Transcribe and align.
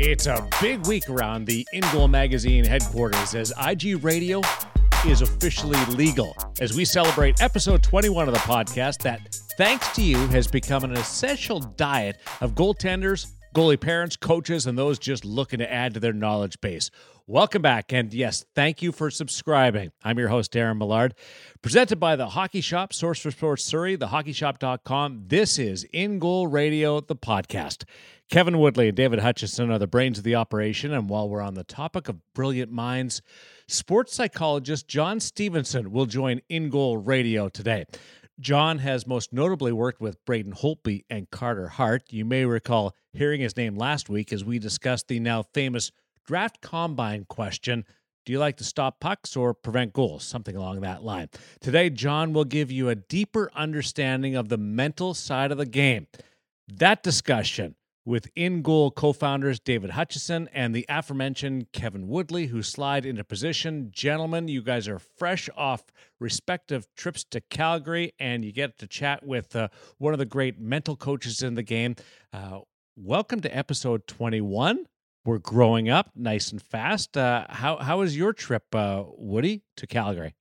It's 0.00 0.26
a 0.26 0.48
big 0.60 0.86
week 0.86 1.10
around 1.10 1.46
the 1.46 1.66
In 1.72 1.82
Magazine 2.08 2.64
headquarters 2.64 3.34
as 3.34 3.52
IG 3.60 4.04
Radio 4.04 4.42
is 5.04 5.22
officially 5.22 5.84
legal. 5.86 6.36
As 6.60 6.72
we 6.72 6.84
celebrate 6.84 7.42
episode 7.42 7.82
21 7.82 8.28
of 8.28 8.34
the 8.34 8.38
podcast 8.40 8.98
that, 8.98 9.34
thanks 9.56 9.92
to 9.96 10.02
you, 10.02 10.16
has 10.28 10.46
become 10.46 10.84
an 10.84 10.92
essential 10.92 11.58
diet 11.58 12.20
of 12.40 12.54
goaltenders, 12.54 13.26
goalie 13.54 13.80
parents, 13.80 14.16
coaches, 14.16 14.66
and 14.66 14.78
those 14.78 14.98
just 14.98 15.24
looking 15.24 15.58
to 15.58 15.72
add 15.72 15.94
to 15.94 16.00
their 16.00 16.12
knowledge 16.12 16.60
base. 16.60 16.90
Welcome 17.26 17.60
back, 17.60 17.92
and 17.92 18.12
yes, 18.14 18.46
thank 18.54 18.80
you 18.80 18.90
for 18.90 19.10
subscribing. 19.10 19.92
I'm 20.02 20.18
your 20.18 20.28
host, 20.28 20.52
Darren 20.52 20.78
Millard. 20.78 21.14
Presented 21.60 22.00
by 22.00 22.16
the 22.16 22.28
Hockey 22.28 22.62
Shop, 22.62 22.92
source 22.92 23.20
for 23.20 23.30
sports 23.30 23.64
Surrey, 23.64 23.96
thehockeyshop.com. 23.98 25.24
This 25.26 25.58
is 25.58 25.84
In 25.92 26.18
Goal 26.18 26.46
Radio, 26.46 27.00
the 27.00 27.16
podcast. 27.16 27.84
Kevin 28.30 28.58
Woodley 28.58 28.88
and 28.88 28.96
David 28.96 29.20
Hutchison 29.20 29.70
are 29.70 29.78
the 29.78 29.86
brains 29.86 30.18
of 30.18 30.24
the 30.24 30.34
operation, 30.34 30.92
and 30.92 31.08
while 31.08 31.28
we're 31.28 31.42
on 31.42 31.54
the 31.54 31.64
topic 31.64 32.08
of 32.08 32.16
brilliant 32.34 32.70
minds, 32.70 33.22
sports 33.66 34.14
psychologist 34.14 34.88
John 34.88 35.20
Stevenson 35.20 35.90
will 35.90 36.06
join 36.06 36.40
In 36.48 36.70
Goal 36.70 36.96
Radio 36.96 37.48
today. 37.48 37.84
John 38.40 38.78
has 38.78 39.06
most 39.06 39.32
notably 39.32 39.72
worked 39.72 40.00
with 40.00 40.24
Braden 40.24 40.52
Holtby 40.52 41.04
and 41.10 41.28
Carter 41.28 41.68
Hart. 41.68 42.04
You 42.10 42.24
may 42.24 42.44
recall 42.44 42.94
hearing 43.12 43.40
his 43.40 43.56
name 43.56 43.76
last 43.76 44.08
week 44.08 44.32
as 44.32 44.44
we 44.44 44.60
discussed 44.60 45.08
the 45.08 45.18
now 45.18 45.42
famous 45.42 45.90
draft 46.24 46.60
combine 46.60 47.24
question 47.28 47.84
Do 48.24 48.32
you 48.32 48.38
like 48.38 48.56
to 48.58 48.64
stop 48.64 49.00
pucks 49.00 49.34
or 49.34 49.54
prevent 49.54 49.92
goals? 49.92 50.22
Something 50.22 50.54
along 50.54 50.82
that 50.82 51.02
line. 51.02 51.30
Today, 51.60 51.90
John 51.90 52.32
will 52.32 52.44
give 52.44 52.70
you 52.70 52.88
a 52.88 52.94
deeper 52.94 53.50
understanding 53.56 54.36
of 54.36 54.48
the 54.48 54.58
mental 54.58 55.14
side 55.14 55.50
of 55.50 55.58
the 55.58 55.66
game. 55.66 56.06
That 56.68 57.02
discussion 57.02 57.74
with 58.08 58.26
in 58.34 58.62
goal 58.62 58.90
co 58.90 59.12
founders 59.12 59.60
David 59.60 59.90
Hutchison 59.90 60.48
and 60.54 60.74
the 60.74 60.86
aforementioned 60.88 61.70
Kevin 61.72 62.08
Woodley, 62.08 62.46
who 62.46 62.62
slide 62.62 63.04
into 63.04 63.22
position. 63.22 63.90
Gentlemen, 63.92 64.48
you 64.48 64.62
guys 64.62 64.88
are 64.88 64.98
fresh 64.98 65.50
off 65.54 65.84
respective 66.18 66.88
trips 66.96 67.22
to 67.32 67.42
Calgary, 67.42 68.14
and 68.18 68.46
you 68.46 68.50
get 68.50 68.78
to 68.78 68.86
chat 68.86 69.26
with 69.26 69.54
uh, 69.54 69.68
one 69.98 70.14
of 70.14 70.18
the 70.18 70.24
great 70.24 70.58
mental 70.58 70.96
coaches 70.96 71.42
in 71.42 71.54
the 71.54 71.62
game. 71.62 71.96
Uh, 72.32 72.60
welcome 72.96 73.40
to 73.40 73.54
episode 73.54 74.06
21 74.06 74.86
we're 75.26 75.38
growing 75.38 75.90
up 75.90 76.10
nice 76.16 76.50
and 76.50 76.62
fast. 76.62 77.14
Uh, 77.14 77.44
how 77.50 77.76
how 77.76 77.98
was 77.98 78.16
your 78.16 78.32
trip, 78.32 78.74
uh, 78.74 79.04
Woody, 79.18 79.62
to 79.76 79.86
Calgary? 79.86 80.34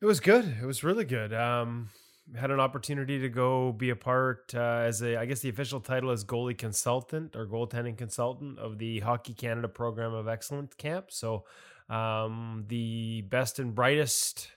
It 0.00 0.06
was 0.06 0.20
good. 0.20 0.56
It 0.62 0.64
was 0.64 0.82
really 0.82 1.04
good. 1.04 1.34
Um, 1.34 1.90
had 2.36 2.50
an 2.50 2.60
opportunity 2.60 3.18
to 3.20 3.28
go 3.28 3.72
be 3.72 3.90
a 3.90 3.96
part 3.96 4.52
uh, 4.54 4.82
as 4.86 5.02
a, 5.02 5.16
I 5.18 5.26
guess 5.26 5.40
the 5.40 5.50
official 5.50 5.80
title 5.80 6.10
is 6.10 6.24
goalie 6.24 6.56
consultant 6.56 7.36
or 7.36 7.46
goaltending 7.46 7.96
consultant 7.96 8.58
of 8.58 8.78
the 8.78 9.00
Hockey 9.00 9.34
Canada 9.34 9.68
Program 9.68 10.14
of 10.14 10.26
Excellence 10.26 10.74
Camp. 10.74 11.06
So, 11.10 11.44
um, 11.90 12.64
the 12.68 13.22
best 13.22 13.58
and 13.58 13.74
brightest 13.74 14.50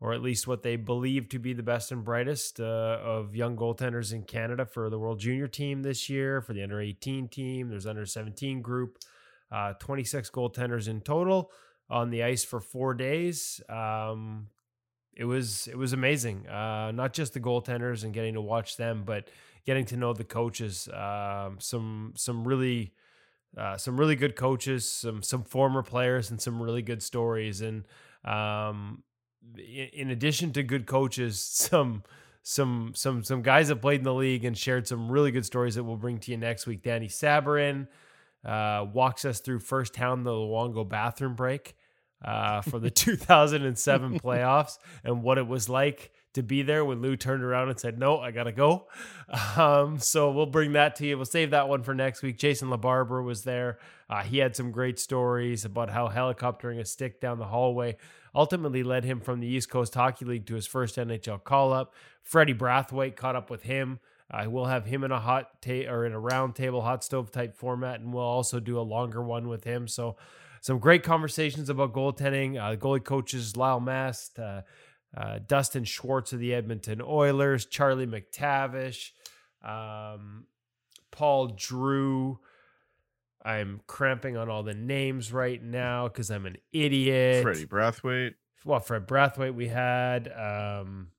or 0.00 0.12
at 0.12 0.22
least 0.22 0.46
what 0.46 0.62
they 0.62 0.76
believe 0.76 1.28
to 1.30 1.38
be 1.38 1.52
the 1.52 1.62
best 1.62 1.90
and 1.90 2.04
brightest 2.04 2.60
uh, 2.60 2.98
of 3.02 3.34
young 3.34 3.56
goaltenders 3.56 4.12
in 4.12 4.22
Canada 4.22 4.66
for 4.66 4.90
the 4.90 4.98
World 4.98 5.18
Junior 5.18 5.48
team 5.48 5.82
this 5.82 6.10
year, 6.10 6.42
for 6.42 6.52
the 6.52 6.62
under 6.62 6.80
18 6.80 7.28
team. 7.28 7.70
There's 7.70 7.86
under 7.86 8.04
17 8.04 8.60
group, 8.60 8.98
uh, 9.50 9.72
26 9.74 10.30
goaltenders 10.30 10.88
in 10.88 11.00
total 11.00 11.50
on 11.88 12.10
the 12.10 12.22
ice 12.24 12.44
for 12.44 12.60
four 12.60 12.92
days. 12.92 13.60
Um, 13.68 14.48
it 15.16 15.24
was 15.24 15.66
it 15.66 15.76
was 15.76 15.92
amazing. 15.92 16.46
Uh, 16.46 16.92
not 16.92 17.12
just 17.12 17.32
the 17.32 17.40
goaltenders 17.40 18.04
and 18.04 18.12
getting 18.12 18.34
to 18.34 18.40
watch 18.40 18.76
them, 18.76 19.02
but 19.04 19.28
getting 19.64 19.86
to 19.86 19.96
know 19.96 20.12
the 20.12 20.24
coaches. 20.24 20.88
Um, 20.92 21.56
some 21.58 22.12
some 22.16 22.46
really 22.46 22.92
uh, 23.56 23.78
some 23.78 23.98
really 23.98 24.16
good 24.16 24.36
coaches, 24.36 24.90
some 24.90 25.22
some 25.22 25.42
former 25.42 25.82
players, 25.82 26.30
and 26.30 26.40
some 26.40 26.62
really 26.62 26.82
good 26.82 27.02
stories. 27.02 27.62
And 27.62 27.86
um, 28.24 29.02
in 29.56 30.10
addition 30.10 30.52
to 30.52 30.62
good 30.62 30.86
coaches, 30.86 31.40
some 31.42 32.02
some 32.42 32.92
some 32.94 33.24
some 33.24 33.42
guys 33.42 33.68
that 33.68 33.76
played 33.76 34.00
in 34.00 34.04
the 34.04 34.14
league 34.14 34.44
and 34.44 34.56
shared 34.56 34.86
some 34.86 35.10
really 35.10 35.30
good 35.30 35.46
stories 35.46 35.76
that 35.76 35.84
we'll 35.84 35.96
bring 35.96 36.18
to 36.18 36.30
you 36.30 36.36
next 36.36 36.66
week. 36.66 36.82
Danny 36.82 37.08
Sabourin 37.08 37.88
uh, 38.44 38.84
walks 38.92 39.24
us 39.24 39.40
through 39.40 39.60
first 39.60 39.94
town 39.94 40.24
the 40.24 40.30
Luongo 40.30 40.86
bathroom 40.86 41.34
break 41.34 41.75
uh, 42.24 42.60
for 42.62 42.78
the 42.78 42.90
2007 42.90 44.20
playoffs 44.20 44.78
and 45.04 45.22
what 45.22 45.38
it 45.38 45.46
was 45.46 45.68
like 45.68 46.12
to 46.34 46.42
be 46.42 46.62
there 46.62 46.84
when 46.84 47.00
Lou 47.00 47.16
turned 47.16 47.42
around 47.42 47.70
and 47.70 47.80
said, 47.80 47.98
"No, 47.98 48.18
I 48.18 48.30
gotta 48.30 48.52
go." 48.52 48.88
Um, 49.56 49.98
so 49.98 50.30
we'll 50.30 50.46
bring 50.46 50.74
that 50.74 50.96
to 50.96 51.06
you. 51.06 51.16
We'll 51.16 51.24
save 51.24 51.50
that 51.50 51.68
one 51.68 51.82
for 51.82 51.94
next 51.94 52.22
week. 52.22 52.38
Jason 52.38 52.68
LaBarbera 52.68 53.24
was 53.24 53.42
there. 53.42 53.78
Uh, 54.08 54.22
he 54.22 54.38
had 54.38 54.54
some 54.54 54.70
great 54.70 55.00
stories 55.00 55.64
about 55.64 55.90
how 55.90 56.08
helicoptering 56.08 56.78
a 56.78 56.84
stick 56.84 57.20
down 57.20 57.38
the 57.38 57.46
hallway 57.46 57.96
ultimately 58.36 58.82
led 58.82 59.02
him 59.02 59.18
from 59.18 59.40
the 59.40 59.46
East 59.48 59.70
Coast 59.70 59.94
Hockey 59.94 60.26
League 60.26 60.46
to 60.46 60.54
his 60.54 60.66
first 60.66 60.96
NHL 60.96 61.42
call 61.42 61.72
up. 61.72 61.94
Freddie 62.22 62.54
Brathwaite 62.54 63.16
caught 63.16 63.34
up 63.34 63.50
with 63.50 63.62
him. 63.62 63.98
I 64.30 64.44
uh, 64.44 64.50
will 64.50 64.66
have 64.66 64.86
him 64.86 65.04
in 65.04 65.12
a 65.12 65.20
hot 65.20 65.62
ta- 65.62 65.88
or 65.88 66.04
in 66.04 66.12
a 66.12 66.18
round 66.18 66.54
table 66.54 66.82
hot 66.82 67.02
stove 67.02 67.30
type 67.30 67.56
format, 67.56 68.00
and 68.00 68.12
we'll 68.12 68.22
also 68.22 68.60
do 68.60 68.78
a 68.78 68.82
longer 68.82 69.22
one 69.22 69.48
with 69.48 69.64
him. 69.64 69.88
So, 69.88 70.16
some 70.66 70.80
great 70.80 71.04
conversations 71.04 71.68
about 71.68 71.92
goaltending. 71.92 72.60
Uh, 72.60 72.74
goalie 72.74 73.04
coaches 73.04 73.56
Lyle 73.56 73.78
Mast, 73.78 74.36
uh, 74.40 74.62
uh, 75.16 75.38
Dustin 75.46 75.84
Schwartz 75.84 76.32
of 76.32 76.40
the 76.40 76.52
Edmonton 76.52 77.00
Oilers, 77.00 77.66
Charlie 77.66 78.08
McTavish, 78.08 79.10
um, 79.62 80.46
Paul 81.12 81.54
Drew. 81.56 82.40
I'm 83.44 83.80
cramping 83.86 84.36
on 84.36 84.50
all 84.50 84.64
the 84.64 84.74
names 84.74 85.32
right 85.32 85.62
now 85.62 86.08
because 86.08 86.32
I'm 86.32 86.46
an 86.46 86.56
idiot. 86.72 87.44
Freddie 87.44 87.66
Brathwaite. 87.66 88.34
Well, 88.64 88.80
Fred 88.80 89.06
Brathwaite, 89.06 89.54
we 89.54 89.68
had 89.68 90.26
um, 90.36 91.10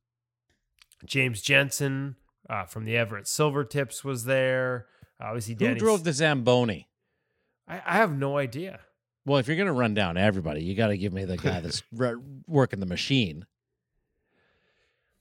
James 1.05 1.41
Jensen 1.41 2.17
uh, 2.49 2.65
from 2.65 2.83
the 2.83 2.97
Everett 2.97 3.27
Silvertips 3.27 4.03
was 4.03 4.25
there. 4.25 4.87
Obviously, 5.21 5.55
Who 5.57 5.73
drove 5.75 6.03
the 6.03 6.11
Zamboni? 6.11 6.89
I, 7.65 7.81
I 7.85 7.95
have 7.95 8.11
no 8.11 8.37
idea. 8.37 8.81
Well, 9.27 9.39
if 9.39 9.47
you're 9.47 9.57
going 9.57 9.67
to 9.67 9.73
run 9.73 9.93
down 9.93 10.15
everybody, 10.15 10.63
you 10.63 10.73
got 10.73 10.87
to 10.87 10.97
give 10.97 11.11
me 11.11 11.25
the 11.25 11.35
guy 11.35 11.59
that's 11.59 11.83
working 12.47 12.79
the 12.79 12.85
machine. 12.85 13.45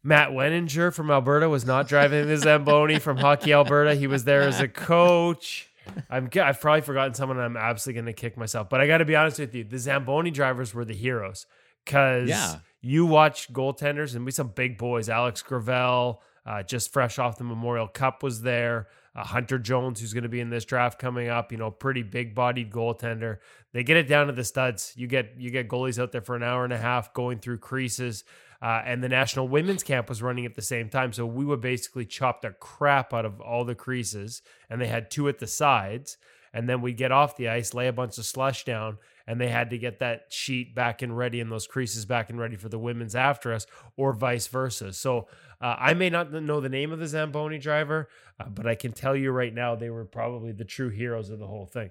Matt 0.04 0.30
Weninger 0.30 0.94
from 0.94 1.10
Alberta 1.10 1.48
was 1.48 1.66
not 1.66 1.88
driving 1.88 2.28
the 2.28 2.36
Zamboni 2.36 3.00
from 3.00 3.16
Hockey 3.16 3.52
Alberta. 3.52 3.96
He 3.96 4.06
was 4.06 4.22
there 4.22 4.42
as 4.42 4.60
a 4.60 4.68
coach. 4.68 5.68
I'm 6.08 6.30
I've 6.40 6.60
probably 6.60 6.82
forgotten 6.82 7.14
someone. 7.14 7.40
I'm 7.40 7.56
absolutely 7.56 8.02
going 8.02 8.14
to 8.14 8.20
kick 8.20 8.36
myself. 8.36 8.70
But 8.70 8.80
I 8.80 8.86
got 8.86 8.98
to 8.98 9.04
be 9.04 9.16
honest 9.16 9.40
with 9.40 9.52
you, 9.56 9.64
the 9.64 9.78
Zamboni 9.78 10.30
drivers 10.30 10.72
were 10.72 10.84
the 10.84 10.94
heroes 10.94 11.46
because 11.84 12.28
yeah. 12.28 12.58
you 12.80 13.06
watch 13.06 13.52
goaltenders 13.52 14.14
and 14.14 14.24
we 14.24 14.30
some 14.30 14.52
big 14.54 14.78
boys. 14.78 15.08
Alex 15.08 15.42
Gravel, 15.42 16.22
uh, 16.46 16.62
just 16.62 16.92
fresh 16.92 17.18
off 17.18 17.38
the 17.38 17.44
Memorial 17.44 17.88
Cup, 17.88 18.22
was 18.22 18.42
there. 18.42 18.86
Uh, 19.16 19.24
Hunter 19.24 19.58
Jones, 19.58 20.00
who's 20.00 20.12
going 20.12 20.24
to 20.24 20.28
be 20.28 20.40
in 20.40 20.50
this 20.50 20.66
draft 20.66 20.98
coming 20.98 21.28
up, 21.28 21.50
you 21.50 21.56
know, 21.56 21.70
pretty 21.70 22.02
big 22.02 22.34
bodied 22.34 22.70
goaltender. 22.70 23.38
They 23.72 23.82
get 23.82 23.96
it 23.96 24.08
down 24.08 24.26
to 24.26 24.34
the 24.34 24.44
studs. 24.44 24.92
You 24.94 25.06
get 25.06 25.32
you 25.38 25.50
get 25.50 25.68
goalies 25.68 25.98
out 25.98 26.12
there 26.12 26.20
for 26.20 26.36
an 26.36 26.42
hour 26.42 26.64
and 26.64 26.72
a 26.72 26.78
half 26.78 27.14
going 27.14 27.38
through 27.38 27.58
creases. 27.58 28.24
Uh, 28.60 28.82
and 28.84 29.02
the 29.02 29.08
national 29.08 29.48
women's 29.48 29.82
camp 29.82 30.08
was 30.08 30.22
running 30.22 30.44
at 30.44 30.54
the 30.54 30.62
same 30.62 30.88
time. 30.90 31.12
So 31.12 31.24
we 31.24 31.44
would 31.44 31.60
basically 31.60 32.04
chop 32.04 32.42
the 32.42 32.50
crap 32.50 33.14
out 33.14 33.24
of 33.24 33.40
all 33.40 33.64
the 33.64 33.74
creases, 33.74 34.42
and 34.68 34.80
they 34.80 34.86
had 34.86 35.10
two 35.10 35.28
at 35.28 35.38
the 35.38 35.46
sides. 35.46 36.18
And 36.52 36.68
then 36.68 36.80
we'd 36.80 36.96
get 36.96 37.12
off 37.12 37.36
the 37.36 37.50
ice, 37.50 37.74
lay 37.74 37.86
a 37.86 37.92
bunch 37.92 38.16
of 38.16 38.24
slush 38.24 38.64
down, 38.64 38.96
and 39.26 39.38
they 39.38 39.48
had 39.48 39.68
to 39.70 39.78
get 39.78 39.98
that 39.98 40.26
sheet 40.30 40.74
back 40.74 41.02
and 41.02 41.14
ready 41.16 41.40
and 41.40 41.52
those 41.52 41.66
creases 41.66 42.06
back 42.06 42.30
and 42.30 42.38
ready 42.38 42.56
for 42.56 42.70
the 42.70 42.78
women's 42.78 43.14
after 43.14 43.52
us, 43.52 43.66
or 43.96 44.14
vice 44.14 44.46
versa. 44.46 44.94
So 44.94 45.28
uh, 45.60 45.76
I 45.78 45.94
may 45.94 46.10
not 46.10 46.32
know 46.32 46.60
the 46.60 46.68
name 46.68 46.92
of 46.92 46.98
the 46.98 47.06
Zamboni 47.06 47.58
driver, 47.58 48.08
uh, 48.38 48.48
but 48.48 48.66
I 48.66 48.74
can 48.74 48.92
tell 48.92 49.16
you 49.16 49.30
right 49.30 49.52
now 49.52 49.74
they 49.74 49.90
were 49.90 50.04
probably 50.04 50.52
the 50.52 50.64
true 50.64 50.90
heroes 50.90 51.30
of 51.30 51.38
the 51.38 51.46
whole 51.46 51.66
thing. 51.66 51.90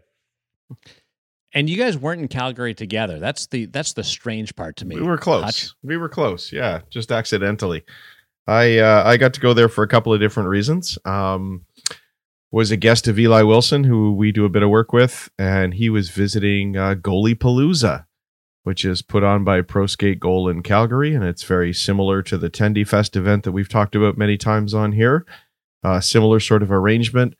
And 1.53 1.69
you 1.69 1.77
guys 1.77 1.97
weren't 1.97 2.21
in 2.21 2.27
Calgary 2.27 2.73
together. 2.73 3.19
That's 3.19 3.47
the 3.47 3.65
that's 3.67 3.93
the 3.93 4.03
strange 4.03 4.55
part 4.55 4.75
to 4.77 4.85
me. 4.85 4.95
We 4.95 5.03
were 5.03 5.17
close. 5.17 5.43
Hutch. 5.43 5.69
We 5.83 5.95
were 5.95 6.09
close. 6.09 6.51
Yeah, 6.51 6.81
just 6.89 7.11
accidentally. 7.11 7.83
I 8.47 8.79
uh, 8.79 9.03
I 9.05 9.17
got 9.17 9.33
to 9.35 9.39
go 9.39 9.53
there 9.53 9.69
for 9.69 9.83
a 9.83 9.87
couple 9.87 10.13
of 10.13 10.19
different 10.19 10.49
reasons. 10.49 10.97
Um, 11.05 11.65
was 12.51 12.71
a 12.71 12.77
guest 12.77 13.07
of 13.07 13.19
Eli 13.19 13.41
Wilson, 13.41 13.83
who 13.83 14.13
we 14.13 14.31
do 14.31 14.45
a 14.45 14.49
bit 14.49 14.63
of 14.63 14.69
work 14.69 14.93
with, 14.93 15.29
and 15.37 15.73
he 15.73 15.89
was 15.89 16.09
visiting 16.09 16.77
uh, 16.77 16.95
Goalie 16.95 17.35
Palooza, 17.35 18.05
which 18.65 18.83
is 18.83 19.03
put 19.03 19.23
on 19.23 19.43
by 19.43 19.61
Pro 19.61 19.85
Skate 19.85 20.19
Goal 20.19 20.49
in 20.49 20.63
Calgary, 20.63 21.13
and 21.13 21.23
it's 21.23 21.43
very 21.43 21.71
similar 21.71 22.23
to 22.23 22.35
the 22.35 22.49
Tendy 22.49 22.85
Fest 22.85 23.15
event 23.15 23.43
that 23.43 23.51
we've 23.51 23.69
talked 23.69 23.95
about 23.95 24.17
many 24.17 24.37
times 24.37 24.73
on 24.73 24.93
here. 24.93 25.23
Uh, 25.83 25.99
similar 25.99 26.39
sort 26.39 26.63
of 26.63 26.71
arrangement. 26.71 27.35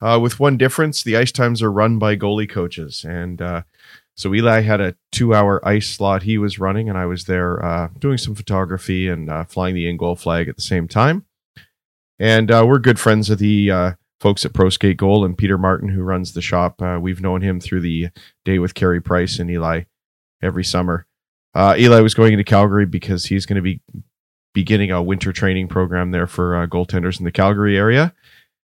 Uh, 0.00 0.18
with 0.18 0.40
one 0.40 0.56
difference, 0.56 1.02
the 1.02 1.18
ice 1.18 1.32
times 1.32 1.62
are 1.62 1.70
run 1.70 1.98
by 1.98 2.16
goalie 2.16 2.48
coaches, 2.48 3.04
and 3.06 3.42
uh, 3.42 3.60
so 4.16 4.34
Eli 4.34 4.62
had 4.62 4.80
a 4.80 4.96
two-hour 5.12 5.60
ice 5.68 5.90
slot 5.90 6.22
he 6.22 6.38
was 6.38 6.58
running, 6.58 6.88
and 6.88 6.96
I 6.96 7.04
was 7.04 7.26
there 7.26 7.62
uh, 7.62 7.88
doing 7.98 8.16
some 8.16 8.34
photography 8.34 9.06
and 9.06 9.28
uh, 9.28 9.44
flying 9.44 9.74
the 9.74 9.86
in 9.86 9.98
goal 9.98 10.16
flag 10.16 10.48
at 10.48 10.56
the 10.56 10.62
same 10.62 10.88
time. 10.88 11.26
And 12.18 12.50
uh, 12.50 12.64
we're 12.66 12.78
good 12.78 12.98
friends 12.98 13.28
of 13.28 13.38
the 13.38 13.96
folks 14.18 14.46
at 14.46 14.54
Pro 14.54 14.70
Skate 14.70 14.96
Goal 14.96 15.26
and 15.26 15.36
Peter 15.36 15.58
Martin, 15.58 15.90
who 15.90 16.02
runs 16.02 16.32
the 16.32 16.40
shop. 16.40 16.80
We've 17.00 17.20
known 17.20 17.42
him 17.42 17.60
through 17.60 17.82
the 17.82 18.08
day 18.46 18.58
with 18.58 18.72
Carey 18.74 19.02
Price 19.02 19.38
and 19.38 19.50
Eli 19.50 19.82
every 20.42 20.64
summer. 20.64 21.06
Uh, 21.54 21.74
Eli 21.78 22.00
was 22.00 22.14
going 22.14 22.32
into 22.32 22.44
Calgary 22.44 22.86
because 22.86 23.26
he's 23.26 23.46
going 23.46 23.56
to 23.56 23.62
be 23.62 23.80
beginning 24.54 24.90
a 24.90 25.02
winter 25.02 25.32
training 25.32 25.68
program 25.68 26.10
there 26.10 26.26
for 26.26 26.56
uh, 26.56 26.66
goaltenders 26.66 27.18
in 27.18 27.24
the 27.24 27.32
Calgary 27.32 27.76
area, 27.76 28.14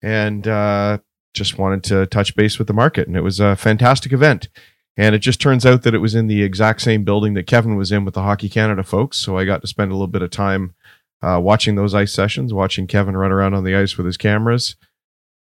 and 0.02 0.48
uh, 0.48 0.98
just 1.34 1.58
wanted 1.58 1.84
to 1.84 2.06
touch 2.08 2.36
base 2.36 2.58
with 2.58 2.68
the 2.68 2.74
market. 2.74 3.08
And 3.08 3.18
it 3.18 3.22
was 3.22 3.40
a 3.40 3.56
fantastic 3.56 4.12
event. 4.12 4.50
And 4.96 5.16
it 5.16 5.20
just 5.20 5.42
turns 5.42 5.66
out 5.66 5.82
that 5.84 5.96
it 5.96 6.00
was 6.00 6.14
in 6.14 6.28
the 6.28 6.44
exact 6.44 6.82
same 6.82 7.04
building 7.04 7.34
that 7.34 7.48
Kevin 7.48 7.76
was 7.76 7.92
in 7.92 8.06
with 8.06 8.14
the 8.14 8.22
Hockey 8.22 8.48
Canada 8.48 8.84
folks. 8.84 9.18
So 9.18 9.38
I 9.38 9.46
got 9.46 9.62
to 9.62 9.68
spend 9.68 9.92
a 9.92 9.96
little 9.96 10.08
bit 10.08 10.22
of 10.22 10.30
time 10.30 10.76
uh, 11.24 11.40
watching 11.42 11.76
those 11.76 11.96
ice 11.96 12.14
sessions, 12.14 12.54
watching 12.54 12.86
Kevin 12.86 13.18
run 13.18 13.32
around 13.32 13.56
on 13.56 13.64
the 13.64 13.76
ice 13.76 13.98
with 13.98 14.06
his 14.06 14.18
cameras, 14.18 14.76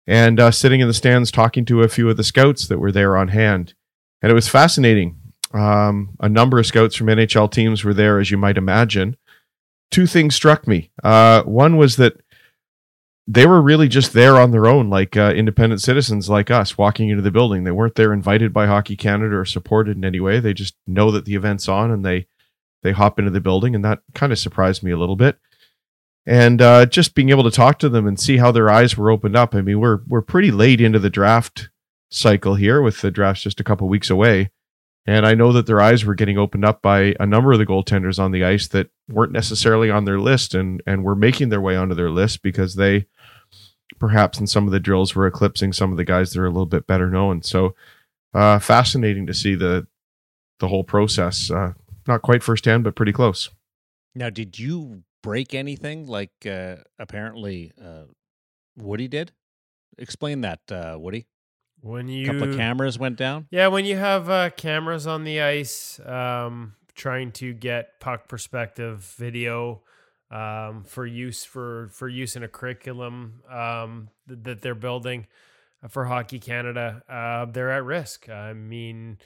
and 0.06 0.40
uh, 0.40 0.52
sitting 0.52 0.82
in 0.82 0.88
the 0.88 0.94
stands 0.94 1.32
talking 1.32 1.66
to 1.66 1.82
a 1.82 1.88
few 1.88 2.10
of 2.10 2.18
the 2.18 2.24
scouts 2.24 2.68
that 2.68 2.80
were 2.80 2.92
there 2.92 3.18
on 3.18 3.30
hand. 3.30 3.74
And 4.22 4.32
it 4.32 4.36
was 4.36 4.48
fascinating. 4.48 5.18
Um, 5.54 6.16
a 6.20 6.30
number 6.30 6.60
of 6.60 6.66
scouts 6.66 6.96
from 6.96 7.08
NHL 7.08 7.52
teams 7.52 7.84
were 7.84 7.94
there, 7.94 8.20
as 8.20 8.32
you 8.32 8.38
might 8.38 8.58
imagine. 8.58 9.16
Two 9.92 10.08
things 10.08 10.36
struck 10.36 10.68
me. 10.68 10.92
Uh, 11.04 11.44
one 11.44 11.78
was 11.78 11.98
that 11.98 12.20
they 13.28 13.46
were 13.46 13.62
really 13.62 13.88
just 13.88 14.14
there 14.14 14.38
on 14.38 14.52
their 14.52 14.66
own, 14.66 14.90
like 14.90 15.16
uh, 15.16 15.32
independent 15.36 15.82
citizens 15.82 16.30
like 16.30 16.52
us, 16.52 16.78
walking 16.78 17.10
into 17.10 17.22
the 17.22 17.32
building. 17.32 17.64
They 17.64 17.72
weren't 17.72 17.96
there 17.96 18.12
invited 18.12 18.52
by 18.52 18.66
Hockey 18.66 18.98
Canada 18.98 19.38
or 19.38 19.46
supported 19.46 19.96
in 19.96 20.04
any 20.04 20.20
way. 20.20 20.40
They 20.40 20.54
just 20.54 20.76
know 20.88 21.12
that 21.12 21.26
the 21.26 21.36
event's 21.36 21.70
on 21.70 21.92
and 21.92 22.04
they 22.04 22.28
they 22.82 22.92
hop 22.92 23.18
into 23.18 23.32
the 23.32 23.40
building, 23.40 23.76
and 23.76 23.86
that 23.86 24.00
kind 24.14 24.34
of 24.34 24.40
surprised 24.40 24.84
me 24.84 24.92
a 24.92 24.98
little 24.98 25.16
bit. 25.16 25.38
And 26.26 26.62
uh, 26.62 26.86
just 26.86 27.16
being 27.16 27.30
able 27.30 27.44
to 27.44 27.52
talk 27.52 27.80
to 27.80 27.90
them 27.90 28.08
and 28.08 28.20
see 28.20 28.38
how 28.38 28.52
their 28.52 28.70
eyes 28.70 28.98
were 28.98 29.12
opened 29.12 29.38
up. 29.38 29.56
I 29.56 29.62
mean, 29.62 29.80
we're 29.80 30.00
we're 30.08 30.22
pretty 30.22 30.52
late 30.52 30.82
into 30.82 31.00
the 31.00 31.10
draft 31.10 31.70
cycle 32.10 32.56
here, 32.56 32.82
with 32.82 33.02
the 33.02 33.12
drafts 33.12 33.44
just 33.44 33.60
a 33.60 33.64
couple 33.64 33.88
weeks 33.88 34.10
away. 34.10 34.50
And 35.06 35.26
I 35.26 35.34
know 35.34 35.52
that 35.52 35.66
their 35.66 35.82
eyes 35.82 36.06
were 36.06 36.16
getting 36.16 36.38
opened 36.38 36.64
up 36.64 36.82
by 36.82 37.14
a 37.20 37.26
number 37.26 37.52
of 37.52 37.60
the 37.60 37.66
goaltenders 37.66 38.20
on 38.20 38.32
the 38.32 38.46
ice 38.46 38.68
that 38.70 38.90
weren't 39.10 39.34
necessarily 39.34 39.92
on 39.92 40.06
their 40.06 40.20
list 40.20 40.54
and, 40.54 40.82
and 40.88 41.04
were 41.04 41.16
making 41.16 41.50
their 41.50 41.60
way 41.60 41.76
onto 41.76 41.94
their 41.94 42.10
list 42.10 42.42
because 42.42 42.76
they 42.76 43.06
perhaps 44.00 44.40
in 44.40 44.48
some 44.48 44.66
of 44.66 44.72
the 44.72 44.80
drills 44.80 45.14
were 45.14 45.28
eclipsing 45.28 45.74
some 45.74 45.92
of 45.92 45.98
the 45.98 46.06
guys 46.06 46.32
that 46.32 46.40
are 46.40 46.46
a 46.46 46.50
little 46.50 46.66
bit 46.66 46.88
better 46.88 47.10
known. 47.10 47.42
So 47.42 47.76
uh, 48.34 48.60
fascinating 48.60 49.28
to 49.28 49.34
see 49.34 49.56
the 49.56 49.88
the 50.60 50.68
whole 50.70 50.84
process. 50.84 51.52
Uh, 51.52 51.74
not 52.08 52.22
quite 52.22 52.44
firsthand, 52.44 52.84
but 52.84 52.96
pretty 52.96 53.12
close. 53.12 53.50
Now, 54.16 54.30
did 54.30 54.60
you 54.60 55.04
break 55.22 55.54
anything 55.54 56.06
like 56.08 56.32
uh, 56.46 56.78
apparently 57.00 57.72
uh, 57.82 58.04
Woody 58.78 59.08
did? 59.08 59.32
Explain 59.98 60.42
that, 60.42 60.60
uh, 60.72 60.98
Woody. 61.00 61.28
When 61.84 62.08
you 62.08 62.24
A 62.24 62.34
couple 62.34 62.50
of 62.50 62.56
cameras 62.56 62.98
went 62.98 63.18
down. 63.18 63.48
Yeah, 63.52 63.68
when 63.68 63.84
you 63.84 63.98
have 63.98 64.30
uh, 64.30 64.52
cameras 64.52 65.06
on 65.06 65.26
the 65.26 65.42
ice, 65.42 66.00
um, 66.06 66.76
trying 66.96 67.34
to 67.34 67.54
get 67.54 68.00
puck 68.00 68.30
perspective 68.30 69.02
video 69.18 69.82
um, 70.32 70.86
for 70.86 71.06
use 71.06 71.44
for 71.44 71.90
for 71.92 72.08
use 72.08 72.38
in 72.38 72.44
a 72.44 72.48
curriculum 72.48 73.42
um, 73.52 74.08
th- 74.30 74.40
that 74.44 74.62
they're 74.62 74.76
building 74.76 75.28
for 75.90 76.06
Hockey 76.06 76.40
Canada, 76.40 77.04
uh, 77.10 77.52
they're 77.52 77.72
at 77.72 77.84
risk. 77.84 78.30
I 78.30 78.54
mean, 78.54 79.18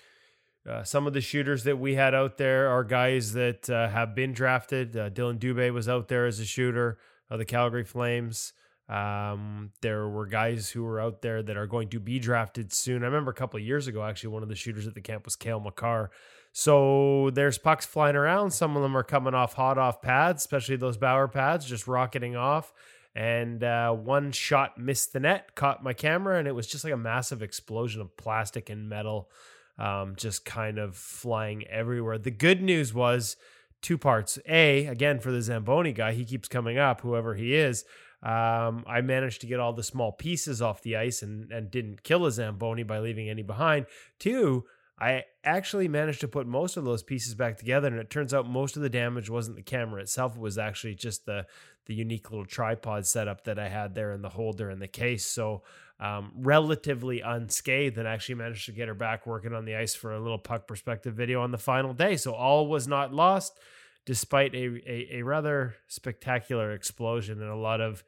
uh, 0.68 0.84
some 0.84 1.06
of 1.06 1.14
the 1.14 1.22
shooters 1.22 1.64
that 1.66 1.78
we 1.78 1.94
had 1.94 2.16
out 2.16 2.38
there 2.38 2.70
are 2.70 2.84
guys 2.84 3.34
that 3.34 3.70
uh, 3.70 3.88
have 3.90 4.16
been 4.16 4.34
drafted. 4.34 4.98
Uh, 4.98 5.12
Dylan 5.12 5.38
Dubé 5.38 5.72
was 5.72 5.88
out 5.88 6.08
there 6.08 6.26
as 6.26 6.40
a 6.40 6.46
shooter 6.46 6.98
of 7.30 7.38
the 7.38 7.46
Calgary 7.46 7.84
Flames. 7.84 8.54
Um, 8.90 9.72
there 9.82 10.08
were 10.08 10.26
guys 10.26 10.70
who 10.70 10.84
were 10.84 11.00
out 11.00 11.22
there 11.22 11.44
that 11.44 11.58
are 11.58 11.68
going 11.68 11.90
to 11.90 12.00
be 12.00 12.20
drafted 12.20 12.72
soon. 12.72 13.04
I 13.04 13.08
remember 13.08 13.32
a 13.32 13.36
couple 13.36 13.60
of 13.60 13.66
years 13.66 13.88
ago, 13.88 14.04
actually, 14.04 14.30
one 14.30 14.44
of 14.44 14.50
the 14.50 14.56
shooters 14.56 14.88
at 14.88 14.94
the 14.94 15.02
camp 15.02 15.26
was 15.26 15.36
Cale 15.36 15.60
Makar. 15.60 16.10
So 16.54 17.30
there's 17.34 17.58
pucks 17.58 17.86
flying 17.86 18.16
around. 18.16 18.52
Some 18.52 18.76
of 18.76 18.82
them 18.82 18.96
are 18.96 19.04
coming 19.04 19.34
off 19.34 19.54
hot 19.54 19.78
off 19.78 20.02
pads, 20.02 20.42
especially 20.42 20.78
those 20.78 20.98
Bauer 20.98 21.28
pads, 21.28 21.66
just 21.66 21.88
rocketing 21.88 22.36
off. 22.36 22.74
And 23.14 23.64
uh, 23.64 23.92
one 23.92 24.32
shot 24.32 24.78
missed 24.78 25.12
the 25.12 25.20
net, 25.20 25.56
caught 25.56 25.84
my 25.84 25.94
camera, 25.94 26.40
and 26.40 26.48
it 26.48 26.56
was 26.56 26.68
just 26.68 26.84
like 26.84 26.94
a 26.94 26.98
massive 26.98 27.42
explosion 27.42 28.00
of 28.00 28.16
plastic 28.16 28.70
and 28.70 28.88
metal, 28.88 29.30
um, 29.78 30.14
just 30.16 30.46
kind 30.46 30.78
of 30.78 30.96
flying 30.96 31.68
everywhere. 31.68 32.18
The 32.18 32.32
good 32.32 32.62
news 32.62 32.94
was 32.94 33.36
two 33.82 33.98
parts. 33.98 34.40
A, 34.48 34.86
again, 34.86 35.20
for 35.20 35.32
the 35.32 35.42
Zamboni 35.42 35.94
guy, 35.94 36.14
he 36.14 36.26
keeps 36.26 36.48
coming 36.48 36.78
up, 36.78 37.02
whoever 37.02 37.36
he 37.36 37.56
is. 37.56 37.86
Um, 38.24 38.84
I 38.88 39.02
managed 39.02 39.42
to 39.42 39.48
get 39.48 39.60
all 39.60 39.74
the 39.74 39.84
small 39.84 40.12
pieces 40.12 40.62
off 40.62 40.82
the 40.82 40.96
ice 40.96 41.22
and, 41.22 41.52
and 41.52 41.70
didn't 41.70 42.04
kill 42.04 42.26
a 42.26 42.32
Zamboni 42.32 42.84
by 42.84 43.00
leaving 43.00 43.30
any 43.30 43.44
behind. 43.44 43.86
Two, 44.20 44.66
I 45.00 45.26
actually 45.44 45.88
managed 45.88 46.22
to 46.22 46.28
put 46.28 46.48
most 46.48 46.76
of 46.76 46.84
those 46.84 47.04
pieces 47.04 47.36
back 47.36 47.58
together, 47.58 47.88
and 47.88 48.00
it 48.00 48.10
turns 48.10 48.34
out 48.34 48.50
most 48.50 48.76
of 48.76 48.82
the 48.82 48.90
damage 48.90 49.30
wasn't 49.30 49.56
the 49.56 49.62
camera 49.62 50.02
itself; 50.02 50.36
it 50.36 50.42
was 50.42 50.58
actually 50.58 50.96
just 50.96 51.26
the 51.26 51.46
the 51.86 51.94
unique 51.94 52.32
little 52.32 52.46
tripod 52.46 53.06
setup 53.06 53.44
that 53.44 53.60
I 53.60 53.70
had 53.70 53.94
there 53.94 54.12
in 54.12 54.22
the 54.22 54.30
holder 54.30 54.70
and 54.70 54.82
the 54.82 54.88
case. 54.88 55.26
So, 55.26 55.62
um, 56.00 56.32
relatively 56.36 57.22
unscathed, 57.22 58.00
and 58.00 58.08
actually 58.08 58.36
managed 58.36 58.66
to 58.66 58.72
get 58.72 58.88
her 58.88 58.96
back 58.96 59.28
working 59.28 59.54
on 59.54 59.66
the 59.66 59.76
ice 59.76 59.94
for 59.94 60.14
a 60.14 60.20
little 60.20 60.40
puck 60.40 60.66
perspective 60.66 61.14
video 61.14 61.42
on 61.42 61.52
the 61.52 61.60
final 61.60 61.94
day. 61.94 62.18
So 62.18 62.34
all 62.34 62.68
was 62.68 62.88
not 62.88 63.14
lost, 63.14 63.60
despite 64.08 64.56
a 64.56 64.82
a, 64.88 65.20
a 65.20 65.22
rather 65.22 65.76
spectacular 65.88 66.72
explosion 66.72 67.40
and 67.42 67.52
a 67.52 67.56
lot 67.56 67.80
of 67.80 68.04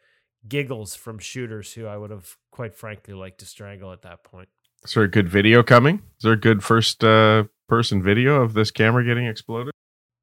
giggles 0.47 0.95
from 0.95 1.19
shooters 1.19 1.73
who 1.73 1.85
I 1.85 1.97
would 1.97 2.09
have 2.09 2.37
quite 2.49 2.73
frankly 2.73 3.13
liked 3.13 3.39
to 3.41 3.45
strangle 3.45 3.91
at 3.91 4.01
that 4.03 4.23
point. 4.23 4.49
Is 4.85 4.93
there 4.93 5.03
a 5.03 5.11
good 5.11 5.29
video 5.29 5.61
coming? 5.61 5.95
Is 6.17 6.23
there 6.23 6.33
a 6.33 6.39
good 6.39 6.63
first 6.63 7.03
uh, 7.03 7.43
person 7.67 8.01
video 8.01 8.41
of 8.41 8.53
this 8.53 8.71
camera 8.71 9.03
getting 9.03 9.27
exploded? 9.27 9.73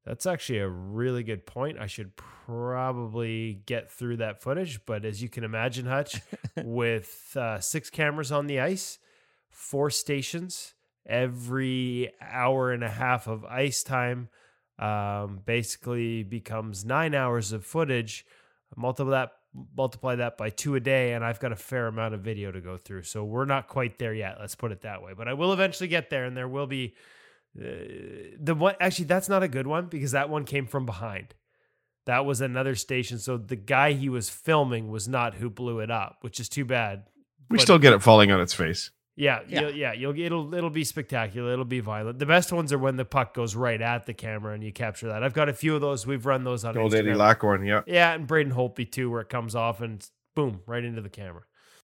That's 0.03 0.25
actually 0.25 0.59
a 0.59 0.69
really 0.69 1.21
good 1.21 1.45
point. 1.45 1.77
I 1.77 1.85
should 1.85 2.15
probably 2.15 3.61
get 3.65 3.91
through 3.91 4.17
that 4.17 4.41
footage, 4.41 4.83
but 4.85 5.05
as 5.05 5.21
you 5.21 5.29
can 5.29 5.43
imagine, 5.43 5.85
Hutch, 5.85 6.21
with 6.63 7.35
uh, 7.35 7.59
six 7.59 7.89
cameras 7.91 8.31
on 8.31 8.47
the 8.47 8.59
ice, 8.59 8.97
four 9.51 9.91
stations, 9.91 10.73
every 11.05 12.11
hour 12.21 12.71
and 12.71 12.83
a 12.83 12.89
half 12.89 13.27
of 13.27 13.45
ice 13.45 13.83
time 13.83 14.29
um, 14.79 15.39
basically 15.45 16.23
becomes 16.23 16.85
nine 16.85 17.15
hours 17.15 17.51
of 17.51 17.65
footage. 17.65 18.25
Multiple 18.75 19.11
that 19.11 19.31
multiply 19.75 20.15
that 20.15 20.37
by 20.37 20.49
two 20.49 20.75
a 20.75 20.79
day, 20.79 21.13
and 21.13 21.23
I've 21.23 21.39
got 21.39 21.51
a 21.51 21.55
fair 21.55 21.87
amount 21.87 22.13
of 22.13 22.21
video 22.21 22.51
to 22.51 22.61
go 22.61 22.77
through. 22.77 23.03
So 23.03 23.23
we're 23.23 23.45
not 23.45 23.67
quite 23.67 23.97
there 23.97 24.13
yet. 24.13 24.37
Let's 24.39 24.55
put 24.55 24.71
it 24.71 24.81
that 24.81 25.01
way. 25.01 25.13
But 25.17 25.27
I 25.27 25.33
will 25.33 25.53
eventually 25.53 25.87
get 25.87 26.09
there, 26.09 26.25
and 26.25 26.35
there 26.37 26.47
will 26.47 26.67
be 26.67 26.95
uh, 27.59 27.63
the 28.39 28.53
one. 28.55 28.75
Actually, 28.79 29.05
that's 29.05 29.29
not 29.29 29.43
a 29.43 29.47
good 29.47 29.65
one 29.67 29.87
because 29.87 30.11
that 30.11 30.29
one 30.29 30.43
came 30.45 30.67
from 30.67 30.85
behind. 30.85 31.33
That 32.05 32.25
was 32.25 32.39
another 32.39 32.75
station. 32.75 33.19
So 33.19 33.37
the 33.37 33.55
guy 33.55 33.93
he 33.93 34.09
was 34.09 34.29
filming 34.29 34.89
was 34.89 35.07
not 35.07 35.35
who 35.35 35.49
blew 35.49 35.79
it 35.79 35.91
up, 35.91 36.17
which 36.21 36.39
is 36.39 36.47
too 36.49 36.63
bad. 36.65 37.03
We 37.49 37.57
But- 37.57 37.63
still 37.63 37.79
get 37.79 37.93
it 37.93 38.03
falling 38.03 38.31
on 38.31 38.39
its 38.41 38.53
face. 38.53 38.91
Yeah, 39.17 39.39
Yeah. 39.47 39.61
You'll, 39.61 39.71
yeah, 39.71 39.93
you'll 39.93 40.19
it'll 40.19 40.53
it'll 40.53 40.69
be 40.69 40.83
spectacular. 40.83 41.51
It'll 41.51 41.65
be 41.65 41.79
violent. 41.79 42.19
The 42.19 42.25
best 42.27 42.53
ones 42.53 42.71
are 42.71 42.77
when 42.77 42.95
the 42.97 43.03
puck 43.05 43.33
goes 43.33 43.55
right 43.55 43.81
at 43.81 44.05
the 44.05 44.13
camera 44.13 44.53
and 44.53 44.63
you 44.63 44.71
capture 44.71 45.07
that. 45.07 45.23
I've 45.23 45.33
got 45.33 45.49
a 45.49 45.53
few 45.53 45.73
of 45.75 45.81
those. 45.81 46.05
We've 46.07 46.25
run 46.25 46.43
those 46.43 46.63
on 46.63 46.77
Old 46.77 46.93
Eddie 46.93 47.09
Instagram. 47.09 47.17
Lack 47.17 47.43
one, 47.43 47.65
yeah. 47.65 47.81
Yeah, 47.87 48.13
and 48.13 48.27
Braden 48.27 48.53
Holtby 48.53 48.91
too, 48.91 49.09
where 49.09 49.21
it 49.21 49.29
comes 49.29 49.55
off 49.55 49.81
and 49.81 50.07
boom 50.35 50.61
right 50.67 50.83
into 50.83 51.01
the 51.01 51.09
camera. 51.09 51.41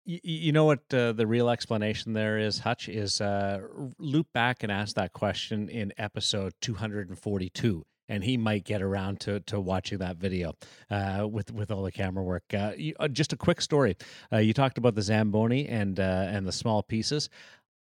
Y- 0.06 0.14
y- 0.14 0.20
You 0.24 0.52
know 0.52 0.66
what 0.66 0.94
uh, 0.94 1.12
the 1.14 1.26
real 1.28 1.50
explanation 1.50 2.14
there 2.14 2.38
is, 2.38 2.60
Hutch, 2.60 2.88
is 2.88 3.20
uh, 3.20 3.62
loop 3.98 4.28
back 4.34 4.62
and 4.64 4.72
ask 4.72 4.96
that 4.96 5.12
question 5.12 5.70
in 5.70 5.92
episode 5.98 6.54
242, 6.62 7.84
and 8.10 8.24
he 8.24 8.38
might 8.38 8.64
get 8.64 8.82
around 8.82 9.20
to, 9.22 9.40
to 9.42 9.60
watching 9.60 9.98
that 10.00 10.18
video 10.18 10.54
uh, 10.90 11.28
with 11.30 11.52
with 11.52 11.72
all 11.72 11.84
the 11.84 11.92
camera 11.92 12.24
work. 12.24 12.44
Uh, 12.54 12.72
you, 12.78 12.94
uh, 13.00 13.08
just 13.08 13.34
a 13.34 13.38
quick 13.38 13.62
story. 13.62 13.96
Uh, 14.32 14.38
you 14.38 14.54
talked 14.54 14.78
about 14.78 14.96
the 14.96 15.02
Zamboni 15.02 15.68
and 15.68 16.00
uh, 16.00 16.28
and 16.30 16.48
the 16.48 16.52
small 16.52 16.84
pieces. 16.84 17.30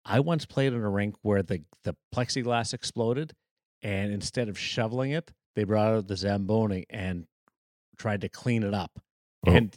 I 0.05 0.21
once 0.21 0.45
played 0.45 0.73
in 0.73 0.81
a 0.83 0.89
rink 0.89 1.15
where 1.21 1.43
the, 1.43 1.63
the 1.83 1.95
plexiglass 2.15 2.73
exploded, 2.73 3.33
and 3.81 4.13
instead 4.13 4.47
of 4.47 4.57
shoveling 4.57 5.11
it, 5.11 5.31
they 5.55 5.65
brought 5.65 5.93
out 5.93 6.07
the 6.07 6.15
Zamboni 6.15 6.85
and 6.89 7.27
tried 7.97 8.21
to 8.21 8.29
clean 8.29 8.63
it 8.63 8.73
up. 8.73 8.99
Oh. 9.45 9.51
And 9.51 9.75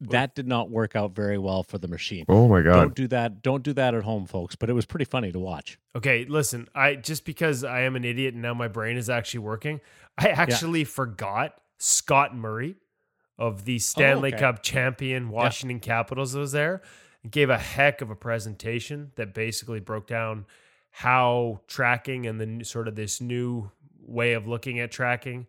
that 0.00 0.34
did 0.34 0.46
not 0.46 0.70
work 0.70 0.96
out 0.96 1.14
very 1.14 1.38
well 1.38 1.62
for 1.62 1.78
the 1.78 1.88
machine. 1.88 2.24
Oh 2.28 2.48
my 2.48 2.62
god. 2.62 2.74
Don't 2.74 2.94
do 2.94 3.08
that. 3.08 3.42
Don't 3.42 3.62
do 3.62 3.72
that 3.74 3.94
at 3.94 4.02
home, 4.02 4.26
folks. 4.26 4.56
But 4.56 4.70
it 4.70 4.72
was 4.72 4.86
pretty 4.86 5.04
funny 5.04 5.30
to 5.32 5.38
watch. 5.38 5.78
Okay, 5.94 6.24
listen, 6.24 6.68
I 6.74 6.94
just 6.94 7.24
because 7.24 7.64
I 7.64 7.82
am 7.82 7.96
an 7.96 8.04
idiot 8.04 8.34
and 8.34 8.42
now 8.42 8.54
my 8.54 8.68
brain 8.68 8.96
is 8.96 9.10
actually 9.10 9.40
working, 9.40 9.80
I 10.16 10.28
actually 10.28 10.84
forgot 10.84 11.54
Scott 11.78 12.34
Murray 12.34 12.76
of 13.38 13.64
the 13.64 13.76
oh, 13.76 13.78
Stanley 13.78 14.32
Oh, 14.32 14.36
okay. 14.36 14.40
Cup 14.40 14.62
champion 14.62 15.30
Washington 15.30 15.80
Capitals 15.80 16.34
was 16.34 16.52
there 16.52 16.82
and 17.22 17.30
gave 17.30 17.50
a 17.50 17.58
heck 17.58 18.00
of 18.00 18.10
a 18.10 18.16
presentation 18.16 19.12
that 19.16 19.34
basically 19.34 19.80
broke 19.80 20.06
down 20.06 20.46
how 20.90 21.60
tracking 21.68 22.26
and 22.26 22.40
the 22.40 22.64
sort 22.64 22.88
of 22.88 22.96
this 22.96 23.20
new 23.20 23.70
way 24.00 24.32
of 24.32 24.46
looking 24.46 24.80
at 24.80 24.90
tracking 24.90 25.46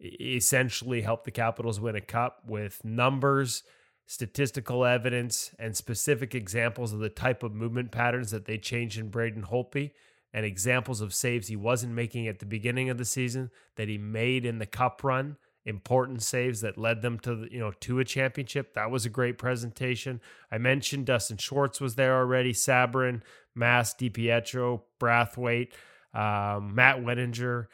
essentially 0.00 1.00
helped 1.00 1.24
the 1.24 1.30
Capitals 1.30 1.80
win 1.80 1.96
a 1.96 2.00
cup 2.00 2.42
with 2.46 2.84
numbers 2.84 3.62
statistical 4.06 4.84
evidence 4.84 5.52
and 5.58 5.76
specific 5.76 6.34
examples 6.34 6.92
of 6.92 7.00
the 7.00 7.08
type 7.08 7.42
of 7.42 7.52
movement 7.52 7.90
patterns 7.90 8.30
that 8.30 8.44
they 8.44 8.56
changed 8.56 8.98
in 8.98 9.08
Braden 9.08 9.44
Holtby 9.44 9.90
and 10.32 10.46
examples 10.46 11.00
of 11.00 11.14
saves 11.14 11.48
he 11.48 11.56
wasn't 11.56 11.92
making 11.92 12.28
at 12.28 12.38
the 12.38 12.46
beginning 12.46 12.88
of 12.88 12.98
the 12.98 13.04
season 13.04 13.50
that 13.76 13.88
he 13.88 13.98
made 13.98 14.44
in 14.44 14.58
the 14.58 14.66
cup 14.66 15.02
run 15.02 15.36
important 15.66 16.22
saves 16.22 16.60
that 16.60 16.78
led 16.78 17.02
them 17.02 17.18
to 17.18 17.34
the, 17.34 17.52
you 17.52 17.58
know 17.58 17.72
to 17.80 17.98
a 17.98 18.04
championship. 18.04 18.72
That 18.74 18.90
was 18.90 19.04
a 19.04 19.10
great 19.10 19.36
presentation. 19.36 20.20
I 20.50 20.58
mentioned 20.58 21.06
dustin 21.06 21.36
schwartz 21.36 21.80
was 21.80 21.96
there 21.96 22.16
already 22.16 22.52
Sabourin 22.52 23.22
Mast 23.54 23.98
dipietro 23.98 24.82
brathwaite 25.00 25.72
um, 26.14 26.74
matt 26.74 26.98
Weninger, 26.98 27.66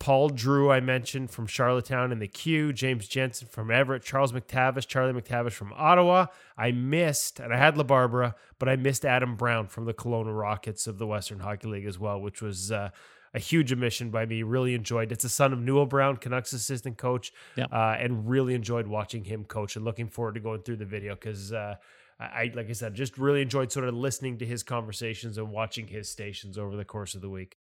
Paul 0.00 0.30
Drew, 0.30 0.70
I 0.72 0.80
mentioned 0.80 1.30
from 1.30 1.46
Charlottetown 1.46 2.10
in 2.10 2.20
the 2.20 2.26
Q, 2.26 2.72
James 2.72 3.06
Jensen 3.06 3.46
from 3.48 3.70
Everett, 3.70 4.02
Charles 4.02 4.32
McTavish, 4.32 4.86
Charlie 4.86 5.12
McTavish 5.12 5.52
from 5.52 5.74
Ottawa. 5.76 6.26
I 6.56 6.72
missed, 6.72 7.38
and 7.38 7.52
I 7.52 7.58
had 7.58 7.74
LaBarbera, 7.76 8.34
but 8.58 8.68
I 8.70 8.76
missed 8.76 9.04
Adam 9.04 9.36
Brown 9.36 9.68
from 9.68 9.84
the 9.84 9.92
Kelowna 9.92 10.36
Rockets 10.36 10.86
of 10.86 10.96
the 10.96 11.06
Western 11.06 11.40
Hockey 11.40 11.68
League 11.68 11.84
as 11.84 11.98
well, 11.98 12.18
which 12.18 12.40
was 12.40 12.72
uh, 12.72 12.88
a 13.34 13.38
huge 13.38 13.74
omission 13.74 14.08
by 14.10 14.24
me. 14.24 14.42
Really 14.42 14.74
enjoyed. 14.74 15.12
It's 15.12 15.24
a 15.24 15.28
son 15.28 15.52
of 15.52 15.58
Newell 15.60 15.84
Brown, 15.84 16.16
Canucks 16.16 16.54
assistant 16.54 16.96
coach, 16.96 17.30
Yep. 17.56 17.68
uh, 17.70 17.96
and 17.98 18.26
really 18.26 18.54
enjoyed 18.54 18.86
watching 18.86 19.24
him 19.24 19.44
coach. 19.44 19.76
And 19.76 19.84
looking 19.84 20.08
forward 20.08 20.32
to 20.34 20.40
going 20.40 20.62
through 20.62 20.76
the 20.78 20.86
video 20.86 21.14
because. 21.14 21.52
Uh, 21.52 21.76
I 22.22 22.50
like 22.54 22.68
I 22.68 22.72
said, 22.72 22.92
just 22.92 23.16
really 23.16 23.40
enjoyed 23.40 23.72
sort 23.72 23.88
of 23.88 23.94
listening 23.94 24.36
to 24.40 24.44
his 24.44 24.62
conversations 24.62 25.38
and 25.38 25.50
watching 25.50 25.86
his 25.86 26.10
stations 26.10 26.58
over 26.58 26.76
the 26.76 26.84
course 26.84 27.14
of 27.14 27.22
the 27.22 27.30
week. 27.30 27.56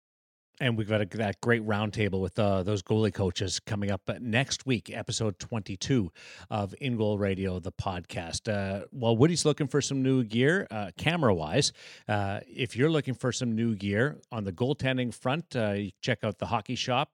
And 0.60 0.76
we've 0.76 0.90
got 0.90 1.02
a, 1.02 1.18
that 1.18 1.40
great 1.40 1.66
roundtable 1.66 2.20
with 2.20 2.40
uh, 2.40 2.64
those 2.64 2.82
goalie 2.82 3.14
coaches 3.14 3.60
coming 3.60 3.92
up 3.92 4.10
next 4.20 4.66
week, 4.66 4.90
episode 4.92 5.38
22 5.38 6.12
of 6.50 6.74
In 6.82 6.98
Goal 6.98 7.20
Radio, 7.20 7.60
the 7.60 7.72
podcast. 7.72 8.52
Uh, 8.52 8.86
while 8.90 9.16
Woody's 9.16 9.46
looking 9.46 9.68
for 9.68 9.82
some 9.82 10.02
new 10.02 10.24
gear, 10.24 10.66
uh, 10.72 10.90
camera 10.98 11.34
wise, 11.34 11.74
uh, 12.08 12.40
if 12.48 12.76
you're 12.76 12.90
looking 12.90 13.14
for 13.14 13.32
some 13.32 13.56
new 13.56 13.76
gear 13.76 14.18
on 14.32 14.46
the 14.46 14.52
goaltending 14.52 15.14
front, 15.14 15.56
uh, 15.56 15.76
check 16.02 16.24
out 16.24 16.40
the 16.40 16.48
hockey 16.48 16.76
shop 16.76 17.12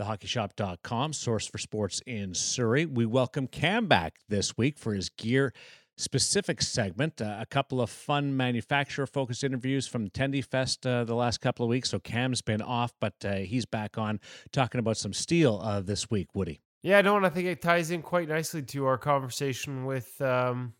thehockeyshop.com, 0.00 1.12
source 1.12 1.46
for 1.46 1.58
sports 1.58 2.02
in 2.04 2.34
Surrey. 2.34 2.84
We 2.84 3.06
welcome 3.06 3.46
Cam 3.46 3.86
back 3.86 4.16
this 4.28 4.56
week 4.56 4.76
for 4.76 4.92
his 4.92 5.08
gear 5.08 5.52
specific 5.96 6.60
segment. 6.62 7.20
Uh, 7.20 7.36
a 7.40 7.46
couple 7.46 7.80
of 7.80 7.90
fun 7.90 8.36
manufacturer 8.36 9.06
focused 9.06 9.44
interviews 9.44 9.86
from 9.86 10.08
Tendy 10.10 10.44
Fest 10.44 10.86
uh, 10.86 11.04
the 11.04 11.14
last 11.14 11.40
couple 11.40 11.64
of 11.64 11.70
weeks. 11.70 11.90
So 11.90 11.98
Cam's 11.98 12.42
been 12.42 12.62
off, 12.62 12.92
but 13.00 13.14
uh, 13.24 13.36
he's 13.36 13.66
back 13.66 13.98
on 13.98 14.20
talking 14.52 14.78
about 14.78 14.96
some 14.96 15.12
steel 15.12 15.60
uh, 15.62 15.80
this 15.80 16.10
week, 16.10 16.28
Woody. 16.34 16.60
Yeah, 16.82 17.00
no, 17.00 17.16
and 17.16 17.24
I 17.24 17.30
think 17.30 17.46
it 17.46 17.62
ties 17.62 17.90
in 17.90 18.02
quite 18.02 18.28
nicely 18.28 18.62
to 18.62 18.86
our 18.86 18.98
conversation 18.98 19.86
with 19.86 20.20
um, 20.20 20.74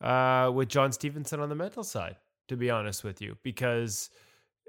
uh, 0.00 0.50
with 0.52 0.68
John 0.68 0.92
Stevenson 0.92 1.40
on 1.40 1.48
the 1.48 1.54
mental 1.54 1.84
side. 1.84 2.16
To 2.48 2.56
be 2.58 2.68
honest 2.68 3.04
with 3.04 3.22
you, 3.22 3.38
because 3.42 4.10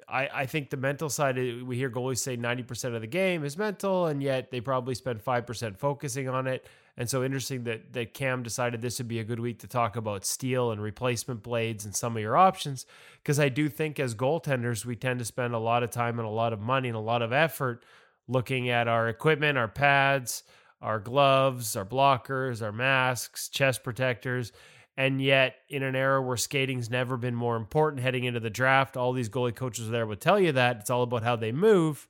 I, 0.08 0.30
I 0.34 0.46
think 0.46 0.70
the 0.70 0.78
mental 0.78 1.10
side, 1.10 1.38
uh, 1.38 1.66
we 1.66 1.78
hear 1.78 1.90
goalies 1.90 2.20
say 2.20 2.38
90% 2.38 2.96
of 2.96 3.02
the 3.02 3.08
game 3.08 3.44
is 3.44 3.58
mental, 3.58 4.06
and 4.06 4.22
yet 4.22 4.52
they 4.52 4.62
probably 4.62 4.96
spend 4.96 5.24
5% 5.24 5.78
focusing 5.78 6.30
on 6.30 6.48
it. 6.48 6.66
And 6.98 7.10
so 7.10 7.24
interesting 7.24 7.64
that, 7.66 7.92
that 7.94 8.14
Cam 8.14 8.42
decided 8.44 8.82
this 8.82 9.00
would 9.00 9.08
be 9.08 9.20
a 9.20 9.24
good 9.24 9.40
week 9.40 9.60
to 9.60 9.68
talk 9.68 9.96
about 9.96 10.26
steel 10.26 10.72
and 10.72 10.82
replacement 10.82 11.44
blades 11.44 11.84
and 11.84 11.96
some 11.96 12.16
of 12.16 12.22
your 12.22 12.38
options. 12.38 12.86
Because 13.22 13.40
I 13.40 13.50
do 13.50 13.68
think 13.68 14.00
as 14.00 14.16
goaltenders, 14.16 14.86
we 14.86 14.96
tend 14.96 15.20
to 15.20 15.26
spend 15.26 15.54
a 15.54 15.60
lot 15.60 15.84
of 15.84 15.90
time 15.90 16.20
and 16.20 16.28
a 16.28 16.32
lot 16.32 16.54
of 16.54 16.62
money 16.62 16.88
and 16.88 16.96
a 16.96 17.02
lot 17.02 17.22
of 17.22 17.34
effort 17.34 17.84
looking 18.28 18.70
at 18.70 18.88
our 18.88 19.10
equipment, 19.10 19.58
our 19.58 19.68
pads, 19.68 20.44
our 20.82 21.00
gloves, 21.00 21.76
our 21.76 21.86
blockers, 21.86 22.62
our 22.62 22.72
masks, 22.72 23.50
chest 23.50 23.84
protectors. 23.84 24.52
And 24.98 25.22
yet, 25.22 25.56
in 25.68 25.84
an 25.84 25.96
era 25.96 26.22
where 26.22 26.38
skating's 26.38 26.90
never 26.90 27.18
been 27.18 27.36
more 27.36 27.58
important 27.58 28.02
heading 28.02 28.24
into 28.24 28.40
the 28.40 28.50
draft, 28.50 28.96
all 28.96 29.12
these 29.12 29.30
goalie 29.30 29.56
coaches 29.56 29.90
there 29.90 30.08
would 30.08 30.22
tell 30.22 30.40
you 30.40 30.54
that 30.54 30.78
it's 30.78 30.90
all 30.90 31.04
about 31.04 31.24
how 31.24 31.36
they 31.36 31.52
move. 31.52 32.08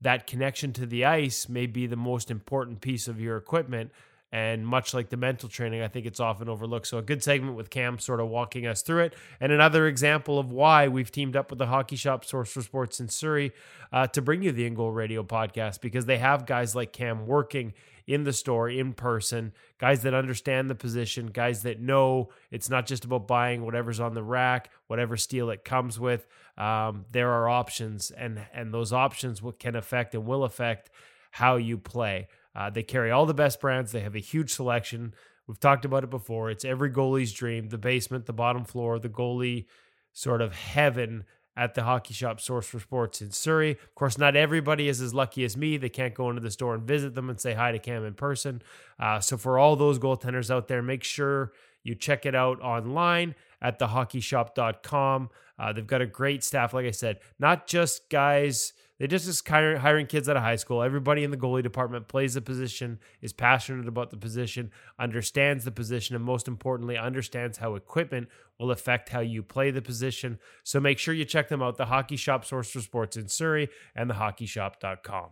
That 0.00 0.26
connection 0.26 0.72
to 0.74 0.86
the 0.86 1.04
ice 1.04 1.48
may 1.48 1.66
be 1.66 1.86
the 1.86 1.96
most 1.96 2.30
important 2.30 2.80
piece 2.80 3.06
of 3.06 3.20
your 3.20 3.36
equipment. 3.36 3.92
And 4.30 4.66
much 4.66 4.92
like 4.92 5.08
the 5.08 5.16
mental 5.16 5.48
training, 5.48 5.80
I 5.80 5.88
think 5.88 6.04
it's 6.04 6.20
often 6.20 6.50
overlooked. 6.50 6.86
So, 6.86 6.98
a 6.98 7.02
good 7.02 7.22
segment 7.22 7.56
with 7.56 7.70
Cam 7.70 7.98
sort 7.98 8.20
of 8.20 8.28
walking 8.28 8.66
us 8.66 8.82
through 8.82 9.04
it. 9.04 9.14
And 9.40 9.52
another 9.52 9.86
example 9.86 10.38
of 10.38 10.52
why 10.52 10.86
we've 10.86 11.10
teamed 11.10 11.34
up 11.34 11.48
with 11.48 11.58
the 11.58 11.68
Hockey 11.68 11.96
Shop 11.96 12.26
Source 12.26 12.52
for 12.52 12.60
Sports 12.60 13.00
in 13.00 13.08
Surrey 13.08 13.52
uh, 13.90 14.06
to 14.08 14.20
bring 14.20 14.42
you 14.42 14.52
the 14.52 14.66
In 14.66 14.74
Goal 14.74 14.90
Radio 14.90 15.22
podcast 15.22 15.80
because 15.80 16.04
they 16.04 16.18
have 16.18 16.44
guys 16.44 16.74
like 16.74 16.92
Cam 16.92 17.26
working 17.26 17.72
in 18.08 18.24
the 18.24 18.32
store 18.32 18.70
in 18.70 18.94
person, 18.94 19.52
guys 19.78 20.00
that 20.00 20.14
understand 20.14 20.70
the 20.70 20.74
position, 20.74 21.26
guys 21.26 21.62
that 21.62 21.78
know 21.78 22.30
it's 22.50 22.70
not 22.70 22.86
just 22.86 23.04
about 23.04 23.28
buying 23.28 23.62
whatever's 23.64 24.00
on 24.00 24.14
the 24.14 24.22
rack, 24.22 24.70
whatever 24.86 25.14
steel 25.18 25.50
it 25.50 25.62
comes 25.62 26.00
with. 26.00 26.26
Um, 26.56 27.04
there 27.12 27.30
are 27.30 27.50
options, 27.50 28.10
and 28.10 28.40
and 28.54 28.72
those 28.72 28.94
options 28.94 29.42
can 29.58 29.76
affect 29.76 30.14
and 30.14 30.24
will 30.24 30.42
affect 30.44 30.90
how 31.32 31.56
you 31.56 31.76
play. 31.76 32.28
Uh, 32.56 32.70
they 32.70 32.82
carry 32.82 33.10
all 33.10 33.26
the 33.26 33.34
best 33.34 33.60
brands. 33.60 33.92
They 33.92 34.00
have 34.00 34.16
a 34.16 34.20
huge 34.20 34.54
selection. 34.54 35.12
We've 35.46 35.60
talked 35.60 35.84
about 35.84 36.02
it 36.02 36.10
before. 36.10 36.50
It's 36.50 36.64
every 36.64 36.90
goalie's 36.90 37.34
dream: 37.34 37.68
the 37.68 37.76
basement, 37.76 38.24
the 38.24 38.32
bottom 38.32 38.64
floor, 38.64 38.98
the 38.98 39.10
goalie 39.10 39.66
sort 40.14 40.40
of 40.40 40.54
heaven 40.54 41.24
at 41.58 41.74
the 41.74 41.82
hockey 41.82 42.14
shop 42.14 42.40
source 42.40 42.68
for 42.68 42.78
sports 42.78 43.20
in 43.20 43.32
Surrey. 43.32 43.72
Of 43.72 43.94
course, 43.96 44.16
not 44.16 44.36
everybody 44.36 44.88
is 44.88 45.00
as 45.00 45.12
lucky 45.12 45.44
as 45.44 45.56
me. 45.56 45.76
They 45.76 45.88
can't 45.88 46.14
go 46.14 46.30
into 46.30 46.40
the 46.40 46.52
store 46.52 46.74
and 46.74 46.84
visit 46.84 47.16
them 47.16 47.28
and 47.28 47.40
say 47.40 47.52
hi 47.52 47.72
to 47.72 47.80
Cam 47.80 48.04
in 48.04 48.14
person. 48.14 48.62
Uh, 48.98 49.18
so 49.18 49.36
for 49.36 49.58
all 49.58 49.74
those 49.74 49.98
goaltenders 49.98 50.50
out 50.50 50.68
there, 50.68 50.82
make 50.82 51.02
sure 51.02 51.52
you 51.82 51.96
check 51.96 52.24
it 52.24 52.34
out 52.36 52.60
online 52.62 53.34
at 53.60 53.80
thehockeyshop.com. 53.80 55.30
Uh, 55.58 55.72
they've 55.72 55.86
got 55.86 56.00
a 56.00 56.06
great 56.06 56.44
staff, 56.44 56.72
like 56.72 56.86
I 56.86 56.92
said, 56.92 57.18
not 57.40 57.66
just 57.66 58.08
guys. 58.08 58.72
They 58.98 59.06
just 59.06 59.48
hiring, 59.48 59.80
hiring 59.80 60.06
kids 60.06 60.28
out 60.28 60.36
of 60.36 60.42
high 60.42 60.56
school. 60.56 60.82
Everybody 60.82 61.22
in 61.22 61.30
the 61.30 61.36
goalie 61.36 61.62
department 61.62 62.08
plays 62.08 62.34
the 62.34 62.40
position, 62.40 62.98
is 63.20 63.32
passionate 63.32 63.86
about 63.86 64.10
the 64.10 64.16
position, 64.16 64.72
understands 64.98 65.64
the 65.64 65.70
position, 65.70 66.16
and 66.16 66.24
most 66.24 66.48
importantly, 66.48 66.98
understands 66.98 67.58
how 67.58 67.76
equipment 67.76 68.28
will 68.58 68.72
affect 68.72 69.10
how 69.10 69.20
you 69.20 69.42
play 69.42 69.70
the 69.70 69.82
position. 69.82 70.38
So 70.64 70.80
make 70.80 70.98
sure 70.98 71.14
you 71.14 71.24
check 71.24 71.48
them 71.48 71.62
out. 71.62 71.76
The 71.76 71.86
Hockey 71.86 72.16
Shop 72.16 72.44
Source 72.44 72.70
for 72.70 72.80
Sports 72.80 73.16
in 73.16 73.28
Surrey 73.28 73.68
and 73.94 74.10
thehockeyshop.com. 74.10 75.30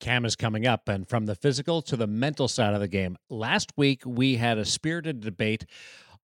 Cam 0.00 0.24
is 0.24 0.36
coming 0.36 0.64
up, 0.64 0.88
and 0.88 1.08
from 1.08 1.26
the 1.26 1.34
physical 1.34 1.82
to 1.82 1.96
the 1.96 2.06
mental 2.06 2.46
side 2.46 2.72
of 2.72 2.80
the 2.80 2.86
game. 2.86 3.16
Last 3.28 3.72
week, 3.76 4.02
we 4.06 4.36
had 4.36 4.56
a 4.56 4.64
spirited 4.64 5.20
debate 5.20 5.66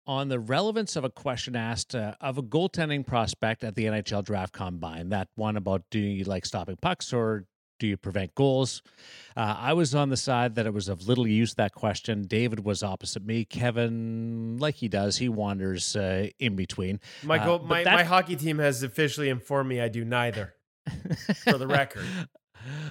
on 0.06 0.28
the 0.28 0.38
relevance 0.40 0.96
of 0.96 1.04
a 1.04 1.10
question 1.10 1.54
asked 1.56 1.94
uh, 1.94 2.14
of 2.20 2.38
a 2.38 2.42
goaltending 2.42 3.06
prospect 3.06 3.62
at 3.64 3.74
the 3.76 3.84
NHL 3.84 4.24
Draft 4.24 4.52
Combine. 4.52 5.10
That 5.10 5.28
one 5.36 5.56
about 5.56 5.84
do 5.90 5.98
you 5.98 6.24
like 6.24 6.44
stopping 6.44 6.76
pucks 6.76 7.12
or 7.12 7.44
do 7.78 7.86
you 7.86 7.96
prevent 7.96 8.34
goals? 8.34 8.82
Uh, 9.36 9.56
I 9.58 9.72
was 9.72 9.94
on 9.94 10.08
the 10.08 10.16
side 10.16 10.54
that 10.54 10.66
it 10.66 10.74
was 10.74 10.88
of 10.88 11.08
little 11.08 11.26
use, 11.26 11.54
that 11.54 11.72
question. 11.72 12.22
David 12.22 12.64
was 12.64 12.82
opposite 12.82 13.24
me. 13.24 13.44
Kevin, 13.44 14.56
like 14.58 14.76
he 14.76 14.88
does, 14.88 15.16
he 15.18 15.28
wanders 15.28 15.96
uh, 15.96 16.28
in 16.38 16.54
between. 16.56 17.00
My, 17.24 17.38
Uh, 17.38 17.44
goal, 17.44 17.58
my, 17.60 17.82
that- 17.84 17.94
my 17.94 18.04
hockey 18.04 18.36
team 18.36 18.58
has 18.58 18.82
officially 18.82 19.28
informed 19.28 19.68
me 19.68 19.80
I 19.80 19.88
do 19.88 20.04
neither, 20.04 20.54
for 21.44 21.58
the 21.58 21.66
record. 21.66 22.04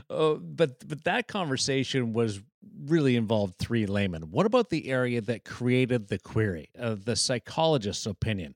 Oh, 0.10 0.38
but 0.38 0.88
but 0.88 1.04
that 1.06 1.28
conversation 1.28 2.14
was 2.14 2.42
really 2.86 3.16
involved 3.16 3.56
three 3.58 3.86
laymen. 3.86 4.32
What 4.32 4.46
about 4.46 4.70
the 4.70 4.90
area 4.90 5.22
that 5.22 5.46
created 5.46 6.08
the 6.08 6.20
query, 6.20 6.70
uh, 6.80 6.96
the 7.04 7.16
psychologist's 7.16 8.06
opinion? 8.06 8.56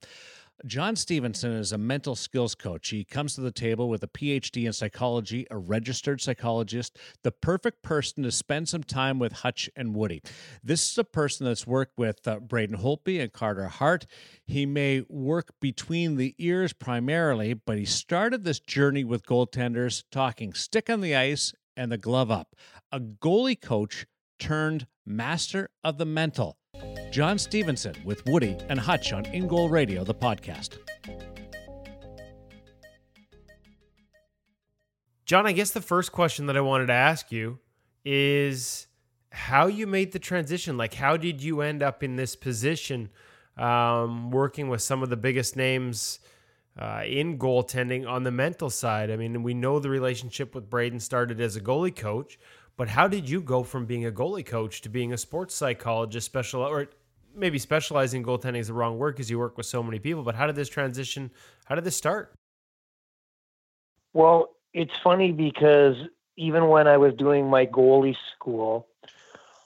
John 0.65 0.95
Stevenson 0.95 1.51
is 1.51 1.74
a 1.74 1.77
mental 1.77 2.15
skills 2.15 2.55
coach. 2.55 2.89
He 2.89 3.03
comes 3.03 3.35
to 3.35 3.41
the 3.41 3.51
table 3.51 3.89
with 3.89 4.03
a 4.03 4.07
PhD 4.07 4.65
in 4.65 4.74
psychology, 4.74 5.45
a 5.51 5.57
registered 5.57 6.21
psychologist, 6.21 6.97
the 7.24 7.31
perfect 7.31 7.83
person 7.83 8.24
to 8.24 8.31
spend 8.31 8.69
some 8.69 8.83
time 8.83 9.19
with 9.19 9.33
Hutch 9.33 9.69
and 9.75 9.93
Woody. 9.93 10.24
This 10.63 10.89
is 10.89 10.97
a 10.97 11.03
person 11.03 11.45
that's 11.45 11.67
worked 11.67 11.97
with 11.97 12.25
uh, 12.25 12.39
Braden 12.39 12.77
Holtby 12.77 13.21
and 13.21 13.33
Carter 13.33 13.67
Hart. 13.67 14.05
He 14.45 14.65
may 14.65 15.03
work 15.09 15.51
between 15.59 16.15
the 16.15 16.33
ears 16.38 16.71
primarily, 16.71 17.53
but 17.53 17.77
he 17.77 17.85
started 17.85 18.43
this 18.43 18.59
journey 18.62 19.03
with 19.03 19.25
goaltenders 19.25 20.03
talking 20.09 20.53
stick 20.53 20.89
on 20.89 21.01
the 21.01 21.15
ice 21.15 21.53
and 21.75 21.91
the 21.91 21.97
glove 21.97 22.31
up. 22.31 22.55
A 22.93 23.01
goalie 23.01 23.59
coach 23.59 24.05
turned 24.39 24.88
master 25.05 25.69
of 25.83 25.97
the 25.97 26.05
mental. 26.05 26.57
John 27.11 27.37
Stevenson 27.37 27.95
with 28.03 28.25
Woody 28.25 28.57
and 28.67 28.79
Hutch 28.79 29.13
on 29.13 29.25
In 29.27 29.47
Goal 29.47 29.69
Radio, 29.69 30.03
the 30.03 30.13
podcast. 30.13 30.77
John, 35.25 35.47
I 35.47 35.53
guess 35.53 35.71
the 35.71 35.81
first 35.81 36.11
question 36.11 36.45
that 36.47 36.57
I 36.57 36.61
wanted 36.61 36.87
to 36.87 36.93
ask 36.93 37.31
you 37.31 37.59
is 38.03 38.87
how 39.31 39.67
you 39.67 39.87
made 39.87 40.11
the 40.11 40.19
transition. 40.19 40.77
Like, 40.77 40.93
how 40.93 41.17
did 41.17 41.41
you 41.41 41.61
end 41.61 41.81
up 41.81 42.03
in 42.03 42.15
this 42.15 42.35
position, 42.35 43.09
um, 43.57 44.29
working 44.29 44.69
with 44.69 44.81
some 44.81 45.01
of 45.01 45.09
the 45.09 45.17
biggest 45.17 45.55
names 45.55 46.19
uh, 46.77 47.03
in 47.07 47.39
goaltending 47.39 48.07
on 48.07 48.23
the 48.23 48.31
mental 48.31 48.69
side? 48.69 49.09
I 49.09 49.15
mean, 49.15 49.41
we 49.41 49.53
know 49.53 49.79
the 49.79 49.89
relationship 49.89 50.53
with 50.53 50.69
Braden 50.69 50.99
started 50.99 51.41
as 51.41 51.55
a 51.55 51.61
goalie 51.61 51.95
coach, 51.95 52.37
But 52.77 52.89
how 52.89 53.08
did 53.08 53.29
you 53.29 53.41
go 53.41 53.63
from 53.63 53.86
being 53.86 54.05
a 54.05 54.12
goalie 54.12 54.46
coach 54.46 54.82
to 54.82 54.89
being 54.89 55.13
a 55.13 55.17
sports 55.17 55.55
psychologist, 55.55 56.25
special 56.25 56.62
or 56.62 56.88
maybe 57.36 57.60
specializing 57.60 58.22
in 58.22 58.27
goaltending 58.27 58.60
is 58.60 58.67
the 58.67 58.74
wrong 58.74 58.98
word 58.98 59.15
because 59.15 59.29
you 59.29 59.38
work 59.38 59.58
with 59.58 59.65
so 59.65 59.84
many 59.84 60.00
people. 60.00 60.24
But 60.24 60.36
how 60.36 60.48
did 60.48 60.55
this 60.55 60.70
transition? 60.70 61.32
How 61.65 61.75
did 61.75 61.84
this 61.84 61.96
start? 61.96 62.34
Well, 64.13 64.55
it's 64.74 64.94
funny 65.03 65.32
because 65.32 65.96
even 66.38 66.67
when 66.67 66.88
I 66.88 66.98
was 66.98 67.13
doing 67.13 67.50
my 67.50 67.65
goalie 67.65 68.15
school, 68.34 68.88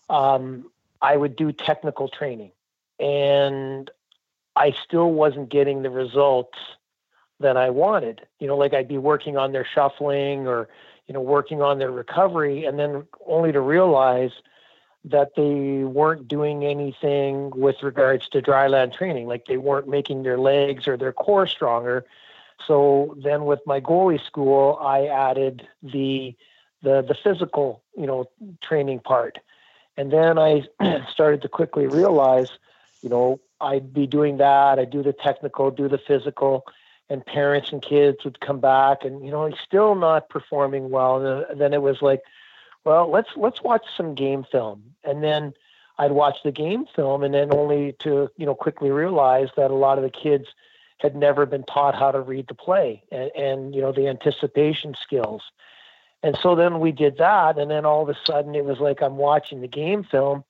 um, 0.09 0.71
I 1.01 1.15
would 1.15 1.35
do 1.35 1.51
technical 1.51 2.09
training, 2.09 2.51
and 2.99 3.89
I 4.55 4.71
still 4.83 5.11
wasn't 5.11 5.49
getting 5.49 5.83
the 5.83 5.89
results 5.89 6.57
that 7.39 7.57
I 7.57 7.69
wanted. 7.69 8.21
You 8.39 8.47
know, 8.47 8.57
like 8.57 8.73
I'd 8.73 8.87
be 8.87 8.97
working 8.97 9.37
on 9.37 9.51
their 9.51 9.65
shuffling 9.65 10.47
or 10.47 10.67
you 11.09 11.13
know 11.13 11.21
working 11.21 11.61
on 11.61 11.79
their 11.79 11.91
recovery, 11.91 12.65
and 12.65 12.77
then 12.77 13.03
only 13.25 13.51
to 13.51 13.59
realize 13.59 14.31
that 15.03 15.31
they 15.35 15.83
weren't 15.83 16.27
doing 16.27 16.63
anything 16.63 17.51
with 17.55 17.81
regards 17.81 18.29
to 18.29 18.41
dry 18.41 18.67
land 18.67 18.93
training, 18.93 19.27
like 19.27 19.47
they 19.47 19.57
weren't 19.57 19.87
making 19.87 20.21
their 20.21 20.37
legs 20.37 20.87
or 20.87 20.97
their 20.97 21.11
core 21.11 21.47
stronger. 21.47 22.05
So 22.67 23.15
then 23.17 23.45
with 23.45 23.59
my 23.65 23.81
goalie 23.81 24.23
school, 24.23 24.77
I 24.79 25.07
added 25.07 25.67
the 25.81 26.35
the 26.83 27.01
the 27.01 27.15
physical, 27.15 27.81
you 27.97 28.05
know, 28.05 28.29
training 28.61 28.99
part. 28.99 29.39
And 29.97 30.13
then 30.13 30.37
I 30.37 30.63
started 31.11 31.41
to 31.41 31.49
quickly 31.49 31.87
realize, 31.87 32.51
you 33.01 33.09
know, 33.09 33.39
I'd 33.59 33.91
be 33.95 34.05
doing 34.05 34.37
that, 34.37 34.77
I'd 34.77 34.91
do 34.91 35.01
the 35.01 35.13
technical, 35.13 35.71
do 35.71 35.89
the 35.89 35.97
physical, 35.97 36.65
and 37.09 37.25
parents 37.25 37.71
and 37.71 37.81
kids 37.81 38.23
would 38.23 38.39
come 38.39 38.59
back 38.59 39.03
and 39.03 39.25
you 39.25 39.31
know, 39.31 39.45
he's 39.47 39.59
still 39.65 39.95
not 39.95 40.29
performing 40.29 40.89
well. 40.89 41.45
And 41.49 41.59
then 41.59 41.73
it 41.73 41.81
was 41.81 42.01
like, 42.01 42.21
well, 42.85 43.09
let's 43.09 43.29
let's 43.35 43.61
watch 43.61 43.85
some 43.95 44.15
game 44.15 44.45
film. 44.51 44.83
And 45.03 45.23
then 45.23 45.53
I'd 45.97 46.11
watch 46.11 46.37
the 46.43 46.51
game 46.51 46.85
film 46.95 47.23
and 47.23 47.33
then 47.33 47.53
only 47.53 47.93
to, 47.99 48.29
you 48.37 48.45
know, 48.45 48.55
quickly 48.55 48.89
realize 48.89 49.49
that 49.57 49.71
a 49.71 49.75
lot 49.75 49.97
of 49.97 50.03
the 50.03 50.09
kids 50.09 50.47
had 50.99 51.15
never 51.15 51.45
been 51.45 51.63
taught 51.63 51.95
how 51.95 52.11
to 52.11 52.21
read 52.21 52.47
the 52.47 52.53
play 52.53 53.03
and, 53.11 53.31
and 53.35 53.75
you 53.75 53.81
know 53.81 53.91
the 53.91 54.07
anticipation 54.07 54.95
skills 55.01 55.41
and 56.21 56.37
so 56.41 56.55
then 56.55 56.79
we 56.79 56.91
did 56.91 57.17
that 57.17 57.57
and 57.57 57.71
then 57.71 57.85
all 57.85 58.03
of 58.03 58.09
a 58.09 58.17
sudden 58.25 58.55
it 58.55 58.65
was 58.65 58.79
like 58.79 59.01
i'm 59.01 59.17
watching 59.17 59.61
the 59.61 59.67
game 59.67 60.03
film 60.03 60.43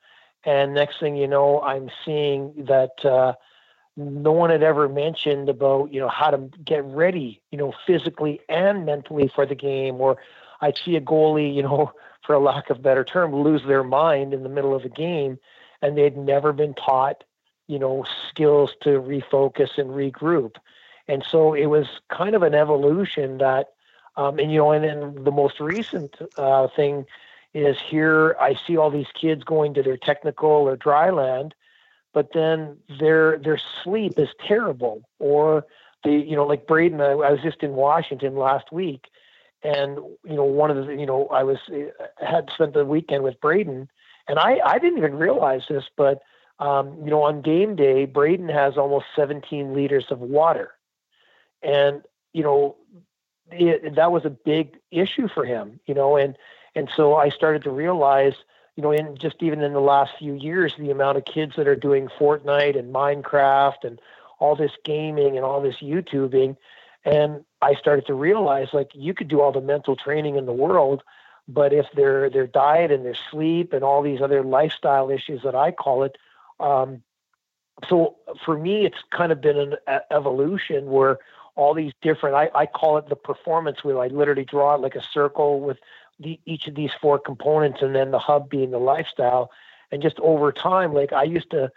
and 0.43 0.73
next 0.73 0.99
thing 0.99 1.15
you 1.15 1.27
know 1.27 1.61
i'm 1.61 1.89
seeing 2.03 2.53
that 2.67 3.05
uh, 3.05 3.33
no 3.97 4.31
one 4.31 4.49
had 4.49 4.63
ever 4.63 4.87
mentioned 4.87 5.49
about 5.49 5.93
you 5.93 5.99
know 5.99 6.07
how 6.07 6.29
to 6.29 6.37
get 6.63 6.83
ready 6.85 7.41
you 7.51 7.57
know 7.57 7.73
physically 7.85 8.39
and 8.47 8.85
mentally 8.85 9.27
for 9.27 9.45
the 9.45 9.55
game 9.55 9.99
or 9.99 10.17
i'd 10.61 10.77
see 10.77 10.95
a 10.95 11.01
goalie 11.01 11.53
you 11.53 11.61
know 11.63 11.91
for 12.25 12.33
a 12.33 12.39
lack 12.39 12.69
of 12.69 12.81
better 12.81 13.03
term 13.03 13.35
lose 13.35 13.63
their 13.67 13.83
mind 13.83 14.33
in 14.33 14.43
the 14.43 14.49
middle 14.49 14.75
of 14.75 14.85
a 14.85 14.89
game 14.89 15.39
and 15.81 15.97
they'd 15.97 16.17
never 16.17 16.53
been 16.53 16.73
taught 16.73 17.23
you 17.69 17.77
know, 17.77 18.03
skills 18.27 18.71
to 18.81 18.99
refocus 18.99 19.77
and 19.77 19.91
regroup. 19.91 20.55
And 21.07 21.23
so 21.23 21.53
it 21.53 21.67
was 21.67 21.85
kind 22.09 22.35
of 22.35 22.41
an 22.41 22.55
evolution 22.55 23.37
that, 23.37 23.73
um, 24.17 24.39
and 24.39 24.51
you 24.51 24.57
know, 24.57 24.71
and 24.71 24.83
then 24.83 25.23
the 25.23 25.31
most 25.31 25.59
recent 25.59 26.17
uh, 26.35 26.67
thing 26.75 27.05
is 27.53 27.77
here 27.79 28.35
I 28.41 28.55
see 28.65 28.75
all 28.75 28.89
these 28.89 29.11
kids 29.13 29.43
going 29.43 29.75
to 29.75 29.83
their 29.83 29.97
technical 29.97 30.49
or 30.49 30.75
dry 30.75 31.11
land, 31.11 31.53
but 32.13 32.29
then 32.33 32.77
their 32.99 33.37
their 33.39 33.59
sleep 33.83 34.13
is 34.17 34.29
terrible. 34.47 35.03
Or 35.19 35.65
the 36.03 36.11
you 36.11 36.35
know, 36.35 36.45
like 36.45 36.67
Braden, 36.67 37.01
I, 37.01 37.11
I 37.11 37.31
was 37.31 37.41
just 37.41 37.63
in 37.63 37.73
Washington 37.73 38.35
last 38.35 38.71
week, 38.71 39.05
and 39.63 39.97
you 40.23 40.35
know, 40.35 40.43
one 40.43 40.71
of 40.71 40.85
the 40.85 40.93
you 40.93 41.05
know, 41.05 41.27
I 41.27 41.43
was 41.43 41.57
had 42.17 42.49
spent 42.53 42.73
the 42.73 42.85
weekend 42.85 43.23
with 43.23 43.39
Braden, 43.41 43.89
and 44.27 44.39
I 44.39 44.59
I 44.65 44.79
didn't 44.79 44.97
even 44.97 45.15
realize 45.15 45.63
this, 45.69 45.85
but 45.95 46.21
um, 46.59 46.97
you 47.03 47.09
know, 47.09 47.23
on 47.23 47.41
game 47.41 47.75
day, 47.75 48.05
Braden 48.05 48.49
has 48.49 48.77
almost 48.77 49.05
17 49.15 49.73
liters 49.73 50.07
of 50.11 50.19
water. 50.19 50.71
And, 51.63 52.03
you 52.33 52.43
know, 52.43 52.75
it, 53.51 53.95
that 53.95 54.11
was 54.11 54.25
a 54.25 54.29
big 54.29 54.77
issue 54.91 55.27
for 55.33 55.45
him, 55.45 55.79
you 55.85 55.93
know, 55.93 56.17
and, 56.17 56.37
and 56.75 56.89
so 56.95 57.15
I 57.15 57.29
started 57.29 57.63
to 57.63 57.71
realize, 57.71 58.33
you 58.79 58.83
know, 58.83 58.91
in 58.91 59.17
just 59.17 59.43
even 59.43 59.59
in 59.59 59.73
the 59.73 59.81
last 59.81 60.11
few 60.17 60.33
years, 60.35 60.73
the 60.79 60.89
amount 60.89 61.17
of 61.17 61.25
kids 61.25 61.57
that 61.57 61.67
are 61.67 61.75
doing 61.75 62.07
Fortnite 62.17 62.79
and 62.79 62.95
Minecraft 62.95 63.83
and 63.83 63.99
all 64.39 64.55
this 64.55 64.71
gaming 64.85 65.35
and 65.35 65.43
all 65.43 65.61
this 65.61 65.81
YouTubing. 65.81 66.55
And 67.03 67.43
I 67.61 67.73
started 67.75 68.07
to 68.07 68.13
realize 68.13 68.69
like 68.71 68.91
you 68.93 69.13
could 69.13 69.27
do 69.27 69.41
all 69.41 69.51
the 69.51 69.59
mental 69.59 69.97
training 69.97 70.37
in 70.37 70.45
the 70.45 70.53
world, 70.53 71.03
but 71.45 71.73
if 71.73 71.87
their 71.93 72.29
their 72.29 72.47
diet 72.47 72.89
and 72.89 73.05
their 73.05 73.17
sleep 73.29 73.73
and 73.73 73.83
all 73.83 74.01
these 74.01 74.21
other 74.21 74.43
lifestyle 74.43 75.09
issues 75.09 75.41
that 75.43 75.55
I 75.55 75.71
call 75.71 76.03
it 76.03 76.17
um, 76.61 77.03
so 77.89 78.15
for 78.45 78.57
me, 78.57 78.85
it's 78.85 78.97
kind 79.11 79.33
of 79.33 79.41
been 79.41 79.57
an 79.87 79.99
evolution 80.09 80.87
where 80.87 81.17
all 81.55 81.73
these 81.73 81.93
different, 82.01 82.35
I, 82.35 82.49
I 82.55 82.65
call 82.65 82.97
it 82.97 83.09
the 83.09 83.15
performance 83.15 83.83
wheel. 83.83 83.99
I 83.99 84.07
literally 84.07 84.45
draw 84.45 84.75
it 84.75 84.81
like 84.81 84.95
a 84.95 85.03
circle 85.13 85.59
with 85.59 85.77
the, 86.19 86.39
each 86.45 86.67
of 86.67 86.75
these 86.75 86.91
four 87.01 87.19
components 87.19 87.79
and 87.81 87.95
then 87.95 88.11
the 88.11 88.19
hub 88.19 88.49
being 88.49 88.71
the 88.71 88.79
lifestyle. 88.79 89.51
And 89.91 90.01
just 90.01 90.19
over 90.19 90.51
time, 90.51 90.93
like 90.93 91.13
I 91.13 91.23
used 91.23 91.51
to, 91.51 91.71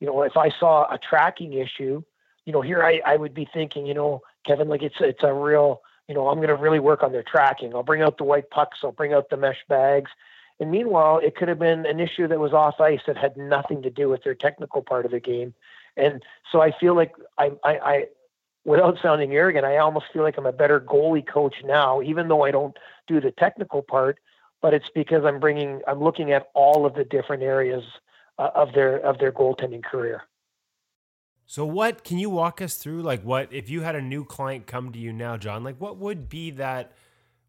you 0.00 0.06
know, 0.06 0.22
if 0.22 0.36
I 0.36 0.50
saw 0.50 0.92
a 0.92 0.98
tracking 0.98 1.54
issue, 1.54 2.02
you 2.44 2.52
know, 2.52 2.60
here 2.60 2.82
I, 2.82 3.00
I 3.04 3.16
would 3.16 3.34
be 3.34 3.48
thinking, 3.52 3.86
you 3.86 3.94
know, 3.94 4.22
Kevin, 4.46 4.68
like 4.68 4.82
it's, 4.82 4.96
it's 5.00 5.24
a 5.24 5.32
real, 5.32 5.82
you 6.08 6.14
know, 6.14 6.28
I'm 6.28 6.36
going 6.36 6.48
to 6.48 6.54
really 6.54 6.78
work 6.78 7.02
on 7.02 7.12
their 7.12 7.24
tracking. 7.24 7.74
I'll 7.74 7.82
bring 7.82 8.02
out 8.02 8.18
the 8.18 8.24
white 8.24 8.50
pucks. 8.50 8.78
I'll 8.84 8.92
bring 8.92 9.12
out 9.12 9.30
the 9.30 9.36
mesh 9.36 9.64
bags 9.68 10.10
and 10.58 10.70
meanwhile, 10.70 11.18
it 11.18 11.36
could 11.36 11.48
have 11.48 11.58
been 11.58 11.84
an 11.86 12.00
issue 12.00 12.28
that 12.28 12.38
was 12.38 12.52
off 12.52 12.80
ice 12.80 13.00
that 13.06 13.16
had 13.16 13.36
nothing 13.36 13.82
to 13.82 13.90
do 13.90 14.08
with 14.08 14.24
their 14.24 14.34
technical 14.34 14.82
part 14.82 15.04
of 15.04 15.10
the 15.10 15.20
game. 15.20 15.54
And 15.96 16.22
so 16.50 16.60
I 16.60 16.72
feel 16.78 16.94
like 16.94 17.12
I, 17.38 17.52
I, 17.62 17.78
I 17.78 18.04
without 18.64 18.98
sounding 19.02 19.34
arrogant, 19.34 19.66
I 19.66 19.78
almost 19.78 20.06
feel 20.12 20.22
like 20.22 20.38
I'm 20.38 20.46
a 20.46 20.52
better 20.52 20.80
goalie 20.80 21.26
coach 21.26 21.56
now, 21.64 22.00
even 22.02 22.28
though 22.28 22.42
I 22.42 22.50
don't 22.50 22.76
do 23.06 23.20
the 23.20 23.32
technical 23.32 23.82
part. 23.82 24.18
But 24.62 24.74
it's 24.74 24.88
because 24.94 25.24
I'm 25.24 25.38
bringing, 25.38 25.82
I'm 25.86 26.02
looking 26.02 26.32
at 26.32 26.48
all 26.54 26.86
of 26.86 26.94
the 26.94 27.04
different 27.04 27.42
areas 27.42 27.84
uh, 28.38 28.50
of 28.54 28.72
their 28.72 28.96
of 28.98 29.18
their 29.18 29.32
goaltending 29.32 29.84
career. 29.84 30.22
So 31.46 31.64
what 31.64 32.02
can 32.02 32.18
you 32.18 32.30
walk 32.30 32.60
us 32.60 32.74
through? 32.74 33.02
Like 33.02 33.22
what 33.22 33.52
if 33.52 33.70
you 33.70 33.82
had 33.82 33.94
a 33.94 34.02
new 34.02 34.24
client 34.24 34.66
come 34.66 34.92
to 34.92 34.98
you 34.98 35.12
now, 35.12 35.36
John? 35.36 35.62
Like 35.62 35.76
what 35.80 35.98
would 35.98 36.28
be 36.28 36.50
that? 36.52 36.92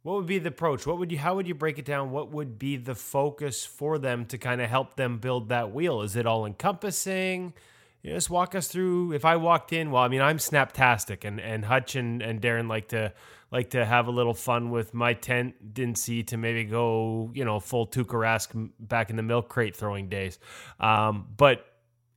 what 0.08 0.16
would 0.16 0.26
be 0.26 0.40
the 0.40 0.48
approach? 0.48 0.88
What 0.88 1.00
would 1.00 1.12
you 1.12 1.18
how 1.18 1.36
would 1.36 1.50
you 1.50 1.54
break 1.54 1.78
it 1.78 1.84
down? 1.84 2.12
What 2.12 2.32
would 2.32 2.58
be 2.58 2.78
the 2.78 2.96
focus 2.96 3.66
for 3.66 3.98
them 3.98 4.26
to 4.28 4.38
kind 4.38 4.62
of 4.62 4.70
help 4.70 4.96
them 4.96 5.18
build 5.18 5.50
that 5.50 5.74
wheel? 5.74 6.02
Is 6.02 6.16
it 6.16 6.26
all 6.26 6.46
encompassing? 6.46 7.54
You 8.04 8.12
know, 8.12 8.18
just 8.18 8.30
walk 8.30 8.56
us 8.56 8.68
through. 8.68 9.14
If 9.14 9.26
I 9.26 9.36
walked 9.36 9.74
in, 9.74 9.92
well, 9.92 10.04
I 10.04 10.08
mean, 10.08 10.22
I'm 10.22 10.38
snaptastic, 10.38 11.26
and 11.26 11.40
and 11.40 11.66
Hutch 11.66 11.96
and, 11.96 12.22
and 12.22 12.42
Darren 12.42 12.70
like 12.70 12.90
to 12.90 13.14
like 13.52 13.72
to 13.72 13.86
have 13.86 14.08
a 14.08 14.12
little 14.12 14.34
fun 14.34 14.70
with 14.70 14.94
my 14.94 15.14
tendency 15.14 16.24
to 16.24 16.38
maybe 16.38 16.64
go, 16.66 17.32
you 17.34 17.46
know, 17.46 17.60
full 17.60 17.88
Tuukka 17.88 18.08
Rask 18.08 18.70
back 18.80 19.10
in 19.10 19.16
the 19.16 19.24
milk 19.24 19.50
crate 19.50 19.76
throwing 19.76 20.10
days. 20.10 20.38
Um, 20.80 21.28
but 21.38 21.66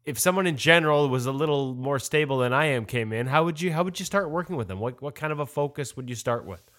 if 0.04 0.18
someone 0.18 0.46
in 0.46 0.56
general 0.56 1.08
was 1.08 1.26
a 1.26 1.32
little 1.32 1.74
more 1.74 1.98
stable 1.98 2.38
than 2.38 2.52
I 2.52 2.66
am 2.66 2.84
came 2.84 3.12
in, 3.12 3.26
how 3.26 3.44
would 3.44 3.60
you 3.60 3.72
how 3.72 3.82
would 3.84 3.98
you 3.98 4.06
start 4.06 4.30
working 4.30 4.56
with 4.56 4.68
them? 4.68 4.80
What 4.80 5.00
what 5.02 5.14
kind 5.14 5.32
of 5.32 5.40
a 5.40 5.46
focus 5.46 5.96
would 5.96 6.08
you 6.08 6.16
start 6.16 6.44
with? 6.44 6.70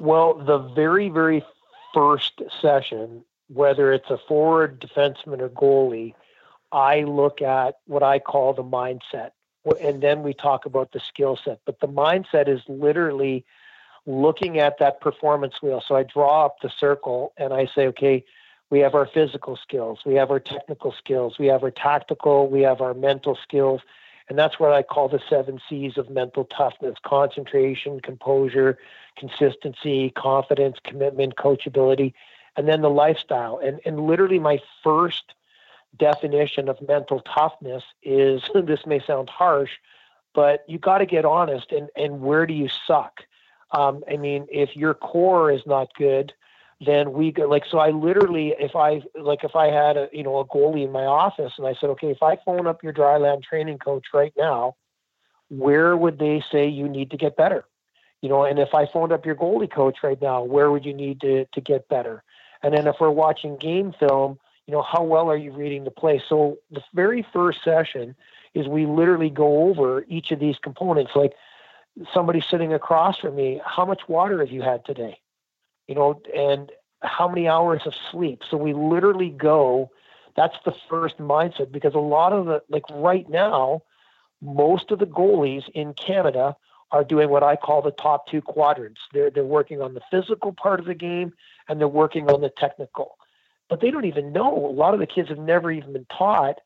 Well, 0.00 0.42
the 0.44 0.58
very, 0.74 1.10
very 1.10 1.44
first 1.92 2.40
session, 2.62 3.22
whether 3.48 3.92
it's 3.92 4.08
a 4.08 4.18
forward 4.26 4.80
defenseman 4.80 5.40
or 5.40 5.50
goalie, 5.50 6.14
I 6.72 7.02
look 7.02 7.42
at 7.42 7.76
what 7.86 8.02
I 8.02 8.18
call 8.18 8.54
the 8.54 8.64
mindset. 8.64 9.30
And 9.80 10.02
then 10.02 10.22
we 10.22 10.32
talk 10.32 10.64
about 10.66 10.92
the 10.92 11.00
skill 11.00 11.38
set. 11.42 11.60
But 11.66 11.80
the 11.80 11.88
mindset 11.88 12.48
is 12.48 12.62
literally 12.68 13.44
looking 14.06 14.58
at 14.58 14.78
that 14.78 15.00
performance 15.00 15.60
wheel. 15.62 15.82
So 15.86 15.96
I 15.96 16.04
draw 16.04 16.46
up 16.46 16.60
the 16.62 16.70
circle 16.70 17.32
and 17.36 17.52
I 17.52 17.66
say, 17.66 17.86
okay, 17.88 18.24
we 18.70 18.78
have 18.80 18.94
our 18.94 19.06
physical 19.06 19.56
skills, 19.56 20.00
we 20.06 20.14
have 20.14 20.30
our 20.30 20.38
technical 20.38 20.92
skills, 20.92 21.38
we 21.38 21.46
have 21.48 21.64
our 21.64 21.72
tactical, 21.72 22.48
we 22.48 22.62
have 22.62 22.80
our 22.80 22.94
mental 22.94 23.36
skills, 23.42 23.80
and 24.28 24.38
that's 24.38 24.60
what 24.60 24.72
I 24.72 24.82
call 24.84 25.08
the 25.08 25.20
seven 25.28 25.60
C's 25.68 25.98
of 25.98 26.08
mental 26.08 26.44
toughness 26.44 26.94
concentration, 27.04 28.00
composure, 28.00 28.78
consistency, 29.18 30.10
confidence, 30.10 30.78
commitment, 30.84 31.34
coachability, 31.34 32.14
and 32.56 32.68
then 32.68 32.80
the 32.80 32.90
lifestyle. 32.90 33.58
And, 33.62 33.80
and 33.84 34.06
literally, 34.06 34.38
my 34.38 34.60
first 34.84 35.34
definition 35.96 36.68
of 36.68 36.80
mental 36.86 37.20
toughness 37.20 37.82
is 38.02 38.42
this 38.54 38.86
may 38.86 39.00
sound 39.00 39.28
harsh, 39.28 39.70
but 40.34 40.64
you 40.68 40.78
got 40.78 40.98
to 40.98 41.06
get 41.06 41.24
honest 41.24 41.72
and, 41.72 41.88
and 41.96 42.20
where 42.20 42.46
do 42.46 42.54
you 42.54 42.68
suck? 42.86 43.20
Um, 43.72 44.02
I 44.10 44.16
mean, 44.16 44.46
if 44.50 44.76
your 44.76 44.94
core 44.94 45.50
is 45.50 45.62
not 45.66 45.94
good, 45.94 46.32
then 46.84 47.12
we 47.12 47.30
go 47.30 47.46
like 47.46 47.64
so 47.70 47.78
i 47.78 47.90
literally 47.90 48.54
if 48.58 48.74
i 48.74 49.02
like 49.20 49.44
if 49.44 49.54
i 49.54 49.66
had 49.66 49.98
a 49.98 50.08
you 50.14 50.22
know 50.22 50.38
a 50.38 50.46
goalie 50.46 50.82
in 50.82 50.90
my 50.90 51.04
office 51.04 51.52
and 51.58 51.66
i 51.66 51.74
said 51.74 51.90
okay 51.90 52.10
if 52.10 52.22
i 52.22 52.36
phone 52.36 52.66
up 52.66 52.82
your 52.82 52.90
dry 52.90 53.18
land 53.18 53.42
training 53.42 53.76
coach 53.76 54.06
right 54.14 54.32
now 54.38 54.74
where 55.50 55.94
would 55.94 56.18
they 56.18 56.42
say 56.50 56.66
you 56.66 56.88
need 56.88 57.10
to 57.10 57.18
get 57.18 57.36
better 57.36 57.66
you 58.22 58.30
know 58.30 58.44
and 58.44 58.58
if 58.58 58.74
i 58.74 58.86
phoned 58.86 59.12
up 59.12 59.26
your 59.26 59.34
goalie 59.34 59.70
coach 59.70 59.98
right 60.02 60.22
now 60.22 60.42
where 60.42 60.70
would 60.70 60.86
you 60.86 60.94
need 60.94 61.20
to 61.20 61.44
to 61.52 61.60
get 61.60 61.86
better 61.88 62.24
And 62.62 62.74
then 62.74 62.86
if 62.86 62.96
we're 63.00 63.10
watching 63.10 63.56
game 63.56 63.92
film, 63.98 64.38
you 64.70 64.76
know, 64.76 64.82
how 64.82 65.02
well 65.02 65.28
are 65.28 65.36
you 65.36 65.50
reading 65.50 65.82
the 65.82 65.90
play? 65.90 66.22
So 66.28 66.58
the 66.70 66.80
very 66.94 67.26
first 67.32 67.64
session 67.64 68.14
is 68.54 68.68
we 68.68 68.86
literally 68.86 69.28
go 69.28 69.64
over 69.64 70.04
each 70.06 70.30
of 70.30 70.38
these 70.38 70.58
components. 70.62 71.10
Like 71.16 71.32
somebody 72.14 72.40
sitting 72.40 72.72
across 72.72 73.18
from 73.18 73.34
me, 73.34 73.60
how 73.66 73.84
much 73.84 74.02
water 74.06 74.38
have 74.38 74.52
you 74.52 74.62
had 74.62 74.84
today? 74.84 75.18
You 75.88 75.96
know, 75.96 76.22
and 76.36 76.70
how 77.02 77.26
many 77.26 77.48
hours 77.48 77.82
of 77.84 77.94
sleep? 78.12 78.44
So 78.48 78.56
we 78.56 78.72
literally 78.72 79.30
go, 79.30 79.90
that's 80.36 80.54
the 80.64 80.74
first 80.88 81.18
mindset 81.18 81.72
because 81.72 81.96
a 81.96 81.98
lot 81.98 82.32
of 82.32 82.46
the, 82.46 82.62
like 82.68 82.84
right 82.92 83.28
now, 83.28 83.82
most 84.40 84.92
of 84.92 85.00
the 85.00 85.04
goalies 85.06 85.68
in 85.70 85.94
Canada 85.94 86.56
are 86.92 87.02
doing 87.02 87.28
what 87.28 87.42
I 87.42 87.56
call 87.56 87.82
the 87.82 87.90
top 87.90 88.28
two 88.28 88.40
quadrants. 88.40 89.00
They're 89.12 89.30
they're 89.30 89.44
working 89.44 89.82
on 89.82 89.94
the 89.94 90.00
physical 90.12 90.52
part 90.52 90.78
of 90.78 90.86
the 90.86 90.94
game 90.94 91.32
and 91.68 91.80
they're 91.80 91.88
working 91.88 92.30
on 92.30 92.40
the 92.40 92.50
technical. 92.50 93.16
But 93.70 93.80
they 93.80 93.90
don't 93.90 94.04
even 94.04 94.32
know. 94.32 94.66
A 94.66 94.74
lot 94.74 94.92
of 94.92 95.00
the 95.00 95.06
kids 95.06 95.30
have 95.30 95.38
never 95.38 95.70
even 95.70 95.94
been 95.94 96.06
taught 96.06 96.60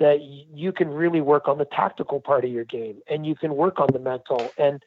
that 0.00 0.20
you 0.20 0.72
can 0.72 0.88
really 0.88 1.20
work 1.20 1.46
on 1.46 1.58
the 1.58 1.64
tactical 1.64 2.20
part 2.20 2.44
of 2.44 2.50
your 2.50 2.64
game 2.64 2.96
and 3.08 3.24
you 3.24 3.36
can 3.36 3.54
work 3.54 3.78
on 3.78 3.88
the 3.92 3.98
mental. 3.98 4.50
And 4.58 4.82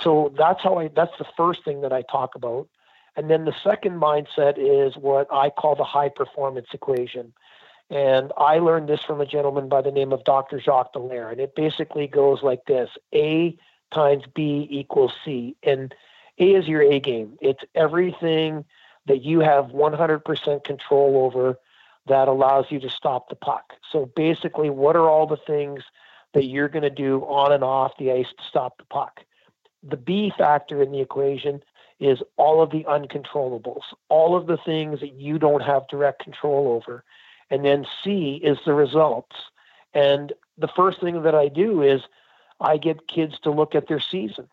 so 0.00 0.32
that's 0.38 0.62
how 0.62 0.78
I 0.78 0.88
that's 0.88 1.16
the 1.18 1.26
first 1.36 1.64
thing 1.64 1.80
that 1.80 1.92
I 1.92 2.02
talk 2.02 2.34
about. 2.34 2.68
And 3.16 3.28
then 3.28 3.46
the 3.46 3.54
second 3.64 4.00
mindset 4.00 4.54
is 4.58 4.96
what 4.96 5.26
I 5.32 5.50
call 5.50 5.74
the 5.74 5.84
high 5.84 6.08
performance 6.08 6.68
equation. 6.72 7.32
And 7.90 8.32
I 8.36 8.58
learned 8.58 8.88
this 8.88 9.00
from 9.02 9.20
a 9.20 9.26
gentleman 9.26 9.68
by 9.68 9.80
the 9.80 9.90
name 9.90 10.12
of 10.12 10.22
Dr. 10.24 10.60
Jacques 10.60 10.92
Dallaire. 10.92 11.32
And 11.32 11.40
it 11.40 11.56
basically 11.56 12.06
goes 12.06 12.42
like 12.42 12.66
this 12.66 12.90
A 13.14 13.56
times 13.92 14.24
B 14.34 14.68
equals 14.70 15.12
C. 15.24 15.56
And 15.62 15.94
A 16.38 16.54
is 16.54 16.68
your 16.68 16.82
A 16.82 17.00
game. 17.00 17.38
It's 17.40 17.64
everything 17.74 18.64
that 19.08 19.22
you 19.22 19.40
have 19.40 19.66
100% 19.66 20.64
control 20.64 21.24
over 21.24 21.58
that 22.06 22.28
allows 22.28 22.66
you 22.70 22.80
to 22.80 22.90
stop 22.90 23.28
the 23.28 23.36
puck. 23.36 23.74
So 23.90 24.06
basically, 24.06 24.70
what 24.70 24.96
are 24.96 25.08
all 25.08 25.26
the 25.26 25.36
things 25.36 25.82
that 26.34 26.44
you're 26.44 26.68
going 26.68 26.82
to 26.82 26.90
do 26.90 27.20
on 27.22 27.52
and 27.52 27.64
off 27.64 27.96
the 27.98 28.12
ice 28.12 28.28
to 28.36 28.44
stop 28.48 28.78
the 28.78 28.84
puck? 28.84 29.20
The 29.82 29.96
B 29.96 30.32
factor 30.36 30.82
in 30.82 30.92
the 30.92 31.00
equation 31.00 31.62
is 32.00 32.22
all 32.36 32.62
of 32.62 32.70
the 32.70 32.84
uncontrollables, 32.84 33.82
all 34.08 34.36
of 34.36 34.46
the 34.46 34.56
things 34.56 35.00
that 35.00 35.14
you 35.14 35.38
don't 35.38 35.62
have 35.62 35.88
direct 35.88 36.22
control 36.22 36.68
over. 36.68 37.04
And 37.50 37.64
then 37.64 37.86
C 38.04 38.40
is 38.42 38.58
the 38.64 38.74
results. 38.74 39.36
And 39.94 40.32
the 40.56 40.68
first 40.68 41.00
thing 41.00 41.22
that 41.22 41.34
I 41.34 41.48
do 41.48 41.82
is 41.82 42.02
I 42.60 42.76
get 42.76 43.08
kids 43.08 43.38
to 43.40 43.50
look 43.50 43.74
at 43.74 43.88
their 43.88 44.00
season. 44.00 44.48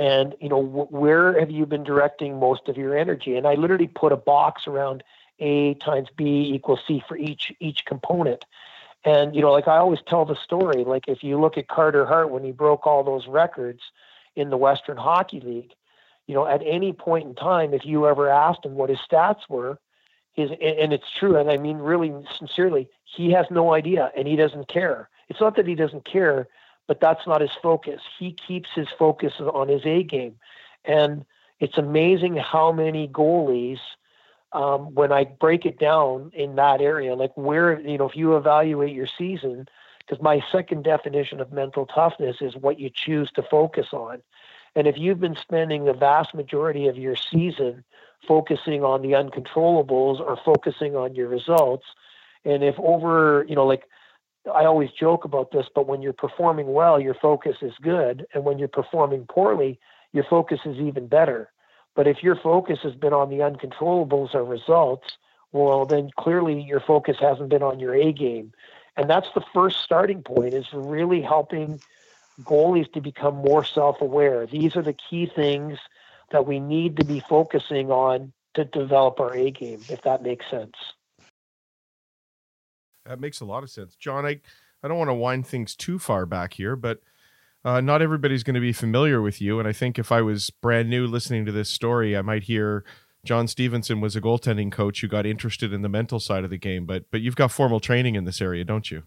And, 0.00 0.34
you 0.40 0.48
know, 0.48 0.62
wh- 0.62 0.90
where 0.90 1.38
have 1.38 1.50
you 1.50 1.66
been 1.66 1.84
directing 1.84 2.40
most 2.40 2.70
of 2.70 2.78
your 2.78 2.96
energy? 2.96 3.36
And 3.36 3.46
I 3.46 3.52
literally 3.52 3.86
put 3.86 4.12
a 4.12 4.16
box 4.16 4.66
around 4.66 5.04
A 5.40 5.74
times 5.74 6.08
B 6.16 6.52
equals 6.54 6.80
C 6.88 7.02
for 7.06 7.18
each 7.18 7.52
each 7.60 7.84
component. 7.84 8.46
And, 9.04 9.36
you 9.36 9.42
know, 9.42 9.52
like 9.52 9.68
I 9.68 9.76
always 9.76 10.00
tell 10.06 10.24
the 10.24 10.36
story, 10.36 10.84
like 10.84 11.06
if 11.06 11.22
you 11.22 11.38
look 11.38 11.58
at 11.58 11.68
Carter 11.68 12.06
Hart 12.06 12.30
when 12.30 12.42
he 12.42 12.50
broke 12.50 12.86
all 12.86 13.04
those 13.04 13.26
records 13.26 13.82
in 14.36 14.48
the 14.48 14.56
Western 14.56 14.96
Hockey 14.96 15.40
League, 15.40 15.74
you 16.26 16.34
know, 16.34 16.46
at 16.46 16.62
any 16.64 16.94
point 16.94 17.26
in 17.28 17.34
time, 17.34 17.74
if 17.74 17.84
you 17.84 18.06
ever 18.06 18.30
asked 18.30 18.64
him 18.64 18.76
what 18.76 18.88
his 18.88 19.00
stats 19.00 19.50
were, 19.50 19.78
his 20.32 20.50
and 20.50 20.94
it's 20.94 21.10
true, 21.18 21.36
and 21.36 21.50
I 21.50 21.58
mean 21.58 21.76
really 21.76 22.10
sincerely, 22.38 22.88
he 23.04 23.32
has 23.32 23.44
no 23.50 23.74
idea 23.74 24.10
and 24.16 24.26
he 24.26 24.36
doesn't 24.36 24.68
care. 24.68 25.10
It's 25.28 25.42
not 25.42 25.56
that 25.56 25.66
he 25.66 25.74
doesn't 25.74 26.06
care, 26.06 26.48
but 26.90 26.98
that's 26.98 27.24
not 27.24 27.40
his 27.40 27.52
focus. 27.62 28.00
He 28.18 28.32
keeps 28.32 28.68
his 28.74 28.88
focus 28.98 29.34
on 29.38 29.68
his 29.68 29.86
A 29.86 30.02
game. 30.02 30.34
And 30.84 31.24
it's 31.60 31.78
amazing 31.78 32.34
how 32.34 32.72
many 32.72 33.06
goalies, 33.06 33.78
um, 34.52 34.92
when 34.92 35.12
I 35.12 35.22
break 35.22 35.64
it 35.64 35.78
down 35.78 36.32
in 36.34 36.56
that 36.56 36.80
area, 36.80 37.14
like 37.14 37.30
where, 37.36 37.78
you 37.78 37.96
know, 37.96 38.08
if 38.08 38.16
you 38.16 38.36
evaluate 38.36 38.92
your 38.92 39.06
season, 39.06 39.68
because 40.00 40.20
my 40.20 40.42
second 40.50 40.82
definition 40.82 41.40
of 41.40 41.52
mental 41.52 41.86
toughness 41.86 42.38
is 42.40 42.56
what 42.56 42.80
you 42.80 42.90
choose 42.92 43.30
to 43.36 43.42
focus 43.44 43.86
on. 43.92 44.20
And 44.74 44.88
if 44.88 44.98
you've 44.98 45.20
been 45.20 45.36
spending 45.36 45.84
the 45.84 45.92
vast 45.92 46.34
majority 46.34 46.88
of 46.88 46.98
your 46.98 47.14
season 47.14 47.84
focusing 48.26 48.82
on 48.82 49.02
the 49.02 49.12
uncontrollables 49.12 50.18
or 50.18 50.36
focusing 50.44 50.96
on 50.96 51.14
your 51.14 51.28
results, 51.28 51.86
and 52.44 52.64
if 52.64 52.74
over, 52.80 53.46
you 53.48 53.54
know, 53.54 53.64
like 53.64 53.84
I 54.46 54.64
always 54.64 54.90
joke 54.90 55.24
about 55.24 55.50
this, 55.52 55.66
but 55.74 55.86
when 55.86 56.02
you're 56.02 56.12
performing 56.12 56.72
well, 56.72 56.98
your 56.98 57.14
focus 57.14 57.56
is 57.62 57.74
good. 57.82 58.26
And 58.32 58.44
when 58.44 58.58
you're 58.58 58.68
performing 58.68 59.26
poorly, 59.26 59.78
your 60.12 60.24
focus 60.24 60.60
is 60.64 60.78
even 60.78 61.06
better. 61.06 61.50
But 61.94 62.06
if 62.06 62.22
your 62.22 62.36
focus 62.36 62.78
has 62.82 62.94
been 62.94 63.12
on 63.12 63.28
the 63.28 63.38
uncontrollables 63.38 64.34
or 64.34 64.44
results, 64.44 65.18
well, 65.52 65.84
then 65.84 66.10
clearly 66.16 66.62
your 66.62 66.80
focus 66.80 67.16
hasn't 67.20 67.48
been 67.48 67.62
on 67.62 67.80
your 67.80 67.94
A 67.94 68.12
game. 68.12 68.52
And 68.96 69.10
that's 69.10 69.28
the 69.34 69.44
first 69.52 69.80
starting 69.80 70.22
point 70.22 70.54
is 70.54 70.66
really 70.72 71.20
helping 71.20 71.80
goalies 72.42 72.90
to 72.92 73.00
become 73.00 73.36
more 73.36 73.64
self 73.64 74.00
aware. 74.00 74.46
These 74.46 74.76
are 74.76 74.82
the 74.82 74.94
key 74.94 75.26
things 75.26 75.78
that 76.30 76.46
we 76.46 76.60
need 76.60 76.96
to 76.96 77.04
be 77.04 77.20
focusing 77.28 77.90
on 77.90 78.32
to 78.54 78.64
develop 78.64 79.20
our 79.20 79.34
A 79.34 79.50
game, 79.50 79.80
if 79.88 80.02
that 80.02 80.22
makes 80.22 80.48
sense. 80.48 80.76
That 83.06 83.20
makes 83.20 83.40
a 83.40 83.44
lot 83.44 83.62
of 83.62 83.70
sense. 83.70 83.96
John, 83.96 84.26
I, 84.26 84.40
I 84.82 84.88
don't 84.88 84.98
want 84.98 85.08
to 85.08 85.14
wind 85.14 85.46
things 85.46 85.74
too 85.74 85.98
far 85.98 86.26
back 86.26 86.54
here, 86.54 86.76
but 86.76 87.00
uh, 87.64 87.80
not 87.80 88.02
everybody's 88.02 88.42
going 88.42 88.54
to 88.54 88.60
be 88.60 88.72
familiar 88.72 89.20
with 89.20 89.40
you. 89.40 89.58
And 89.58 89.68
I 89.68 89.72
think 89.72 89.98
if 89.98 90.10
I 90.10 90.22
was 90.22 90.50
brand 90.50 90.88
new 90.88 91.06
listening 91.06 91.44
to 91.46 91.52
this 91.52 91.68
story, 91.68 92.16
I 92.16 92.22
might 92.22 92.44
hear 92.44 92.84
John 93.24 93.48
Stevenson 93.48 94.00
was 94.00 94.16
a 94.16 94.20
goaltending 94.20 94.72
coach 94.72 95.00
who 95.00 95.08
got 95.08 95.26
interested 95.26 95.72
in 95.72 95.82
the 95.82 95.88
mental 95.88 96.20
side 96.20 96.44
of 96.44 96.50
the 96.50 96.58
game. 96.58 96.86
But 96.86 97.10
but 97.10 97.20
you've 97.20 97.36
got 97.36 97.52
formal 97.52 97.80
training 97.80 98.14
in 98.14 98.24
this 98.24 98.40
area, 98.40 98.64
don't 98.64 98.90
you? 98.90 99.02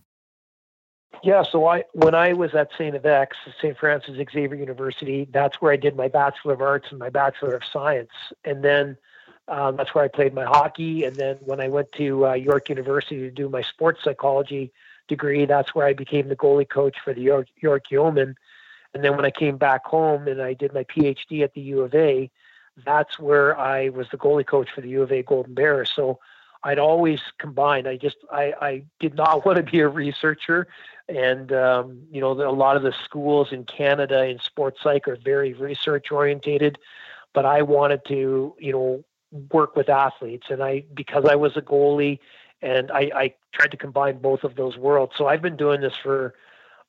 Yeah, 1.23 1.43
so 1.43 1.65
I 1.67 1.83
when 1.93 2.13
I 2.13 2.33
was 2.33 2.53
at 2.53 2.69
St. 2.77 2.95
FX, 2.95 3.27
St. 3.61 3.77
Francis 3.77 4.15
Xavier 4.31 4.55
University, 4.55 5.27
that's 5.31 5.61
where 5.61 5.71
I 5.71 5.77
did 5.77 5.95
my 5.95 6.07
Bachelor 6.07 6.53
of 6.53 6.61
Arts 6.61 6.87
and 6.91 6.99
my 6.99 7.09
Bachelor 7.09 7.55
of 7.55 7.63
Science. 7.71 8.11
And 8.43 8.63
then 8.63 8.97
um, 9.47 9.75
that's 9.75 9.93
where 9.93 10.03
I 10.03 10.07
played 10.07 10.33
my 10.33 10.45
hockey. 10.45 11.03
And 11.03 11.15
then 11.15 11.37
when 11.41 11.59
I 11.59 11.67
went 11.67 11.91
to 11.93 12.27
uh, 12.27 12.33
York 12.33 12.69
University 12.69 13.19
to 13.21 13.31
do 13.31 13.49
my 13.49 13.61
sports 13.61 14.03
psychology 14.03 14.71
degree, 15.07 15.45
that's 15.45 15.75
where 15.75 15.85
I 15.85 15.93
became 15.93 16.29
the 16.29 16.35
goalie 16.35 16.69
coach 16.69 16.97
for 17.03 17.13
the 17.13 17.21
York, 17.21 17.47
York 17.57 17.91
Yeomen. 17.91 18.35
And 18.93 19.03
then 19.03 19.15
when 19.15 19.25
I 19.25 19.31
came 19.31 19.57
back 19.57 19.85
home 19.85 20.27
and 20.27 20.41
I 20.41 20.53
did 20.53 20.73
my 20.73 20.83
PhD 20.83 21.43
at 21.43 21.53
the 21.53 21.61
U 21.61 21.81
of 21.81 21.93
A, 21.95 22.29
that's 22.85 23.19
where 23.19 23.57
I 23.59 23.89
was 23.89 24.07
the 24.09 24.17
goalie 24.17 24.45
coach 24.45 24.69
for 24.73 24.81
the 24.81 24.89
U 24.89 25.01
of 25.01 25.11
A 25.11 25.23
Golden 25.23 25.53
Bears. 25.53 25.91
So 25.93 26.19
I'd 26.63 26.79
always 26.79 27.19
combined. 27.37 27.87
I 27.87 27.97
just 27.97 28.17
I, 28.31 28.53
I 28.61 28.83
did 28.99 29.15
not 29.15 29.45
want 29.45 29.57
to 29.57 29.63
be 29.63 29.79
a 29.81 29.87
researcher, 29.87 30.67
and 31.09 31.51
um, 31.51 32.03
you 32.11 32.21
know 32.21 32.31
a 32.31 32.51
lot 32.51 32.77
of 32.77 32.83
the 32.83 32.93
schools 33.03 33.51
in 33.51 33.65
Canada 33.65 34.25
in 34.25 34.39
sports 34.39 34.81
psych 34.81 35.07
are 35.07 35.17
very 35.17 35.53
research 35.53 36.11
orientated, 36.11 36.77
but 37.33 37.45
I 37.45 37.61
wanted 37.61 38.05
to 38.05 38.55
you 38.59 38.71
know 38.71 39.03
work 39.51 39.75
with 39.75 39.89
athletes. 39.89 40.47
And 40.49 40.63
I, 40.63 40.83
because 40.93 41.25
I 41.25 41.35
was 41.35 41.57
a 41.57 41.61
goalie 41.61 42.19
and 42.61 42.91
I, 42.91 43.11
I 43.15 43.33
tried 43.51 43.71
to 43.71 43.77
combine 43.77 44.19
both 44.19 44.43
of 44.43 44.55
those 44.55 44.77
worlds. 44.77 45.13
So 45.17 45.27
I've 45.27 45.41
been 45.41 45.57
doing 45.57 45.81
this 45.81 45.95
for 46.01 46.33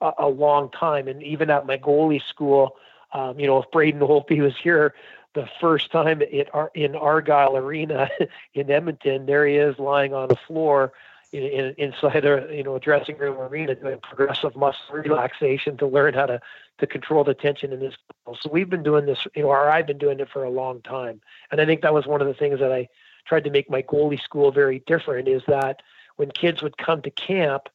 a, 0.00 0.12
a 0.18 0.28
long 0.28 0.70
time. 0.70 1.08
And 1.08 1.22
even 1.22 1.50
at 1.50 1.66
my 1.66 1.78
goalie 1.78 2.22
school, 2.28 2.76
um, 3.12 3.38
you 3.38 3.46
know, 3.46 3.62
if 3.62 3.70
Braden 3.70 4.00
Holtby 4.00 4.40
was 4.40 4.56
here 4.56 4.94
the 5.34 5.48
first 5.60 5.90
time 5.90 6.22
in, 6.22 6.46
in 6.74 6.94
Argyle 6.94 7.56
Arena 7.56 8.08
in 8.54 8.70
Edmonton, 8.70 9.26
there 9.26 9.46
he 9.46 9.56
is 9.56 9.78
lying 9.78 10.14
on 10.14 10.28
the 10.28 10.36
floor 10.46 10.92
in, 11.34 11.42
in, 11.42 11.74
inside 11.78 12.24
a 12.24 12.46
you 12.54 12.62
know 12.62 12.76
a 12.76 12.80
dressing 12.80 13.18
room 13.18 13.36
arena 13.38 13.74
doing 13.74 13.98
progressive 14.00 14.54
muscle 14.54 14.94
relaxation 14.94 15.76
to 15.76 15.86
learn 15.86 16.14
how 16.14 16.26
to 16.26 16.40
to 16.78 16.86
control 16.86 17.24
the 17.24 17.34
tension 17.34 17.72
in 17.72 17.80
this. 17.80 17.94
So 18.40 18.48
we've 18.50 18.70
been 18.70 18.84
doing 18.84 19.06
this, 19.06 19.26
you 19.34 19.42
know, 19.42 19.48
or 19.48 19.68
I've 19.68 19.86
been 19.86 19.98
doing 19.98 20.20
it 20.20 20.28
for 20.28 20.44
a 20.44 20.50
long 20.50 20.80
time, 20.82 21.20
and 21.50 21.60
I 21.60 21.66
think 21.66 21.82
that 21.82 21.92
was 21.92 22.06
one 22.06 22.20
of 22.20 22.28
the 22.28 22.34
things 22.34 22.60
that 22.60 22.72
I 22.72 22.88
tried 23.26 23.44
to 23.44 23.50
make 23.50 23.68
my 23.68 23.82
goalie 23.82 24.22
school 24.22 24.52
very 24.52 24.78
different. 24.86 25.26
Is 25.26 25.42
that 25.48 25.82
when 26.16 26.30
kids 26.30 26.62
would 26.62 26.78
come 26.78 27.02
to 27.02 27.10
camp, 27.10 27.68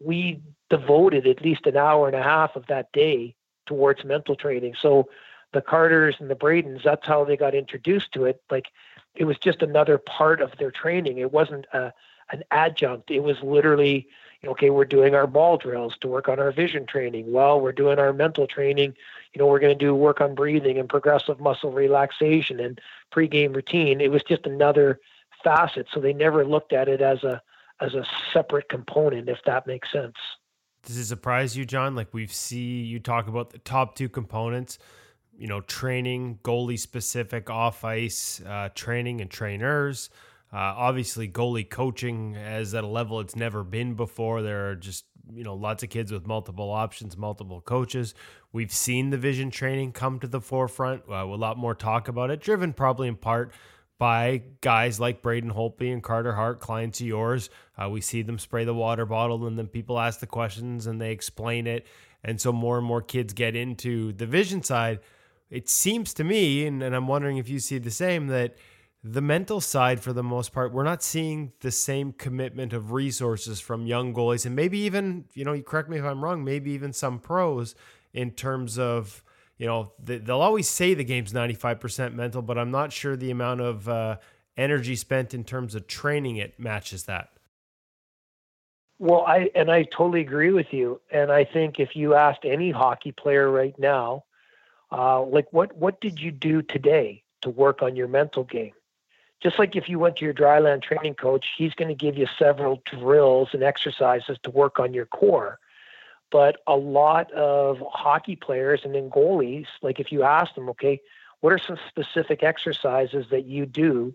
we 0.00 0.40
devoted 0.70 1.26
at 1.26 1.42
least 1.42 1.66
an 1.66 1.76
hour 1.76 2.06
and 2.06 2.16
a 2.16 2.22
half 2.22 2.56
of 2.56 2.66
that 2.68 2.90
day 2.92 3.34
towards 3.66 4.02
mental 4.02 4.34
training. 4.34 4.74
So 4.80 5.10
the 5.52 5.60
Carters 5.60 6.16
and 6.20 6.30
the 6.30 6.34
Bradens, 6.34 6.82
that's 6.82 7.06
how 7.06 7.24
they 7.24 7.36
got 7.36 7.54
introduced 7.54 8.12
to 8.12 8.24
it. 8.24 8.42
Like 8.50 8.68
it 9.14 9.24
was 9.24 9.36
just 9.38 9.62
another 9.62 9.98
part 9.98 10.40
of 10.40 10.56
their 10.58 10.70
training. 10.70 11.18
It 11.18 11.32
wasn't 11.32 11.66
a 11.74 11.92
an 12.30 12.42
adjunct. 12.50 13.10
It 13.10 13.20
was 13.20 13.36
literally, 13.42 14.08
okay, 14.44 14.70
we're 14.70 14.84
doing 14.84 15.14
our 15.14 15.26
ball 15.26 15.56
drills 15.56 15.94
to 16.00 16.08
work 16.08 16.28
on 16.28 16.38
our 16.38 16.52
vision 16.52 16.86
training. 16.86 17.32
Well, 17.32 17.60
we're 17.60 17.72
doing 17.72 17.98
our 17.98 18.12
mental 18.12 18.46
training. 18.46 18.94
You 19.32 19.38
know, 19.40 19.46
we're 19.46 19.60
going 19.60 19.76
to 19.76 19.84
do 19.84 19.94
work 19.94 20.20
on 20.20 20.34
breathing 20.34 20.78
and 20.78 20.88
progressive 20.88 21.40
muscle 21.40 21.72
relaxation 21.72 22.60
and 22.60 22.80
pregame 23.12 23.54
routine. 23.54 24.00
It 24.00 24.10
was 24.10 24.22
just 24.22 24.46
another 24.46 25.00
facet. 25.42 25.86
So 25.92 26.00
they 26.00 26.12
never 26.12 26.44
looked 26.44 26.72
at 26.72 26.88
it 26.88 27.00
as 27.00 27.22
a 27.22 27.42
as 27.80 27.94
a 27.94 28.06
separate 28.32 28.68
component, 28.68 29.28
if 29.28 29.38
that 29.46 29.66
makes 29.66 29.90
sense. 29.90 30.14
Does 30.84 30.96
it 30.96 31.06
surprise 31.06 31.56
you, 31.56 31.64
John? 31.64 31.94
Like 31.94 32.12
we've 32.12 32.32
see 32.32 32.82
you 32.82 33.00
talk 33.00 33.26
about 33.26 33.50
the 33.50 33.58
top 33.58 33.96
two 33.96 34.08
components, 34.08 34.78
you 35.36 35.48
know, 35.48 35.60
training, 35.60 36.38
goalie 36.44 36.78
specific, 36.78 37.50
off 37.50 37.84
ice 37.84 38.40
uh, 38.46 38.68
training, 38.74 39.20
and 39.20 39.30
trainers 39.30 40.10
Uh, 40.54 40.72
obviously, 40.76 41.28
goalie 41.28 41.68
coaching 41.68 42.36
is 42.36 42.76
at 42.76 42.84
a 42.84 42.86
level 42.86 43.18
it's 43.18 43.34
never 43.34 43.64
been 43.64 43.94
before. 43.94 44.40
There 44.40 44.70
are 44.70 44.76
just 44.76 45.04
you 45.32 45.42
know 45.42 45.54
lots 45.54 45.82
of 45.82 45.90
kids 45.90 46.12
with 46.12 46.28
multiple 46.28 46.70
options, 46.70 47.16
multiple 47.16 47.60
coaches. 47.60 48.14
We've 48.52 48.72
seen 48.72 49.10
the 49.10 49.18
vision 49.18 49.50
training 49.50 49.92
come 49.92 50.20
to 50.20 50.28
the 50.28 50.40
forefront. 50.40 51.02
Uh, 51.10 51.24
a 51.24 51.26
lot 51.26 51.58
more 51.58 51.74
talk 51.74 52.06
about 52.06 52.30
it, 52.30 52.40
driven 52.40 52.72
probably 52.72 53.08
in 53.08 53.16
part 53.16 53.52
by 53.98 54.42
guys 54.60 55.00
like 55.00 55.22
Braden 55.22 55.50
Holtby 55.50 55.92
and 55.92 56.02
Carter 56.04 56.34
Hart, 56.34 56.60
clients 56.60 57.00
of 57.00 57.06
yours. 57.08 57.50
Uh, 57.76 57.88
we 57.90 58.00
see 58.00 58.22
them 58.22 58.38
spray 58.38 58.64
the 58.64 58.74
water 58.74 59.06
bottle, 59.06 59.48
and 59.48 59.58
then 59.58 59.66
people 59.66 59.98
ask 59.98 60.20
the 60.20 60.26
questions 60.26 60.86
and 60.86 61.00
they 61.00 61.10
explain 61.10 61.66
it, 61.66 61.84
and 62.22 62.40
so 62.40 62.52
more 62.52 62.78
and 62.78 62.86
more 62.86 63.02
kids 63.02 63.32
get 63.32 63.56
into 63.56 64.12
the 64.12 64.26
vision 64.26 64.62
side. 64.62 65.00
It 65.50 65.68
seems 65.68 66.14
to 66.14 66.22
me, 66.22 66.64
and, 66.64 66.80
and 66.80 66.94
I'm 66.94 67.08
wondering 67.08 67.38
if 67.38 67.48
you 67.48 67.58
see 67.58 67.78
the 67.78 67.90
same, 67.90 68.28
that 68.28 68.54
the 69.06 69.20
mental 69.20 69.60
side, 69.60 70.00
for 70.00 70.14
the 70.14 70.22
most 70.22 70.54
part, 70.54 70.72
we're 70.72 70.82
not 70.82 71.02
seeing 71.02 71.52
the 71.60 71.70
same 71.70 72.12
commitment 72.12 72.72
of 72.72 72.92
resources 72.92 73.60
from 73.60 73.86
young 73.86 74.14
goalies, 74.14 74.46
and 74.46 74.56
maybe 74.56 74.78
even, 74.78 75.26
you 75.34 75.44
know, 75.44 75.52
you 75.52 75.62
correct 75.62 75.90
me 75.90 75.98
if 75.98 76.04
I'm 76.04 76.24
wrong, 76.24 76.42
maybe 76.42 76.70
even 76.70 76.94
some 76.94 77.18
pros 77.18 77.74
in 78.14 78.30
terms 78.30 78.78
of, 78.78 79.22
you 79.58 79.66
know, 79.66 79.92
they'll 80.02 80.40
always 80.40 80.70
say 80.70 80.94
the 80.94 81.04
game's 81.04 81.34
95% 81.34 82.14
mental, 82.14 82.40
but 82.40 82.56
I'm 82.56 82.70
not 82.70 82.94
sure 82.94 83.14
the 83.14 83.30
amount 83.30 83.60
of 83.60 83.86
uh, 83.90 84.16
energy 84.56 84.96
spent 84.96 85.34
in 85.34 85.44
terms 85.44 85.74
of 85.74 85.86
training 85.86 86.38
it 86.38 86.58
matches 86.58 87.04
that. 87.04 87.28
Well, 88.98 89.24
I 89.26 89.50
and 89.54 89.70
I 89.70 89.82
totally 89.82 90.20
agree 90.20 90.52
with 90.52 90.72
you. 90.72 91.00
And 91.10 91.30
I 91.30 91.44
think 91.44 91.78
if 91.78 91.94
you 91.94 92.14
asked 92.14 92.44
any 92.44 92.70
hockey 92.70 93.12
player 93.12 93.50
right 93.50 93.76
now, 93.78 94.24
uh, 94.90 95.20
like 95.22 95.46
what 95.50 95.76
what 95.76 96.00
did 96.00 96.20
you 96.20 96.30
do 96.30 96.62
today 96.62 97.24
to 97.42 97.50
work 97.50 97.82
on 97.82 97.96
your 97.96 98.08
mental 98.08 98.44
game? 98.44 98.72
Just 99.44 99.58
like 99.58 99.76
if 99.76 99.90
you 99.90 99.98
went 99.98 100.16
to 100.16 100.24
your 100.24 100.32
dryland 100.32 100.82
training 100.82 101.14
coach, 101.14 101.48
he's 101.56 101.74
going 101.74 101.88
to 101.88 101.94
give 101.94 102.16
you 102.16 102.26
several 102.38 102.82
drills 102.86 103.50
and 103.52 103.62
exercises 103.62 104.38
to 104.42 104.50
work 104.50 104.80
on 104.80 104.94
your 104.94 105.04
core. 105.04 105.58
But 106.30 106.62
a 106.66 106.76
lot 106.76 107.30
of 107.32 107.78
hockey 107.92 108.36
players 108.36 108.80
and 108.84 108.94
then 108.94 109.10
goalies, 109.10 109.66
like 109.82 110.00
if 110.00 110.10
you 110.10 110.22
ask 110.22 110.54
them, 110.54 110.70
okay, 110.70 111.00
what 111.40 111.52
are 111.52 111.58
some 111.58 111.78
specific 111.88 112.42
exercises 112.42 113.26
that 113.30 113.44
you 113.44 113.66
do 113.66 114.14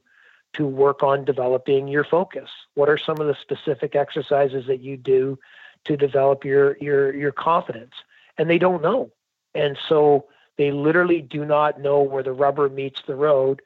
to 0.53 0.65
work 0.65 1.03
on 1.03 1.25
developing 1.25 1.87
your 1.87 2.03
focus? 2.03 2.49
What 2.73 2.89
are 2.89 2.97
some 2.97 3.21
of 3.21 3.27
the 3.27 3.37
specific 3.39 3.95
exercises 3.95 4.65
that 4.65 4.81
you 4.81 4.97
do 4.97 5.37
to 5.85 5.95
develop 5.95 6.43
your 6.43 6.75
your 6.77 7.13
your 7.13 7.31
confidence? 7.31 7.93
And 8.39 8.49
they 8.49 8.57
don't 8.57 8.81
know. 8.81 9.11
And 9.53 9.77
so 9.87 10.25
they 10.57 10.71
literally 10.71 11.21
do 11.21 11.45
not 11.45 11.79
know 11.79 12.01
where 12.01 12.23
the 12.23 12.33
rubber 12.33 12.67
meets 12.67 13.03
the 13.03 13.15
road 13.15 13.61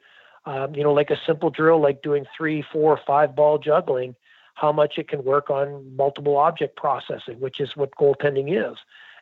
um, 0.46 0.74
you 0.74 0.82
know, 0.82 0.92
like 0.92 1.10
a 1.10 1.20
simple 1.26 1.50
drill, 1.50 1.80
like 1.80 2.02
doing 2.02 2.26
three, 2.36 2.62
four, 2.62 3.00
five 3.06 3.34
ball 3.34 3.58
juggling, 3.58 4.14
how 4.54 4.72
much 4.72 4.98
it 4.98 5.08
can 5.08 5.24
work 5.24 5.50
on 5.50 5.96
multiple 5.96 6.36
object 6.36 6.76
processing, 6.76 7.40
which 7.40 7.60
is 7.60 7.76
what 7.76 7.90
goaltending 7.96 8.52
is. 8.52 8.78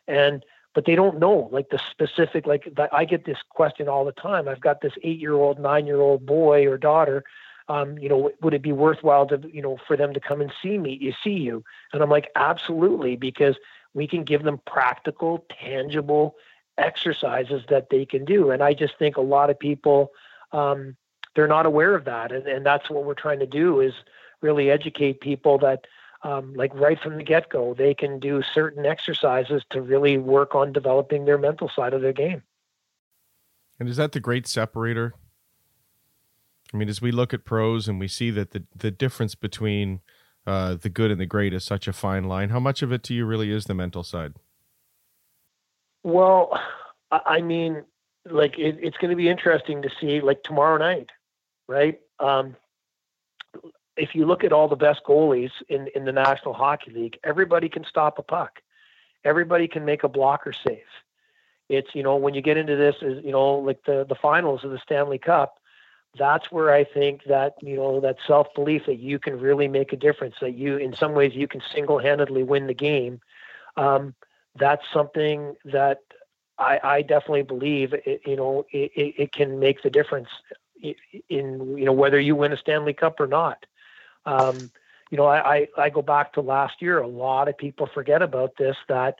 And 0.07 0.43
but 0.73 0.85
they 0.85 0.95
don't 0.95 1.19
know 1.19 1.49
like 1.51 1.69
the 1.69 1.79
specific 1.91 2.47
like 2.47 2.67
I 2.91 3.05
get 3.05 3.25
this 3.25 3.37
question 3.49 3.87
all 3.87 4.05
the 4.05 4.11
time. 4.11 4.47
I've 4.47 4.61
got 4.61 4.81
this 4.81 4.93
eight 5.03 5.19
year 5.19 5.33
old, 5.33 5.59
nine 5.59 5.85
year 5.85 6.01
old 6.01 6.25
boy 6.25 6.67
or 6.67 6.77
daughter. 6.77 7.23
Um, 7.69 7.97
you 7.97 8.09
know, 8.09 8.31
would 8.41 8.53
it 8.53 8.61
be 8.61 8.73
worthwhile 8.73 9.25
to 9.27 9.39
you 9.51 9.61
know 9.61 9.77
for 9.87 9.95
them 9.95 10.13
to 10.13 10.19
come 10.19 10.41
and 10.41 10.51
see 10.61 10.77
me? 10.77 10.97
You 10.99 11.13
see 11.23 11.31
you, 11.31 11.63
and 11.93 12.01
I'm 12.01 12.09
like, 12.09 12.29
absolutely, 12.35 13.15
because 13.15 13.55
we 13.93 14.07
can 14.07 14.23
give 14.23 14.43
them 14.43 14.59
practical, 14.65 15.45
tangible 15.61 16.35
exercises 16.77 17.63
that 17.69 17.89
they 17.89 18.05
can 18.05 18.25
do. 18.25 18.49
And 18.49 18.63
I 18.63 18.73
just 18.73 18.97
think 18.97 19.15
a 19.15 19.21
lot 19.21 19.51
of 19.51 19.59
people 19.59 20.11
um, 20.51 20.97
they're 21.35 21.47
not 21.47 21.65
aware 21.65 21.95
of 21.95 22.05
that, 22.05 22.31
and, 22.31 22.47
and 22.47 22.65
that's 22.65 22.89
what 22.89 23.05
we're 23.05 23.13
trying 23.13 23.39
to 23.39 23.45
do 23.45 23.79
is 23.79 23.93
really 24.41 24.69
educate 24.69 25.21
people 25.21 25.57
that 25.59 25.85
um, 26.23 26.53
like 26.53 26.73
right 26.75 26.99
from 26.99 27.17
the 27.17 27.23
get-go 27.23 27.73
they 27.73 27.93
can 27.93 28.19
do 28.19 28.41
certain 28.41 28.85
exercises 28.85 29.63
to 29.71 29.81
really 29.81 30.17
work 30.17 30.55
on 30.55 30.71
developing 30.71 31.25
their 31.25 31.37
mental 31.37 31.69
side 31.69 31.93
of 31.93 32.01
their 32.01 32.13
game. 32.13 32.43
And 33.79 33.89
is 33.89 33.97
that 33.97 34.11
the 34.11 34.19
great 34.19 34.47
separator? 34.47 35.15
I 36.73 36.77
mean 36.77 36.89
as 36.89 37.01
we 37.01 37.11
look 37.11 37.33
at 37.33 37.45
pros 37.45 37.87
and 37.87 37.99
we 37.99 38.07
see 38.07 38.31
that 38.31 38.51
the, 38.51 38.63
the 38.75 38.91
difference 38.91 39.35
between 39.35 39.99
uh, 40.47 40.75
the 40.75 40.89
good 40.89 41.11
and 41.11 41.19
the 41.19 41.25
great 41.25 41.53
is 41.53 41.63
such 41.63 41.87
a 41.87 41.93
fine 41.93 42.25
line 42.25 42.49
how 42.49 42.59
much 42.59 42.81
of 42.81 42.91
it 42.91 43.03
to 43.03 43.13
you 43.13 43.25
really 43.25 43.51
is 43.51 43.65
the 43.65 43.73
mental 43.73 44.03
side? 44.03 44.33
Well 46.03 46.57
i 47.11 47.41
mean 47.41 47.83
like 48.29 48.57
it, 48.57 48.77
it's 48.81 48.97
going 48.97 49.11
to 49.11 49.15
be 49.15 49.29
interesting 49.29 49.81
to 49.81 49.89
see 49.99 50.21
like 50.21 50.41
tomorrow 50.43 50.77
night 50.77 51.09
right? 51.73 51.99
Um, 52.19 52.55
if 53.97 54.13
you 54.13 54.25
look 54.25 54.43
at 54.43 54.53
all 54.53 54.67
the 54.67 54.75
best 54.75 55.01
goalies 55.05 55.51
in, 55.69 55.87
in 55.95 56.05
the 56.05 56.11
National 56.11 56.53
Hockey 56.53 56.91
League, 56.91 57.17
everybody 57.23 57.67
can 57.67 57.83
stop 57.83 58.19
a 58.19 58.23
puck. 58.23 58.61
Everybody 59.23 59.67
can 59.67 59.83
make 59.83 60.03
a 60.03 60.07
blocker 60.07 60.53
save. 60.53 60.91
It's, 61.69 61.95
you 61.95 62.03
know, 62.03 62.15
when 62.17 62.33
you 62.33 62.41
get 62.41 62.57
into 62.57 62.75
this, 62.75 62.95
is 63.01 63.23
you 63.23 63.31
know, 63.31 63.55
like 63.55 63.83
the, 63.85 64.05
the 64.07 64.15
finals 64.15 64.63
of 64.63 64.71
the 64.71 64.79
Stanley 64.79 65.17
Cup, 65.17 65.59
that's 66.17 66.51
where 66.51 66.71
I 66.71 66.83
think 66.83 67.23
that, 67.23 67.55
you 67.61 67.75
know, 67.75 67.99
that 68.01 68.17
self 68.27 68.53
belief 68.53 68.85
that 68.85 68.99
you 68.99 69.17
can 69.17 69.39
really 69.39 69.67
make 69.67 69.93
a 69.93 69.97
difference, 69.97 70.35
that 70.41 70.55
you, 70.55 70.77
in 70.77 70.93
some 70.93 71.13
ways, 71.13 71.33
you 71.33 71.47
can 71.47 71.61
single 71.73 71.97
handedly 71.97 72.43
win 72.43 72.67
the 72.67 72.73
game. 72.75 73.19
Um, 73.77 74.13
that's 74.55 74.83
something 74.93 75.55
that 75.65 76.01
I, 76.59 76.79
I 76.83 77.01
definitely 77.01 77.43
believe, 77.43 77.93
it, 77.93 78.21
you 78.25 78.35
know, 78.35 78.65
it, 78.71 78.91
it 78.95 79.31
can 79.31 79.59
make 79.59 79.81
the 79.81 79.89
difference 79.89 80.29
in 81.29 81.77
you 81.77 81.85
know 81.85 81.93
whether 81.93 82.19
you 82.19 82.35
win 82.35 82.53
a 82.53 82.57
Stanley 82.57 82.93
Cup 82.93 83.19
or 83.19 83.27
not. 83.27 83.65
Um, 84.25 84.71
you 85.09 85.17
know, 85.17 85.25
I, 85.25 85.55
I, 85.55 85.67
I 85.77 85.89
go 85.89 86.01
back 86.01 86.33
to 86.33 86.41
last 86.41 86.81
year. 86.81 86.99
A 86.99 87.07
lot 87.07 87.47
of 87.47 87.57
people 87.57 87.87
forget 87.87 88.21
about 88.21 88.57
this 88.57 88.77
that 88.87 89.19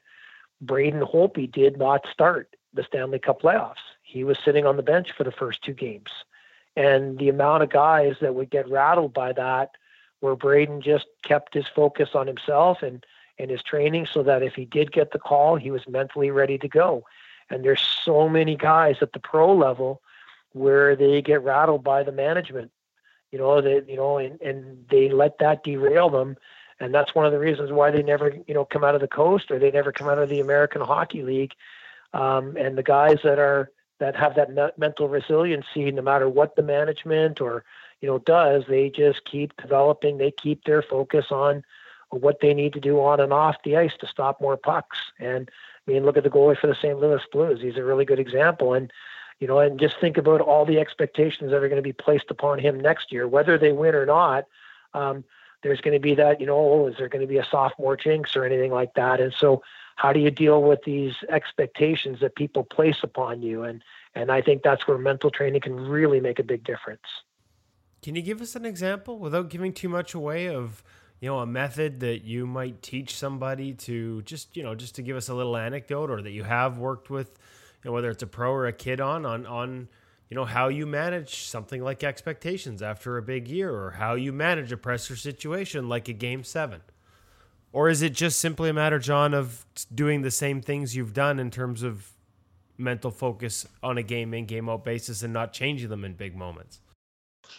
Braden 0.61 1.01
Holtby 1.01 1.51
did 1.51 1.77
not 1.77 2.07
start 2.11 2.55
the 2.73 2.83
Stanley 2.83 3.19
Cup 3.19 3.41
playoffs. 3.41 3.83
He 4.01 4.23
was 4.23 4.37
sitting 4.43 4.65
on 4.65 4.77
the 4.77 4.83
bench 4.83 5.11
for 5.15 5.23
the 5.23 5.31
first 5.31 5.61
two 5.61 5.73
games, 5.73 6.09
and 6.75 7.19
the 7.19 7.29
amount 7.29 7.63
of 7.63 7.69
guys 7.69 8.15
that 8.21 8.35
would 8.35 8.49
get 8.49 8.69
rattled 8.69 9.13
by 9.13 9.33
that, 9.33 9.71
where 10.19 10.35
Braden 10.35 10.81
just 10.81 11.05
kept 11.23 11.53
his 11.53 11.67
focus 11.67 12.09
on 12.13 12.27
himself 12.27 12.81
and 12.81 13.05
and 13.39 13.49
his 13.49 13.63
training, 13.63 14.05
so 14.05 14.21
that 14.23 14.43
if 14.43 14.53
he 14.53 14.65
did 14.65 14.91
get 14.91 15.11
the 15.11 15.19
call, 15.19 15.55
he 15.55 15.71
was 15.71 15.87
mentally 15.87 16.29
ready 16.29 16.57
to 16.59 16.67
go. 16.67 17.03
And 17.49 17.63
there's 17.63 17.81
so 17.81 18.29
many 18.29 18.55
guys 18.55 18.97
at 19.01 19.13
the 19.13 19.19
pro 19.19 19.55
level 19.55 20.01
where 20.53 20.95
they 20.95 21.21
get 21.21 21.43
rattled 21.43 21.83
by 21.83 22.03
the 22.03 22.11
management, 22.11 22.71
you 23.31 23.39
know, 23.39 23.61
that, 23.61 23.89
you 23.89 23.97
know, 23.97 24.17
and, 24.17 24.39
and 24.41 24.85
they 24.89 25.09
let 25.09 25.39
that 25.39 25.63
derail 25.63 26.09
them. 26.09 26.37
And 26.79 26.93
that's 26.93 27.15
one 27.15 27.25
of 27.25 27.31
the 27.31 27.39
reasons 27.39 27.71
why 27.71 27.91
they 27.91 28.03
never, 28.03 28.33
you 28.47 28.53
know, 28.53 28.65
come 28.65 28.83
out 28.83 28.95
of 28.95 29.01
the 29.01 29.07
coast 29.07 29.51
or 29.51 29.59
they 29.59 29.71
never 29.71 29.91
come 29.91 30.07
out 30.07 30.19
of 30.19 30.29
the 30.29 30.39
American 30.39 30.81
Hockey 30.81 31.23
League. 31.23 31.53
Um, 32.13 32.55
and 32.57 32.77
the 32.77 32.83
guys 32.83 33.17
that 33.23 33.39
are, 33.39 33.71
that 33.99 34.15
have 34.15 34.35
that 34.35 34.53
me- 34.53 34.71
mental 34.77 35.07
resiliency, 35.07 35.91
no 35.91 36.01
matter 36.01 36.29
what 36.29 36.55
the 36.55 36.63
management 36.63 37.41
or, 37.41 37.63
you 38.01 38.07
know, 38.07 38.19
does, 38.19 38.63
they 38.67 38.89
just 38.89 39.21
keep 39.25 39.55
developing. 39.57 40.17
They 40.17 40.31
keep 40.31 40.65
their 40.65 40.81
focus 40.81 41.25
on 41.31 41.63
what 42.09 42.39
they 42.41 42.53
need 42.53 42.73
to 42.73 42.79
do 42.79 42.99
on 42.99 43.19
and 43.19 43.33
off 43.33 43.55
the 43.63 43.77
ice 43.77 43.93
to 43.99 44.07
stop 44.07 44.41
more 44.41 44.57
pucks. 44.57 44.97
And 45.19 45.49
I 45.87 45.91
mean, 45.91 46.05
look 46.05 46.17
at 46.17 46.23
the 46.23 46.29
goalie 46.29 46.59
for 46.59 46.67
the 46.67 46.75
St. 46.75 46.99
Louis 46.99 47.21
Blues. 47.31 47.61
He's 47.61 47.77
a 47.77 47.83
really 47.83 48.05
good 48.05 48.19
example. 48.19 48.73
And 48.73 48.91
you 49.43 49.47
know, 49.47 49.59
and 49.59 49.77
just 49.77 49.99
think 49.99 50.15
about 50.15 50.39
all 50.39 50.63
the 50.63 50.79
expectations 50.79 51.51
that 51.51 51.61
are 51.61 51.67
going 51.67 51.75
to 51.75 51.81
be 51.81 51.91
placed 51.91 52.31
upon 52.31 52.59
him 52.59 52.79
next 52.79 53.11
year, 53.11 53.27
whether 53.27 53.57
they 53.57 53.73
win 53.73 53.93
or 53.93 54.05
not. 54.05 54.45
Um, 54.93 55.25
there's 55.63 55.81
going 55.81 55.95
to 55.95 55.99
be 55.99 56.15
that, 56.15 56.39
you 56.39 56.47
know, 56.47 56.55
oh, 56.57 56.87
is 56.87 56.95
there 56.97 57.09
going 57.09 57.19
to 57.19 57.27
be 57.27 57.39
a 57.39 57.45
sophomore 57.51 57.97
jinx 57.97 58.37
or 58.37 58.45
anything 58.45 58.71
like 58.71 58.93
that? 58.93 59.19
And 59.19 59.33
so, 59.37 59.61
how 59.97 60.13
do 60.13 60.21
you 60.21 60.31
deal 60.31 60.63
with 60.63 60.79
these 60.85 61.11
expectations 61.27 62.21
that 62.21 62.37
people 62.37 62.63
place 62.63 62.95
upon 63.03 63.41
you? 63.41 63.63
And 63.63 63.83
and 64.15 64.31
I 64.31 64.41
think 64.41 64.63
that's 64.63 64.87
where 64.87 64.97
mental 64.97 65.29
training 65.29 65.59
can 65.59 65.75
really 65.75 66.21
make 66.21 66.39
a 66.39 66.43
big 66.43 66.63
difference. 66.63 67.01
Can 68.01 68.15
you 68.15 68.21
give 68.21 68.39
us 68.39 68.55
an 68.55 68.63
example 68.63 69.19
without 69.19 69.49
giving 69.49 69.73
too 69.73 69.89
much 69.89 70.13
away 70.13 70.47
of 70.47 70.85
you 71.19 71.27
know 71.27 71.39
a 71.39 71.45
method 71.45 71.99
that 71.99 72.23
you 72.23 72.47
might 72.47 72.81
teach 72.81 73.17
somebody 73.17 73.73
to 73.73 74.21
just 74.21 74.55
you 74.55 74.63
know 74.63 74.73
just 74.73 74.95
to 74.95 75.01
give 75.01 75.17
us 75.17 75.27
a 75.27 75.33
little 75.33 75.57
anecdote 75.57 76.09
or 76.09 76.21
that 76.21 76.31
you 76.31 76.43
have 76.43 76.77
worked 76.77 77.09
with 77.09 77.37
know, 77.89 77.91
whether 77.91 78.09
it's 78.09 78.23
a 78.23 78.27
pro 78.27 78.51
or 78.51 78.67
a 78.67 78.73
kid 78.73 79.01
on 79.01 79.25
on 79.25 79.45
on 79.45 79.87
you 80.29 80.35
know 80.35 80.45
how 80.45 80.67
you 80.67 80.85
manage 80.85 81.43
something 81.43 81.83
like 81.83 82.03
expectations 82.03 82.81
after 82.81 83.17
a 83.17 83.21
big 83.21 83.47
year 83.47 83.71
or 83.71 83.91
how 83.91 84.15
you 84.15 84.33
manage 84.33 84.71
a 84.71 84.77
pressure 84.77 85.15
situation 85.15 85.87
like 85.89 86.07
a 86.07 86.13
game 86.13 86.43
7 86.43 86.81
or 87.71 87.89
is 87.89 88.01
it 88.01 88.13
just 88.13 88.39
simply 88.39 88.69
a 88.69 88.73
matter 88.73 88.97
john 88.97 89.35
of 89.35 89.65
doing 89.93 90.23
the 90.23 90.31
same 90.31 90.59
things 90.59 90.95
you've 90.95 91.13
done 91.13 91.39
in 91.39 91.51
terms 91.51 91.83
of 91.83 92.13
mental 92.77 93.11
focus 93.11 93.67
on 93.81 93.97
a 93.97 94.03
game 94.03 94.33
in 94.33 94.45
game 94.45 94.69
out 94.69 94.83
basis 94.83 95.23
and 95.23 95.33
not 95.33 95.53
changing 95.53 95.89
them 95.89 96.03
in 96.03 96.13
big 96.13 96.35
moments? 96.35 96.79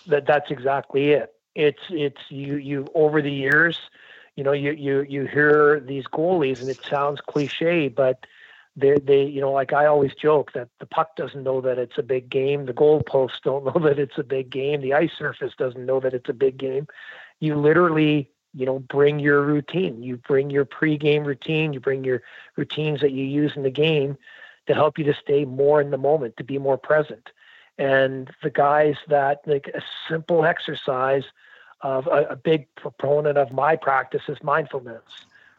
That 0.06 0.26
that's 0.26 0.50
exactly 0.50 1.10
it. 1.10 1.34
It's 1.54 1.82
it's 1.90 2.20
you 2.30 2.56
you 2.56 2.86
over 2.94 3.22
the 3.22 3.32
years 3.32 3.78
you 4.36 4.42
know 4.42 4.52
you 4.52 4.72
you 4.72 5.02
you 5.08 5.26
hear 5.26 5.80
these 5.80 6.04
goalies 6.06 6.60
and 6.60 6.68
it 6.68 6.80
sounds 6.84 7.20
cliche 7.20 7.86
but 7.86 8.26
they 8.76 8.98
they 8.98 9.24
you 9.24 9.40
know 9.40 9.52
like 9.52 9.72
I 9.72 9.86
always 9.86 10.14
joke 10.14 10.52
that 10.52 10.68
the 10.80 10.86
puck 10.86 11.16
doesn't 11.16 11.42
know 11.42 11.60
that 11.60 11.78
it's 11.78 11.98
a 11.98 12.02
big 12.02 12.28
game, 12.28 12.66
the 12.66 12.72
goalposts 12.72 13.40
don't 13.42 13.64
know 13.74 13.80
that 13.86 13.98
it's 13.98 14.18
a 14.18 14.24
big 14.24 14.50
game, 14.50 14.80
the 14.80 14.94
ice 14.94 15.12
surface 15.16 15.52
doesn't 15.56 15.86
know 15.86 16.00
that 16.00 16.14
it's 16.14 16.28
a 16.28 16.34
big 16.34 16.56
game. 16.56 16.86
You 17.40 17.56
literally 17.56 18.30
you 18.52 18.66
know 18.66 18.80
bring 18.80 19.18
your 19.18 19.42
routine, 19.42 20.02
you 20.02 20.16
bring 20.16 20.50
your 20.50 20.64
pregame 20.64 21.24
routine, 21.24 21.72
you 21.72 21.80
bring 21.80 22.04
your 22.04 22.22
routines 22.56 23.00
that 23.00 23.12
you 23.12 23.24
use 23.24 23.52
in 23.56 23.62
the 23.62 23.70
game 23.70 24.16
to 24.66 24.74
help 24.74 24.98
you 24.98 25.04
to 25.04 25.14
stay 25.14 25.44
more 25.44 25.80
in 25.80 25.90
the 25.90 25.98
moment, 25.98 26.36
to 26.38 26.44
be 26.44 26.58
more 26.58 26.78
present. 26.78 27.30
And 27.76 28.30
the 28.42 28.50
guys 28.50 28.96
that 29.08 29.40
like 29.46 29.68
a 29.68 29.82
simple 30.08 30.44
exercise 30.44 31.24
of 31.82 32.06
a, 32.06 32.24
a 32.30 32.36
big 32.36 32.66
proponent 32.76 33.36
of 33.36 33.52
my 33.52 33.76
practice 33.76 34.22
is 34.28 34.42
mindfulness 34.42 35.02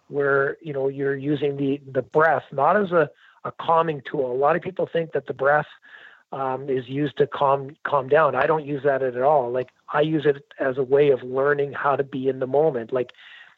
where 0.07 0.57
you 0.61 0.73
know 0.73 0.87
you're 0.87 1.15
using 1.15 1.57
the 1.57 1.81
the 1.91 2.01
breath 2.01 2.43
not 2.51 2.77
as 2.77 2.91
a, 2.91 3.09
a 3.43 3.51
calming 3.51 4.01
tool. 4.09 4.31
A 4.31 4.33
lot 4.33 4.55
of 4.55 4.61
people 4.61 4.87
think 4.91 5.13
that 5.13 5.27
the 5.27 5.33
breath 5.33 5.67
um, 6.31 6.69
is 6.69 6.87
used 6.87 7.17
to 7.17 7.27
calm 7.27 7.75
calm 7.83 8.09
down. 8.09 8.35
I 8.35 8.45
don't 8.45 8.65
use 8.65 8.83
that 8.83 9.01
at 9.01 9.21
all. 9.21 9.51
Like 9.51 9.69
I 9.93 10.01
use 10.01 10.25
it 10.25 10.43
as 10.59 10.77
a 10.77 10.83
way 10.83 11.09
of 11.09 11.23
learning 11.23 11.73
how 11.73 11.95
to 11.95 12.03
be 12.03 12.27
in 12.27 12.39
the 12.39 12.47
moment. 12.47 12.91
Like 12.91 13.11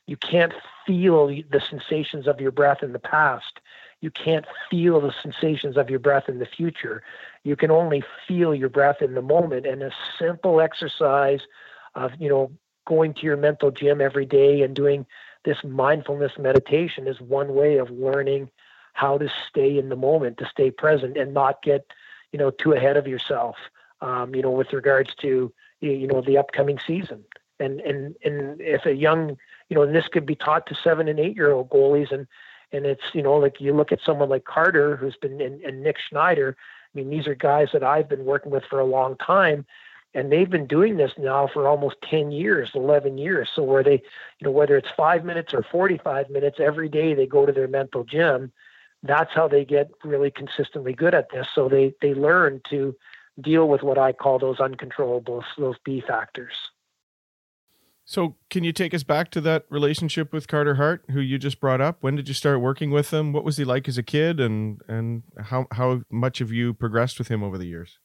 you 0.05 0.17
can't 0.17 0.53
feel 0.85 1.27
the 1.27 1.61
sensations 1.69 2.27
of 2.27 2.39
your 2.39 2.51
breath 2.51 2.83
in 2.83 2.93
the 2.93 2.99
past. 2.99 3.59
You 3.99 4.11
can't 4.11 4.45
feel 4.69 5.01
the 5.01 5.13
sensations 5.23 5.75
of 5.75 5.89
your 5.89 5.99
breath 5.99 6.29
in 6.29 6.39
the 6.39 6.45
future. 6.45 7.01
You 7.43 7.55
can 7.55 7.71
only 7.71 8.03
feel 8.27 8.53
your 8.53 8.69
breath 8.69 9.01
in 9.01 9.15
the 9.15 9.23
moment. 9.23 9.65
And 9.65 9.81
a 9.81 9.91
simple 10.19 10.61
exercise 10.61 11.41
of 11.95 12.11
you 12.19 12.29
know 12.29 12.51
going 12.85 13.13
to 13.15 13.23
your 13.23 13.37
mental 13.37 13.71
gym 13.71 14.01
every 14.01 14.25
day 14.25 14.61
and 14.61 14.75
doing 14.75 15.05
this 15.47 15.63
mindfulness 15.63 16.33
meditation 16.37 17.07
is 17.07 17.21
one 17.21 17.55
way 17.55 17.77
of 17.77 17.89
learning 17.89 18.49
how 18.91 19.17
to 19.17 19.29
stay 19.47 19.77
in 19.77 19.87
the 19.87 19.95
moment, 19.95 20.37
to 20.39 20.45
stay 20.45 20.69
present, 20.69 21.15
and 21.15 21.33
not 21.33 21.61
get 21.63 21.87
you 22.33 22.37
know 22.37 22.51
too 22.51 22.73
ahead 22.73 22.97
of 22.97 23.07
yourself. 23.07 23.55
Um, 24.01 24.35
you 24.35 24.41
know, 24.41 24.51
with 24.51 24.73
regards 24.73 25.15
to 25.21 25.53
you 25.79 26.07
know 26.07 26.19
the 26.19 26.37
upcoming 26.37 26.79
season, 26.85 27.23
and 27.61 27.79
and 27.79 28.17
and 28.25 28.59
if 28.59 28.85
a 28.85 28.93
young 28.93 29.37
you 29.69 29.75
know, 29.75 29.83
and 29.83 29.95
this 29.95 30.09
could 30.09 30.25
be 30.25 30.35
taught 30.35 30.67
to 30.67 30.75
seven 30.75 31.07
and 31.07 31.17
eight 31.17 31.37
year 31.37 31.53
old 31.53 31.69
goalies, 31.69 32.11
and 32.11 32.27
and 32.73 32.85
it's 32.85 33.13
you 33.13 33.23
know 33.23 33.35
like 33.35 33.61
you 33.61 33.73
look 33.73 33.93
at 33.93 34.01
someone 34.05 34.27
like 34.27 34.43
Carter, 34.43 34.97
who's 34.97 35.15
been 35.15 35.39
and, 35.39 35.61
and 35.61 35.81
Nick 35.81 35.95
Schneider. 35.97 36.57
I 36.59 36.97
mean, 36.97 37.09
these 37.09 37.25
are 37.25 37.35
guys 37.35 37.69
that 37.71 37.85
I've 37.85 38.09
been 38.09 38.25
working 38.25 38.51
with 38.51 38.65
for 38.65 38.81
a 38.81 38.85
long 38.85 39.15
time, 39.15 39.65
and 40.17 40.31
they've 40.31 40.49
been 40.49 40.65
doing 40.65 40.97
this 40.97 41.11
now 41.17 41.47
for 41.47 41.67
almost 41.67 41.97
10 42.09 42.31
years 42.31 42.71
11 42.73 43.19
years. 43.19 43.49
So 43.53 43.61
where 43.61 43.83
they 43.83 44.01
you 44.39 44.45
know 44.45 44.51
whether 44.51 44.75
it's 44.75 44.89
five 44.97 45.23
minutes 45.23 45.53
or 45.53 45.63
45 45.63 46.29
minutes 46.31 46.57
every 46.59 46.89
day 46.89 47.13
they 47.13 47.27
go 47.27 47.45
to 47.45 47.53
their 47.53 47.67
mental 47.67 48.03
gym 48.03 48.51
that's 49.03 49.31
how 49.33 49.47
they 49.47 49.63
get 49.63 49.91
really 50.03 50.31
consistently 50.31 50.91
good 50.91 51.13
at 51.13 51.29
this. 51.31 51.47
So 51.53 51.69
they 51.69 51.93
they 52.01 52.15
learn 52.15 52.61
to 52.71 52.95
deal 53.39 53.69
with 53.69 53.83
what 53.83 53.99
i 53.99 54.11
call 54.11 54.39
those 54.39 54.57
uncontrollables 54.57 55.43
those 55.57 55.75
b 55.85 56.01
factors. 56.05 56.53
So 58.03 58.37
can 58.49 58.63
you 58.63 58.71
take 58.71 58.93
us 58.93 59.03
back 59.03 59.29
to 59.31 59.41
that 59.41 59.65
relationship 59.69 60.31
with 60.33 60.47
carter 60.47 60.75
hart 60.75 61.03
who 61.11 61.19
you 61.19 61.37
just 61.37 61.59
brought 61.59 61.81
up? 61.81 61.97
When 61.99 62.15
did 62.15 62.29
you 62.29 62.33
start 62.33 62.61
working 62.61 62.89
with 62.89 63.11
him? 63.11 63.33
What 63.33 63.43
was 63.43 63.57
he 63.57 63.65
like 63.65 63.87
as 63.87 63.97
a 63.97 64.03
kid? 64.03 64.39
And 64.39 64.81
and 64.87 65.23
how 65.37 65.67
how 65.71 66.01
much 66.09 66.39
have 66.39 66.51
you 66.51 66.73
progressed 66.73 67.19
with 67.19 67.27
him 67.27 67.43
over 67.43 67.57
the 67.59 67.67
years 67.67 67.99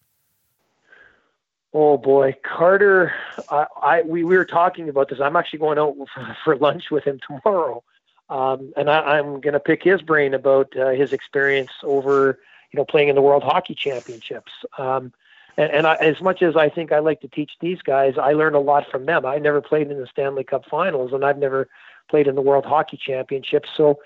Oh 1.74 1.96
boy, 1.96 2.36
Carter. 2.42 3.14
I, 3.48 3.66
I 3.82 4.02
we, 4.02 4.24
we 4.24 4.36
were 4.36 4.44
talking 4.44 4.88
about 4.88 5.08
this. 5.08 5.20
I'm 5.20 5.36
actually 5.36 5.60
going 5.60 5.78
out 5.78 5.96
for, 6.44 6.56
lunch 6.56 6.90
with 6.90 7.04
him 7.04 7.18
tomorrow, 7.26 7.82
um, 8.28 8.72
and 8.76 8.90
I, 8.90 9.18
am 9.18 9.40
going 9.40 9.54
to 9.54 9.60
pick 9.60 9.82
his 9.82 10.02
brain 10.02 10.34
about 10.34 10.76
uh, 10.76 10.90
his 10.90 11.12
experience 11.12 11.70
over, 11.82 12.38
you 12.72 12.78
know, 12.78 12.84
playing 12.84 13.08
in 13.08 13.14
the 13.14 13.22
World 13.22 13.42
Hockey 13.42 13.74
Championships. 13.74 14.52
Um, 14.76 15.12
and, 15.56 15.70
and 15.70 15.86
I, 15.86 15.94
as 15.96 16.20
much 16.20 16.42
as 16.42 16.56
I 16.56 16.68
think 16.68 16.92
I 16.92 16.98
like 16.98 17.20
to 17.22 17.28
teach 17.28 17.52
these 17.60 17.80
guys, 17.80 18.18
I 18.18 18.32
learn 18.32 18.54
a 18.54 18.60
lot 18.60 18.90
from 18.90 19.06
them. 19.06 19.24
I 19.24 19.38
never 19.38 19.60
played 19.62 19.90
in 19.90 19.98
the 19.98 20.06
Stanley 20.06 20.44
Cup 20.44 20.66
Finals, 20.66 21.12
and 21.12 21.24
I've 21.24 21.38
never 21.38 21.68
played 22.10 22.26
in 22.26 22.34
the 22.34 22.42
World 22.42 22.66
Hockey 22.66 22.98
Championships. 22.98 23.70
So, 23.74 23.98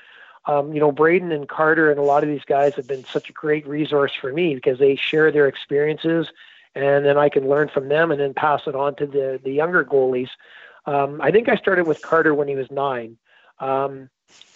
um, 0.47 0.73
you 0.73 0.79
know, 0.79 0.93
Braden 0.93 1.33
and 1.33 1.49
Carter 1.49 1.91
and 1.91 1.99
a 1.99 2.05
lot 2.05 2.23
of 2.23 2.29
these 2.29 2.45
guys 2.47 2.75
have 2.75 2.87
been 2.87 3.05
such 3.05 3.29
a 3.29 3.33
great 3.33 3.67
resource 3.67 4.13
for 4.21 4.33
me 4.33 4.55
because 4.55 4.79
they 4.79 4.95
share 4.95 5.33
their 5.33 5.49
experiences 5.49 6.29
and 6.77 7.07
then 7.07 7.17
I 7.17 7.31
can 7.31 7.49
learn 7.49 7.69
from 7.69 7.89
them 7.89 8.11
and 8.11 8.21
then 8.21 8.35
pass 8.35 8.63
it 8.67 8.75
on 8.75 8.95
to 8.97 9.07
the 9.07 9.41
the 9.43 9.51
younger 9.51 9.85
goalies. 9.85 10.29
Um, 10.85 11.21
I 11.21 11.31
think 11.31 11.49
I 11.49 11.57
started 11.57 11.87
with 11.87 12.03
Carter 12.03 12.35
when 12.35 12.49
he 12.49 12.55
was 12.55 12.71
nine. 12.71 13.17
Um, 13.59 14.11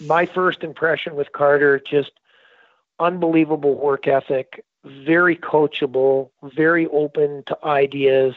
my 0.07 0.27
first 0.27 0.63
impression 0.63 1.17
with 1.17 1.33
Carter 1.33 1.81
just 1.81 2.13
unbelievable 3.01 3.75
work 3.75 4.07
ethic, 4.07 4.65
very 4.85 5.35
coachable, 5.35 6.31
very 6.43 6.87
open 6.89 7.43
to 7.47 7.59
ideas. 7.65 8.35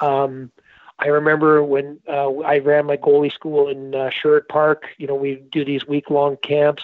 Um, 0.00 0.50
I 0.98 1.08
remember 1.08 1.62
when 1.62 2.00
uh, 2.08 2.30
I 2.40 2.58
ran 2.58 2.86
my 2.86 2.96
goalie 2.96 3.32
school 3.32 3.68
in 3.68 3.94
uh, 3.94 4.10
Park. 4.48 4.84
You 4.96 5.06
know, 5.06 5.14
we 5.14 5.36
do 5.50 5.64
these 5.64 5.86
week 5.86 6.08
long 6.10 6.38
camps, 6.38 6.82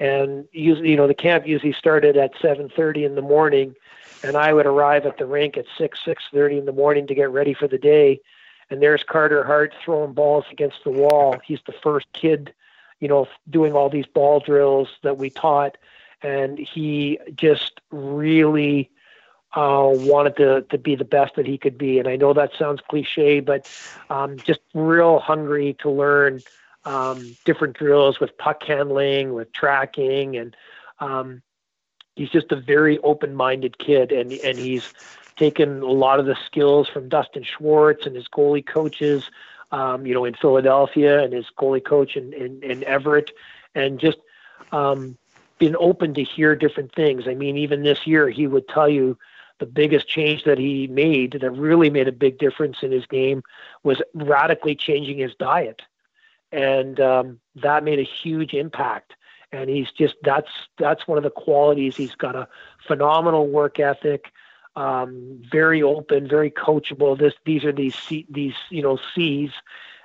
and 0.00 0.46
usually, 0.50 0.90
you 0.90 0.96
know, 0.96 1.06
the 1.06 1.14
camp 1.14 1.46
usually 1.46 1.72
started 1.72 2.16
at 2.16 2.34
7:30 2.34 3.04
in 3.04 3.14
the 3.14 3.22
morning, 3.22 3.76
and 4.22 4.36
I 4.36 4.52
would 4.52 4.66
arrive 4.66 5.06
at 5.06 5.18
the 5.18 5.26
rink 5.26 5.56
at 5.56 5.66
six 5.76 5.98
six 6.04 6.24
thirty 6.32 6.58
in 6.58 6.66
the 6.66 6.72
morning 6.72 7.06
to 7.06 7.14
get 7.14 7.30
ready 7.30 7.54
for 7.54 7.68
the 7.68 7.78
day, 7.78 8.20
and 8.68 8.82
there's 8.82 9.02
Carter 9.02 9.44
Hart 9.44 9.74
throwing 9.84 10.12
balls 10.12 10.44
against 10.50 10.84
the 10.84 10.90
wall. 10.90 11.36
He's 11.44 11.60
the 11.66 11.72
first 11.72 12.06
kid, 12.12 12.52
you 13.00 13.08
know, 13.08 13.28
doing 13.48 13.72
all 13.72 13.88
these 13.88 14.06
ball 14.06 14.40
drills 14.40 14.88
that 15.02 15.18
we 15.18 15.30
taught, 15.30 15.76
and 16.22 16.58
he 16.58 17.18
just 17.34 17.80
really 17.90 18.90
uh, 19.54 19.88
wanted 19.90 20.36
to 20.36 20.62
to 20.70 20.78
be 20.78 20.94
the 20.94 21.04
best 21.04 21.34
that 21.36 21.46
he 21.46 21.58
could 21.58 21.78
be. 21.78 21.98
And 21.98 22.06
I 22.06 22.16
know 22.16 22.32
that 22.32 22.52
sounds 22.58 22.80
cliche, 22.88 23.40
but 23.40 23.68
um, 24.08 24.36
just 24.38 24.60
real 24.74 25.18
hungry 25.18 25.76
to 25.80 25.90
learn 25.90 26.40
um, 26.84 27.36
different 27.44 27.76
drills 27.76 28.20
with 28.20 28.36
puck 28.38 28.62
handling, 28.62 29.34
with 29.34 29.52
tracking, 29.52 30.36
and 30.36 30.56
um, 31.00 31.42
he's 32.20 32.28
just 32.28 32.52
a 32.52 32.56
very 32.56 32.98
open-minded 32.98 33.78
kid, 33.78 34.12
and 34.12 34.30
and 34.30 34.58
he's 34.58 34.92
taken 35.36 35.80
a 35.80 35.86
lot 35.86 36.20
of 36.20 36.26
the 36.26 36.36
skills 36.44 36.86
from 36.86 37.08
Dustin 37.08 37.44
Schwartz 37.44 38.04
and 38.04 38.14
his 38.14 38.28
goalie 38.28 38.66
coaches, 38.66 39.30
um, 39.72 40.04
you 40.04 40.12
know, 40.12 40.26
in 40.26 40.34
Philadelphia, 40.34 41.22
and 41.22 41.32
his 41.32 41.46
goalie 41.58 41.82
coach 41.82 42.16
in 42.16 42.34
in, 42.34 42.62
in 42.62 42.84
Everett, 42.84 43.30
and 43.74 43.98
just 43.98 44.18
um, 44.70 45.16
been 45.58 45.74
open 45.80 46.12
to 46.12 46.22
hear 46.22 46.54
different 46.54 46.94
things. 46.94 47.26
I 47.26 47.32
mean, 47.34 47.56
even 47.56 47.84
this 47.84 48.06
year, 48.06 48.28
he 48.28 48.46
would 48.46 48.68
tell 48.68 48.88
you 48.88 49.16
the 49.58 49.66
biggest 49.66 50.06
change 50.06 50.44
that 50.44 50.58
he 50.58 50.88
made 50.88 51.38
that 51.40 51.50
really 51.52 51.88
made 51.88 52.08
a 52.08 52.12
big 52.12 52.38
difference 52.38 52.82
in 52.82 52.92
his 52.92 53.06
game 53.06 53.42
was 53.82 54.02
radically 54.12 54.74
changing 54.74 55.16
his 55.18 55.34
diet. 55.36 55.80
And 56.52 56.98
um, 57.00 57.40
that 57.56 57.84
made 57.84 57.98
a 57.98 58.02
huge 58.22 58.52
impact 58.54 59.14
and 59.52 59.68
he's 59.68 59.90
just 59.90 60.14
that's 60.22 60.50
that's 60.78 61.06
one 61.08 61.18
of 61.18 61.24
the 61.24 61.30
qualities. 61.30 61.96
He's 61.96 62.14
got 62.14 62.36
a 62.36 62.48
phenomenal 62.86 63.48
work 63.48 63.80
ethic, 63.80 64.32
um, 64.76 65.42
very 65.50 65.82
open, 65.82 66.28
very 66.28 66.50
coachable. 66.50 67.18
This 67.18 67.34
these 67.44 67.64
are 67.64 67.72
these 67.72 67.96
these 68.28 68.54
you 68.70 68.82
know 68.82 68.98
C's, 69.14 69.50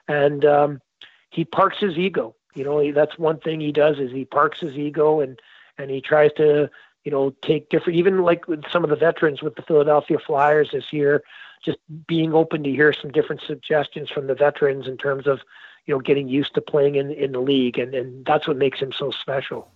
and 0.08 0.44
um, 0.46 0.82
he 1.30 1.46
parks 1.46 1.78
his 1.80 1.98
ego. 1.98 2.36
You 2.56 2.64
know 2.64 2.80
he, 2.80 2.92
that's 2.92 3.18
one 3.18 3.40
thing 3.40 3.60
he 3.60 3.72
does 3.72 4.00
is 4.00 4.12
he 4.12 4.26
parks 4.26 4.60
his 4.60 4.74
ego 4.74 5.20
and 5.20 5.40
and 5.78 5.92
he 5.92 6.02
tries 6.02 6.32
to 6.34 6.70
you 7.04 7.12
know 7.12 7.32
take 7.42 7.70
different 7.70 8.00
even 8.00 8.24
like 8.24 8.48
with 8.48 8.64
some 8.72 8.84
of 8.84 8.90
the 8.90 8.96
veterans 8.96 9.42
with 9.42 9.56
the 9.56 9.62
Philadelphia 9.62 10.18
Flyers 10.18 10.72
this 10.72 10.92
year, 10.92 11.24
just 11.64 11.78
being 12.08 12.34
open 12.34 12.64
to 12.64 12.72
hear 12.72 12.94
some 12.94 13.12
different 13.12 13.42
suggestions 13.46 14.10
from 14.10 14.28
the 14.28 14.36
veterans 14.36 14.88
in 14.88 14.98
terms 14.98 15.28
of 15.28 15.42
you 15.86 15.94
know 15.94 16.00
getting 16.00 16.28
used 16.28 16.54
to 16.56 16.62
playing 16.62 16.96
in 16.96 17.12
in 17.12 17.32
the 17.32 17.40
league, 17.40 17.78
and 17.78 17.94
and 17.94 18.26
that's 18.26 18.48
what 18.48 18.58
makes 18.58 18.80
him 18.80 18.92
so 18.98 19.12
special. 19.12 19.72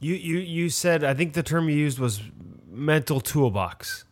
You 0.00 0.14
you 0.14 0.38
you 0.38 0.68
said 0.68 1.04
I 1.04 1.14
think 1.14 1.32
the 1.32 1.42
term 1.42 1.68
you 1.68 1.76
used 1.76 1.98
was 1.98 2.22
mental 2.70 3.20
toolbox. 3.20 4.04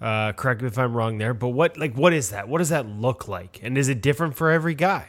Uh, 0.00 0.32
correct 0.32 0.60
me 0.60 0.68
if 0.68 0.78
I'm 0.78 0.94
wrong 0.94 1.18
there, 1.18 1.32
but 1.32 1.48
what 1.48 1.76
like 1.78 1.94
what 1.94 2.12
is 2.12 2.30
that? 2.30 2.48
What 2.48 2.58
does 2.58 2.68
that 2.68 2.86
look 2.86 3.28
like, 3.28 3.60
and 3.62 3.78
is 3.78 3.88
it 3.88 4.02
different 4.02 4.36
for 4.36 4.50
every 4.50 4.74
guy? 4.74 5.08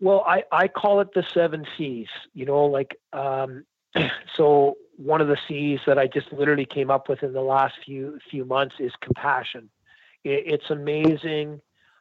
Well, 0.00 0.24
I 0.26 0.44
I 0.52 0.68
call 0.68 1.00
it 1.00 1.12
the 1.14 1.24
seven 1.34 1.66
C's. 1.76 2.08
You 2.32 2.46
know, 2.46 2.64
like 2.66 2.96
um, 3.12 3.64
so 4.36 4.76
one 4.96 5.20
of 5.20 5.28
the 5.28 5.38
C's 5.48 5.80
that 5.86 5.98
I 5.98 6.06
just 6.06 6.32
literally 6.32 6.66
came 6.66 6.90
up 6.90 7.08
with 7.08 7.22
in 7.22 7.32
the 7.32 7.42
last 7.42 7.74
few 7.84 8.18
few 8.30 8.44
months 8.44 8.76
is 8.78 8.92
compassion. 9.00 9.68
It, 10.22 10.44
it's 10.46 10.70
amazing 10.70 11.60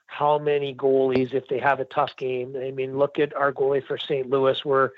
how 0.09 0.39
many 0.39 0.73
goalies, 0.73 1.33
if 1.33 1.47
they 1.47 1.59
have 1.59 1.79
a 1.79 1.85
tough 1.85 2.15
game, 2.17 2.55
I 2.59 2.71
mean, 2.71 2.97
look 2.97 3.19
at 3.19 3.35
our 3.35 3.53
goalie 3.53 3.85
for 3.85 3.97
St. 3.97 4.29
Louis, 4.29 4.65
where, 4.65 4.91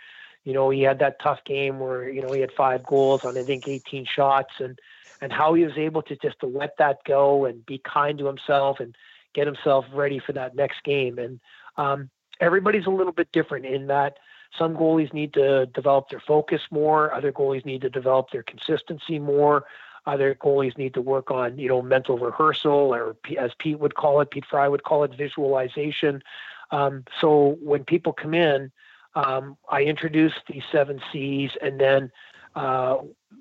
you 0.46 0.54
know, 0.54 0.70
he 0.70 0.82
had 0.82 1.00
that 1.00 1.22
tough 1.22 1.44
game 1.46 1.80
where, 1.80 2.10
you 2.10 2.22
know, 2.22 2.32
he 2.32 2.40
had 2.40 2.52
five 2.54 2.86
goals 2.86 3.26
on, 3.26 3.38
I 3.38 3.44
think, 3.44 3.68
18 3.68 4.06
shots 4.06 4.54
and, 4.60 4.80
and 5.20 5.32
how 5.32 5.54
he 5.54 5.64
was 5.66 5.78
able 5.78 6.02
to 6.04 6.16
just 6.16 6.40
to 6.40 6.48
let 6.48 6.78
that 6.78 7.04
go 7.06 7.46
and 7.46 7.66
be 7.66 7.80
kind 7.80 8.18
to 8.20 8.26
himself 8.26 8.80
and 8.80 8.96
get 9.34 9.48
himself 9.48 9.86
ready 9.94 10.20
for 10.20 10.32
that 10.34 10.56
next 10.56 10.84
game. 10.84 11.20
And 11.20 11.40
um, 11.76 12.10
everybody's 12.40 12.86
a 12.86 12.92
little 12.92 13.14
bit 13.14 13.32
different 13.34 13.66
in 13.66 13.88
that 13.88 14.18
some 14.58 14.76
goalies 14.76 15.14
need 15.14 15.34
to 15.34 15.66
develop 15.68 16.10
their 16.10 16.22
focus 16.26 16.62
more. 16.72 17.14
Other 17.14 17.32
goalies 17.32 17.66
need 17.66 17.82
to 17.82 17.90
develop 17.90 18.32
their 18.32 18.44
consistency 18.44 19.20
more. 19.20 19.66
Other 20.06 20.36
goalies 20.36 20.78
need 20.78 20.94
to 20.96 21.02
work 21.02 21.30
on, 21.30 21.58
you 21.58 21.68
know, 21.68 21.82
mental 21.82 22.18
rehearsal 22.18 22.72
or 22.94 23.16
as 23.38 23.52
Pete 23.60 23.80
would 23.80 23.96
call 23.96 24.22
it, 24.22 24.32
Pete 24.32 24.46
Fry 24.50 24.68
would 24.68 24.84
call 24.84 25.04
it 25.04 25.16
visualization. 25.16 26.24
Um, 26.72 27.06
so 27.20 27.58
when 27.62 27.84
people 27.84 28.14
come 28.14 28.34
in, 28.34 28.72
um, 29.16 29.58
I 29.70 29.84
introduce 29.84 30.34
these 30.48 30.64
seven 30.72 31.02
C's 31.12 31.52
and 31.62 31.80
then 31.80 32.12
uh, 32.56 32.98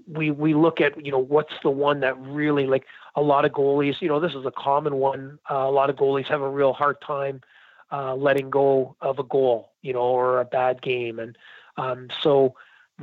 we 0.06 0.30
we 0.30 0.54
look 0.54 0.80
at 0.80 1.04
you 1.04 1.12
know 1.12 1.18
what's 1.18 1.54
the 1.62 1.70
one 1.70 2.00
that 2.00 2.18
really 2.18 2.66
like 2.66 2.86
a 3.16 3.22
lot 3.22 3.44
of 3.44 3.52
goalies 3.52 4.00
you 4.00 4.08
know 4.08 4.20
this 4.20 4.34
is 4.34 4.46
a 4.46 4.52
common 4.52 4.96
one 4.96 5.38
uh, 5.50 5.54
a 5.54 5.70
lot 5.70 5.90
of 5.90 5.96
goalies 5.96 6.26
have 6.26 6.40
a 6.40 6.48
real 6.48 6.72
hard 6.72 7.00
time 7.00 7.40
uh, 7.92 8.14
letting 8.14 8.50
go 8.50 8.94
of 9.00 9.18
a 9.18 9.24
goal 9.24 9.72
you 9.82 9.92
know 9.92 10.00
or 10.00 10.40
a 10.40 10.44
bad 10.44 10.80
game 10.82 11.18
and 11.18 11.36
um, 11.76 12.08
so 12.22 12.54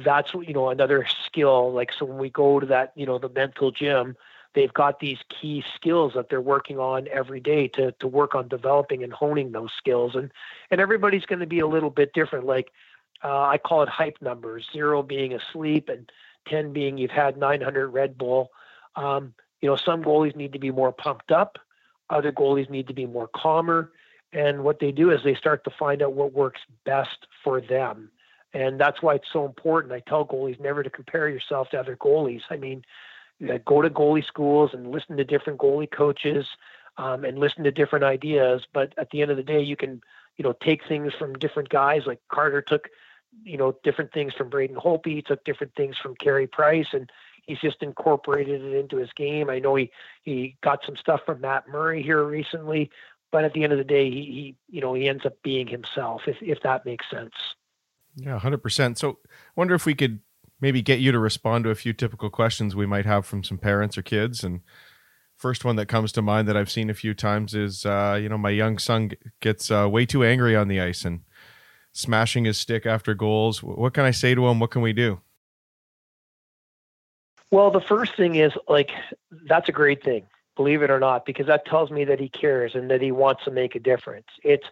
that's 0.03 0.33
you 0.33 0.53
know 0.53 0.69
another 0.69 1.05
skill 1.25 1.71
like 1.71 1.91
so 1.91 2.05
when 2.05 2.17
we 2.17 2.29
go 2.29 2.59
to 2.59 2.65
that 2.65 2.91
you 2.95 3.05
know 3.05 3.17
the 3.17 3.29
mental 3.29 3.71
gym 3.71 4.15
they've 4.53 4.73
got 4.73 4.99
these 4.99 5.19
key 5.29 5.63
skills 5.75 6.13
that 6.15 6.29
they're 6.29 6.41
working 6.41 6.77
on 6.79 7.07
every 7.11 7.39
day 7.39 7.67
to 7.67 7.91
to 7.93 8.07
work 8.07 8.35
on 8.35 8.47
developing 8.47 9.03
and 9.03 9.11
honing 9.11 9.51
those 9.51 9.71
skills 9.77 10.15
and 10.15 10.31
and 10.71 10.79
everybody's 10.79 11.25
going 11.25 11.39
to 11.39 11.47
be 11.47 11.59
a 11.59 11.67
little 11.67 11.89
bit 11.89 12.13
different 12.13 12.45
like 12.45 12.71
uh, 13.23 13.41
I 13.41 13.57
call 13.57 13.83
it 13.83 13.89
hype 13.89 14.17
numbers, 14.21 14.67
zero 14.71 15.01
being 15.01 15.33
asleep 15.33 15.89
and 15.89 16.11
10 16.47 16.73
being 16.73 16.97
you've 16.97 17.11
had 17.11 17.37
900 17.37 17.87
Red 17.89 18.17
Bull. 18.17 18.51
Um, 18.95 19.33
you 19.61 19.69
know, 19.69 19.75
some 19.75 20.03
goalies 20.03 20.35
need 20.35 20.53
to 20.53 20.59
be 20.59 20.71
more 20.71 20.91
pumped 20.91 21.31
up, 21.31 21.57
other 22.09 22.31
goalies 22.31 22.69
need 22.69 22.87
to 22.87 22.93
be 22.93 23.05
more 23.05 23.27
calmer. 23.27 23.91
And 24.33 24.63
what 24.63 24.79
they 24.79 24.91
do 24.91 25.11
is 25.11 25.23
they 25.23 25.35
start 25.35 25.63
to 25.63 25.71
find 25.71 26.01
out 26.01 26.13
what 26.13 26.33
works 26.33 26.61
best 26.85 27.27
for 27.43 27.61
them. 27.61 28.11
And 28.53 28.79
that's 28.79 29.01
why 29.01 29.15
it's 29.15 29.31
so 29.31 29.45
important. 29.45 29.93
I 29.93 29.99
tell 29.99 30.25
goalies 30.25 30.59
never 30.59 30.83
to 30.83 30.89
compare 30.89 31.27
yourself 31.29 31.69
to 31.69 31.79
other 31.79 31.95
goalies. 31.95 32.41
I 32.49 32.57
mean, 32.57 32.83
go 33.65 33.81
to 33.81 33.89
goalie 33.89 34.25
schools 34.25 34.71
and 34.73 34.91
listen 34.91 35.17
to 35.17 35.23
different 35.23 35.59
goalie 35.59 35.91
coaches 35.91 36.45
um, 36.97 37.25
and 37.25 37.37
listen 37.37 37.63
to 37.65 37.71
different 37.71 38.05
ideas. 38.05 38.65
But 38.73 38.93
at 38.97 39.09
the 39.11 39.21
end 39.21 39.31
of 39.31 39.37
the 39.37 39.43
day, 39.43 39.61
you 39.61 39.75
can, 39.75 40.01
you 40.37 40.43
know, 40.43 40.53
take 40.53 40.87
things 40.87 41.13
from 41.13 41.33
different 41.33 41.69
guys. 41.69 42.03
Like 42.05 42.21
Carter 42.29 42.61
took 42.61 42.89
you 43.43 43.57
know, 43.57 43.75
different 43.83 44.11
things 44.11 44.33
from 44.33 44.49
Braden 44.49 44.75
Holtby. 44.75 45.15
He 45.15 45.21
took 45.21 45.43
different 45.43 45.75
things 45.75 45.97
from 45.97 46.15
Carey 46.15 46.47
Price, 46.47 46.87
and 46.93 47.11
he's 47.45 47.59
just 47.59 47.83
incorporated 47.83 48.61
it 48.61 48.73
into 48.73 48.97
his 48.97 49.11
game. 49.13 49.49
I 49.49 49.59
know 49.59 49.75
he 49.75 49.91
he 50.23 50.57
got 50.61 50.83
some 50.85 50.95
stuff 50.95 51.21
from 51.25 51.41
Matt 51.41 51.67
Murray 51.67 52.03
here 52.03 52.23
recently, 52.23 52.89
but 53.31 53.43
at 53.43 53.53
the 53.53 53.63
end 53.63 53.73
of 53.73 53.77
the 53.79 53.83
day, 53.83 54.09
he, 54.09 54.21
he 54.23 54.55
you 54.69 54.81
know 54.81 54.93
he 54.93 55.07
ends 55.07 55.25
up 55.25 55.41
being 55.43 55.67
himself. 55.67 56.23
If 56.27 56.41
if 56.41 56.61
that 56.61 56.85
makes 56.85 57.09
sense. 57.09 57.33
Yeah, 58.17 58.39
hundred 58.39 58.63
percent. 58.63 58.97
So, 58.97 59.19
I 59.23 59.51
wonder 59.55 59.75
if 59.75 59.85
we 59.85 59.95
could 59.95 60.19
maybe 60.59 60.81
get 60.81 60.99
you 60.99 61.11
to 61.11 61.19
respond 61.19 61.63
to 61.63 61.69
a 61.69 61.75
few 61.75 61.93
typical 61.93 62.29
questions 62.29 62.75
we 62.75 62.87
might 62.87 63.05
have 63.05 63.25
from 63.25 63.43
some 63.43 63.59
parents 63.59 63.97
or 63.97 64.01
kids. 64.01 64.43
And 64.43 64.61
first 65.35 65.63
one 65.63 65.75
that 65.75 65.85
comes 65.85 66.11
to 66.13 66.21
mind 66.21 66.47
that 66.47 66.57
I've 66.57 66.71
seen 66.71 66.89
a 66.89 66.95
few 66.95 67.13
times 67.13 67.53
is, 67.53 67.85
uh, 67.85 68.17
you 68.19 68.27
know, 68.27 68.39
my 68.39 68.49
young 68.49 68.79
son 68.79 69.11
gets 69.39 69.69
uh, 69.69 69.87
way 69.87 70.05
too 70.05 70.23
angry 70.23 70.55
on 70.55 70.67
the 70.67 70.81
ice 70.81 71.05
and 71.05 71.21
smashing 71.91 72.45
his 72.45 72.57
stick 72.57 72.87
after 72.87 73.13
goals. 73.13 73.61
What 73.61 73.93
can 73.93 74.03
I 74.03 74.11
say 74.11 74.33
to 74.33 74.47
him? 74.47 74.59
What 74.59 74.71
can 74.71 74.81
we 74.81 74.93
do? 74.93 75.21
Well, 77.51 77.71
the 77.71 77.81
first 77.81 78.15
thing 78.15 78.35
is 78.35 78.51
like 78.67 78.91
that's 79.47 79.69
a 79.69 79.71
great 79.71 80.03
thing, 80.03 80.25
believe 80.55 80.81
it 80.81 80.89
or 80.89 80.99
not, 80.99 81.25
because 81.25 81.47
that 81.47 81.65
tells 81.65 81.91
me 81.91 82.03
that 82.05 82.19
he 82.19 82.29
cares 82.29 82.75
and 82.75 82.89
that 82.91 83.01
he 83.01 83.11
wants 83.11 83.45
to 83.45 83.51
make 83.51 83.75
a 83.75 83.79
difference. 83.79 84.27
It's 84.43 84.65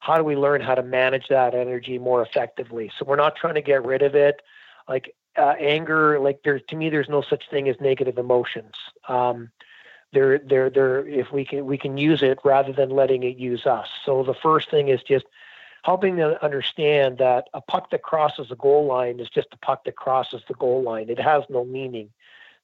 how 0.00 0.16
do 0.16 0.24
we 0.24 0.36
learn 0.36 0.60
how 0.60 0.74
to 0.74 0.82
manage 0.82 1.28
that 1.28 1.54
energy 1.54 1.98
more 1.98 2.22
effectively? 2.22 2.90
So 2.98 3.04
we're 3.04 3.16
not 3.16 3.36
trying 3.36 3.54
to 3.54 3.62
get 3.62 3.84
rid 3.84 4.02
of 4.02 4.14
it. 4.14 4.42
Like 4.88 5.14
uh, 5.36 5.54
anger, 5.58 6.18
like 6.18 6.42
there 6.44 6.58
to 6.58 6.76
me, 6.76 6.90
there's 6.90 7.08
no 7.08 7.22
such 7.22 7.48
thing 7.50 7.68
as 7.68 7.80
negative 7.80 8.18
emotions. 8.18 8.74
Um, 9.08 9.50
there, 10.12 10.38
there, 10.38 10.70
there. 10.70 11.06
If 11.06 11.32
we 11.32 11.44
can, 11.44 11.66
we 11.66 11.76
can 11.76 11.98
use 11.98 12.22
it 12.22 12.38
rather 12.44 12.72
than 12.72 12.90
letting 12.90 13.22
it 13.22 13.36
use 13.36 13.66
us. 13.66 13.88
So 14.04 14.22
the 14.22 14.34
first 14.34 14.70
thing 14.70 14.88
is 14.88 15.02
just 15.02 15.26
helping 15.82 16.16
them 16.16 16.36
understand 16.42 17.18
that 17.18 17.48
a 17.54 17.60
puck 17.60 17.90
that 17.90 18.02
crosses 18.02 18.48
the 18.48 18.56
goal 18.56 18.86
line 18.86 19.20
is 19.20 19.28
just 19.28 19.48
a 19.52 19.58
puck 19.58 19.84
that 19.84 19.96
crosses 19.96 20.42
the 20.48 20.54
goal 20.54 20.82
line. 20.82 21.10
It 21.10 21.20
has 21.20 21.44
no 21.48 21.64
meaning. 21.64 22.10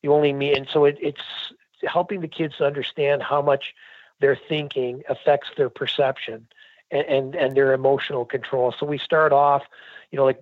The 0.02 0.08
only 0.08 0.32
mean, 0.32 0.56
and 0.56 0.68
so 0.70 0.84
it, 0.84 0.98
it's 1.00 1.52
helping 1.84 2.20
the 2.20 2.28
kids 2.28 2.60
understand 2.60 3.22
how 3.22 3.42
much 3.42 3.74
their 4.20 4.36
thinking 4.36 5.02
affects 5.08 5.48
their 5.56 5.70
perception 5.70 6.46
and, 6.90 7.06
and, 7.06 7.34
and 7.34 7.56
their 7.56 7.72
emotional 7.72 8.24
control. 8.24 8.72
So 8.78 8.86
we 8.86 8.98
start 8.98 9.32
off, 9.32 9.62
you 10.10 10.16
know, 10.16 10.24
like 10.24 10.40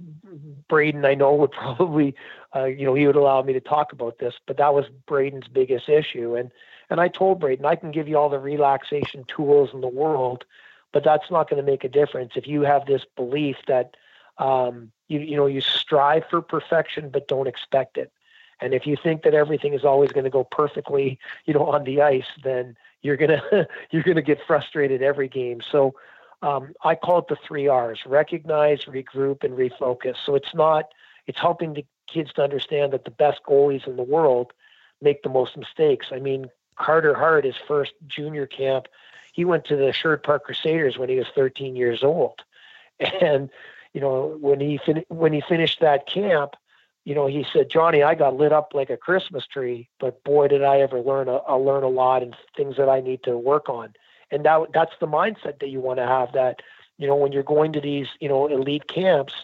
Braden, 0.68 1.04
I 1.04 1.14
know 1.14 1.34
would 1.36 1.52
probably, 1.52 2.14
uh, 2.54 2.64
you 2.64 2.84
know, 2.84 2.94
he 2.94 3.06
would 3.06 3.16
allow 3.16 3.42
me 3.42 3.52
to 3.52 3.60
talk 3.60 3.92
about 3.92 4.18
this, 4.18 4.34
but 4.46 4.56
that 4.56 4.74
was 4.74 4.86
Braden's 5.06 5.48
biggest 5.48 5.88
issue. 5.88 6.34
And, 6.36 6.50
and 6.90 7.00
I 7.00 7.08
told 7.08 7.40
Braden, 7.40 7.64
I 7.64 7.76
can 7.76 7.90
give 7.90 8.08
you 8.08 8.18
all 8.18 8.28
the 8.28 8.38
relaxation 8.38 9.24
tools 9.28 9.70
in 9.72 9.80
the 9.80 9.88
world, 9.88 10.44
but 10.92 11.04
that's 11.04 11.30
not 11.30 11.48
going 11.48 11.64
to 11.64 11.70
make 11.70 11.84
a 11.84 11.88
difference 11.88 12.32
if 12.36 12.46
you 12.46 12.62
have 12.62 12.86
this 12.86 13.04
belief 13.16 13.56
that 13.66 13.96
um, 14.38 14.90
you 15.08 15.20
you 15.20 15.36
know 15.36 15.46
you 15.46 15.60
strive 15.60 16.24
for 16.28 16.40
perfection 16.40 17.10
but 17.10 17.28
don't 17.28 17.46
expect 17.46 17.98
it 17.98 18.12
and 18.60 18.74
if 18.74 18.86
you 18.86 18.96
think 18.96 19.22
that 19.22 19.34
everything 19.34 19.74
is 19.74 19.84
always 19.84 20.10
going 20.10 20.24
to 20.24 20.30
go 20.30 20.44
perfectly 20.44 21.18
you 21.44 21.54
know 21.54 21.66
on 21.66 21.84
the 21.84 22.00
ice 22.00 22.26
then 22.42 22.76
you're 23.02 23.16
gonna 23.16 23.42
you're 23.90 24.02
gonna 24.02 24.22
get 24.22 24.40
frustrated 24.46 25.02
every 25.02 25.28
game 25.28 25.60
so 25.60 25.94
um, 26.42 26.72
i 26.84 26.94
call 26.94 27.18
it 27.18 27.28
the 27.28 27.36
three 27.46 27.68
r's 27.68 28.00
recognize 28.06 28.84
regroup 28.84 29.44
and 29.44 29.56
refocus. 29.56 30.16
So 30.24 30.34
it's 30.34 30.54
not 30.54 30.86
it's 31.26 31.38
helping 31.40 31.74
the 31.74 31.86
kids 32.08 32.32
to 32.34 32.42
understand 32.42 32.92
that 32.92 33.04
the 33.04 33.10
best 33.10 33.40
goalies 33.48 33.86
in 33.86 33.96
the 33.96 34.02
world 34.02 34.52
make 35.00 35.22
the 35.22 35.28
most 35.28 35.56
mistakes. 35.56 36.08
I 36.12 36.18
mean 36.18 36.50
carter 36.76 37.14
hart 37.14 37.44
his 37.44 37.56
first 37.68 37.92
junior 38.08 38.46
camp 38.46 38.88
he 39.32 39.44
went 39.44 39.64
to 39.64 39.76
the 39.76 39.92
Sherwood 39.92 40.22
Park 40.22 40.44
Crusaders 40.44 40.98
when 40.98 41.08
he 41.08 41.16
was 41.16 41.26
13 41.34 41.74
years 41.74 42.04
old, 42.04 42.42
and 43.20 43.50
you 43.92 44.00
know 44.00 44.36
when 44.40 44.60
he 44.60 44.78
fin- 44.78 45.04
when 45.08 45.32
he 45.32 45.40
finished 45.40 45.80
that 45.80 46.06
camp, 46.06 46.54
you 47.04 47.14
know 47.14 47.26
he 47.26 47.44
said, 47.52 47.70
Johnny, 47.70 48.02
I 48.02 48.14
got 48.14 48.36
lit 48.36 48.52
up 48.52 48.72
like 48.74 48.90
a 48.90 48.96
Christmas 48.96 49.46
tree, 49.46 49.88
but 49.98 50.22
boy 50.22 50.48
did 50.48 50.62
I 50.62 50.80
ever 50.80 51.00
learn 51.00 51.28
a, 51.28 51.56
learn 51.56 51.82
a 51.82 51.88
lot 51.88 52.22
and 52.22 52.36
things 52.56 52.76
that 52.76 52.88
I 52.88 53.00
need 53.00 53.22
to 53.24 53.36
work 53.36 53.68
on, 53.68 53.94
and 54.32 54.44
that 54.44 54.72
that's 54.72 54.94
the 55.00 55.06
mindset 55.06 55.60
that 55.60 55.68
you 55.68 55.80
want 55.80 55.98
to 55.98 56.06
have. 56.06 56.32
That 56.32 56.62
you 56.98 57.06
know 57.06 57.16
when 57.16 57.32
you're 57.32 57.42
going 57.42 57.72
to 57.74 57.80
these 57.80 58.08
you 58.20 58.28
know 58.28 58.48
elite 58.48 58.88
camps. 58.88 59.34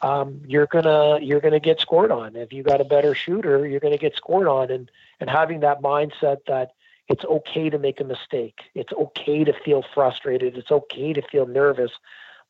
Um, 0.00 0.42
you're 0.46 0.66
gonna 0.66 1.18
you're 1.20 1.40
gonna 1.40 1.58
get 1.58 1.80
scored 1.80 2.12
on. 2.12 2.36
If 2.36 2.52
you 2.52 2.62
got 2.62 2.80
a 2.80 2.84
better 2.84 3.16
shooter, 3.16 3.66
you're 3.66 3.80
gonna 3.80 3.98
get 3.98 4.14
scored 4.14 4.46
on. 4.46 4.70
And 4.70 4.90
and 5.18 5.28
having 5.28 5.60
that 5.60 5.82
mindset 5.82 6.38
that 6.46 6.72
it's 7.08 7.24
okay 7.24 7.70
to 7.70 7.78
make 7.78 8.00
a 8.00 8.04
mistake. 8.04 8.60
It's 8.74 8.92
okay 8.92 9.42
to 9.44 9.52
feel 9.64 9.84
frustrated. 9.94 10.56
It's 10.56 10.70
okay 10.70 11.12
to 11.14 11.22
feel 11.22 11.46
nervous, 11.46 11.90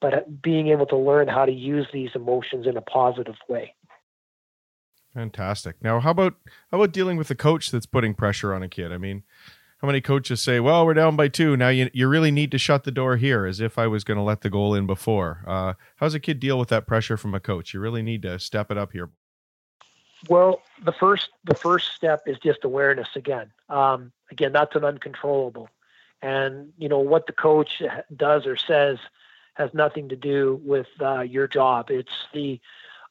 but 0.00 0.42
being 0.42 0.68
able 0.68 0.86
to 0.86 0.96
learn 0.96 1.28
how 1.28 1.46
to 1.46 1.52
use 1.52 1.86
these 1.92 2.10
emotions 2.14 2.66
in 2.66 2.76
a 2.76 2.82
positive 2.82 3.36
way. 3.48 3.74
Fantastic. 5.14 5.76
Now, 5.82 6.00
how 6.00 6.10
about 6.10 6.34
how 6.70 6.78
about 6.78 6.92
dealing 6.92 7.16
with 7.16 7.30
a 7.30 7.34
coach 7.34 7.70
that's 7.70 7.86
putting 7.86 8.14
pressure 8.14 8.52
on 8.52 8.62
a 8.62 8.68
kid? 8.68 8.92
I 8.92 8.98
mean, 8.98 9.22
how 9.78 9.86
many 9.86 10.00
coaches 10.00 10.42
say, 10.42 10.60
"Well, 10.60 10.84
we're 10.84 10.94
down 10.94 11.16
by 11.16 11.28
two. 11.28 11.56
Now 11.56 11.68
you 11.68 11.88
you 11.92 12.08
really 12.08 12.30
need 12.30 12.50
to 12.50 12.58
shut 12.58 12.84
the 12.84 12.90
door 12.90 13.16
here," 13.16 13.46
as 13.46 13.60
if 13.60 13.78
I 13.78 13.86
was 13.86 14.04
going 14.04 14.16
to 14.16 14.22
let 14.22 14.40
the 14.40 14.50
goal 14.50 14.74
in 14.74 14.86
before. 14.86 15.44
Uh, 15.46 15.74
how 15.96 16.06
does 16.06 16.14
a 16.14 16.20
kid 16.20 16.40
deal 16.40 16.58
with 16.58 16.68
that 16.68 16.86
pressure 16.86 17.16
from 17.16 17.34
a 17.34 17.40
coach? 17.40 17.72
You 17.72 17.80
really 17.80 18.02
need 18.02 18.22
to 18.22 18.38
step 18.38 18.70
it 18.70 18.78
up 18.78 18.92
here. 18.92 19.10
Well, 20.28 20.62
the 20.84 20.92
first 20.92 21.30
the 21.44 21.54
first 21.54 21.94
step 21.94 22.22
is 22.26 22.38
just 22.38 22.64
awareness 22.64 23.08
again. 23.14 23.52
Um, 23.68 24.12
again, 24.30 24.52
that's 24.52 24.74
an 24.74 24.84
uncontrollable, 24.84 25.68
and 26.22 26.72
you 26.76 26.88
know 26.88 26.98
what 26.98 27.26
the 27.26 27.32
coach 27.32 27.80
does 28.16 28.46
or 28.46 28.56
says 28.56 28.98
has 29.54 29.74
nothing 29.74 30.08
to 30.08 30.16
do 30.16 30.60
with 30.64 30.86
uh, 31.00 31.20
your 31.20 31.46
job. 31.46 31.90
It's 31.90 32.26
the 32.32 32.60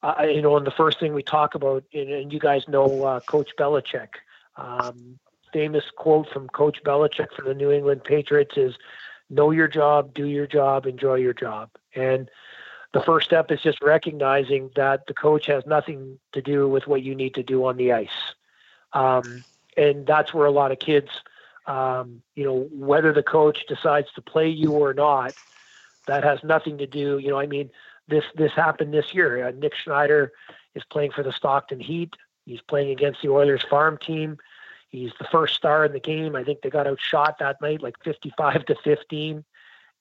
uh, 0.03 0.24
you 0.24 0.41
know, 0.41 0.57
and 0.57 0.68
the 0.68 0.72
first 0.72 0.99
thing 0.99 1.13
we 1.13 1.24
talk 1.24 1.55
about, 1.55 1.84
and 1.93 2.32
you 2.32 2.39
guys 2.39 2.68
know 2.68 3.03
uh, 3.03 3.20
Coach 3.22 3.51
Belichick. 3.57 4.09
Um, 4.55 5.20
famous 5.54 5.86
quote 5.95 6.30
from 6.30 6.48
Coach 6.50 6.84
Belichick 6.84 7.34
for 7.36 7.43
the 7.43 7.54
New 7.54 7.72
England 7.72 8.04
Patriots 8.04 8.58
is, 8.58 8.76
"Know 9.30 9.52
your 9.52 9.68
job, 9.68 10.14
do 10.14 10.26
your 10.26 10.48
job, 10.48 10.86
enjoy 10.86 11.16
your 11.16 11.34
job." 11.34 11.70
And 11.95 12.30
the 12.93 13.02
first 13.02 13.28
step 13.28 13.52
is 13.52 13.62
just 13.62 13.82
recognizing 13.82 14.72
that 14.76 15.08
the 15.08 15.14
coach 15.14 15.45
has 15.48 15.66
nothing 15.66 16.20
to 16.32 16.41
do 16.41 16.68
with 16.68 16.88
what 16.88 17.04
you 17.04 17.16
need 17.16 17.36
to 17.36 17.43
do 17.43 17.66
on 17.66 17.78
the 17.78 17.91
ice. 17.91 18.34
Um, 18.93 19.43
and 19.76 20.06
that's 20.08 20.34
where 20.34 20.45
a 20.45 20.52
lot 20.52 20.72
of 20.72 20.80
kids, 20.80 21.10
um, 21.66 22.22
you 22.36 22.43
know, 22.43 22.68
whether 22.72 23.14
the 23.14 23.24
coach 23.24 23.66
decides 23.68 24.12
to 24.14 24.22
play 24.22 24.48
you 24.48 24.72
or 24.72 24.93
not, 24.93 25.34
that 26.08 26.24
has 26.24 26.43
nothing 26.43 26.78
to 26.80 26.88
do. 26.88 27.18
You 27.20 27.30
know, 27.30 27.39
I 27.39 27.45
mean, 27.45 27.70
this 28.08 28.24
this 28.36 28.54
happened 28.54 28.93
this 28.93 29.14
year. 29.14 29.48
Uh, 29.48 29.52
Nick 29.52 29.76
Schneider 29.76 30.32
is 30.74 30.84
playing 30.86 31.12
for 31.12 31.24
the 31.24 31.34
Stockton 31.34 31.80
Heat. 31.80 32.16
He's 32.45 32.62
playing 32.62 32.91
against 32.91 33.22
the 33.22 33.30
Oilers 33.30 33.64
farm 33.70 33.98
team. 33.98 34.38
He's 34.90 35.12
the 35.20 35.28
first 35.32 35.56
star 35.56 35.86
in 35.86 35.94
the 35.94 36.00
game. 36.00 36.36
I 36.36 36.44
think 36.44 36.62
they 36.62 36.70
got 36.70 36.88
outshot 36.88 37.40
that 37.40 37.62
night, 37.62 37.82
like 37.82 38.02
55 38.04 38.66
to 38.66 38.76
15 38.76 39.44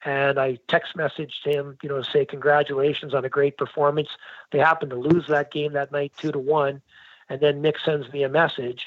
and 0.04 0.38
I 0.38 0.58
text 0.68 0.96
messaged 0.96 1.44
him, 1.44 1.78
you 1.82 1.88
know, 1.88 2.02
to 2.02 2.10
say 2.10 2.24
congratulations 2.24 3.14
on 3.14 3.24
a 3.24 3.28
great 3.28 3.56
performance. 3.56 4.08
They 4.52 4.58
happened 4.58 4.90
to 4.90 4.96
lose 4.96 5.26
that 5.28 5.50
game 5.50 5.72
that 5.72 5.92
night, 5.92 6.12
two 6.16 6.32
to 6.32 6.38
one, 6.38 6.82
and 7.28 7.40
then 7.40 7.62
Nick 7.62 7.78
sends 7.78 8.12
me 8.12 8.22
a 8.22 8.28
message 8.28 8.86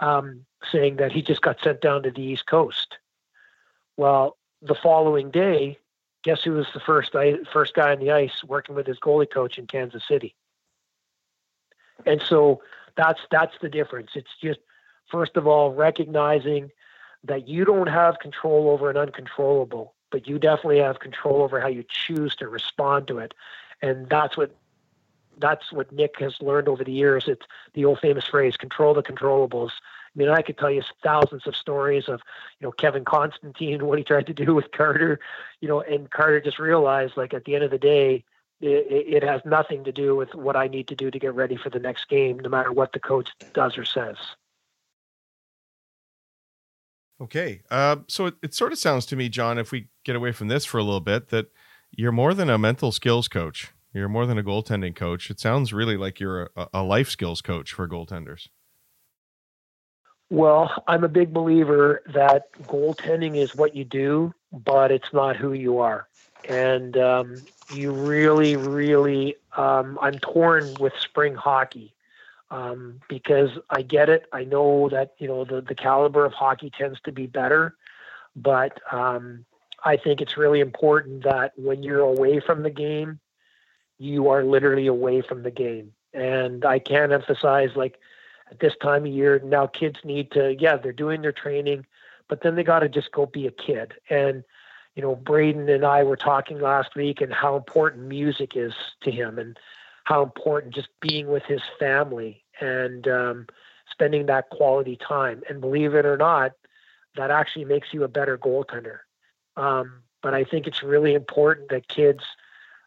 um, 0.00 0.44
saying 0.70 0.96
that 0.96 1.12
he 1.12 1.22
just 1.22 1.42
got 1.42 1.60
sent 1.62 1.80
down 1.80 2.02
to 2.02 2.10
the 2.10 2.22
East 2.22 2.46
Coast. 2.46 2.98
Well, 3.96 4.36
the 4.60 4.74
following 4.74 5.30
day, 5.30 5.78
guess 6.22 6.42
who 6.42 6.52
was 6.52 6.66
the 6.74 6.80
first 6.80 7.14
first 7.52 7.74
guy 7.74 7.92
on 7.92 8.00
the 8.00 8.10
ice 8.10 8.44
working 8.44 8.74
with 8.74 8.86
his 8.86 8.98
goalie 8.98 9.30
coach 9.30 9.58
in 9.58 9.66
Kansas 9.66 10.06
City? 10.06 10.34
And 12.04 12.20
so 12.20 12.62
that's 12.96 13.20
that's 13.30 13.54
the 13.60 13.68
difference. 13.68 14.10
It's 14.14 14.36
just 14.40 14.60
first 15.10 15.36
of 15.36 15.46
all 15.46 15.72
recognizing 15.72 16.70
that 17.24 17.48
you 17.48 17.64
don't 17.64 17.88
have 17.88 18.18
control 18.18 18.70
over 18.70 18.90
an 18.90 18.96
uncontrollable, 18.96 19.94
but 20.10 20.26
you 20.26 20.38
definitely 20.38 20.78
have 20.78 21.00
control 21.00 21.42
over 21.42 21.60
how 21.60 21.68
you 21.68 21.84
choose 21.88 22.34
to 22.36 22.48
respond 22.48 23.06
to 23.08 23.18
it. 23.18 23.34
And 23.82 24.08
that's 24.08 24.36
what 24.36 24.54
that's 25.40 25.72
what 25.72 25.92
Nick 25.92 26.18
has 26.18 26.40
learned 26.40 26.68
over 26.68 26.82
the 26.82 26.92
years. 26.92 27.28
It's 27.28 27.46
the 27.74 27.84
old 27.84 28.00
famous 28.00 28.26
phrase, 28.26 28.56
control 28.56 28.94
the 28.94 29.02
controllables. 29.02 29.70
I 29.70 30.18
mean, 30.18 30.28
I 30.28 30.42
could 30.42 30.58
tell 30.58 30.70
you 30.70 30.82
thousands 31.02 31.46
of 31.46 31.54
stories 31.54 32.08
of, 32.08 32.22
you 32.58 32.66
know, 32.66 32.72
Kevin 32.72 33.04
Constantine, 33.04 33.86
what 33.86 33.98
he 33.98 34.04
tried 34.04 34.26
to 34.26 34.34
do 34.34 34.54
with 34.54 34.72
Carter, 34.72 35.20
you 35.60 35.68
know, 35.68 35.80
and 35.80 36.10
Carter 36.10 36.40
just 36.40 36.58
realized 36.58 37.16
like 37.16 37.34
at 37.34 37.44
the 37.44 37.54
end 37.54 37.62
of 37.62 37.70
the 37.70 37.78
day, 37.78 38.24
it, 38.60 39.22
it 39.22 39.22
has 39.22 39.40
nothing 39.44 39.84
to 39.84 39.92
do 39.92 40.16
with 40.16 40.34
what 40.34 40.56
I 40.56 40.66
need 40.66 40.88
to 40.88 40.96
do 40.96 41.10
to 41.10 41.18
get 41.18 41.34
ready 41.34 41.56
for 41.56 41.70
the 41.70 41.78
next 41.78 42.08
game, 42.08 42.40
no 42.40 42.48
matter 42.48 42.72
what 42.72 42.92
the 42.92 42.98
coach 42.98 43.30
does 43.52 43.78
or 43.78 43.84
says. 43.84 44.16
Okay. 47.20 47.62
Uh, 47.70 47.96
so 48.06 48.26
it, 48.26 48.34
it 48.42 48.54
sort 48.54 48.72
of 48.72 48.78
sounds 48.78 49.06
to 49.06 49.16
me, 49.16 49.28
John, 49.28 49.58
if 49.58 49.72
we 49.72 49.88
get 50.04 50.16
away 50.16 50.32
from 50.32 50.48
this 50.48 50.64
for 50.64 50.78
a 50.78 50.84
little 50.84 51.00
bit, 51.00 51.28
that 51.28 51.46
you're 51.90 52.12
more 52.12 52.34
than 52.34 52.48
a 52.48 52.58
mental 52.58 52.92
skills 52.92 53.28
coach. 53.28 53.72
You're 53.92 54.08
more 54.08 54.26
than 54.26 54.38
a 54.38 54.42
goaltending 54.42 54.94
coach. 54.94 55.30
It 55.30 55.40
sounds 55.40 55.72
really 55.72 55.96
like 55.96 56.20
you're 56.20 56.50
a, 56.54 56.68
a 56.74 56.82
life 56.82 57.08
skills 57.08 57.40
coach 57.40 57.72
for 57.72 57.88
goaltenders. 57.88 58.48
Well, 60.30 60.84
I'm 60.86 61.04
a 61.04 61.08
big 61.08 61.32
believer 61.32 62.02
that 62.12 62.52
goaltending 62.64 63.36
is 63.36 63.56
what 63.56 63.74
you 63.74 63.84
do, 63.84 64.34
but 64.52 64.90
it's 64.90 65.12
not 65.12 65.36
who 65.36 65.54
you 65.54 65.78
are. 65.78 66.06
And 66.48 66.96
um, 66.98 67.36
you 67.72 67.92
really, 67.92 68.56
really, 68.56 69.36
um, 69.56 69.98
I'm 70.02 70.18
torn 70.18 70.74
with 70.78 70.92
spring 71.00 71.34
hockey 71.34 71.94
um, 72.50 73.00
because 73.08 73.50
I 73.70 73.82
get 73.82 74.08
it. 74.08 74.26
I 74.32 74.44
know 74.44 74.88
that 74.90 75.14
you 75.18 75.28
know 75.28 75.44
the 75.44 75.60
the 75.60 75.74
caliber 75.74 76.24
of 76.24 76.32
hockey 76.32 76.70
tends 76.70 77.00
to 77.02 77.12
be 77.12 77.26
better, 77.26 77.76
but 78.34 78.80
um, 78.92 79.44
I 79.84 79.96
think 79.96 80.20
it's 80.20 80.36
really 80.36 80.60
important 80.60 81.24
that 81.24 81.52
when 81.56 81.82
you're 81.82 82.00
away 82.00 82.40
from 82.40 82.62
the 82.62 82.70
game, 82.70 83.20
you 83.98 84.28
are 84.28 84.44
literally 84.44 84.86
away 84.86 85.20
from 85.20 85.42
the 85.42 85.50
game. 85.50 85.92
And 86.14 86.64
I 86.64 86.78
can't 86.78 87.12
emphasize 87.12 87.70
like 87.76 87.98
at 88.50 88.60
this 88.60 88.74
time 88.80 89.04
of 89.04 89.12
year 89.12 89.40
now 89.44 89.66
kids 89.66 89.98
need 90.04 90.30
to 90.32 90.56
yeah 90.58 90.76
they're 90.76 90.92
doing 90.92 91.22
their 91.22 91.32
training, 91.32 91.86
but 92.28 92.42
then 92.42 92.54
they 92.54 92.64
got 92.64 92.80
to 92.80 92.88
just 92.88 93.12
go 93.12 93.26
be 93.26 93.46
a 93.46 93.50
kid 93.50 93.94
and 94.08 94.44
you 94.98 95.02
know, 95.02 95.14
Braden 95.14 95.68
and 95.68 95.84
I 95.84 96.02
were 96.02 96.16
talking 96.16 96.60
last 96.60 96.96
week 96.96 97.20
and 97.20 97.32
how 97.32 97.54
important 97.54 98.08
music 98.08 98.56
is 98.56 98.74
to 99.02 99.12
him 99.12 99.38
and 99.38 99.56
how 100.08 100.22
important 100.22 100.74
just 100.74 100.88
being 101.02 101.28
with 101.28 101.42
his 101.44 101.60
family 101.78 102.42
and 102.62 103.06
um, 103.08 103.46
spending 103.90 104.24
that 104.24 104.48
quality 104.48 104.96
time. 104.96 105.42
And 105.50 105.60
believe 105.60 105.94
it 105.94 106.06
or 106.06 106.16
not, 106.16 106.52
that 107.16 107.30
actually 107.30 107.66
makes 107.66 107.88
you 107.92 108.04
a 108.04 108.08
better 108.08 108.38
goaltender. 108.38 109.00
Um, 109.58 110.02
but 110.22 110.32
I 110.32 110.44
think 110.44 110.66
it's 110.66 110.82
really 110.82 111.12
important 111.12 111.68
that 111.68 111.88
kids, 111.88 112.24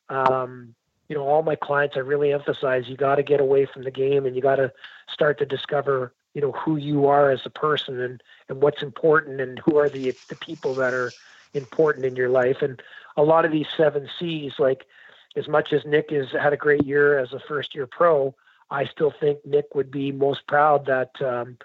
um, 0.10 0.74
you 1.10 1.16
know, 1.16 1.22
all 1.22 1.44
my 1.44 1.54
clients, 1.54 1.96
I 1.96 2.00
really 2.00 2.34
emphasize 2.34 2.90
you 2.90 2.98
got 2.98 3.18
to 3.18 3.24
get 3.24 3.40
away 3.40 3.68
from 3.68 3.84
the 3.84 3.92
game 3.92 4.26
and 4.26 4.36
you 4.36 4.42
got 4.42 4.56
to 4.56 4.74
start 5.08 5.38
to 5.38 5.46
discover, 5.46 6.16
you 6.34 6.42
know, 6.42 6.54
who 6.54 6.78
you 6.78 7.06
are 7.06 7.30
as 7.30 7.46
a 7.46 7.52
person 7.52 8.02
and, 8.02 8.24
and 8.50 8.64
what's 8.64 8.82
important 8.82 9.40
and 9.40 9.60
who 9.60 9.78
are 9.78 9.90
the, 9.90 10.16
the 10.28 10.36
people 10.38 10.74
that 10.74 10.96
are 10.96 11.12
important 11.54 12.04
in 12.04 12.16
your 12.16 12.30
life. 12.30 12.64
And 12.64 12.82
a 13.16 13.22
lot 13.22 13.46
of 13.46 13.52
these 13.52 13.68
seven 13.78 14.10
C's, 14.18 14.54
like 14.58 14.88
as 15.36 15.48
much 15.48 15.74
as 15.74 15.86
Nick 15.86 16.12
has 16.12 16.32
had 16.32 16.54
a 16.54 16.58
great 16.58 16.86
year 16.86 17.20
as 17.20 17.34
a 17.34 17.40
first 17.40 17.74
year 17.74 17.88
pro, 17.88 18.36
I 18.70 18.86
still 18.86 19.14
think 19.18 19.46
Nick 19.46 19.76
would 19.76 19.92
be 19.92 20.12
most 20.12 20.48
proud 20.48 20.86
that, 20.86 21.22
um, 21.22 21.58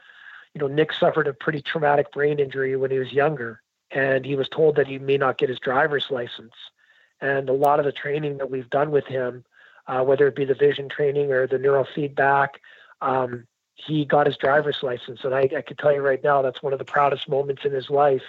you 0.55 0.61
know, 0.61 0.69
Nick 0.69 0.93
suffered 0.93 1.29
a 1.29 1.35
pretty 1.35 1.61
traumatic 1.61 2.13
brain 2.13 2.39
injury 2.39 2.77
when 2.77 2.91
he 2.91 2.99
was 2.99 3.13
younger, 3.13 3.63
and 3.91 4.25
he 4.25 4.35
was 4.37 4.49
told 4.49 4.77
that 4.77 4.87
he 4.87 4.99
may 4.99 5.17
not 5.17 5.39
get 5.39 5.49
his 5.49 5.61
driver's 5.61 6.11
license. 6.11 6.55
And 7.21 7.49
a 7.49 7.53
lot 7.55 7.79
of 7.79 7.85
the 7.85 7.93
training 7.93 8.39
that 8.39 8.51
we've 8.51 8.71
done 8.71 8.91
with 8.91 9.07
him, 9.07 9.45
uh, 9.87 10.03
whether 10.03 10.27
it 10.27 10.37
be 10.37 10.45
the 10.45 10.55
vision 10.55 10.89
training 10.89 11.33
or 11.33 11.47
the 11.47 11.59
neurofeedback, 11.59 12.49
um, 13.01 13.47
he 13.75 14.05
got 14.05 14.27
his 14.27 14.37
driver's 14.37 14.83
license. 14.83 15.21
And 15.23 15.35
I, 15.35 15.49
I 15.57 15.63
can 15.63 15.77
tell 15.77 15.93
you 15.93 16.01
right 16.01 16.23
now, 16.23 16.43
that's 16.43 16.63
one 16.63 16.73
of 16.73 16.79
the 16.79 16.85
proudest 16.85 17.29
moments 17.29 17.65
in 17.65 17.73
his 17.73 17.91
life 17.91 18.23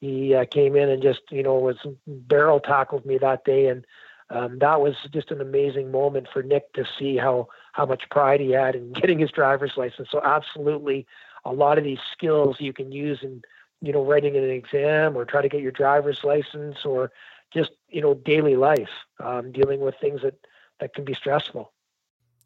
he 0.00 0.34
uh, 0.34 0.44
came 0.44 0.76
in 0.76 0.88
and 0.88 1.02
just 1.02 1.22
you 1.30 1.42
know 1.42 1.58
was 1.58 1.78
barrel 2.06 2.60
tackled 2.60 3.04
me 3.04 3.18
that 3.18 3.44
day 3.44 3.66
and 3.66 3.84
um, 4.30 4.58
that 4.58 4.80
was 4.80 4.94
just 5.12 5.30
an 5.30 5.40
amazing 5.40 5.90
moment 5.90 6.28
for 6.32 6.42
Nick 6.42 6.72
to 6.74 6.84
see 6.98 7.16
how 7.16 7.48
how 7.72 7.86
much 7.86 8.04
pride 8.10 8.40
he 8.40 8.50
had 8.50 8.74
in 8.74 8.92
getting 9.00 9.18
his 9.18 9.30
driver's 9.30 9.72
license. 9.76 10.08
So 10.10 10.20
absolutely, 10.22 11.06
a 11.44 11.52
lot 11.52 11.78
of 11.78 11.84
these 11.84 11.98
skills 12.12 12.56
you 12.60 12.72
can 12.72 12.92
use 12.92 13.20
in 13.22 13.42
you 13.80 13.92
know 13.92 14.04
writing 14.04 14.36
an 14.36 14.44
exam 14.44 15.16
or 15.16 15.24
try 15.24 15.42
to 15.42 15.48
get 15.48 15.62
your 15.62 15.72
driver's 15.72 16.24
license 16.24 16.84
or 16.84 17.10
just 17.52 17.70
you 17.88 18.02
know 18.02 18.14
daily 18.14 18.56
life, 18.56 18.90
um, 19.20 19.52
dealing 19.52 19.80
with 19.80 19.94
things 20.00 20.20
that 20.22 20.38
that 20.80 20.94
can 20.94 21.04
be 21.04 21.14
stressful. 21.14 21.72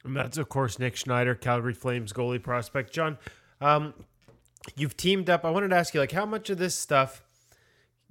And 0.05 0.17
that's 0.17 0.39
of 0.39 0.49
course 0.49 0.79
Nick 0.79 0.97
Schneider, 0.97 1.35
Calgary 1.35 1.75
Flames 1.75 2.13
goalie 2.13 2.43
prospect. 2.43 2.93
John, 2.93 3.19
um, 3.61 3.95
you've 4.77 4.97
teamed 4.97 5.29
up. 5.29 5.45
I 5.45 5.51
wanted 5.51 5.69
to 5.69 5.77
ask 5.77 5.95
you 5.95 6.01
like 6.01 6.13
how 6.13 6.27
much 6.27 6.49
of 6.49 6.59
this 6.59 6.77
stuff 6.77 7.25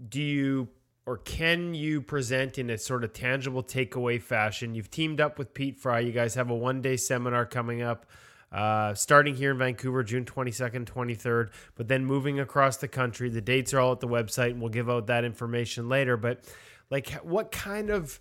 do 0.10 0.22
you 0.22 0.68
or 1.06 1.18
can 1.18 1.74
you 1.74 2.02
present 2.02 2.58
in 2.58 2.70
a 2.70 2.78
sort 2.78 3.04
of 3.04 3.14
tangible 3.14 3.64
takeaway 3.64 4.22
fashion? 4.22 4.76
You've 4.76 4.92
teamed 4.92 5.20
up 5.20 5.40
with 5.40 5.54
Pete 5.54 5.80
Fry. 5.80 6.00
You 6.00 6.12
guys 6.12 6.36
have 6.36 6.50
a 6.50 6.56
one 6.56 6.82
day 6.82 6.98
seminar 6.98 7.46
coming 7.46 7.82
up. 7.82 8.06
Uh, 8.52 8.94
starting 8.94 9.34
here 9.34 9.52
in 9.52 9.58
Vancouver, 9.58 10.04
June 10.04 10.26
22nd, 10.26 10.84
23rd, 10.84 11.52
but 11.76 11.88
then 11.88 12.06
moving 12.06 12.42
across 12.42 12.78
the 12.78 12.88
country. 12.88 13.30
The 13.30 13.40
dates 13.40 13.74
are 13.74 13.80
all 13.80 13.94
at 13.94 14.02
the 14.02 14.10
website, 14.10 14.52
and 14.52 14.60
we'll 14.60 14.70
give 14.70 14.90
out 14.90 15.08
that 15.08 15.24
information 15.24 15.88
later. 15.88 16.18
But 16.18 16.44
like, 16.90 17.12
what 17.24 17.52
kind 17.54 17.90
of 17.90 18.20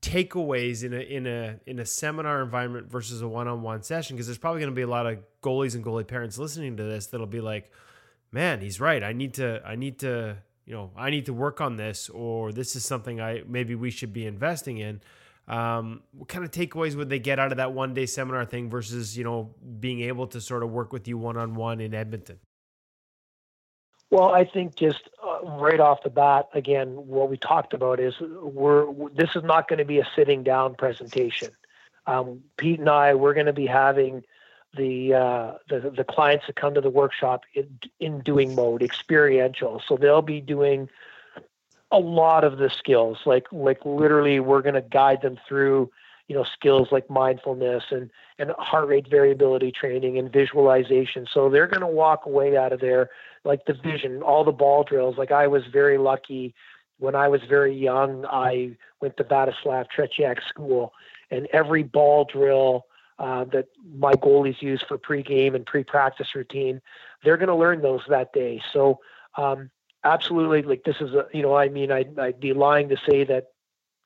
takeaways 0.00 0.82
in 0.82 0.94
a 0.94 1.00
in 1.00 1.26
a 1.26 1.60
in 1.66 1.78
a 1.78 1.86
seminar 1.86 2.42
environment 2.42 2.90
versus 2.90 3.20
a 3.20 3.28
one-on-one 3.28 3.82
session? 3.82 4.16
Because 4.16 4.26
there's 4.26 4.38
probably 4.38 4.60
going 4.60 4.72
to 4.72 4.76
be 4.76 4.82
a 4.82 4.88
lot 4.88 5.06
of 5.06 5.18
goalies 5.42 5.74
and 5.74 5.84
goalie 5.84 6.06
parents 6.08 6.38
listening 6.38 6.78
to 6.78 6.82
this 6.84 7.08
that'll 7.08 7.26
be 7.26 7.42
like, 7.42 7.70
"Man, 8.32 8.62
he's 8.62 8.80
right. 8.80 9.02
I 9.02 9.12
need 9.12 9.34
to 9.34 9.62
I 9.66 9.76
need 9.76 9.98
to 9.98 10.38
you 10.66 10.74
know, 10.74 10.90
I 10.96 11.10
need 11.10 11.26
to 11.26 11.32
work 11.32 11.60
on 11.60 11.76
this, 11.76 12.08
or 12.08 12.52
this 12.52 12.76
is 12.76 12.84
something 12.84 13.20
I 13.20 13.42
maybe 13.46 13.74
we 13.74 13.90
should 13.90 14.12
be 14.12 14.26
investing 14.26 14.78
in. 14.78 15.00
Um, 15.48 16.02
what 16.12 16.28
kind 16.28 16.44
of 16.44 16.52
takeaways 16.52 16.94
would 16.94 17.08
they 17.08 17.18
get 17.18 17.38
out 17.38 17.50
of 17.50 17.58
that 17.58 17.72
one 17.72 17.94
day 17.94 18.06
seminar 18.06 18.44
thing 18.44 18.70
versus 18.70 19.18
you 19.18 19.24
know 19.24 19.54
being 19.80 20.00
able 20.02 20.26
to 20.28 20.40
sort 20.40 20.62
of 20.62 20.70
work 20.70 20.92
with 20.92 21.08
you 21.08 21.18
one 21.18 21.36
on 21.36 21.54
one 21.54 21.80
in 21.80 21.94
Edmonton? 21.94 22.38
Well, 24.10 24.34
I 24.34 24.44
think 24.44 24.76
just 24.76 25.08
uh, 25.24 25.38
right 25.42 25.80
off 25.80 26.02
the 26.02 26.10
bat, 26.10 26.48
again, 26.52 26.88
what 27.06 27.30
we 27.30 27.38
talked 27.38 27.72
about 27.72 27.98
is 27.98 28.14
we're 28.20 28.86
this 29.14 29.30
is 29.34 29.42
not 29.42 29.68
going 29.68 29.78
to 29.78 29.84
be 29.84 29.98
a 29.98 30.08
sitting 30.14 30.42
down 30.42 30.74
presentation. 30.74 31.48
Um, 32.06 32.42
Pete 32.56 32.78
and 32.78 32.88
I, 32.88 33.14
we're 33.14 33.34
going 33.34 33.46
to 33.46 33.52
be 33.52 33.66
having 33.66 34.22
the, 34.76 35.14
uh, 35.14 35.52
the 35.68 35.90
the 35.90 36.04
clients 36.04 36.46
that 36.46 36.56
come 36.56 36.74
to 36.74 36.80
the 36.80 36.90
workshop 36.90 37.42
in, 37.54 37.78
in 38.00 38.20
doing 38.20 38.54
mode 38.54 38.82
experiential. 38.82 39.82
So 39.86 39.96
they'll 39.96 40.22
be 40.22 40.40
doing 40.40 40.88
a 41.92 41.98
lot 41.98 42.42
of 42.42 42.56
the 42.56 42.70
skills, 42.70 43.18
like 43.26 43.46
like 43.52 43.84
literally, 43.84 44.40
we're 44.40 44.62
going 44.62 44.74
to 44.74 44.80
guide 44.80 45.20
them 45.22 45.38
through 45.46 45.90
you 46.26 46.34
know 46.34 46.44
skills 46.44 46.88
like 46.90 47.08
mindfulness 47.10 47.84
and 47.90 48.10
and 48.38 48.50
heart 48.58 48.88
rate 48.88 49.06
variability 49.08 49.70
training 49.70 50.18
and 50.18 50.32
visualization. 50.32 51.26
So 51.30 51.50
they're 51.50 51.66
going 51.66 51.82
to 51.82 51.86
walk 51.86 52.24
away 52.24 52.56
out 52.56 52.72
of 52.72 52.80
there 52.80 53.10
like 53.44 53.66
the 53.66 53.74
vision, 53.74 54.22
all 54.22 54.42
the 54.42 54.52
ball 54.52 54.84
drills. 54.84 55.18
Like 55.18 55.30
I 55.30 55.46
was 55.46 55.64
very 55.70 55.98
lucky 55.98 56.54
when 56.98 57.14
I 57.14 57.28
was 57.28 57.42
very 57.48 57.76
young. 57.76 58.24
I 58.24 58.76
went 59.02 59.18
to 59.18 59.24
Vladislav 59.24 59.86
Tretiak 59.94 60.38
School, 60.48 60.94
and 61.30 61.46
every 61.52 61.82
ball 61.82 62.24
drill 62.24 62.86
uh, 63.22 63.44
that 63.44 63.68
my 63.94 64.12
goalies 64.14 64.60
use 64.60 64.82
for 64.82 64.98
pregame 64.98 65.54
and 65.54 65.64
pre-practice 65.64 66.34
routine. 66.34 66.82
They're 67.22 67.36
going 67.36 67.48
to 67.48 67.54
learn 67.54 67.80
those 67.80 68.02
that 68.08 68.32
day. 68.32 68.60
So 68.72 68.98
um, 69.36 69.70
absolutely, 70.04 70.62
like 70.62 70.82
this 70.84 71.00
is 71.00 71.14
a 71.14 71.26
you 71.32 71.42
know 71.42 71.56
I 71.56 71.68
mean 71.68 71.90
I'd, 71.90 72.18
I'd 72.18 72.40
be 72.40 72.52
lying 72.52 72.88
to 72.88 72.96
say 73.08 73.24
that 73.24 73.46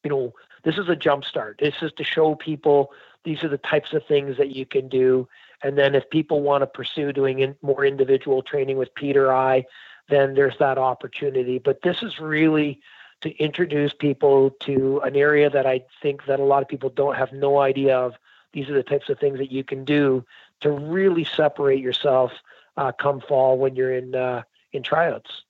you 0.05 0.11
know 0.11 0.35
this 0.63 0.77
is 0.77 0.89
a 0.89 0.95
jump 0.95 1.25
start. 1.25 1.59
This 1.61 1.75
is 1.81 1.93
to 1.97 2.05
show 2.05 2.35
people 2.35 2.93
these 3.25 3.43
are 3.43 3.49
the 3.49 3.59
types 3.59 3.93
of 3.93 4.05
things 4.07 4.37
that 4.37 4.55
you 4.55 4.67
can 4.67 4.89
do. 4.89 5.27
And 5.63 5.77
then 5.77 5.95
if 5.95 6.09
people 6.11 6.43
want 6.43 6.63
to 6.63 6.67
pursue 6.67 7.13
doing 7.13 7.41
in, 7.41 7.57
more 7.63 7.85
individual 7.85 8.43
training 8.43 8.77
with 8.77 8.95
Peter 8.95 9.33
I, 9.33 9.65
then 10.09 10.35
there's 10.35 10.59
that 10.59 10.79
opportunity. 10.79 11.59
But 11.59 11.83
this 11.83 12.03
is 12.03 12.21
really 12.21 12.81
to 13.23 13.31
introduce 13.39 13.93
people 13.95 14.51
to 14.61 15.01
an 15.01 15.17
area 15.17 15.49
that 15.51 15.67
I 15.67 15.85
think 16.03 16.27
that 16.27 16.39
a 16.39 16.45
lot 16.45 16.63
of 16.63 16.69
people 16.69 16.91
don't 16.91 17.17
have 17.17 17.33
no 17.33 17.59
idea 17.59 17.99
of. 17.99 18.15
These 18.57 18.71
are 18.71 18.75
the 18.75 18.83
types 18.83 19.11
of 19.11 19.19
things 19.19 19.37
that 19.37 19.53
you 19.53 19.63
can 19.63 19.85
do 19.85 20.25
to 20.63 20.71
really 20.71 21.25
separate 21.25 21.83
yourself 21.83 22.33
uh, 22.79 22.91
come 22.91 23.21
fall 23.21 23.59
when 23.59 23.77
you're 23.77 23.93
in 23.93 24.15
uh, 24.15 24.45
in 24.73 24.83
tryouts. 24.83 25.43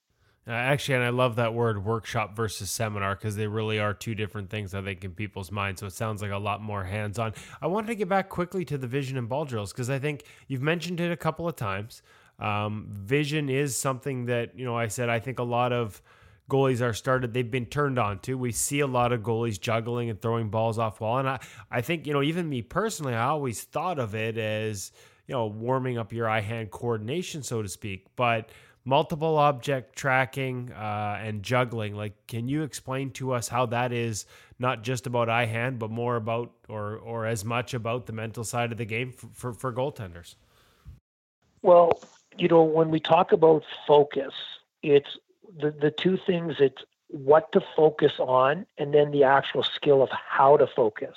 Uh, 0.45 0.51
actually, 0.51 0.97
and 0.97 1.05
I 1.05 1.11
love 1.11 1.37
that 1.37 1.55
word 1.55 1.85
workshop 1.85 2.35
versus 2.35 2.69
seminar 2.69 3.15
because 3.15 3.37
they 3.37 3.47
really 3.47 3.79
are 3.79 3.95
two 3.95 4.17
different 4.17 4.51
things, 4.51 4.75
I 4.75 4.83
think, 4.83 5.05
in 5.05 5.13
people's 5.13 5.53
minds. 5.53 5.79
So 5.81 5.87
it 5.87 5.93
sounds 5.93 6.21
like 6.21 6.33
a 6.33 6.37
lot 6.37 6.61
more 6.61 6.83
hands 6.83 7.17
on. 7.21 7.33
I 7.63 7.69
wanted 7.69 7.87
to 7.87 7.95
get 7.95 8.09
back 8.09 8.29
quickly 8.29 8.65
to 8.65 8.77
the 8.77 8.89
vision 8.89 9.17
and 9.17 9.29
ball 9.29 9.45
drills 9.45 9.73
because 9.73 9.89
I 9.89 10.01
think 10.01 10.25
you've 10.49 10.63
mentioned 10.63 10.99
it 10.99 11.13
a 11.13 11.17
couple 11.17 11.47
of 11.47 11.55
times. 11.55 12.03
Um, 12.41 12.89
vision 12.91 13.49
is 13.49 13.77
something 13.77 14.27
that, 14.27 14.59
you 14.59 14.65
know, 14.65 14.77
I 14.77 14.89
said 14.89 15.09
I 15.09 15.21
think 15.21 15.39
a 15.39 15.45
lot 15.45 15.73
of 15.73 16.03
goalies 16.49 16.81
are 16.81 16.93
started, 16.93 17.33
they've 17.33 17.51
been 17.51 17.67
turned 17.67 17.99
on 17.99 18.19
to. 18.21 18.39
We 18.39 18.53
see 18.53 18.81
a 18.81 18.87
lot 18.87 19.13
of 19.13 19.23
goalies 19.23 19.61
juggling 19.61 20.11
and 20.11 20.21
throwing 20.21 20.49
balls 20.49 20.79
off 20.79 21.01
wall. 21.01 21.19
And 21.19 21.29
I, 21.29 21.41
I 21.71 21.81
think, 21.81 22.07
you 22.07 22.13
know, 22.13 22.23
even 22.23 22.49
me 22.49 22.63
personally, 22.63 23.15
I 23.15 23.27
always 23.27 23.63
thought 23.63 23.99
of 23.99 24.15
it 24.15 24.39
as, 24.39 24.93
you 25.27 25.35
know, 25.35 25.47
warming 25.47 25.99
up 25.99 26.13
your 26.13 26.29
eye 26.29 26.41
hand 26.41 26.71
coordination, 26.71 27.43
so 27.43 27.63
to 27.63 27.69
speak. 27.69 28.07
But 28.15 28.51
multiple 28.85 29.37
object 29.37 29.97
tracking 29.97 30.73
uh, 30.73 31.19
and 31.21 31.43
juggling, 31.43 31.95
like, 31.95 32.27
can 32.27 32.49
you 32.49 32.63
explain 32.63 33.11
to 33.11 33.33
us 33.33 33.49
how 33.49 33.67
that 33.67 33.93
is 33.93 34.27
not 34.59 34.83
just 34.83 35.07
about 35.07 35.29
eye 35.29 35.47
hand, 35.47 35.79
but 35.79 35.91
more 35.91 36.17
about 36.17 36.53
or 36.69 36.97
or 36.97 37.27
as 37.27 37.45
much 37.45 37.75
about 37.75 38.07
the 38.07 38.13
mental 38.13 38.45
side 38.45 38.73
of 38.73 38.79
the 38.79 38.85
game 38.85 39.13
for, 39.13 39.27
for, 39.33 39.53
for 39.53 39.73
goaltenders? 39.73 40.37
Well, 41.63 42.01
you 42.39 42.49
know, 42.49 42.63
when 42.63 42.91
we 42.91 43.01
talk 43.01 43.33
about 43.33 43.65
focus, 43.87 44.33
it's 44.83 45.19
the, 45.59 45.71
the 45.71 45.91
two 45.91 46.17
things 46.17 46.57
it's 46.59 46.83
what 47.09 47.53
to 47.53 47.61
focus 47.77 48.13
on 48.19 48.67
and 48.79 48.93
then 48.93 49.11
the 49.11 49.25
actual 49.25 49.63
skill 49.63 50.03
of 50.03 50.11
how 50.11 50.57
to 50.57 50.67
focus. 50.67 51.17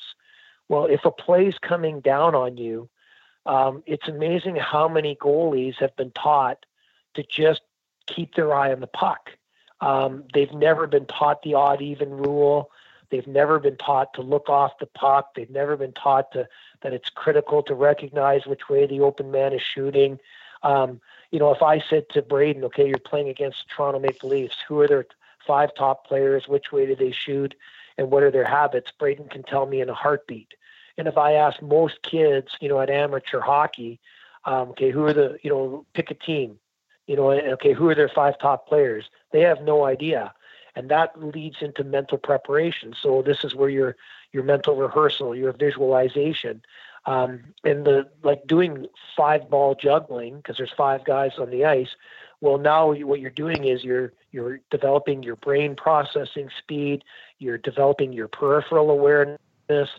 Well, 0.67 0.85
if 0.85 1.03
a 1.05 1.11
play's 1.11 1.57
coming 1.57 1.99
down 1.99 2.35
on 2.35 2.57
you, 2.57 2.89
um, 3.45 3.83
it's 3.87 4.07
amazing 4.07 4.55
how 4.55 4.87
many 4.87 5.15
goalies 5.15 5.77
have 5.77 5.95
been 5.95 6.11
taught 6.11 6.65
to 7.15 7.23
just 7.23 7.61
keep 8.05 8.35
their 8.35 8.53
eye 8.53 8.71
on 8.71 8.79
the 8.79 8.87
puck. 8.87 9.31
Um, 9.81 10.25
they've 10.33 10.53
never 10.53 10.85
been 10.85 11.05
taught 11.05 11.41
the 11.41 11.55
odd 11.55 11.81
even 11.81 12.11
rule. 12.11 12.69
They've 13.09 13.25
never 13.25 13.59
been 13.59 13.77
taught 13.77 14.13
to 14.13 14.21
look 14.21 14.49
off 14.49 14.77
the 14.79 14.85
puck. 14.85 15.33
They've 15.33 15.49
never 15.49 15.75
been 15.75 15.93
taught 15.93 16.31
to 16.33 16.47
that 16.81 16.93
it's 16.93 17.09
critical 17.09 17.63
to 17.63 17.73
recognize 17.73 18.45
which 18.45 18.69
way 18.69 18.85
the 18.85 19.01
open 19.01 19.31
man 19.31 19.53
is 19.53 19.61
shooting. 19.61 20.19
Um, 20.61 21.01
you 21.31 21.39
know, 21.39 21.51
if 21.51 21.61
I 21.61 21.79
said 21.89 22.09
to 22.09 22.21
Braden, 22.21 22.63
okay, 22.65 22.87
you're 22.87 22.97
playing 22.97 23.29
against 23.29 23.69
Toronto 23.69 23.99
Maple 23.99 24.29
Leafs, 24.29 24.57
who 24.67 24.79
are 24.79 24.87
their 24.87 25.05
five 25.45 25.73
top 25.75 26.07
players? 26.07 26.47
Which 26.47 26.71
way 26.71 26.85
do 26.85 26.95
they 26.95 27.11
shoot? 27.11 27.55
And 27.97 28.09
what 28.11 28.23
are 28.23 28.31
their 28.31 28.45
habits? 28.45 28.91
Braden 28.97 29.27
can 29.29 29.43
tell 29.43 29.65
me 29.65 29.81
in 29.81 29.89
a 29.89 29.93
heartbeat. 29.93 30.53
And 30.97 31.07
if 31.07 31.17
I 31.17 31.33
ask 31.33 31.61
most 31.61 32.01
kids, 32.01 32.49
you 32.59 32.69
know, 32.69 32.79
at 32.79 32.89
amateur 32.89 33.39
hockey, 33.39 33.99
um, 34.45 34.69
okay, 34.69 34.91
who 34.91 35.03
are 35.05 35.13
the, 35.13 35.37
you 35.43 35.49
know, 35.49 35.85
pick 35.93 36.11
a 36.11 36.13
team, 36.13 36.59
you 37.07 37.15
know, 37.15 37.31
okay, 37.31 37.73
who 37.73 37.89
are 37.89 37.95
their 37.95 38.09
five 38.09 38.37
top 38.39 38.67
players? 38.67 39.09
They 39.31 39.41
have 39.41 39.61
no 39.61 39.85
idea. 39.85 40.33
And 40.75 40.89
that 40.89 41.21
leads 41.21 41.61
into 41.61 41.83
mental 41.83 42.17
preparation. 42.17 42.93
So 43.01 43.21
this 43.21 43.43
is 43.43 43.55
where 43.55 43.69
your 43.69 43.95
your 44.31 44.43
mental 44.43 44.75
rehearsal, 44.75 45.35
your 45.35 45.51
visualization, 45.51 46.61
um, 47.09 47.55
and 47.63 47.85
the 47.85 48.07
like 48.21 48.45
doing 48.45 48.85
five 49.17 49.49
ball 49.49 49.73
juggling 49.73 50.37
because 50.37 50.57
there's 50.57 50.71
five 50.77 51.03
guys 51.03 51.31
on 51.39 51.49
the 51.49 51.65
ice. 51.65 51.89
Well, 52.39 52.59
now 52.59 52.93
what 52.93 53.19
you're 53.19 53.31
doing 53.31 53.65
is 53.65 53.83
you're 53.83 54.13
you're 54.31 54.59
developing 54.69 55.23
your 55.23 55.35
brain 55.35 55.75
processing 55.75 56.49
speed. 56.55 57.03
You're 57.39 57.57
developing 57.57 58.13
your 58.13 58.27
peripheral 58.27 58.91
awareness. 58.91 59.89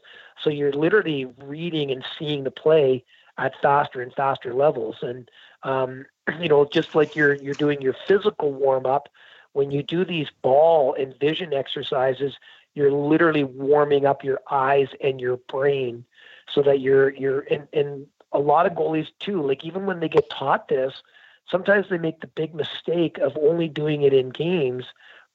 So 0.41 0.51
you're 0.51 0.73
literally 0.73 1.25
reading 1.43 1.91
and 1.91 2.05
seeing 2.17 2.45
the 2.45 2.53
play 2.53 3.05
at 3.37 3.61
faster 3.61 4.01
and 4.01 4.15
faster 4.15 4.55
levels. 4.55 4.99
And 5.03 5.29
um, 5.65 6.07
you 6.41 6.49
know, 6.49 6.65
just 6.65 6.95
like 6.95 7.17
you're 7.17 7.35
you're 7.35 7.55
doing 7.55 7.83
your 7.83 7.97
physical 8.07 8.53
warm 8.53 8.87
up, 8.87 9.09
when 9.53 9.73
you 9.73 9.83
do 9.83 10.05
these 10.05 10.29
ball 10.43 10.95
and 10.95 11.19
vision 11.19 11.55
exercises, 11.55 12.35
you're 12.75 12.93
literally 12.93 13.43
warming 13.43 14.07
up 14.07 14.23
your 14.23 14.39
eyes 14.49 14.91
and 15.03 15.21
your 15.21 15.39
brain 15.49 16.05
so 16.53 16.63
that 16.63 16.81
you're 16.81 17.11
you're 17.11 17.41
and, 17.51 17.69
and 17.73 18.07
a 18.33 18.39
lot 18.39 18.67
of 18.67 18.73
goalies 18.73 19.09
too 19.19 19.43
like 19.43 19.65
even 19.65 19.87
when 19.87 20.01
they 20.01 20.09
get 20.09 20.29
taught 20.31 20.69
this 20.69 21.03
sometimes 21.51 21.89
they 21.89 21.99
make 21.99 22.21
the 22.21 22.27
big 22.27 22.55
mistake 22.55 23.19
of 23.19 23.37
only 23.37 23.69
doing 23.69 24.03
it 24.03 24.13
in 24.13 24.31
games 24.31 24.87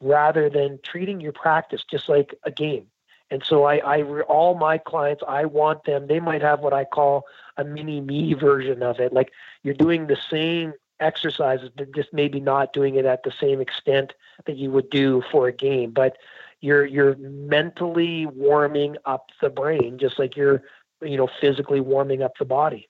rather 0.01 0.49
than 0.49 0.79
treating 0.83 1.19
your 1.19 1.31
practice 1.31 1.83
just 1.83 2.09
like 2.09 2.33
a 2.43 2.51
game. 2.51 2.87
And 3.31 3.43
so 3.43 3.63
I, 3.63 3.77
I 3.77 4.03
all 4.21 4.55
my 4.55 4.77
clients 4.77 5.23
i 5.27 5.45
want 5.45 5.83
them 5.85 6.07
they 6.07 6.19
might 6.19 6.43
have 6.43 6.59
what 6.59 6.73
i 6.73 6.85
call 6.85 7.25
a 7.57 7.63
mini 7.63 7.99
me 7.99 8.33
version 8.33 8.83
of 8.83 8.99
it. 8.99 9.13
Like 9.13 9.31
you're 9.63 9.73
doing 9.73 10.07
the 10.07 10.17
same 10.29 10.73
exercises 10.99 11.69
but 11.75 11.93
just 11.93 12.13
maybe 12.13 12.39
not 12.39 12.71
doing 12.71 12.95
it 12.95 13.05
at 13.05 13.23
the 13.23 13.31
same 13.31 13.59
extent 13.59 14.13
that 14.45 14.57
you 14.57 14.71
would 14.71 14.89
do 14.89 15.23
for 15.31 15.47
a 15.47 15.51
game. 15.51 15.91
But 15.91 16.17
you're 16.61 16.85
you're 16.85 17.15
mentally 17.15 18.27
warming 18.27 18.97
up 19.05 19.31
the 19.41 19.49
brain 19.49 19.97
just 19.97 20.19
like 20.19 20.35
you're 20.35 20.63
you 21.01 21.17
know 21.17 21.27
physically 21.41 21.79
warming 21.79 22.21
up 22.21 22.33
the 22.39 22.45
body. 22.45 22.89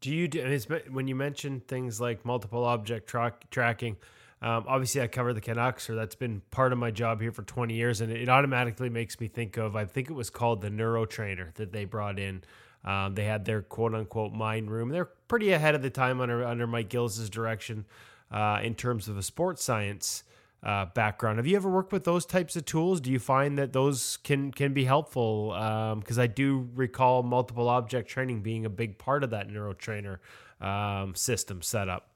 Do 0.00 0.10
you 0.10 0.28
do 0.28 0.58
when 0.90 1.08
you 1.08 1.14
mention 1.14 1.60
things 1.60 2.00
like 2.00 2.24
multiple 2.24 2.64
object 2.64 3.08
tra- 3.08 3.34
tracking 3.50 3.96
um, 4.40 4.64
obviously 4.66 5.00
i 5.00 5.06
cover 5.06 5.32
the 5.32 5.40
canucks 5.40 5.88
or 5.88 5.94
that's 5.94 6.16
been 6.16 6.42
part 6.50 6.72
of 6.72 6.78
my 6.78 6.90
job 6.90 7.20
here 7.20 7.30
for 7.30 7.44
20 7.44 7.72
years 7.72 8.00
and 8.00 8.10
it 8.10 8.28
automatically 8.28 8.88
makes 8.88 9.20
me 9.20 9.28
think 9.28 9.56
of 9.56 9.76
i 9.76 9.84
think 9.84 10.10
it 10.10 10.14
was 10.14 10.28
called 10.28 10.60
the 10.60 10.70
neuro 10.70 11.06
trainer 11.06 11.52
that 11.54 11.72
they 11.72 11.84
brought 11.84 12.18
in. 12.18 12.42
Um, 12.84 13.14
they 13.14 13.24
had 13.24 13.44
their 13.44 13.62
quote 13.62 13.94
unquote 13.94 14.32
mind 14.32 14.70
room. 14.70 14.88
They're 14.88 15.10
pretty 15.28 15.52
ahead 15.52 15.74
of 15.74 15.82
the 15.82 15.90
time 15.90 16.20
under 16.20 16.44
under 16.44 16.66
Mike 16.66 16.88
Gillis's 16.88 17.30
direction 17.30 17.84
uh, 18.30 18.60
in 18.62 18.74
terms 18.74 19.08
of 19.08 19.14
the 19.14 19.22
sports 19.22 19.62
science 19.62 20.24
uh, 20.62 20.86
background. 20.94 21.38
Have 21.38 21.46
you 21.46 21.56
ever 21.56 21.68
worked 21.68 21.92
with 21.92 22.04
those 22.04 22.24
types 22.24 22.54
of 22.56 22.64
tools? 22.64 23.00
Do 23.00 23.10
you 23.10 23.18
find 23.18 23.58
that 23.58 23.72
those 23.72 24.18
can 24.18 24.52
can 24.52 24.72
be 24.72 24.84
helpful? 24.84 25.48
Because 25.48 26.18
um, 26.18 26.22
I 26.22 26.26
do 26.26 26.68
recall 26.74 27.22
multiple 27.22 27.68
object 27.68 28.08
training 28.08 28.42
being 28.42 28.64
a 28.64 28.70
big 28.70 28.98
part 28.98 29.24
of 29.24 29.30
that 29.30 29.48
neurotrainer 29.48 30.18
um, 30.60 31.14
system 31.14 31.62
setup. 31.62 32.08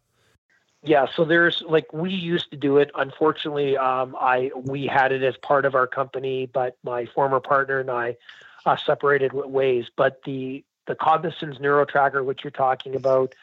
Yeah, 0.82 1.07
so 1.16 1.24
there's 1.24 1.64
like 1.68 1.92
we 1.92 2.11
used 2.11 2.51
to 2.53 2.57
do 2.57 2.78
it. 2.78 2.92
Unfortunately, 2.94 3.76
um, 3.76 4.16
I 4.20 4.53
we 4.55 4.86
had 4.86 5.11
it 5.11 5.22
as 5.24 5.36
part 5.38 5.64
of 5.64 5.74
our 5.74 5.88
company, 5.88 6.47
but 6.47 6.76
my 6.84 7.07
former 7.07 7.40
partner 7.40 7.80
and 7.80 7.90
I 7.90 8.16
uh, 8.64 8.76
separated 8.76 9.32
ways. 9.32 9.86
But 9.97 10.20
the 10.24 10.64
the 10.86 10.94
CogniSens 10.94 11.61
NeuroTracker, 11.61 12.24
which 12.24 12.44
you're 12.44 12.53
talking 12.53 12.94
about, 12.94 13.34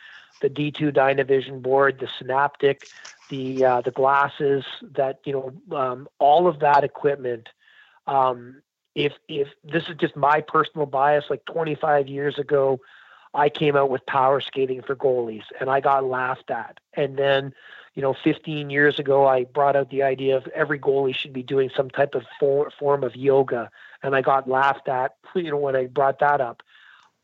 the 0.42 0.50
D2 0.50 0.94
Dynavision 0.94 1.62
board, 1.62 2.00
the 2.00 2.08
Senaptec, 2.08 2.88
the 3.30 3.66
uh, 3.66 3.82
the 3.82 3.92
glasses, 3.92 4.66
that 4.96 5.20
you 5.26 5.34
know, 5.34 5.78
um, 5.78 6.08
all 6.20 6.48
of 6.48 6.60
that 6.60 6.84
equipment. 6.84 7.50
Um, 8.08 8.62
if 8.96 9.14
if 9.28 9.48
this 9.64 9.84
is 9.90 9.96
just 9.98 10.16
my 10.16 10.42
personal 10.42 10.86
bias, 10.86 11.26
like 11.30 11.46
25 11.46 12.08
years 12.08 12.38
ago, 12.38 12.80
I 13.34 13.50
came 13.50 13.76
out 13.76 13.90
with 13.90 14.06
power 14.06 14.42
skating 14.42 14.82
for 14.82 14.96
goalies, 14.96 15.46
and 15.60 15.70
I 15.70 15.80
got 15.80 16.04
laughed 16.04 16.52
at. 16.52 16.80
And 16.94 17.18
then, 17.18 17.54
you 17.96 18.02
know, 18.02 18.14
15 18.24 18.70
years 18.70 19.00
ago, 19.00 19.26
I 19.26 19.46
brought 19.46 19.76
out 19.76 19.90
the 19.90 20.04
idea 20.04 20.38
of 20.38 20.48
every 20.48 20.80
goalie 20.80 21.16
should 21.16 21.34
be 21.34 21.44
doing 21.44 21.72
some 21.76 21.90
type 21.90 22.14
of 22.14 22.24
for, 22.40 22.70
form 22.78 23.04
of 23.04 23.16
yoga, 23.16 23.72
and 24.04 24.16
I 24.16 24.22
got 24.22 24.48
laughed 24.48 24.88
at. 24.88 25.16
You 25.34 25.52
know, 25.52 25.58
when 25.58 25.76
I 25.76 25.88
brought 25.88 26.20
that 26.20 26.42
up, 26.42 26.62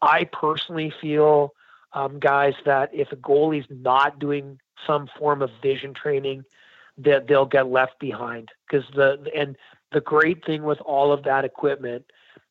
I 0.02 0.24
personally 0.24 0.92
feel 1.00 1.54
um, 1.94 2.20
guys 2.20 2.54
that 2.66 2.90
if 2.94 3.12
a 3.12 3.16
goalie's 3.16 3.68
not 3.70 4.20
doing 4.20 4.60
some 4.86 5.10
form 5.18 5.42
of 5.42 5.50
vision 5.62 5.94
training, 5.94 6.44
that 6.98 7.28
they'll 7.28 7.46
get 7.46 7.70
left 7.70 8.00
behind. 8.00 8.50
Because 8.70 8.86
the 8.94 9.30
and 9.36 9.56
the 9.92 10.02
great 10.02 10.46
thing 10.46 10.64
with 10.64 10.80
all 10.82 11.12
of 11.12 11.24
that 11.24 11.46
equipment 11.46 12.06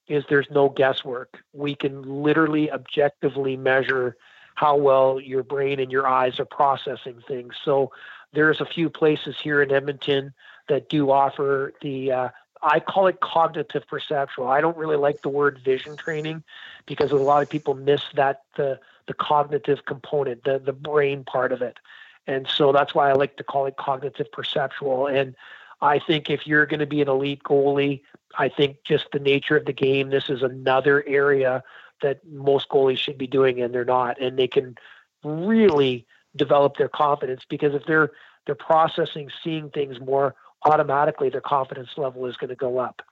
is 0.09 0.25
there's 0.29 0.49
no 0.51 0.69
guesswork. 0.69 1.39
We 1.53 1.75
can 1.75 2.03
literally 2.03 2.71
objectively 2.71 3.57
measure 3.57 4.17
how 4.55 4.77
well 4.77 5.21
your 5.21 5.43
brain 5.43 5.79
and 5.79 5.93
your 5.93 6.07
eyes 6.07 6.41
are 6.41 6.45
processing 6.45 7.23
things. 7.29 7.55
So 7.65 7.93
there's 8.33 8.61
a 8.61 8.67
few 8.67 8.91
places 8.91 9.37
here 9.41 9.63
in 9.63 9.71
Edmonton 9.71 10.33
that 10.69 10.89
do 10.89 11.11
offer 11.11 11.73
the 11.81 12.11
uh, 12.11 12.29
I 12.63 12.81
call 12.81 13.07
it 13.07 13.21
cognitive 13.21 13.87
perceptual. 13.87 14.49
I 14.49 14.61
don't 14.61 14.77
really 14.77 14.97
like 14.97 15.23
the 15.23 15.29
word 15.29 15.59
vision 15.65 15.97
training 15.97 16.43
because 16.87 17.13
a 17.13 17.17
lot 17.17 17.43
of 17.43 17.49
people 17.49 17.75
miss 17.75 18.03
that 18.15 18.43
the 18.57 18.81
the 19.07 19.15
cognitive 19.15 19.85
component, 19.87 20.45
the 20.45 20.59
the 20.59 20.73
brain 20.73 21.25
part 21.25 21.53
of 21.53 21.63
it. 21.63 21.79
And 22.27 22.47
so 22.47 22.73
that's 22.73 22.95
why 22.95 23.09
I 23.09 23.15
like 23.15 23.37
to 23.39 23.45
call 23.45 23.67
it 23.67 23.77
cognitive 23.77 24.31
perceptual. 24.31 25.07
And 25.07 25.35
I 25.81 25.99
think 25.99 26.29
if 26.29 26.47
you're 26.47 26.67
going 26.67 26.81
to 26.81 26.87
be 26.87 27.01
an 27.01 27.09
elite 27.09 27.43
goalie, 27.43 28.03
I 28.37 28.51
think 28.51 28.85
just 28.85 29.07
the 29.13 29.19
nature 29.19 29.57
of 29.57 29.65
the 29.65 29.73
game, 29.73 30.11
this 30.11 30.29
is 30.29 30.43
another 30.43 31.03
area 31.07 31.63
that 32.03 32.21
most 32.29 32.69
goalies 32.69 32.99
should 32.99 33.17
be 33.17 33.27
doing 33.27 33.61
and 33.61 33.73
they're 33.75 33.85
not. 33.85 34.21
And 34.21 34.39
they 34.39 34.47
can 34.47 34.77
really 35.25 36.07
develop 36.37 36.77
their 36.77 36.89
confidence 36.89 37.43
because 37.49 37.75
if 37.75 37.85
they're 37.87 38.13
they're 38.47 38.55
processing, 38.55 39.31
seeing 39.45 39.69
things 39.69 40.01
more 40.01 40.35
automatically 40.65 41.31
their 41.31 41.41
confidence 41.41 41.91
level 41.97 42.27
is 42.27 42.37
going 42.37 42.51
to 42.51 42.57
go 42.57 42.79
up. 42.79 43.03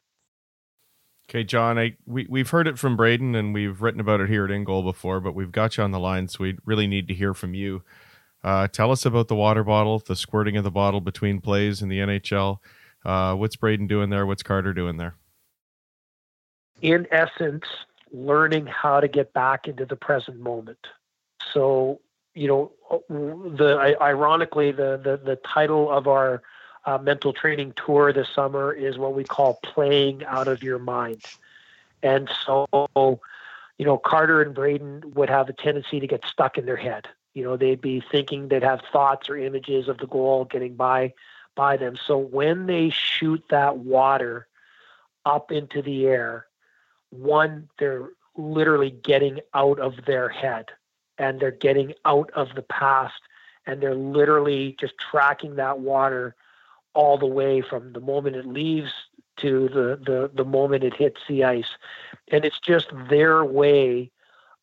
Okay, 1.28 1.42
John, 1.42 1.76
I 1.78 1.96
we 2.06 2.26
we've 2.28 2.50
heard 2.50 2.68
it 2.68 2.78
from 2.78 2.96
Braden 2.96 3.34
and 3.34 3.52
we've 3.52 3.82
written 3.82 4.00
about 4.00 4.20
it 4.20 4.28
here 4.28 4.44
at 4.44 4.50
InGoal 4.50 4.84
before, 4.84 5.20
but 5.20 5.34
we've 5.34 5.50
got 5.50 5.76
you 5.76 5.82
on 5.82 5.90
the 5.90 5.98
line, 5.98 6.28
so 6.28 6.38
we 6.40 6.56
really 6.64 6.86
need 6.86 7.08
to 7.08 7.14
hear 7.14 7.34
from 7.34 7.52
you. 7.52 7.82
Uh, 8.44 8.68
tell 8.68 8.92
us 8.92 9.04
about 9.04 9.26
the 9.26 9.34
water 9.34 9.64
bottle, 9.64 9.98
the 9.98 10.14
squirting 10.14 10.56
of 10.56 10.62
the 10.62 10.70
bottle 10.70 11.00
between 11.00 11.40
plays 11.40 11.82
in 11.82 11.88
the 11.88 11.98
NHL. 11.98 12.58
Uh, 13.04 13.34
what's 13.34 13.56
Braden 13.56 13.88
doing 13.88 14.08
there? 14.08 14.24
What's 14.24 14.44
Carter 14.44 14.72
doing 14.72 14.98
there? 14.98 15.16
In 16.80 17.08
essence, 17.10 17.64
learning 18.12 18.66
how 18.66 19.00
to 19.00 19.08
get 19.08 19.32
back 19.32 19.66
into 19.66 19.84
the 19.84 19.96
present 19.96 20.38
moment. 20.38 20.78
So, 21.52 22.00
you 22.34 22.46
know, 22.46 22.72
the 23.08 23.96
ironically, 24.00 24.70
the 24.70 25.00
the, 25.02 25.16
the 25.16 25.40
title 25.52 25.90
of 25.90 26.06
our 26.06 26.42
uh, 26.86 26.98
mental 26.98 27.32
training 27.32 27.74
tour 27.84 28.12
this 28.12 28.28
summer 28.34 28.72
is 28.72 28.96
what 28.96 29.14
we 29.14 29.24
call 29.24 29.58
playing 29.62 30.24
out 30.24 30.48
of 30.48 30.62
your 30.62 30.78
mind. 30.78 31.22
And 32.02 32.30
so, 32.44 32.66
you 33.76 33.84
know, 33.84 33.98
Carter 33.98 34.40
and 34.40 34.54
Braden 34.54 35.02
would 35.14 35.28
have 35.28 35.48
a 35.48 35.52
tendency 35.52 35.98
to 35.98 36.06
get 36.06 36.24
stuck 36.24 36.56
in 36.56 36.64
their 36.64 36.76
head. 36.76 37.08
You 37.34 37.42
know, 37.42 37.56
they'd 37.56 37.80
be 37.80 38.00
thinking 38.00 38.48
they'd 38.48 38.62
have 38.62 38.80
thoughts 38.92 39.28
or 39.28 39.36
images 39.36 39.88
of 39.88 39.98
the 39.98 40.06
goal 40.06 40.44
getting 40.44 40.76
by 40.76 41.12
by 41.56 41.76
them. 41.76 41.96
So 42.06 42.16
when 42.16 42.66
they 42.66 42.90
shoot 42.90 43.42
that 43.50 43.78
water 43.78 44.46
up 45.24 45.50
into 45.50 45.82
the 45.82 46.06
air, 46.06 46.46
one, 47.10 47.68
they're 47.78 48.10
literally 48.36 48.90
getting 48.90 49.40
out 49.54 49.80
of 49.80 50.04
their 50.06 50.28
head 50.28 50.66
and 51.18 51.40
they're 51.40 51.50
getting 51.50 51.94
out 52.04 52.30
of 52.34 52.54
the 52.54 52.62
past 52.62 53.20
and 53.66 53.80
they're 53.80 53.94
literally 53.94 54.76
just 54.78 54.94
tracking 54.98 55.56
that 55.56 55.80
water 55.80 56.36
all 56.96 57.18
the 57.18 57.26
way 57.26 57.60
from 57.60 57.92
the 57.92 58.00
moment 58.00 58.34
it 58.34 58.46
leaves 58.46 58.90
to 59.36 59.68
the, 59.68 60.00
the, 60.04 60.30
the 60.34 60.44
moment 60.44 60.82
it 60.82 60.94
hits 60.94 61.20
the 61.28 61.44
ice. 61.44 61.68
And 62.32 62.44
it's 62.44 62.58
just 62.58 62.88
their 63.10 63.44
way 63.44 64.10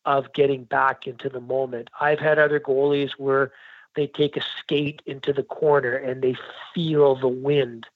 of 0.04 0.32
getting 0.34 0.64
back 0.64 1.06
into 1.06 1.28
the 1.28 1.40
moment. 1.40 1.88
I've 2.00 2.18
had 2.18 2.38
other 2.38 2.60
goalies 2.60 3.12
where 3.12 3.52
they 3.94 4.08
take 4.08 4.36
a 4.36 4.42
skate 4.58 5.00
into 5.06 5.32
the 5.32 5.44
corner 5.44 5.94
and 5.94 6.20
they 6.20 6.36
feel 6.74 7.14
the 7.14 7.28
wind 7.28 7.86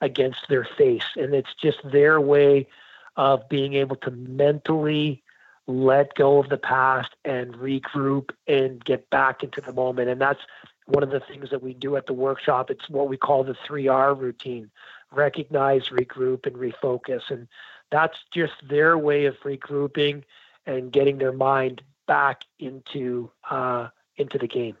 against 0.00 0.48
their 0.48 0.64
face. 0.64 1.04
And 1.16 1.34
it's 1.34 1.54
just 1.60 1.78
their 1.84 2.20
way 2.20 2.68
of 3.16 3.48
being 3.48 3.74
able 3.74 3.96
to 3.96 4.12
mentally 4.12 5.22
let 5.68 6.14
go 6.14 6.38
of 6.38 6.48
the 6.48 6.56
past 6.56 7.14
and 7.24 7.54
regroup 7.54 8.30
and 8.48 8.82
get 8.84 9.08
back 9.10 9.44
into 9.44 9.60
the 9.60 9.72
moment. 9.72 10.08
And 10.08 10.20
that's 10.20 10.40
one 10.86 11.02
of 11.02 11.10
the 11.10 11.20
things 11.20 11.50
that 11.50 11.62
we 11.62 11.74
do 11.74 11.94
at 11.96 12.06
the 12.06 12.14
workshop. 12.14 12.70
It's 12.70 12.88
what 12.88 13.08
we 13.08 13.18
call 13.18 13.44
the 13.44 13.54
3R 13.68 14.18
routine 14.18 14.70
recognize, 15.12 15.88
regroup, 15.88 16.46
and 16.46 16.56
refocus. 16.56 17.22
And 17.30 17.48
that's 17.90 18.16
just 18.32 18.54
their 18.68 18.98
way 18.98 19.26
of 19.26 19.36
regrouping 19.44 20.24
and 20.66 20.90
getting 20.90 21.18
their 21.18 21.32
mind 21.32 21.82
back 22.06 22.44
into 22.58 23.30
uh, 23.50 23.88
into 24.16 24.38
the 24.38 24.48
game. 24.48 24.76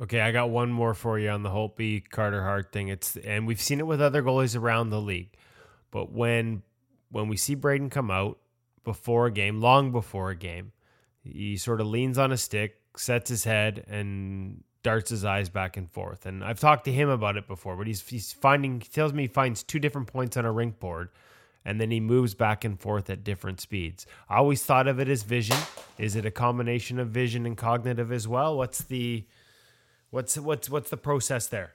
Okay, 0.00 0.20
I 0.20 0.32
got 0.32 0.50
one 0.50 0.72
more 0.72 0.94
for 0.94 1.18
you 1.18 1.30
on 1.30 1.44
the 1.44 1.50
Holtby 1.50 2.08
Carter 2.10 2.42
Hart 2.42 2.72
thing. 2.72 2.88
It's 2.88 3.16
and 3.16 3.46
we've 3.46 3.60
seen 3.60 3.78
it 3.78 3.86
with 3.86 4.00
other 4.00 4.22
goalies 4.22 4.58
around 4.58 4.90
the 4.90 5.00
league. 5.00 5.36
But 5.90 6.12
when 6.12 6.62
when 7.10 7.28
we 7.28 7.36
see 7.36 7.54
Braden 7.54 7.90
come 7.90 8.10
out 8.10 8.38
before 8.84 9.26
a 9.26 9.30
game, 9.30 9.60
long 9.60 9.92
before 9.92 10.30
a 10.30 10.36
game, 10.36 10.72
he 11.22 11.56
sort 11.56 11.80
of 11.80 11.86
leans 11.86 12.18
on 12.18 12.32
a 12.32 12.36
stick, 12.36 12.80
sets 12.96 13.28
his 13.30 13.44
head, 13.44 13.84
and 13.88 14.62
darts 14.82 15.10
his 15.10 15.24
eyes 15.24 15.48
back 15.48 15.76
and 15.76 15.90
forth. 15.90 16.26
And 16.26 16.44
I've 16.44 16.60
talked 16.60 16.84
to 16.84 16.92
him 16.92 17.08
about 17.08 17.36
it 17.36 17.48
before, 17.48 17.76
but 17.76 17.86
he's 17.86 18.06
he's 18.06 18.32
finding 18.32 18.80
he 18.80 18.88
tells 18.88 19.12
me 19.12 19.22
he 19.22 19.28
finds 19.28 19.62
two 19.62 19.78
different 19.78 20.06
points 20.06 20.36
on 20.36 20.44
a 20.44 20.52
rink 20.52 20.78
board 20.78 21.08
and 21.64 21.80
then 21.80 21.90
he 21.90 22.00
moves 22.00 22.34
back 22.34 22.64
and 22.64 22.78
forth 22.78 23.08
at 23.08 23.24
different 23.24 23.60
speeds. 23.60 24.06
I 24.28 24.36
always 24.36 24.62
thought 24.62 24.86
of 24.86 25.00
it 25.00 25.08
as 25.08 25.22
vision. 25.22 25.56
Is 25.98 26.14
it 26.14 26.26
a 26.26 26.30
combination 26.30 26.98
of 26.98 27.08
vision 27.08 27.46
and 27.46 27.56
cognitive 27.56 28.12
as 28.12 28.28
well? 28.28 28.56
What's 28.56 28.82
the 28.82 29.24
what's 30.10 30.36
what's 30.36 30.68
what's 30.68 30.90
the 30.90 30.96
process 30.96 31.46
there? 31.46 31.72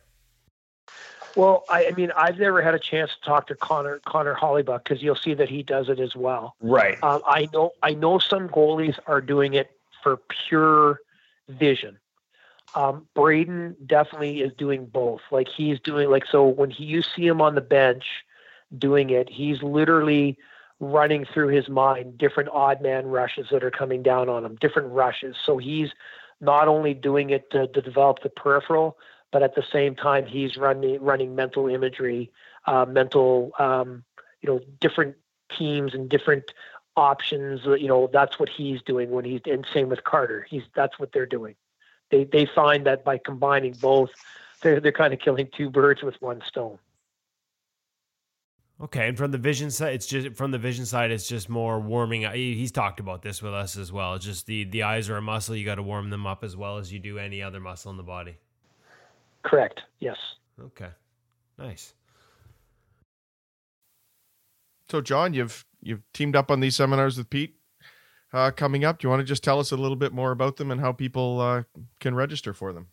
Well, 1.35 1.63
I, 1.69 1.87
I 1.87 1.91
mean, 1.91 2.11
I've 2.15 2.37
never 2.37 2.61
had 2.61 2.73
a 2.73 2.79
chance 2.79 3.11
to 3.11 3.21
talk 3.21 3.47
to 3.47 3.55
Connor 3.55 3.99
Connor 4.05 4.35
Hellebuyck 4.35 4.83
because 4.83 5.01
you'll 5.01 5.15
see 5.15 5.33
that 5.35 5.49
he 5.49 5.63
does 5.63 5.89
it 5.89 5.99
as 5.99 6.15
well. 6.15 6.55
Right. 6.61 7.01
Um, 7.03 7.21
I 7.25 7.47
know 7.53 7.71
I 7.83 7.93
know 7.93 8.19
some 8.19 8.49
goalies 8.49 8.97
are 9.07 9.21
doing 9.21 9.53
it 9.53 9.71
for 10.03 10.17
pure 10.47 11.01
vision. 11.47 11.97
Um, 12.75 13.07
Braden 13.15 13.75
definitely 13.85 14.41
is 14.41 14.53
doing 14.53 14.85
both. 14.85 15.21
Like 15.31 15.47
he's 15.47 15.79
doing 15.79 16.09
like 16.09 16.25
so 16.25 16.47
when 16.47 16.69
he 16.69 16.85
you 16.85 17.01
see 17.01 17.25
him 17.25 17.41
on 17.41 17.55
the 17.55 17.61
bench 17.61 18.05
doing 18.77 19.09
it, 19.09 19.29
he's 19.29 19.63
literally 19.63 20.37
running 20.79 21.25
through 21.25 21.49
his 21.49 21.67
mind 21.67 22.17
different 22.17 22.49
odd 22.53 22.81
man 22.81 23.07
rushes 23.07 23.47
that 23.51 23.63
are 23.63 23.71
coming 23.71 24.01
down 24.01 24.29
on 24.29 24.45
him, 24.45 24.55
different 24.55 24.89
rushes. 24.91 25.35
So 25.43 25.57
he's 25.57 25.89
not 26.41 26.67
only 26.67 26.93
doing 26.93 27.31
it 27.31 27.51
to, 27.51 27.67
to 27.67 27.81
develop 27.81 28.21
the 28.21 28.29
peripheral, 28.29 28.97
but 29.31 29.43
at 29.43 29.55
the 29.55 29.63
same 29.71 29.95
time 29.95 30.25
he's 30.25 30.57
running 30.57 31.01
running 31.01 31.35
mental 31.35 31.67
imagery, 31.67 32.31
uh, 32.65 32.85
mental 32.85 33.51
um, 33.59 34.03
you 34.41 34.49
know 34.49 34.59
different 34.79 35.15
teams 35.57 35.93
and 35.93 36.09
different 36.09 36.53
options. 36.95 37.61
You 37.65 37.87
know 37.87 38.09
that's 38.11 38.39
what 38.39 38.49
he's 38.49 38.81
doing 38.81 39.11
when 39.11 39.25
he's 39.25 39.41
and 39.45 39.65
same 39.73 39.89
with 39.89 40.03
Carter. 40.03 40.45
He's 40.49 40.63
that's 40.75 40.99
what 40.99 41.11
they're 41.11 41.25
doing 41.25 41.55
they 42.09 42.23
they 42.25 42.45
find 42.45 42.85
that 42.85 43.03
by 43.03 43.17
combining 43.17 43.73
both, 43.73 44.11
they're 44.61 44.79
they're 44.79 44.91
kind 44.91 45.13
of 45.13 45.19
killing 45.19 45.49
two 45.55 45.69
birds 45.69 46.01
with 46.01 46.15
one 46.21 46.41
stone. 46.47 46.79
Okay, 48.81 49.09
and 49.09 49.17
from 49.17 49.31
the 49.31 49.37
vision 49.37 49.71
side, 49.71 49.93
it's 49.93 50.07
just 50.07 50.35
from 50.37 50.51
the 50.51 50.57
vision 50.57 50.85
side, 50.85 51.11
it's 51.11 51.27
just 51.27 51.49
more 51.49 51.79
warming. 51.79 52.21
He's 52.31 52.71
talked 52.71 53.01
about 53.01 53.21
this 53.21 53.41
with 53.41 53.53
us 53.53 53.75
as 53.75 53.91
well. 53.91 54.15
It's 54.15 54.25
just 54.25 54.45
the 54.45 54.63
the 54.65 54.83
eyes 54.83 55.09
are 55.09 55.17
a 55.17 55.21
muscle; 55.21 55.55
you 55.55 55.65
got 55.65 55.75
to 55.75 55.83
warm 55.83 56.09
them 56.09 56.25
up 56.25 56.43
as 56.43 56.55
well 56.55 56.77
as 56.77 56.91
you 56.91 56.99
do 56.99 57.19
any 57.19 57.41
other 57.41 57.59
muscle 57.59 57.91
in 57.91 57.97
the 57.97 58.03
body. 58.03 58.37
Correct. 59.43 59.81
Yes. 59.99 60.17
Okay. 60.61 60.89
Nice. 61.57 61.93
So, 64.89 65.01
John, 65.01 65.33
you've 65.33 65.65
you've 65.81 66.01
teamed 66.13 66.35
up 66.35 66.51
on 66.51 66.59
these 66.59 66.75
seminars 66.75 67.17
with 67.17 67.29
Pete 67.29 67.55
uh, 68.33 68.51
coming 68.51 68.83
up. 68.83 68.99
Do 68.99 69.05
you 69.05 69.09
want 69.09 69.21
to 69.21 69.25
just 69.25 69.43
tell 69.43 69.59
us 69.59 69.71
a 69.71 69.77
little 69.77 69.95
bit 69.95 70.13
more 70.13 70.31
about 70.31 70.57
them 70.57 70.71
and 70.71 70.81
how 70.81 70.91
people 70.91 71.39
uh, 71.39 71.63
can 71.99 72.15
register 72.15 72.53
for 72.53 72.73
them? 72.73 72.87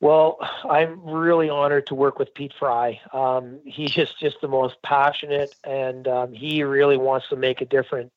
Well, 0.00 0.38
I'm 0.68 1.00
really 1.04 1.48
honored 1.48 1.86
to 1.86 1.94
work 1.94 2.18
with 2.18 2.34
Pete 2.34 2.52
Fry. 2.58 3.00
Um, 3.12 3.60
he's 3.64 3.92
just, 3.92 4.18
just 4.18 4.36
the 4.42 4.48
most 4.48 4.74
passionate, 4.82 5.54
and 5.62 6.08
um, 6.08 6.32
he 6.32 6.64
really 6.64 6.96
wants 6.96 7.28
to 7.28 7.36
make 7.36 7.60
a 7.60 7.64
difference 7.64 8.10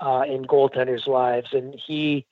uh, 0.00 0.24
in 0.26 0.44
goaltenders' 0.44 1.06
lives. 1.06 1.52
And 1.52 1.78
he 1.86 2.26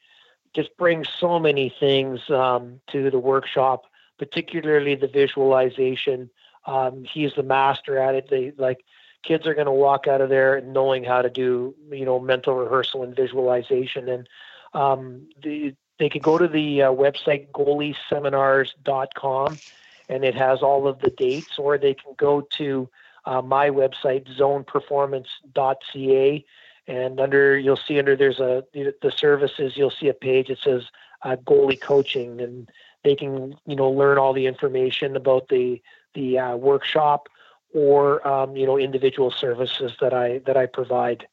just 0.55 0.77
brings 0.77 1.09
so 1.19 1.39
many 1.39 1.75
things 1.81 2.21
um, 2.31 2.81
to 2.91 3.11
the 3.11 3.19
workshop, 3.19 3.85
particularly 4.19 4.95
the 4.95 5.09
visualization. 5.09 6.31
Um, 6.67 7.05
he's 7.05 7.33
the 7.35 7.43
master 7.43 7.99
at 7.99 8.15
it. 8.15 8.29
They 8.31 8.53
like 8.57 8.85
kids 9.23 9.47
are 9.47 9.55
going 9.55 9.67
to 9.67 9.73
walk 9.73 10.07
out 10.07 10.21
of 10.21 10.29
there 10.29 10.61
knowing 10.61 11.03
how 11.05 11.23
to 11.23 11.31
do 11.31 11.75
you 11.91 12.05
know 12.05 12.21
mental 12.21 12.55
rehearsal 12.55 13.03
and 13.03 13.17
visualization 13.17 14.09
and 14.09 14.29
um, 14.73 15.29
the, 15.43 15.75
they 15.99 16.09
can 16.09 16.23
go 16.23 16.39
to 16.39 16.47
the 16.49 16.83
uh, 16.83 16.93
website 16.93 17.51
goalieseminars.com 17.51 19.59
and 20.09 20.25
it 20.25 20.35
has 20.35 20.63
all 20.63 20.89
of 20.89 21.01
the 21.01 21.11
dates 21.11 21.59
or 21.59 21.77
they 21.77 21.93
can 21.95 22.15
go 22.17 22.41
to 22.41 22.89
uh, 23.27 23.43
my 23.43 23.69
website 23.69 24.27
zoneperformance.ca 24.39 26.45
and 26.87 27.21
under 27.21 27.59
you'll 27.59 27.77
see 27.77 27.99
under 27.99 28.17
there's 28.17 28.41
a 28.41 28.65
the 28.73 29.13
services 29.15 29.77
you'll 29.77 29.91
see 29.91 30.09
a 30.09 30.15
page 30.15 30.49
that 30.49 30.59
says 30.59 30.87
uh, 31.23 31.37
goalie 31.37 31.81
coaching 31.81 32.41
and 32.41 32.71
they 33.05 33.15
can 33.15 33.55
you 33.67 33.77
know 33.77 33.91
learn 33.91 34.19
all 34.19 34.33
the 34.33 34.47
information 34.47 35.17
about 35.17 35.49
the 35.49 35.81
the 36.15 36.39
uh, 36.39 36.57
workshop 36.57 37.29
or 37.73 38.27
um, 38.27 38.57
you 38.57 38.67
know 38.67 38.79
individual 38.79 39.31
services 39.31 39.93
that 40.01 40.13
I 40.13 40.39
that 40.47 40.57
I 40.57 40.67
provide. 40.67 41.27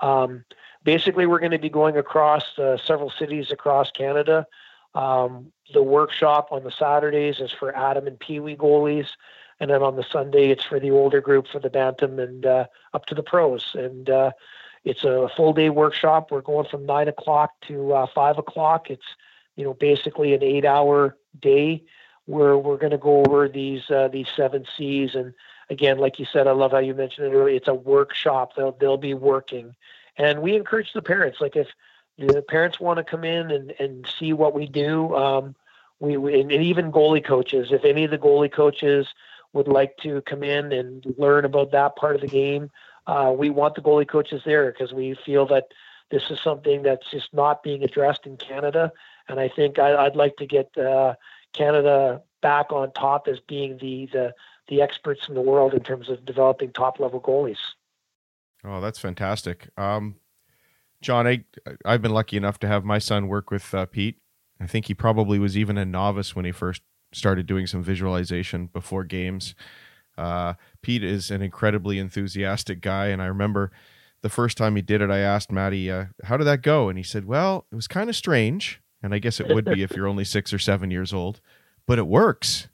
Um, 0.00 0.44
basically, 0.84 1.26
we're 1.26 1.40
going 1.40 1.52
to 1.52 1.58
be 1.58 1.70
going 1.70 1.96
across 1.96 2.58
uh, 2.58 2.76
several 2.76 3.10
cities 3.10 3.50
across 3.50 3.90
Canada. 3.90 4.46
Um, 4.94 5.52
the 5.72 5.82
workshop 5.82 6.48
on 6.50 6.64
the 6.64 6.70
Saturdays 6.70 7.40
is 7.40 7.52
for 7.52 7.74
Atom 7.76 8.06
and 8.06 8.18
Pee 8.18 8.40
Wee 8.40 8.56
goalies, 8.56 9.08
and 9.60 9.70
then 9.70 9.82
on 9.82 9.96
the 9.96 10.04
Sunday 10.04 10.50
it's 10.50 10.64
for 10.64 10.80
the 10.80 10.90
older 10.90 11.20
group 11.20 11.46
for 11.46 11.58
the 11.58 11.70
Bantam 11.70 12.18
and 12.18 12.46
uh, 12.46 12.66
up 12.94 13.06
to 13.06 13.14
the 13.14 13.22
pros. 13.22 13.74
And 13.74 14.08
uh, 14.08 14.32
it's 14.84 15.04
a 15.04 15.28
full 15.36 15.52
day 15.52 15.70
workshop. 15.70 16.30
We're 16.30 16.40
going 16.40 16.68
from 16.68 16.86
nine 16.86 17.08
o'clock 17.08 17.52
to 17.68 17.92
uh, 17.92 18.06
five 18.14 18.38
o'clock. 18.38 18.90
It's 18.90 19.06
you 19.56 19.64
know 19.64 19.74
basically 19.74 20.34
an 20.34 20.42
eight 20.42 20.64
hour 20.64 21.16
day 21.40 21.84
where 22.26 22.58
we're 22.58 22.76
going 22.76 22.92
to 22.92 22.98
go 22.98 23.24
over 23.24 23.48
these 23.48 23.90
uh, 23.90 24.08
these 24.08 24.28
seven 24.34 24.66
C's 24.76 25.14
and 25.14 25.34
again, 25.70 25.98
like 25.98 26.18
you 26.18 26.26
said, 26.32 26.46
I 26.46 26.52
love 26.52 26.72
how 26.72 26.78
you 26.78 26.94
mentioned 26.94 27.26
it 27.26 27.36
earlier. 27.36 27.56
It's 27.56 27.68
a 27.68 27.74
workshop. 27.74 28.54
They'll 28.56 28.72
they'll 28.72 28.96
be 28.96 29.14
working, 29.14 29.74
and 30.16 30.42
we 30.42 30.56
encourage 30.56 30.92
the 30.92 31.02
parents. 31.02 31.40
Like 31.40 31.56
if 31.56 31.68
the 32.18 32.42
parents 32.42 32.80
want 32.80 32.98
to 32.98 33.04
come 33.04 33.24
in 33.24 33.50
and 33.50 33.74
and 33.78 34.08
see 34.18 34.32
what 34.32 34.54
we 34.54 34.66
do, 34.66 35.14
um, 35.14 35.54
we, 36.00 36.16
we 36.16 36.40
and 36.40 36.52
even 36.52 36.92
goalie 36.92 37.24
coaches. 37.24 37.68
If 37.70 37.84
any 37.84 38.04
of 38.04 38.10
the 38.10 38.18
goalie 38.18 38.52
coaches 38.52 39.06
would 39.52 39.68
like 39.68 39.96
to 39.98 40.20
come 40.22 40.42
in 40.42 40.72
and 40.72 41.04
learn 41.16 41.44
about 41.44 41.72
that 41.72 41.96
part 41.96 42.14
of 42.14 42.20
the 42.20 42.26
game, 42.28 42.70
uh, 43.08 43.32
we 43.36 43.48
want 43.48 43.74
the 43.74 43.80
goalie 43.80 44.06
coaches 44.06 44.42
there 44.44 44.70
because 44.70 44.92
we 44.92 45.16
feel 45.26 45.46
that 45.46 45.64
this 46.10 46.22
is 46.30 46.38
something 46.44 46.82
that's 46.82 47.10
just 47.10 47.32
not 47.32 47.62
being 47.62 47.82
addressed 47.82 48.26
in 48.26 48.36
Canada. 48.36 48.92
And 49.28 49.40
I 49.40 49.48
think 49.48 49.78
I, 49.78 50.04
would 50.04 50.14
like 50.14 50.36
to 50.36 50.46
get 50.46 50.76
uh, 50.76 51.14
Canada 51.54 52.22
back 52.42 52.70
on 52.70 52.92
top 52.92 53.26
as 53.26 53.40
being 53.40 53.78
the, 53.78 54.08
the 54.12 54.34
the 54.68 54.82
experts 54.82 55.22
in 55.28 55.34
the 55.34 55.40
world 55.40 55.72
in 55.72 55.80
terms 55.80 56.10
of 56.10 56.26
developing 56.26 56.70
top 56.72 57.00
level 57.00 57.20
goalies. 57.20 57.56
Oh, 58.62 58.82
that's 58.82 58.98
fantastic. 58.98 59.70
Um, 59.78 60.16
John, 61.00 61.26
I, 61.26 61.44
I've 61.86 62.02
been 62.02 62.12
lucky 62.12 62.36
enough 62.36 62.58
to 62.60 62.66
have 62.66 62.84
my 62.84 62.98
son 62.98 63.28
work 63.28 63.50
with 63.50 63.72
uh, 63.72 63.86
Pete. 63.86 64.18
I 64.60 64.66
think 64.66 64.84
he 64.84 64.92
probably 64.92 65.38
was 65.38 65.56
even 65.56 65.78
a 65.78 65.86
novice 65.86 66.36
when 66.36 66.44
he 66.44 66.52
first 66.52 66.82
started 67.14 67.46
doing 67.46 67.66
some 67.66 67.82
visualization 67.82 68.66
before 68.66 69.04
games. 69.04 69.54
Uh, 70.18 70.54
Pete 70.82 71.04
is 71.04 71.30
an 71.30 71.40
incredibly 71.42 71.98
enthusiastic 71.98 72.80
guy, 72.80 73.06
and 73.06 73.22
I 73.22 73.26
remember 73.26 73.70
the 74.20 74.28
first 74.28 74.58
time 74.58 74.76
he 74.76 74.82
did 74.82 75.00
it, 75.00 75.10
I 75.10 75.18
asked 75.18 75.52
Maddie, 75.52 75.90
uh, 75.90 76.06
"How 76.24 76.36
did 76.36 76.44
that 76.44 76.62
go?" 76.62 76.88
And 76.88 76.98
he 76.98 77.04
said, 77.04 77.24
"Well, 77.24 77.66
it 77.70 77.76
was 77.76 77.86
kind 77.86 78.10
of 78.10 78.16
strange, 78.16 78.80
and 79.02 79.14
I 79.14 79.18
guess 79.18 79.40
it 79.40 79.54
would 79.54 79.64
be 79.64 79.82
if 79.82 79.92
you're 79.92 80.08
only 80.08 80.24
six 80.24 80.52
or 80.52 80.58
seven 80.58 80.90
years 80.90 81.12
old, 81.12 81.40
but 81.86 81.98
it 81.98 82.06
works." 82.06 82.68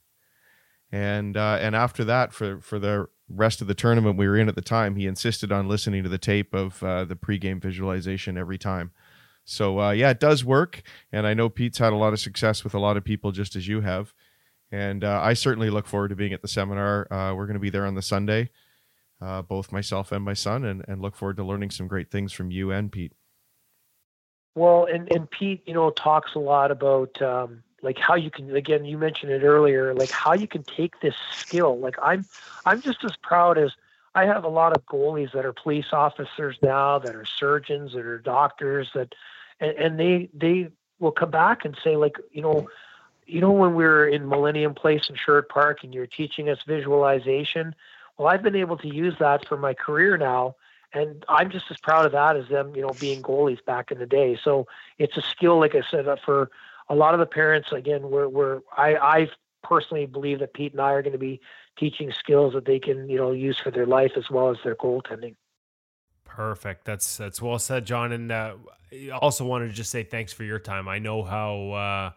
And 0.91 1.37
uh, 1.37 1.59
and 1.61 1.77
after 1.77 2.05
that, 2.05 2.33
for 2.33 2.61
for 2.61 2.79
the 2.79 3.09
rest 3.29 3.61
of 3.61 3.67
the 3.67 3.75
tournament 3.75 4.17
we 4.17 4.29
were 4.29 4.37
in 4.37 4.49
at 4.49 4.55
the 4.55 4.63
time, 4.63 4.97
he 4.97 5.07
insisted 5.07 5.53
on 5.53 5.69
listening 5.69 6.03
to 6.03 6.09
the 6.09 6.19
tape 6.19 6.55
of 6.55 6.83
uh, 6.83 7.05
the 7.05 7.17
pregame 7.17 7.61
visualization 7.61 8.39
every 8.39 8.59
time. 8.59 8.93
So 9.45 9.81
uh, 9.81 9.91
yeah, 9.91 10.11
it 10.11 10.21
does 10.21 10.45
work, 10.45 10.83
and 11.13 11.27
I 11.27 11.35
know 11.35 11.49
Pete's 11.49 11.79
had 11.79 11.93
a 11.93 11.97
lot 11.97 12.13
of 12.13 12.21
success 12.21 12.65
with 12.65 12.75
a 12.75 12.79
lot 12.79 12.97
of 12.97 13.05
people, 13.05 13.33
just 13.33 13.57
as 13.57 13.69
you 13.69 13.83
have. 13.83 14.15
And 14.75 15.05
uh, 15.05 15.21
I 15.23 15.35
certainly 15.35 15.71
look 15.71 15.87
forward 15.87 16.09
to 16.09 16.17
being 16.17 16.33
at 16.33 16.43
the 16.43 16.49
seminar. 16.49 17.07
Uh, 17.09 17.33
we're 17.33 17.47
going 17.47 17.55
to 17.55 17.61
be 17.61 17.71
there 17.71 17.87
on 17.87 17.95
the 17.95 18.03
Sunday, 18.03 18.51
uh, 19.21 19.41
both 19.41 19.71
myself 19.71 20.11
and 20.11 20.25
my 20.25 20.33
son, 20.33 20.65
and, 20.65 20.85
and 20.89 21.01
look 21.01 21.15
forward 21.15 21.37
to 21.37 21.45
learning 21.45 21.71
some 21.71 21.87
great 21.87 22.11
things 22.11 22.33
from 22.33 22.51
you 22.51 22.73
and 22.73 22.91
Pete. 22.91 23.13
Well, 24.57 24.89
and, 24.93 25.09
and 25.13 25.31
Pete, 25.31 25.63
you 25.65 25.75
know, 25.75 25.91
talks 25.91 26.35
a 26.35 26.41
lot 26.41 26.73
about 26.73 27.23
um, 27.23 27.63
like 27.83 28.01
how 28.01 28.17
you 28.17 28.33
can 28.33 28.57
again 28.57 28.85
you 28.85 28.99
mentioned 28.99 29.31
it 29.31 29.45
earlier 29.45 29.95
like 29.95 30.11
how 30.11 30.33
you 30.33 30.49
can 30.49 30.63
take 30.63 30.99
this 31.01 31.15
skill 31.33 31.79
like 31.79 31.97
i'm 32.01 32.25
i'm 32.65 32.81
just 32.81 33.05
as 33.05 33.15
proud 33.23 33.59
as 33.59 33.73
i 34.15 34.25
have 34.25 34.43
a 34.43 34.49
lot 34.49 34.75
of 34.75 34.87
goalies 34.87 35.31
that 35.33 35.45
are 35.45 35.53
police 35.53 35.93
officers 35.93 36.57
now 36.63 36.99
that 36.99 37.15
are 37.15 37.27
surgeons 37.27 37.93
that 37.93 38.07
are 38.07 38.19
doctors 38.19 38.89
that 38.95 39.15
and, 39.61 39.73
and 39.73 40.01
they 40.01 40.31
they 40.33 40.71
will 40.99 41.13
come 41.13 41.31
back 41.31 41.67
and 41.67 41.77
say 41.85 41.95
like 41.95 42.17
you 42.33 42.41
know 42.41 42.67
you 43.27 43.41
know 43.41 43.53
when 43.53 43.75
we 43.75 43.85
are 43.85 44.07
in 44.07 44.29
millennium 44.29 44.75
place 44.75 45.09
in 45.09 45.17
sherwood 45.17 45.49
park 45.49 45.79
and 45.83 45.95
you're 45.95 46.07
teaching 46.07 46.49
us 46.49 46.59
visualization 46.67 47.75
well 48.19 48.29
i've 48.29 48.43
been 48.43 48.57
able 48.57 48.77
to 48.77 48.89
use 48.89 49.15
that 49.19 49.47
for 49.47 49.57
my 49.57 49.75
career 49.75 50.17
now 50.17 50.55
and 50.95 51.25
I'm 51.29 51.51
just 51.51 51.67
as 51.71 51.77
proud 51.79 52.07
of 52.07 52.13
that 52.13 52.37
as 52.37 52.49
them, 52.49 52.75
you 52.75 52.83
know, 52.83 52.93
being 53.01 53.21
goalies 53.21 53.63
back 53.65 53.91
in 53.91 53.99
the 53.99 54.07
day. 54.07 54.39
So 54.43 54.67
it's 54.99 55.17
a 55.17 55.23
skill, 55.23 55.59
like 55.59 55.75
I 55.75 55.83
said, 55.91 56.07
uh, 56.07 56.17
for 56.25 56.51
a 56.89 56.95
lot 56.95 57.15
of 57.15 57.21
the 57.21 57.27
parents, 57.27 57.73
again, 57.73 58.11
we're, 58.11 58.29
we're 58.29 58.61
I, 58.77 58.95
I 58.97 59.29
personally 59.63 60.07
believe 60.07 60.39
that 60.39 60.55
Pete 60.55 60.73
and 60.73 60.81
I 60.81 60.93
are 60.93 61.03
going 61.03 61.13
to 61.13 61.19
be 61.19 61.41
teaching 61.77 62.13
skills 62.13 62.55
that 62.55 62.65
they 62.65 62.79
can, 62.79 63.09
you 63.09 63.19
know, 63.19 63.33
use 63.33 63.59
for 63.59 63.73
their 63.73 63.87
life 63.87 64.13
as 64.17 64.31
well 64.31 64.51
as 64.51 64.59
their 64.63 64.77
goaltending. 64.77 65.35
Perfect. 66.25 66.85
That's 66.85 67.17
that's 67.17 67.43
well 67.43 67.59
said, 67.59 67.85
John. 67.87 68.13
And 68.13 68.31
uh, 68.31 68.55
I 68.93 69.11
also 69.11 69.45
wanted 69.45 69.69
to 69.69 69.73
just 69.73 69.91
say 69.91 70.05
thanks 70.05 70.33
for 70.33 70.45
your 70.45 70.59
time. 70.59 70.89
I 70.89 70.99
know 70.99 71.23
how 71.23 71.71
uh, 71.71 72.11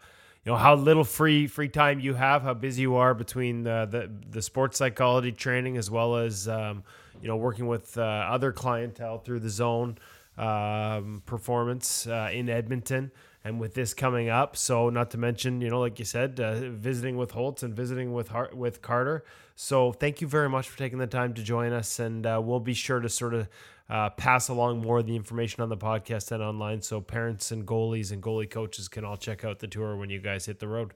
you 0.44 0.52
know 0.52 0.58
how 0.58 0.74
little 0.74 1.04
free 1.04 1.46
free 1.46 1.68
time 1.68 2.00
you 2.00 2.14
have, 2.14 2.42
how 2.42 2.54
busy 2.54 2.82
you 2.82 2.96
are 2.96 3.14
between 3.14 3.64
the 3.64 3.86
the, 3.90 4.10
the 4.30 4.42
sports 4.42 4.78
psychology 4.78 5.32
training 5.32 5.76
as 5.76 5.90
well 5.90 6.16
as 6.16 6.48
um, 6.48 6.84
you 7.20 7.28
know 7.28 7.36
working 7.36 7.66
with 7.66 7.96
uh, 7.98 8.02
other 8.02 8.52
clientele 8.52 9.18
through 9.18 9.40
the 9.40 9.50
zone 9.50 9.98
um, 10.36 11.22
performance 11.26 12.06
uh, 12.06 12.30
in 12.32 12.48
Edmonton 12.48 13.10
and 13.44 13.60
with 13.60 13.74
this 13.74 13.94
coming 13.94 14.28
up, 14.28 14.56
so 14.56 14.90
not 14.90 15.10
to 15.12 15.18
mention, 15.18 15.60
you 15.60 15.70
know, 15.70 15.80
like 15.80 15.98
you 15.98 16.04
said, 16.04 16.38
uh, 16.40 16.70
visiting 16.70 17.16
with 17.16 17.30
Holtz 17.30 17.62
and 17.62 17.74
visiting 17.74 18.12
with 18.12 18.28
Hart- 18.28 18.56
with 18.56 18.82
Carter. 18.82 19.24
So 19.60 19.90
thank 19.90 20.20
you 20.20 20.28
very 20.28 20.48
much 20.48 20.68
for 20.68 20.78
taking 20.78 21.00
the 21.00 21.08
time 21.08 21.34
to 21.34 21.42
join 21.42 21.72
us, 21.72 21.98
and 21.98 22.24
uh, 22.24 22.40
we'll 22.40 22.60
be 22.60 22.74
sure 22.74 23.00
to 23.00 23.08
sort 23.08 23.34
of 23.34 23.48
uh, 23.90 24.10
pass 24.10 24.48
along 24.48 24.82
more 24.82 25.00
of 25.00 25.06
the 25.06 25.16
information 25.16 25.64
on 25.64 25.68
the 25.68 25.76
podcast 25.76 26.30
and 26.30 26.40
online, 26.40 26.80
so 26.80 27.00
parents 27.00 27.50
and 27.50 27.66
goalies 27.66 28.12
and 28.12 28.22
goalie 28.22 28.48
coaches 28.48 28.86
can 28.86 29.04
all 29.04 29.16
check 29.16 29.44
out 29.44 29.58
the 29.58 29.66
tour 29.66 29.96
when 29.96 30.10
you 30.10 30.20
guys 30.20 30.46
hit 30.46 30.60
the 30.60 30.68
road. 30.68 30.94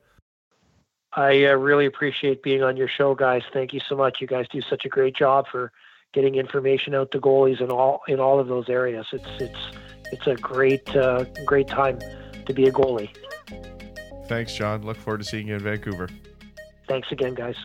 I 1.13 1.45
uh, 1.47 1.55
really 1.55 1.87
appreciate 1.87 2.45
being 2.45 2.63
on 2.63 2.77
your 2.77 2.87
show, 2.87 3.17
guys. 3.17 3.43
Thank 3.53 3.73
you 3.73 3.81
so 3.89 3.97
much. 3.97 4.19
You 4.21 4.29
guys 4.29 4.47
do 4.49 4.61
such 4.61 4.85
a 4.85 4.89
great 4.89 5.17
job 5.17 5.47
for 5.51 5.73
getting 6.13 6.37
information 6.37 6.95
out 6.95 7.11
to 7.11 7.19
goalies 7.19 7.61
in 7.61 7.73
all 7.73 8.03
in 8.07 8.21
all 8.21 8.39
of 8.39 8.47
those 8.47 8.69
areas. 8.69 9.07
It's 9.13 9.27
it's 9.41 9.77
it's 10.13 10.27
a 10.29 10.37
great 10.37 10.95
uh, 10.95 11.25
great 11.45 11.67
time 11.67 11.99
to 12.47 12.55
be 12.55 12.69
a 12.69 12.71
goalie. 12.71 13.11
Thanks, 14.29 14.55
John. 14.55 14.85
Look 14.85 14.99
forward 14.99 15.19
to 15.19 15.25
seeing 15.25 15.49
you 15.49 15.57
in 15.57 15.63
Vancouver. 15.65 16.09
Thanks 16.87 17.11
again, 17.11 17.35
guys. 17.35 17.57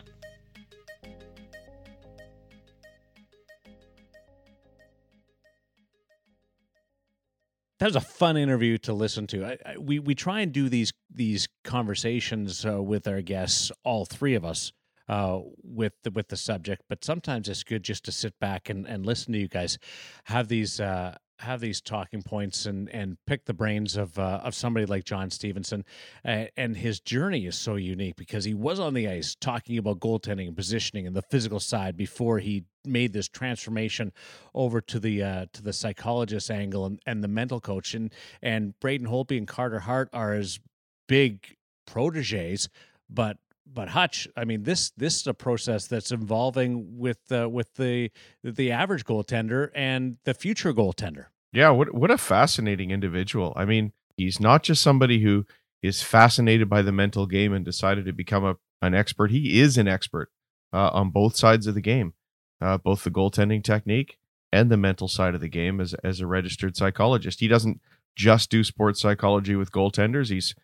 That 7.79 7.85
was 7.85 7.95
a 7.95 8.01
fun 8.01 8.37
interview 8.37 8.77
to 8.79 8.93
listen 8.93 9.27
to. 9.27 9.45
I, 9.45 9.57
I, 9.65 9.77
we 9.77 9.99
we 9.99 10.15
try 10.15 10.41
and 10.41 10.51
do 10.51 10.69
these 10.69 10.93
these 11.13 11.47
conversations 11.63 12.65
uh, 12.65 12.81
with 12.81 13.07
our 13.07 13.21
guests, 13.21 13.71
all 13.83 14.05
three 14.05 14.35
of 14.35 14.43
us, 14.43 14.71
uh, 15.07 15.39
with 15.63 15.93
the, 16.03 16.11
with 16.11 16.29
the 16.29 16.37
subject. 16.37 16.83
But 16.89 17.03
sometimes 17.03 17.47
it's 17.47 17.63
good 17.63 17.83
just 17.83 18.05
to 18.05 18.11
sit 18.11 18.39
back 18.39 18.69
and, 18.69 18.87
and 18.87 19.05
listen 19.05 19.33
to 19.33 19.39
you 19.39 19.47
guys 19.47 19.77
have 20.25 20.47
these 20.47 20.79
uh, 20.79 21.17
have 21.39 21.59
these 21.59 21.81
talking 21.81 22.23
points 22.23 22.65
and 22.65 22.89
and 22.89 23.17
pick 23.25 23.45
the 23.45 23.53
brains 23.53 23.95
of 23.95 24.17
uh, 24.17 24.41
of 24.43 24.55
somebody 24.55 24.85
like 24.85 25.03
John 25.03 25.29
Stevenson, 25.29 25.85
uh, 26.25 26.45
and 26.55 26.75
his 26.75 26.99
journey 26.99 27.45
is 27.45 27.55
so 27.55 27.75
unique 27.75 28.15
because 28.15 28.45
he 28.45 28.53
was 28.53 28.79
on 28.79 28.93
the 28.93 29.07
ice 29.07 29.35
talking 29.35 29.77
about 29.77 29.99
goaltending 29.99 30.47
and 30.47 30.55
positioning 30.55 31.05
and 31.05 31.15
the 31.15 31.21
physical 31.21 31.59
side 31.59 31.95
before 31.95 32.39
he 32.39 32.65
made 32.85 33.13
this 33.13 33.27
transformation 33.27 34.11
over 34.55 34.81
to 34.81 34.99
the 34.99 35.21
uh, 35.21 35.45
to 35.53 35.61
the 35.61 35.73
psychologist 35.73 36.49
angle 36.49 36.85
and, 36.85 36.99
and 37.05 37.23
the 37.23 37.27
mental 37.27 37.59
coach. 37.59 37.93
And 37.93 38.11
and 38.41 38.79
Braden 38.79 39.07
Holtby 39.07 39.37
and 39.37 39.47
Carter 39.47 39.79
Hart 39.79 40.09
are 40.13 40.33
his 40.33 40.59
big 41.07 41.55
proteges, 41.85 42.69
but 43.09 43.37
but 43.73 43.89
Hutch, 43.89 44.27
I 44.35 44.45
mean 44.45 44.63
this 44.63 44.91
this 44.91 45.21
is 45.21 45.27
a 45.27 45.33
process 45.33 45.87
that's 45.87 46.11
involving 46.11 46.97
with 46.97 47.19
uh, 47.31 47.49
with 47.49 47.73
the 47.75 48.11
the 48.43 48.71
average 48.71 49.05
goaltender 49.05 49.69
and 49.75 50.17
the 50.23 50.33
future 50.33 50.73
goaltender. 50.73 51.25
Yeah, 51.53 51.69
what 51.69 51.93
what 51.93 52.11
a 52.11 52.17
fascinating 52.17 52.91
individual. 52.91 53.53
I 53.55 53.65
mean, 53.65 53.93
he's 54.15 54.39
not 54.39 54.63
just 54.63 54.81
somebody 54.81 55.21
who 55.21 55.45
is 55.81 56.01
fascinated 56.01 56.69
by 56.69 56.81
the 56.81 56.91
mental 56.91 57.25
game 57.25 57.53
and 57.53 57.63
decided 57.63 58.05
to 58.05 58.13
become 58.13 58.45
a 58.45 58.57
an 58.81 58.93
expert. 58.93 59.31
He 59.31 59.59
is 59.59 59.77
an 59.77 59.87
expert 59.87 60.29
uh, 60.73 60.89
on 60.93 61.09
both 61.09 61.35
sides 61.35 61.67
of 61.67 61.75
the 61.75 61.81
game, 61.81 62.13
uh, 62.61 62.77
both 62.77 63.03
the 63.03 63.11
goaltending 63.11 63.63
technique 63.63 64.17
and 64.51 64.69
the 64.69 64.77
mental 64.77 65.07
side 65.07 65.35
of 65.35 65.41
the 65.41 65.49
game. 65.49 65.79
As 65.79 65.93
as 66.03 66.19
a 66.19 66.27
registered 66.27 66.75
psychologist, 66.75 67.39
he 67.39 67.47
doesn't 67.47 67.81
just 68.15 68.49
do 68.49 68.63
sports 68.63 69.01
psychology 69.01 69.55
with 69.55 69.71
goaltenders. 69.71 70.29
He's 70.29 70.55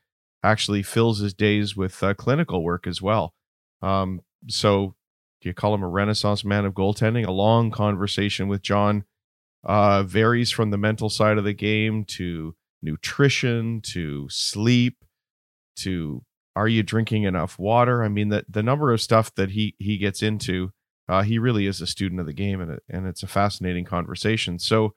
actually 0.43 0.83
fills 0.83 1.19
his 1.19 1.33
days 1.33 1.75
with 1.75 2.01
uh, 2.03 2.13
clinical 2.13 2.63
work 2.63 2.85
as 2.85 3.01
well. 3.01 3.33
Um, 3.81 4.21
so, 4.47 4.95
do 5.41 5.49
you 5.49 5.53
call 5.53 5.73
him 5.73 5.83
a 5.83 5.89
renaissance 5.89 6.43
man 6.43 6.65
of 6.65 6.73
goaltending? 6.73 7.27
A 7.27 7.31
long 7.31 7.71
conversation 7.71 8.47
with 8.47 8.61
John 8.61 9.03
uh, 9.63 10.03
varies 10.03 10.51
from 10.51 10.69
the 10.69 10.77
mental 10.77 11.09
side 11.09 11.37
of 11.37 11.43
the 11.43 11.53
game 11.53 12.05
to 12.05 12.55
nutrition 12.81 13.81
to 13.81 14.27
sleep 14.29 15.03
to 15.77 16.23
are 16.55 16.67
you 16.67 16.83
drinking 16.83 17.23
enough 17.23 17.57
water? 17.57 18.03
I 18.03 18.09
mean, 18.09 18.29
the 18.29 18.45
the 18.47 18.63
number 18.63 18.91
of 18.91 19.01
stuff 19.01 19.33
that 19.35 19.51
he 19.51 19.75
he 19.79 19.97
gets 19.97 20.21
into, 20.21 20.71
uh, 21.09 21.23
he 21.23 21.39
really 21.39 21.65
is 21.65 21.81
a 21.81 21.87
student 21.87 22.21
of 22.21 22.27
the 22.27 22.33
game, 22.33 22.61
and 22.61 22.71
it, 22.71 22.83
and 22.89 23.07
it's 23.07 23.23
a 23.23 23.27
fascinating 23.27 23.85
conversation. 23.85 24.59
So 24.59 24.93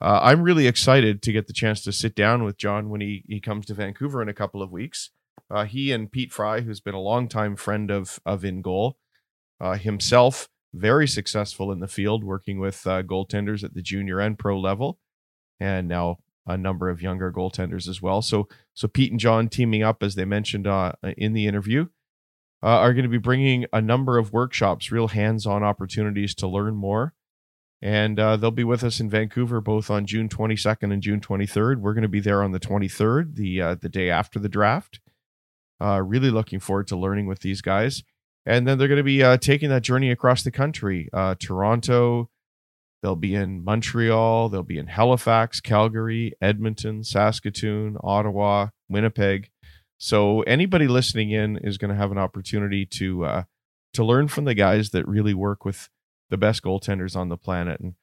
uh, 0.00 0.20
I'm 0.22 0.42
really 0.42 0.66
excited 0.66 1.22
to 1.22 1.32
get 1.32 1.46
the 1.46 1.52
chance 1.52 1.82
to 1.82 1.92
sit 1.92 2.14
down 2.14 2.42
with 2.42 2.56
John 2.56 2.88
when 2.88 3.00
he 3.00 3.24
he 3.28 3.40
comes 3.40 3.66
to 3.66 3.74
Vancouver 3.74 4.22
in 4.22 4.28
a 4.28 4.34
couple 4.34 4.62
of 4.62 4.72
weeks. 4.72 5.10
Uh, 5.50 5.64
he 5.64 5.92
and 5.92 6.10
Pete 6.10 6.32
Fry, 6.32 6.60
who's 6.60 6.80
been 6.80 6.94
a 6.94 7.00
longtime 7.00 7.56
friend 7.56 7.90
of 7.90 8.18
of 8.24 8.42
InGoal, 8.42 8.94
uh, 9.60 9.74
himself 9.74 10.48
very 10.72 11.06
successful 11.06 11.72
in 11.72 11.80
the 11.80 11.88
field, 11.88 12.24
working 12.24 12.60
with 12.60 12.86
uh, 12.86 13.02
goaltenders 13.02 13.64
at 13.64 13.74
the 13.74 13.82
junior 13.82 14.20
and 14.20 14.38
pro 14.38 14.58
level, 14.58 14.98
and 15.58 15.88
now 15.88 16.18
a 16.46 16.56
number 16.56 16.88
of 16.88 17.02
younger 17.02 17.30
goaltenders 17.30 17.86
as 17.86 18.00
well. 18.00 18.22
So 18.22 18.48
so 18.72 18.88
Pete 18.88 19.10
and 19.10 19.20
John 19.20 19.48
teaming 19.48 19.82
up, 19.82 20.02
as 20.02 20.14
they 20.14 20.24
mentioned 20.24 20.66
uh, 20.66 20.92
in 21.02 21.34
the 21.34 21.46
interview, 21.46 21.88
uh, 22.62 22.68
are 22.68 22.94
going 22.94 23.04
to 23.04 23.10
be 23.10 23.18
bringing 23.18 23.66
a 23.72 23.82
number 23.82 24.16
of 24.16 24.32
workshops, 24.32 24.90
real 24.90 25.08
hands-on 25.08 25.62
opportunities 25.62 26.34
to 26.36 26.48
learn 26.48 26.74
more 26.74 27.14
and 27.82 28.18
uh, 28.20 28.36
they'll 28.36 28.50
be 28.50 28.64
with 28.64 28.84
us 28.84 29.00
in 29.00 29.08
Vancouver 29.08 29.60
both 29.60 29.90
on 29.90 30.06
June 30.06 30.28
22nd 30.28 30.92
and 30.92 31.02
June 31.02 31.20
23rd. 31.20 31.78
We're 31.80 31.94
going 31.94 32.02
to 32.02 32.08
be 32.08 32.20
there 32.20 32.42
on 32.42 32.52
the 32.52 32.60
23rd, 32.60 33.36
the 33.36 33.62
uh, 33.62 33.74
the 33.76 33.88
day 33.88 34.10
after 34.10 34.38
the 34.38 34.48
draft. 34.48 35.00
Uh, 35.80 36.02
really 36.02 36.30
looking 36.30 36.60
forward 36.60 36.86
to 36.88 36.96
learning 36.96 37.26
with 37.26 37.40
these 37.40 37.62
guys. 37.62 38.02
and 38.46 38.66
then 38.66 38.78
they're 38.78 38.88
going 38.88 38.98
to 38.98 39.02
be 39.04 39.22
uh, 39.22 39.36
taking 39.36 39.70
that 39.70 39.82
journey 39.82 40.10
across 40.10 40.42
the 40.42 40.50
country. 40.50 41.08
Uh, 41.12 41.34
Toronto, 41.38 42.30
they'll 43.02 43.16
be 43.16 43.34
in 43.34 43.62
Montreal, 43.64 44.48
they'll 44.48 44.62
be 44.62 44.78
in 44.78 44.88
Halifax, 44.88 45.60
Calgary, 45.60 46.34
Edmonton, 46.40 47.04
Saskatoon, 47.04 47.96
Ottawa, 48.02 48.68
Winnipeg. 48.88 49.50
So 49.98 50.40
anybody 50.42 50.88
listening 50.88 51.30
in 51.30 51.58
is 51.58 51.78
going 51.78 51.90
to 51.90 51.96
have 51.96 52.10
an 52.12 52.18
opportunity 52.18 52.86
to 52.86 53.24
uh, 53.24 53.42
to 53.92 54.04
learn 54.04 54.28
from 54.28 54.44
the 54.44 54.54
guys 54.54 54.90
that 54.90 55.06
really 55.06 55.34
work 55.34 55.64
with 55.64 55.88
the 56.30 56.36
best 56.36 56.62
goaltenders 56.62 57.16
on 57.16 57.28
the 57.28 57.36
planet. 57.36 57.80
And 57.80 57.94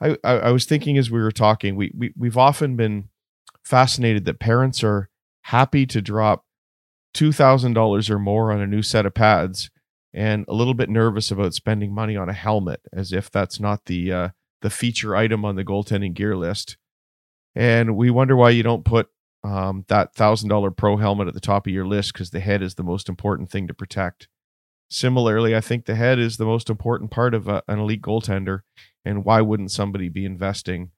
I, 0.00 0.16
I, 0.22 0.38
I 0.38 0.50
was 0.50 0.64
thinking 0.64 0.96
as 0.96 1.10
we 1.10 1.20
were 1.20 1.32
talking, 1.32 1.76
we, 1.76 1.92
we 1.96 2.12
we've 2.16 2.38
often 2.38 2.76
been 2.76 3.08
fascinated 3.64 4.24
that 4.24 4.40
parents 4.40 4.82
are 4.84 5.08
happy 5.42 5.86
to 5.86 6.00
drop 6.00 6.44
two 7.12 7.32
thousand 7.32 7.74
dollars 7.74 8.08
or 8.08 8.18
more 8.18 8.52
on 8.52 8.60
a 8.60 8.66
new 8.66 8.82
set 8.82 9.06
of 9.06 9.14
pads 9.14 9.70
and 10.12 10.44
a 10.48 10.54
little 10.54 10.74
bit 10.74 10.88
nervous 10.88 11.30
about 11.30 11.54
spending 11.54 11.94
money 11.94 12.16
on 12.16 12.28
a 12.28 12.34
helmet 12.34 12.80
as 12.92 13.12
if 13.12 13.30
that's 13.30 13.60
not 13.60 13.86
the 13.86 14.12
uh, 14.12 14.28
the 14.62 14.70
feature 14.70 15.16
item 15.16 15.44
on 15.44 15.56
the 15.56 15.64
goaltending 15.64 16.14
gear 16.14 16.36
list. 16.36 16.76
And 17.54 17.96
we 17.96 18.10
wonder 18.10 18.36
why 18.36 18.50
you 18.50 18.62
don't 18.62 18.84
put 18.84 19.08
um, 19.42 19.84
that 19.88 20.14
thousand 20.14 20.48
dollar 20.48 20.70
pro 20.70 20.96
helmet 20.96 21.28
at 21.28 21.34
the 21.34 21.40
top 21.40 21.66
of 21.66 21.72
your 21.72 21.86
list 21.86 22.12
because 22.12 22.30
the 22.30 22.40
head 22.40 22.62
is 22.62 22.74
the 22.74 22.82
most 22.82 23.08
important 23.08 23.50
thing 23.50 23.66
to 23.66 23.74
protect. 23.74 24.28
Similarly, 24.90 25.54
I 25.54 25.60
think 25.60 25.86
the 25.86 25.94
head 25.94 26.18
is 26.18 26.36
the 26.36 26.44
most 26.44 26.68
important 26.68 27.10
part 27.10 27.32
of 27.32 27.46
a, 27.46 27.62
an 27.68 27.78
elite 27.78 28.02
goaltender. 28.02 28.60
And 29.04 29.24
why 29.24 29.40
wouldn't 29.40 29.70
somebody 29.70 30.08
be 30.08 30.24
investing 30.24 30.90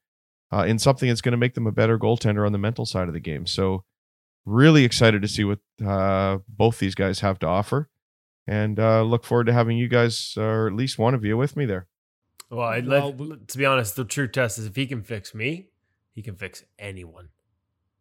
uh, 0.53 0.64
in 0.64 0.78
something 0.78 1.09
that's 1.09 1.20
going 1.20 1.32
to 1.32 1.38
make 1.38 1.55
them 1.55 1.66
a 1.66 1.72
better 1.72 1.99
goaltender 1.99 2.47
on 2.47 2.53
the 2.53 2.59
mental 2.59 2.86
side 2.86 3.09
of 3.09 3.14
the 3.14 3.20
game? 3.20 3.47
So, 3.47 3.84
really 4.45 4.84
excited 4.84 5.22
to 5.22 5.28
see 5.28 5.45
what 5.45 5.61
uh, 5.84 6.38
both 6.49 6.78
these 6.78 6.95
guys 6.95 7.20
have 7.20 7.38
to 7.40 7.47
offer 7.47 7.88
and 8.47 8.80
uh, 8.80 9.03
look 9.03 9.24
forward 9.24 9.47
to 9.47 9.53
having 9.53 9.76
you 9.76 9.88
guys, 9.88 10.34
or 10.36 10.66
at 10.66 10.72
least 10.72 10.99
one 10.99 11.14
of 11.14 11.24
you, 11.24 11.36
with 11.36 11.57
me 11.57 11.64
there. 11.64 11.86
Well, 12.51 12.66
I'd 12.66 12.86
Well, 12.86 13.14
let, 13.16 13.49
to 13.49 13.59
be 13.59 13.64
honest, 13.64 13.97
the 13.97 14.05
true 14.05 14.26
test 14.26 14.59
is 14.59 14.66
if 14.66 14.76
he 14.76 14.86
can 14.86 15.03
fix 15.03 15.34
me, 15.34 15.68
he 16.12 16.22
can 16.22 16.34
fix 16.34 16.64
anyone. 16.78 17.28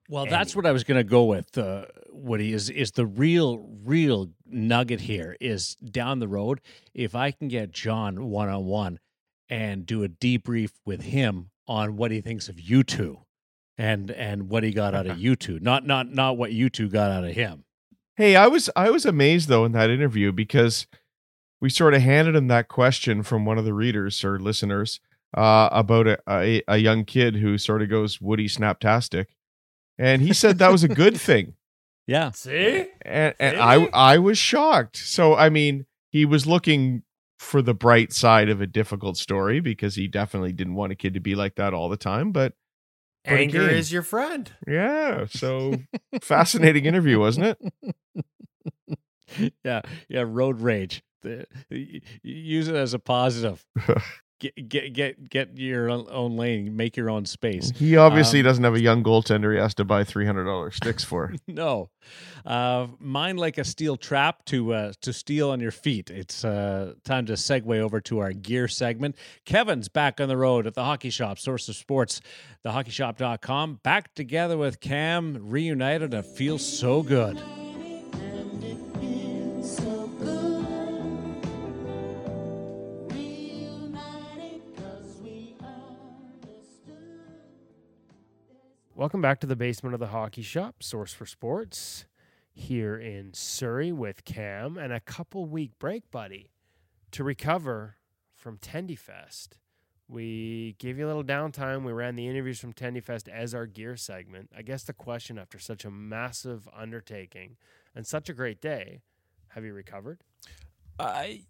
Well, 0.09 0.25
that's 0.25 0.55
what 0.55 0.65
I 0.65 0.71
was 0.71 0.83
going 0.83 0.97
to 0.97 1.09
go 1.09 1.23
with. 1.25 1.57
Uh, 1.57 1.85
Woody 2.11 2.53
is 2.53 2.69
is 2.69 2.91
the 2.91 3.05
real 3.05 3.65
real 3.83 4.29
nugget 4.45 5.01
here 5.01 5.37
is 5.39 5.75
down 5.75 6.19
the 6.19 6.27
road. 6.27 6.59
If 6.93 7.15
I 7.15 7.31
can 7.31 7.47
get 7.47 7.71
John 7.71 8.29
one 8.29 8.49
on 8.49 8.65
one 8.65 8.99
and 9.49 9.85
do 9.85 10.03
a 10.03 10.09
debrief 10.09 10.71
with 10.85 11.01
him 11.01 11.51
on 11.67 11.95
what 11.95 12.11
he 12.11 12.21
thinks 12.21 12.49
of 12.49 12.59
you 12.59 12.83
two, 12.83 13.21
and 13.77 14.11
and 14.11 14.49
what 14.49 14.63
he 14.63 14.71
got 14.71 14.93
out 14.93 15.07
of 15.07 15.17
you 15.19 15.35
two, 15.35 15.59
not 15.59 15.85
not 15.85 16.11
not 16.11 16.37
what 16.37 16.51
you 16.51 16.69
two 16.69 16.89
got 16.89 17.11
out 17.11 17.23
of 17.23 17.31
him. 17.31 17.63
Hey, 18.15 18.35
I 18.35 18.47
was 18.47 18.69
I 18.75 18.89
was 18.89 19.05
amazed 19.05 19.47
though 19.47 19.65
in 19.65 19.71
that 19.71 19.89
interview 19.89 20.31
because 20.31 20.87
we 21.59 21.69
sort 21.69 21.93
of 21.93 22.01
handed 22.01 22.35
him 22.35 22.47
that 22.47 22.67
question 22.67 23.23
from 23.23 23.45
one 23.45 23.57
of 23.57 23.65
the 23.65 23.73
readers 23.73 24.23
or 24.23 24.39
listeners 24.39 24.99
uh, 25.35 25.69
about 25.71 26.07
a, 26.07 26.19
a 26.27 26.61
a 26.67 26.77
young 26.77 27.05
kid 27.05 27.37
who 27.37 27.57
sort 27.57 27.81
of 27.81 27.89
goes 27.89 28.19
Woody 28.19 28.47
Snaptastic, 28.47 29.27
and 30.01 30.21
he 30.21 30.33
said 30.33 30.57
that 30.57 30.71
was 30.71 30.83
a 30.83 30.87
good 30.89 31.15
thing, 31.27 31.53
Yeah, 32.07 32.31
See? 32.31 32.87
and 33.03 33.33
and 33.39 33.57
I 33.57 33.85
I 33.93 34.17
was 34.17 34.37
shocked. 34.37 34.97
So 34.97 35.35
I 35.35 35.49
mean, 35.49 35.85
he 36.11 36.25
was 36.25 36.45
looking 36.47 37.03
for 37.39 37.61
the 37.61 37.73
bright 37.73 38.13
side 38.13 38.49
of 38.49 38.61
a 38.61 38.67
difficult 38.67 39.17
story 39.17 39.59
because 39.61 39.95
he 39.95 40.07
definitely 40.07 40.53
didn't 40.53 40.75
want 40.75 40.91
a 40.91 40.95
kid 40.95 41.13
to 41.15 41.19
be 41.19 41.35
like 41.35 41.55
that 41.55 41.73
all 41.73 41.89
the 41.89 41.97
time. 41.97 42.31
But 42.31 42.53
But 43.23 43.33
Anger 43.39 43.63
again- 43.65 43.75
is 43.77 43.91
your 43.91 44.03
friend. 44.03 44.51
yeah, 44.67 45.25
so 45.29 45.75
fascinating 46.21 46.85
interview, 46.85 47.19
wasn't 47.19 47.57
it? 47.57 47.95
yeah, 49.63 49.81
yeah. 50.09 50.23
Road 50.27 50.59
rage. 50.61 51.03
The, 51.23 51.45
y- 51.69 51.87
y- 51.93 52.01
use 52.23 52.67
it 52.67 52.75
as 52.75 52.93
a 52.95 52.99
positive. 52.99 53.63
Get 54.41 54.67
get 54.67 54.91
get 54.93 55.29
get 55.29 55.57
your 55.57 55.89
own, 55.89 56.35
lane. 56.35 56.75
Make 56.75 56.97
your 56.97 57.09
own 57.09 57.25
space. 57.25 57.71
He 57.77 57.95
obviously 57.95 58.39
Um, 58.39 58.45
doesn't 58.45 58.63
have 58.65 58.75
a 58.75 58.81
young 58.81 59.03
goaltender 59.03 59.53
he 59.53 59.59
has 59.59 59.73
to 59.75 59.85
buy 59.85 60.03
three 60.03 60.25
hundred 60.25 60.43
dollars 60.43 60.75
sticks 60.75 61.03
for. 61.05 61.33
No, 61.47 61.89
uh, 62.45 62.87
mine 62.99 63.37
like 63.37 63.57
a 63.57 63.63
steel 63.63 63.95
trap 63.95 64.43
to 64.45 64.73
uh, 64.73 64.93
to 65.01 65.13
steal 65.13 65.51
on 65.51 65.59
your 65.61 65.71
feet. 65.71 66.09
It's 66.09 66.43
uh, 66.43 66.95
time 67.05 67.25
to 67.27 67.33
segue 67.33 67.79
over 67.79 68.01
to 68.01 68.19
our 68.19 68.33
gear 68.33 68.67
segment. 68.67 69.15
Kevin's 69.45 69.87
back 69.87 70.19
on 70.19 70.27
the 70.27 70.37
road 70.37 70.65
at 70.67 70.73
the 70.73 70.83
Hockey 70.83 71.11
Shop, 71.11 71.37
source 71.39 71.69
of 71.69 71.75
sports, 71.75 72.19
thehockeyshop.com. 72.65 73.79
Back 73.83 74.13
together 74.15 74.57
with 74.57 74.79
Cam, 74.81 75.37
reunited. 75.49 76.13
It 76.13 76.25
feels 76.25 76.65
so 76.65 77.03
good. 77.03 77.39
Welcome 88.93 89.21
back 89.21 89.39
to 89.39 89.47
the 89.47 89.55
basement 89.55 89.93
of 89.93 90.01
the 90.01 90.07
hockey 90.07 90.41
shop, 90.41 90.83
source 90.83 91.13
for 91.13 91.25
sports, 91.25 92.05
here 92.51 92.97
in 92.97 93.33
Surrey 93.33 93.93
with 93.93 94.25
Cam 94.25 94.77
and 94.77 94.91
a 94.91 94.99
couple 94.99 95.45
week 95.45 95.71
break, 95.79 96.11
buddy, 96.11 96.51
to 97.11 97.23
recover 97.23 97.95
from 98.35 98.57
Tendy 98.57 98.99
Fest. 98.99 99.57
We 100.09 100.75
gave 100.77 100.97
you 100.97 101.05
a 101.05 101.07
little 101.07 101.23
downtime. 101.23 101.85
We 101.85 101.93
ran 101.93 102.17
the 102.17 102.27
interviews 102.27 102.59
from 102.59 102.73
Tendy 102.73 103.01
Fest 103.01 103.29
as 103.29 103.55
our 103.55 103.65
gear 103.65 103.95
segment. 103.95 104.51
I 104.55 104.61
guess 104.61 104.83
the 104.83 104.93
question 104.93 105.39
after 105.39 105.57
such 105.57 105.85
a 105.85 105.89
massive 105.89 106.67
undertaking 106.75 107.55
and 107.95 108.05
such 108.05 108.27
a 108.27 108.33
great 108.33 108.59
day, 108.59 109.03
have 109.49 109.63
you 109.63 109.73
recovered? 109.73 110.19
I 110.99 111.43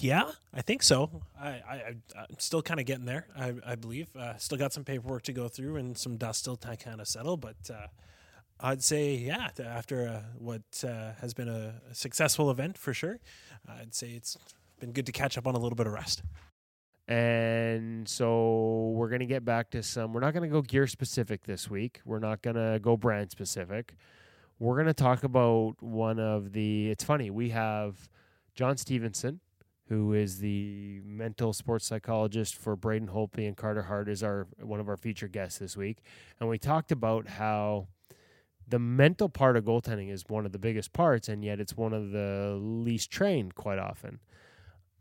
yeah, 0.00 0.30
I 0.52 0.62
think 0.62 0.82
so. 0.82 1.22
I, 1.40 1.48
I 1.48 1.94
I'm 2.16 2.38
still 2.38 2.62
kind 2.62 2.80
of 2.80 2.86
getting 2.86 3.04
there. 3.04 3.26
I 3.36 3.54
I 3.64 3.74
believe. 3.74 4.14
Uh, 4.16 4.36
still 4.36 4.58
got 4.58 4.72
some 4.72 4.84
paperwork 4.84 5.22
to 5.24 5.32
go 5.32 5.48
through 5.48 5.76
and 5.76 5.96
some 5.96 6.16
dust 6.16 6.40
still 6.40 6.56
to 6.56 6.76
kind 6.76 7.00
of 7.00 7.08
settle. 7.08 7.36
But 7.36 7.56
uh, 7.70 7.86
I'd 8.60 8.82
say 8.82 9.14
yeah, 9.14 9.48
after 9.64 10.08
uh, 10.08 10.22
what 10.38 10.62
uh, 10.86 11.12
has 11.20 11.34
been 11.34 11.48
a, 11.48 11.74
successful 11.92 12.50
event 12.50 12.78
for 12.78 12.94
sure, 12.94 13.18
I'd 13.68 13.94
say 13.94 14.10
it's 14.10 14.36
been 14.80 14.92
good 14.92 15.06
to 15.06 15.12
catch 15.12 15.38
up 15.38 15.46
on 15.46 15.54
a 15.54 15.58
little 15.58 15.76
bit 15.76 15.86
of 15.86 15.92
rest. 15.92 16.22
And 17.08 18.08
so 18.08 18.92
we're 18.94 19.08
to 19.20 19.26
get 19.26 19.44
back 19.44 19.70
to 19.70 19.82
some. 19.82 20.12
We're 20.12 20.20
not 20.20 20.32
to 20.48 20.52
go 20.54 20.62
gear 20.62 20.86
specific 20.86 21.44
this 21.44 21.68
week. 21.68 22.00
We're 22.04 22.20
not 22.20 22.42
to 22.56 22.78
go 22.80 22.96
brand 22.96 23.30
specific. 23.30 23.94
We're 24.58 24.76
to 24.86 24.94
talk 24.94 25.24
about 25.24 25.74
one 25.80 26.18
of 26.18 26.52
the. 26.52 26.90
It's 26.90 27.04
funny. 27.04 27.30
We 27.30 27.50
have 27.50 28.08
John 28.54 28.76
Stevenson, 28.76 29.40
who 29.88 30.12
is 30.12 30.38
the 30.38 31.00
mental 31.04 31.52
sports 31.52 31.86
psychologist 31.86 32.56
for 32.56 32.76
Braden 32.76 33.08
Holtby 33.08 33.46
and 33.46 33.56
Carter 33.56 33.82
Hart, 33.82 34.08
is 34.08 34.22
our 34.22 34.46
one 34.60 34.80
of 34.80 34.88
our 34.88 34.96
featured 34.96 35.32
guests 35.32 35.58
this 35.58 35.76
week. 35.76 35.98
And 36.38 36.48
we 36.48 36.58
talked 36.58 36.92
about 36.92 37.28
how 37.28 37.88
the 38.68 38.78
mental 38.78 39.28
part 39.28 39.56
of 39.56 39.64
goaltending 39.64 40.10
is 40.10 40.24
one 40.28 40.46
of 40.46 40.52
the 40.52 40.58
biggest 40.58 40.92
parts, 40.92 41.28
and 41.28 41.44
yet 41.44 41.60
it's 41.60 41.76
one 41.76 41.92
of 41.92 42.10
the 42.10 42.58
least 42.60 43.10
trained 43.10 43.54
quite 43.54 43.78
often. 43.78 44.20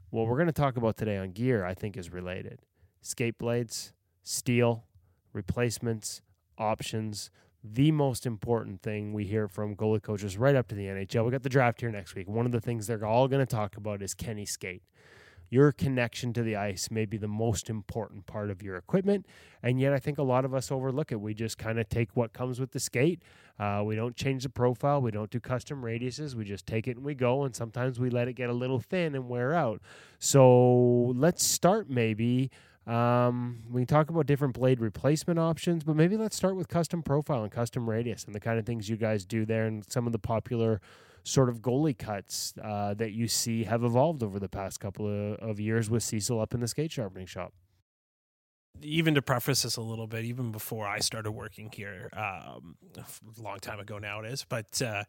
What 0.10 0.28
we're 0.28 0.36
going 0.36 0.48
to 0.48 0.54
talk 0.54 0.76
about 0.76 0.98
today 0.98 1.18
on 1.18 1.32
gear, 1.32 1.64
I 1.64 1.74
think, 1.74 1.96
is 1.96 2.12
related. 2.12 2.60
Skate 3.02 3.38
blades, 3.38 3.94
steel, 4.24 4.84
replacements, 5.34 6.22
options. 6.58 7.32
The 7.64 7.92
most 7.92 8.26
important 8.26 8.82
thing 8.82 9.14
we 9.14 9.26
hear 9.26 9.48
from 9.48 9.76
goalie 9.76 10.02
coaches 10.02 10.36
right 10.36 10.56
up 10.56 10.68
to 10.70 10.76
the 10.76 10.86
NHL. 10.86 11.26
We 11.26 11.32
got 11.32 11.44
the 11.44 11.50
draft 11.50 11.82
here 11.82 11.92
next 11.92 12.16
week. 12.16 12.28
One 12.28 12.48
of 12.48 12.52
the 12.52 12.60
things 12.60 12.88
they're 12.88 13.06
all 13.06 13.28
going 13.28 13.46
to 13.46 13.56
talk 13.56 13.78
about 13.78 14.02
is 14.02 14.16
Kenny 14.16 14.48
skate? 14.48 14.82
Your 15.52 15.74
connection 15.74 16.32
to 16.34 16.44
the 16.44 16.56
ice 16.56 16.90
may 16.90 17.06
be 17.06 17.18
the 17.18 17.28
most 17.28 17.70
important 17.70 18.26
part 18.26 18.50
of 18.50 18.64
your 18.64 18.78
equipment. 18.78 19.28
And 19.62 19.82
yet, 19.82 19.92
I 19.92 20.00
think 20.00 20.18
a 20.18 20.24
lot 20.24 20.46
of 20.46 20.54
us 20.54 20.72
overlook 20.72 21.12
it. 21.12 21.20
We 21.20 21.34
just 21.34 21.58
kind 21.58 21.78
of 21.78 21.90
take 21.90 22.16
what 22.16 22.32
comes 22.32 22.60
with 22.60 22.72
the 22.72 22.80
skate. 22.80 23.22
Uh, 23.60 23.84
we 23.86 23.96
don't 23.96 24.16
change 24.16 24.44
the 24.44 24.50
profile. 24.50 25.02
We 25.02 25.12
don't 25.12 25.30
do 25.30 25.42
custom 25.42 25.84
radiuses. 25.84 26.36
We 26.36 26.46
just 26.46 26.66
take 26.66 26.88
it 26.88 26.96
and 26.96 27.06
we 27.06 27.16
go. 27.16 27.44
And 27.44 27.54
sometimes 27.54 28.00
we 28.00 28.10
let 28.10 28.30
it 28.30 28.34
get 28.34 28.50
a 28.50 28.54
little 28.54 28.80
thin 28.80 29.14
and 29.14 29.28
wear 29.28 29.54
out. 29.54 29.82
So 30.20 31.14
let's 31.18 31.46
start 31.46 31.90
maybe. 31.90 32.50
Um, 32.88 33.60
we 33.70 33.82
can 33.82 33.88
talk 33.88 34.10
about 34.10 34.26
different 34.26 34.56
blade 34.56 34.80
replacement 34.80 35.40
options, 35.40 35.84
but 35.84 35.96
maybe 35.96 36.18
let's 36.18 36.36
start 36.36 36.56
with 36.56 36.68
custom 36.68 37.04
profile 37.04 37.44
and 37.44 37.52
custom 37.52 37.90
radius 37.90 38.26
and 38.26 38.34
the 38.34 38.40
kind 38.40 38.58
of 38.58 38.66
things 38.66 38.90
you 38.90 38.98
guys 38.98 39.24
do 39.26 39.46
there 39.46 39.66
and 39.66 39.86
some 39.92 40.08
of 40.08 40.14
the 40.14 40.20
popular 40.20 40.82
sort 41.24 41.50
of 41.50 41.62
goalie 41.62 41.96
cuts 41.98 42.56
uh, 42.64 42.96
that 42.96 43.12
you 43.12 43.28
see 43.28 43.64
have 43.66 43.84
evolved 43.84 44.24
over 44.24 44.40
the 44.40 44.50
past 44.50 44.80
couple 44.80 45.08
of, 45.08 45.38
of 45.38 45.60
years 45.60 45.90
with 45.90 46.02
Cecil 46.02 46.40
up 46.42 46.54
in 46.56 46.60
the 46.60 46.68
skate 46.68 46.92
sharpening 46.92 47.28
shop. 47.28 47.54
even 48.82 49.14
to 49.14 49.22
preface 49.22 49.62
this 49.62 49.78
a 49.78 49.82
little 49.82 50.08
bit, 50.08 50.26
even 50.26 50.52
before 50.52 50.88
I 50.88 51.00
started 51.00 51.32
working 51.32 51.70
here, 51.72 52.10
um, 52.14 52.76
a 52.98 53.42
long 53.42 53.60
time 53.60 53.80
ago 53.80 54.00
now 54.00 54.22
it 54.22 54.32
is, 54.32 54.44
but 54.50 54.82
uh, 54.82 55.04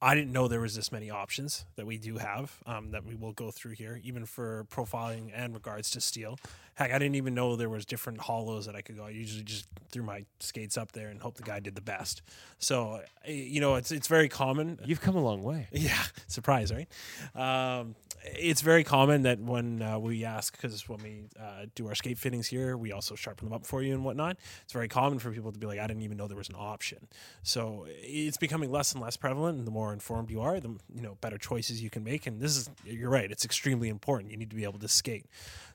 I 0.00 0.14
didn't 0.14 0.32
know 0.32 0.46
there 0.46 0.60
was 0.60 0.76
this 0.76 0.92
many 0.92 1.08
options 1.10 1.64
that 1.76 1.86
we 1.86 1.96
do 1.96 2.18
have 2.18 2.58
um, 2.66 2.90
that 2.90 3.04
we 3.06 3.14
will 3.14 3.32
go 3.32 3.50
through 3.50 3.72
here, 3.72 3.98
even 4.04 4.26
for 4.26 4.66
profiling 4.70 5.30
and 5.34 5.54
regards 5.54 5.90
to 5.92 6.00
steel. 6.02 6.38
Heck, 6.74 6.92
I 6.92 6.98
didn't 6.98 7.14
even 7.14 7.34
know 7.34 7.56
there 7.56 7.70
was 7.70 7.86
different 7.86 8.20
hollows 8.20 8.66
that 8.66 8.76
I 8.76 8.82
could 8.82 8.98
go. 8.98 9.04
I 9.04 9.10
usually 9.10 9.42
just 9.42 9.66
threw 9.90 10.02
my 10.02 10.26
skates 10.40 10.76
up 10.76 10.92
there 10.92 11.08
and 11.08 11.22
hope 11.22 11.36
the 11.36 11.42
guy 11.42 11.60
did 11.60 11.74
the 11.74 11.80
best. 11.80 12.20
So, 12.58 13.00
eh, 13.24 13.32
you 13.32 13.60
know, 13.62 13.76
it's 13.76 13.90
it's 13.90 14.08
very 14.08 14.28
common. 14.28 14.78
You've 14.84 15.00
come 15.00 15.16
a 15.16 15.22
long 15.22 15.42
way. 15.42 15.68
Yeah, 15.86 16.02
surprise, 16.26 16.72
right? 16.72 16.88
Um, 17.34 17.94
it's 18.34 18.60
very 18.60 18.84
common 18.84 19.22
that 19.22 19.38
when 19.38 19.82
uh, 19.82 19.98
we 19.98 20.24
ask, 20.24 20.52
because 20.52 20.88
when 20.88 21.02
we 21.02 21.24
uh, 21.40 21.66
do 21.74 21.86
our 21.88 21.94
skate 21.94 22.18
fittings 22.18 22.46
here, 22.46 22.76
we 22.76 22.92
also 22.92 23.14
sharpen 23.14 23.46
them 23.46 23.54
up 23.54 23.66
for 23.66 23.82
you 23.82 23.94
and 23.94 24.04
whatnot. 24.04 24.36
It's 24.62 24.72
very 24.72 24.88
common 24.88 25.18
for 25.18 25.30
people 25.30 25.52
to 25.52 25.58
be 25.58 25.66
like, 25.66 25.78
"I 25.78 25.86
didn't 25.86 26.02
even 26.02 26.16
know 26.16 26.26
there 26.26 26.36
was 26.36 26.48
an 26.48 26.56
option." 26.58 27.08
So 27.42 27.86
it's 27.88 28.36
becoming 28.36 28.70
less 28.70 28.92
and 28.92 29.02
less 29.02 29.16
prevalent. 29.16 29.58
And 29.58 29.66
the 29.66 29.70
more 29.70 29.92
informed 29.92 30.30
you 30.30 30.40
are, 30.40 30.60
the 30.60 30.76
you 30.94 31.02
know 31.02 31.16
better 31.20 31.38
choices 31.38 31.82
you 31.82 31.90
can 31.90 32.04
make. 32.04 32.26
And 32.26 32.40
this 32.40 32.56
is, 32.56 32.70
you're 32.84 33.10
right, 33.10 33.30
it's 33.30 33.44
extremely 33.44 33.88
important. 33.88 34.30
You 34.30 34.36
need 34.36 34.50
to 34.50 34.56
be 34.56 34.64
able 34.64 34.78
to 34.80 34.88
skate. 34.88 35.26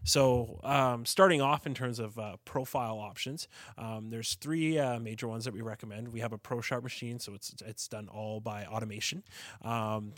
So 0.04 0.60
um, 0.64 1.06
starting 1.06 1.41
off 1.41 1.66
in 1.66 1.74
terms 1.74 1.99
of 1.99 2.18
uh, 2.18 2.38
profile 2.43 2.99
options, 2.99 3.47
um, 3.78 4.10
there's 4.10 4.36
three 4.36 4.80
uh, 4.80 4.99
major 4.99 5.28
ones 5.28 5.45
that 5.45 5.54
we 5.54 5.62
recommend. 5.62 6.10
We 6.10 6.20
have 6.22 6.34
a 6.34 6.38
Pro 6.38 6.62
Sharp 6.62 6.84
machine, 6.84 7.20
so 7.20 7.34
it's 7.34 7.54
it's 7.66 7.88
done 7.88 8.10
all 8.10 8.39
by 8.39 8.66
automation. 8.66 9.24
Um, 9.62 10.14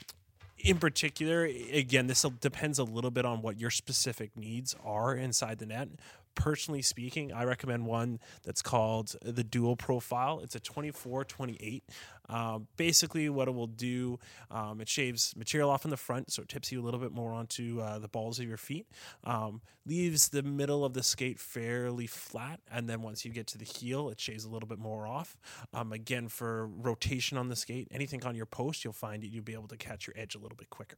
in 0.58 0.78
particular, 0.78 1.44
again, 1.44 2.08
this 2.08 2.26
depends 2.40 2.80
a 2.80 2.84
little 2.84 3.12
bit 3.12 3.26
on 3.26 3.42
what 3.42 3.60
your 3.60 3.70
specific 3.70 4.36
needs 4.38 4.76
are 4.84 5.16
inside 5.16 5.60
the 5.60 5.66
net. 5.66 5.90
Personally 6.36 6.82
speaking, 6.82 7.32
I 7.32 7.44
recommend 7.44 7.86
one 7.86 8.20
that's 8.44 8.62
called 8.62 9.16
the 9.22 9.44
Dual 9.44 9.76
Profile. 9.76 10.40
It's 10.42 10.56
a 10.56 10.60
24 10.60 11.26
28. 11.26 11.84
Um, 12.30 12.68
basically, 12.78 13.30
what 13.30 13.48
it 13.48 13.52
will 13.52 13.68
do, 13.68 14.20
um, 14.50 14.82
it 14.82 14.88
shaves 14.90 15.36
material 15.36 15.70
off 15.70 15.86
in 15.86 15.92
the 15.92 15.98
front, 15.98 16.32
so 16.32 16.42
it 16.42 16.50
tips 16.50 16.72
you 16.72 16.82
a 16.82 16.84
little 16.84 17.00
bit 17.00 17.12
more 17.12 17.34
onto 17.34 17.82
uh, 17.82 18.00
the 18.00 18.08
balls 18.08 18.40
of 18.40 18.48
your 18.48 18.58
feet. 18.58 18.88
Um, 19.24 19.62
leaves 19.86 20.30
the 20.30 20.44
middle 20.44 20.86
of 20.86 20.94
the 20.94 21.04
skate 21.04 21.40
fairly 21.40 22.08
flat, 22.08 22.62
and 22.72 22.90
then 22.90 23.02
once 23.02 23.26
you 23.26 23.32
get 23.32 23.48
to 23.48 23.58
the 23.58 23.66
heel, 23.66 24.10
it 24.10 24.20
shaves 24.20 24.46
a 24.46 24.50
little 24.50 24.68
bit 24.68 24.80
more 24.80 25.06
off. 25.06 25.38
Um, 25.74 25.92
again, 25.92 26.30
for 26.30 26.68
rotation 26.68 27.38
on 27.38 27.50
the 27.50 27.56
skate, 27.56 27.88
anything 27.92 28.26
on 28.26 28.36
your 28.36 28.46
post, 28.46 28.84
you'll 28.84 28.94
find 28.94 29.24
it 29.24 29.28
you'll 29.28 29.44
be 29.44 29.54
able 29.54 29.68
to 29.68 29.78
catch 29.78 30.08
your 30.08 30.16
edge 30.18 30.36
a 30.36 30.40
little 30.40 30.58
bit 30.58 30.70
quicker. 30.70 30.98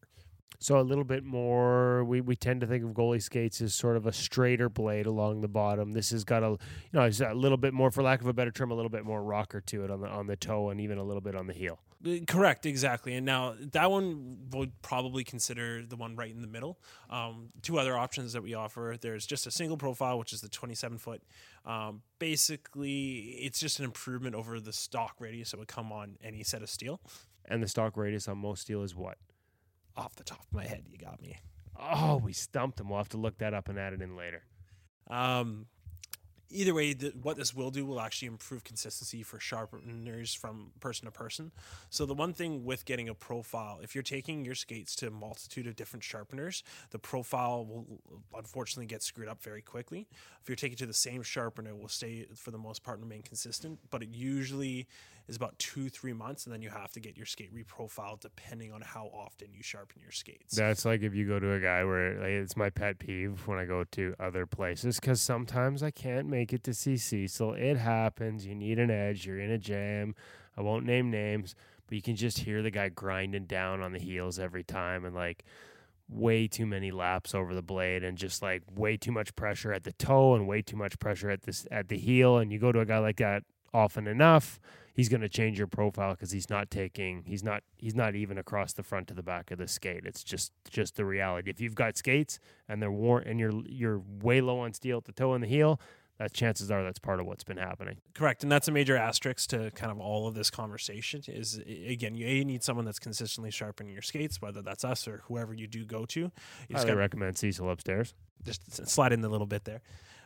So 0.59 0.79
a 0.79 0.81
little 0.81 1.03
bit 1.03 1.23
more. 1.23 2.03
We, 2.05 2.21
we 2.21 2.35
tend 2.35 2.61
to 2.61 2.67
think 2.67 2.83
of 2.83 2.91
goalie 2.91 3.21
skates 3.21 3.61
as 3.61 3.75
sort 3.75 3.97
of 3.97 4.05
a 4.05 4.13
straighter 4.13 4.69
blade 4.69 5.05
along 5.05 5.41
the 5.41 5.47
bottom. 5.47 5.91
This 5.91 6.11
has 6.11 6.23
got 6.23 6.43
a 6.43 6.49
you 6.49 6.59
know 6.93 7.03
it's 7.03 7.19
a 7.19 7.33
little 7.33 7.57
bit 7.57 7.73
more, 7.73 7.91
for 7.91 8.01
lack 8.01 8.21
of 8.21 8.27
a 8.27 8.33
better 8.33 8.51
term, 8.51 8.71
a 8.71 8.75
little 8.75 8.89
bit 8.89 9.05
more 9.05 9.21
rocker 9.21 9.61
to 9.61 9.83
it 9.83 9.91
on 9.91 10.01
the 10.01 10.07
on 10.07 10.27
the 10.27 10.35
toe 10.35 10.69
and 10.69 10.79
even 10.81 10.97
a 10.97 11.03
little 11.03 11.21
bit 11.21 11.35
on 11.35 11.47
the 11.47 11.53
heel. 11.53 11.79
Uh, 12.05 12.17
Correct, 12.27 12.65
exactly. 12.65 13.15
And 13.15 13.25
now 13.25 13.55
that 13.71 13.91
one 13.91 14.37
would 14.51 14.81
probably 14.81 15.23
consider 15.23 15.85
the 15.85 15.95
one 15.95 16.15
right 16.15 16.31
in 16.31 16.41
the 16.41 16.47
middle. 16.47 16.79
Um, 17.09 17.49
two 17.61 17.77
other 17.79 17.97
options 17.97 18.33
that 18.33 18.43
we 18.43 18.53
offer 18.53 18.95
there's 18.99 19.25
just 19.25 19.47
a 19.47 19.51
single 19.51 19.77
profile, 19.77 20.17
which 20.17 20.33
is 20.33 20.41
the 20.41 20.49
27 20.49 20.97
foot. 20.97 21.21
Um, 21.65 22.01
basically, 22.19 23.37
it's 23.41 23.59
just 23.59 23.79
an 23.79 23.85
improvement 23.85 24.35
over 24.35 24.59
the 24.59 24.73
stock 24.73 25.15
radius 25.19 25.51
that 25.51 25.57
would 25.57 25.67
come 25.67 25.91
on 25.91 26.17
any 26.23 26.43
set 26.43 26.61
of 26.61 26.69
steel. 26.69 27.01
And 27.45 27.61
the 27.61 27.67
stock 27.67 27.97
radius 27.97 28.27
on 28.27 28.37
most 28.37 28.61
steel 28.61 28.81
is 28.81 28.95
what? 28.95 29.17
Off 29.97 30.15
the 30.15 30.23
top 30.23 30.41
of 30.41 30.53
my 30.53 30.65
head, 30.65 30.83
you 30.91 30.97
got 30.97 31.21
me. 31.21 31.37
Oh, 31.79 32.17
we 32.17 32.33
stumped 32.33 32.79
him. 32.79 32.89
We'll 32.89 32.99
have 32.99 33.09
to 33.09 33.17
look 33.17 33.37
that 33.39 33.53
up 33.53 33.69
and 33.69 33.77
add 33.79 33.93
it 33.93 34.01
in 34.01 34.15
later. 34.15 34.43
Um, 35.09 35.67
either 36.49 36.73
way, 36.73 36.93
the, 36.93 37.13
what 37.21 37.37
this 37.37 37.53
will 37.53 37.71
do 37.71 37.85
will 37.85 37.99
actually 37.99 38.27
improve 38.27 38.63
consistency 38.63 39.23
for 39.23 39.39
sharpeners 39.39 40.33
from 40.33 40.71
person 40.79 41.05
to 41.05 41.11
person. 41.11 41.51
So 41.89 42.05
the 42.05 42.13
one 42.13 42.33
thing 42.33 42.63
with 42.63 42.85
getting 42.85 43.09
a 43.09 43.13
profile, 43.13 43.79
if 43.81 43.95
you're 43.95 44.03
taking 44.03 44.45
your 44.45 44.55
skates 44.55 44.95
to 44.97 45.07
a 45.07 45.11
multitude 45.11 45.67
of 45.67 45.75
different 45.75 46.03
sharpeners, 46.03 46.63
the 46.91 46.99
profile 46.99 47.65
will 47.65 48.01
unfortunately 48.35 48.87
get 48.87 49.03
screwed 49.03 49.27
up 49.27 49.41
very 49.41 49.61
quickly. 49.61 50.07
If 50.41 50.49
you're 50.49 50.55
taking 50.55 50.77
to 50.77 50.85
the 50.85 50.93
same 50.93 51.23
sharpener, 51.23 51.71
it 51.71 51.77
will 51.77 51.87
stay 51.87 52.27
for 52.35 52.51
the 52.51 52.57
most 52.57 52.83
part 52.83 52.99
remain 52.99 53.21
consistent, 53.21 53.79
but 53.89 54.01
it 54.01 54.09
usually 54.09 54.87
is 55.27 55.35
about 55.35 55.57
two 55.59 55.89
three 55.89 56.13
months, 56.13 56.45
and 56.45 56.53
then 56.53 56.61
you 56.61 56.69
have 56.69 56.91
to 56.93 56.99
get 56.99 57.17
your 57.17 57.25
skate 57.25 57.53
reprofiled 57.53 58.21
depending 58.21 58.71
on 58.71 58.81
how 58.81 59.09
often 59.13 59.47
you 59.53 59.63
sharpen 59.63 60.01
your 60.01 60.11
skates. 60.11 60.55
That's 60.55 60.85
like 60.85 61.01
if 61.01 61.15
you 61.15 61.27
go 61.27 61.39
to 61.39 61.53
a 61.53 61.59
guy 61.59 61.83
where 61.83 62.19
like, 62.19 62.29
it's 62.29 62.55
my 62.55 62.69
pet 62.69 62.99
peeve 62.99 63.47
when 63.47 63.57
I 63.57 63.65
go 63.65 63.83
to 63.91 64.15
other 64.19 64.45
places 64.45 64.99
because 64.99 65.21
sometimes 65.21 65.81
I 65.81 65.91
can't 65.91 66.27
make 66.27 66.53
it 66.53 66.63
to 66.63 66.73
see 66.73 66.97
Cecil. 66.97 67.53
It 67.53 67.77
happens. 67.77 68.45
You 68.45 68.55
need 68.55 68.79
an 68.79 68.91
edge. 68.91 69.25
You're 69.25 69.39
in 69.39 69.51
a 69.51 69.57
jam. 69.57 70.15
I 70.57 70.61
won't 70.61 70.85
name 70.85 71.11
names, 71.11 71.55
but 71.87 71.95
you 71.95 72.01
can 72.01 72.15
just 72.15 72.39
hear 72.39 72.61
the 72.61 72.71
guy 72.71 72.89
grinding 72.89 73.45
down 73.45 73.81
on 73.81 73.91
the 73.91 73.99
heels 73.99 74.39
every 74.39 74.63
time 74.63 75.05
and 75.05 75.15
like 75.15 75.43
way 76.07 76.47
too 76.47 76.65
many 76.65 76.91
laps 76.91 77.33
over 77.33 77.55
the 77.55 77.61
blade 77.61 78.03
and 78.03 78.17
just 78.17 78.41
like 78.41 78.61
way 78.73 78.95
too 78.95 79.11
much 79.11 79.35
pressure 79.35 79.73
at 79.73 79.83
the 79.83 79.91
toe 79.93 80.35
and 80.35 80.47
way 80.47 80.61
too 80.61 80.77
much 80.77 80.99
pressure 80.99 81.29
at 81.29 81.43
this 81.43 81.65
at 81.71 81.87
the 81.89 81.97
heel. 81.97 82.37
And 82.37 82.51
you 82.51 82.59
go 82.59 82.71
to 82.71 82.79
a 82.79 82.85
guy 82.85 82.99
like 82.99 83.17
that 83.17 83.43
often 83.73 84.07
enough, 84.07 84.59
he's 84.95 85.09
going 85.09 85.21
to 85.21 85.29
change 85.29 85.57
your 85.57 85.67
profile 85.67 86.13
because 86.13 86.31
he's 86.31 86.49
not 86.49 86.71
taking 86.71 87.23
he's 87.27 87.43
not 87.43 87.63
he's 87.77 87.93
not 87.93 88.15
even 88.15 88.37
across 88.37 88.73
the 88.73 88.83
front 88.83 89.07
to 89.07 89.13
the 89.13 89.23
back 89.23 89.51
of 89.51 89.57
the 89.57 89.67
skate 89.67 90.05
it's 90.05 90.23
just 90.23 90.51
just 90.69 90.95
the 90.95 91.05
reality 91.05 91.49
if 91.49 91.61
you've 91.61 91.75
got 91.75 91.97
skates 91.97 92.39
and 92.67 92.81
they're 92.81 92.91
worn 92.91 93.23
and 93.27 93.39
you're 93.39 93.61
you're 93.67 94.01
way 94.21 94.41
low 94.41 94.59
on 94.59 94.73
steel 94.73 94.97
at 94.97 95.05
the 95.05 95.11
toe 95.11 95.33
and 95.33 95.43
the 95.43 95.47
heel 95.47 95.79
that 96.17 96.31
chances 96.31 96.71
are 96.71 96.81
that's 96.81 96.99
part 96.99 97.19
of 97.19 97.25
what's 97.25 97.43
been 97.43 97.57
happening 97.57 97.97
Correct, 98.13 98.43
and 98.43 98.51
that's 98.51 98.69
a 98.69 98.71
major 98.71 98.95
asterisk 98.95 99.49
to 99.49 99.69
kind 99.71 99.91
of 99.91 99.99
all 99.99 100.25
of 100.25 100.35
this 100.35 100.49
conversation. 100.49 101.21
Is 101.27 101.57
again, 101.57 102.15
you 102.15 102.25
a 102.25 102.45
need 102.45 102.63
someone 102.63 102.85
that's 102.85 102.99
consistently 102.99 103.51
sharpening 103.51 103.91
your 103.91 104.01
skates, 104.01 104.41
whether 104.41 104.61
that's 104.61 104.85
us 104.85 105.05
or 105.05 105.23
whoever 105.25 105.53
you 105.53 105.67
do 105.67 105.83
go 105.83 106.05
to. 106.05 106.19
You 106.21 106.31
highly 106.71 106.85
gotta 106.85 106.97
recommend 106.97 107.37
cecil 107.37 107.69
upstairs 107.69 108.13
just 108.45 108.87
slide 108.87 109.11
in 109.11 109.23
a 109.23 109.29
little 109.29 109.47
bit 109.47 109.65
there. 109.65 109.81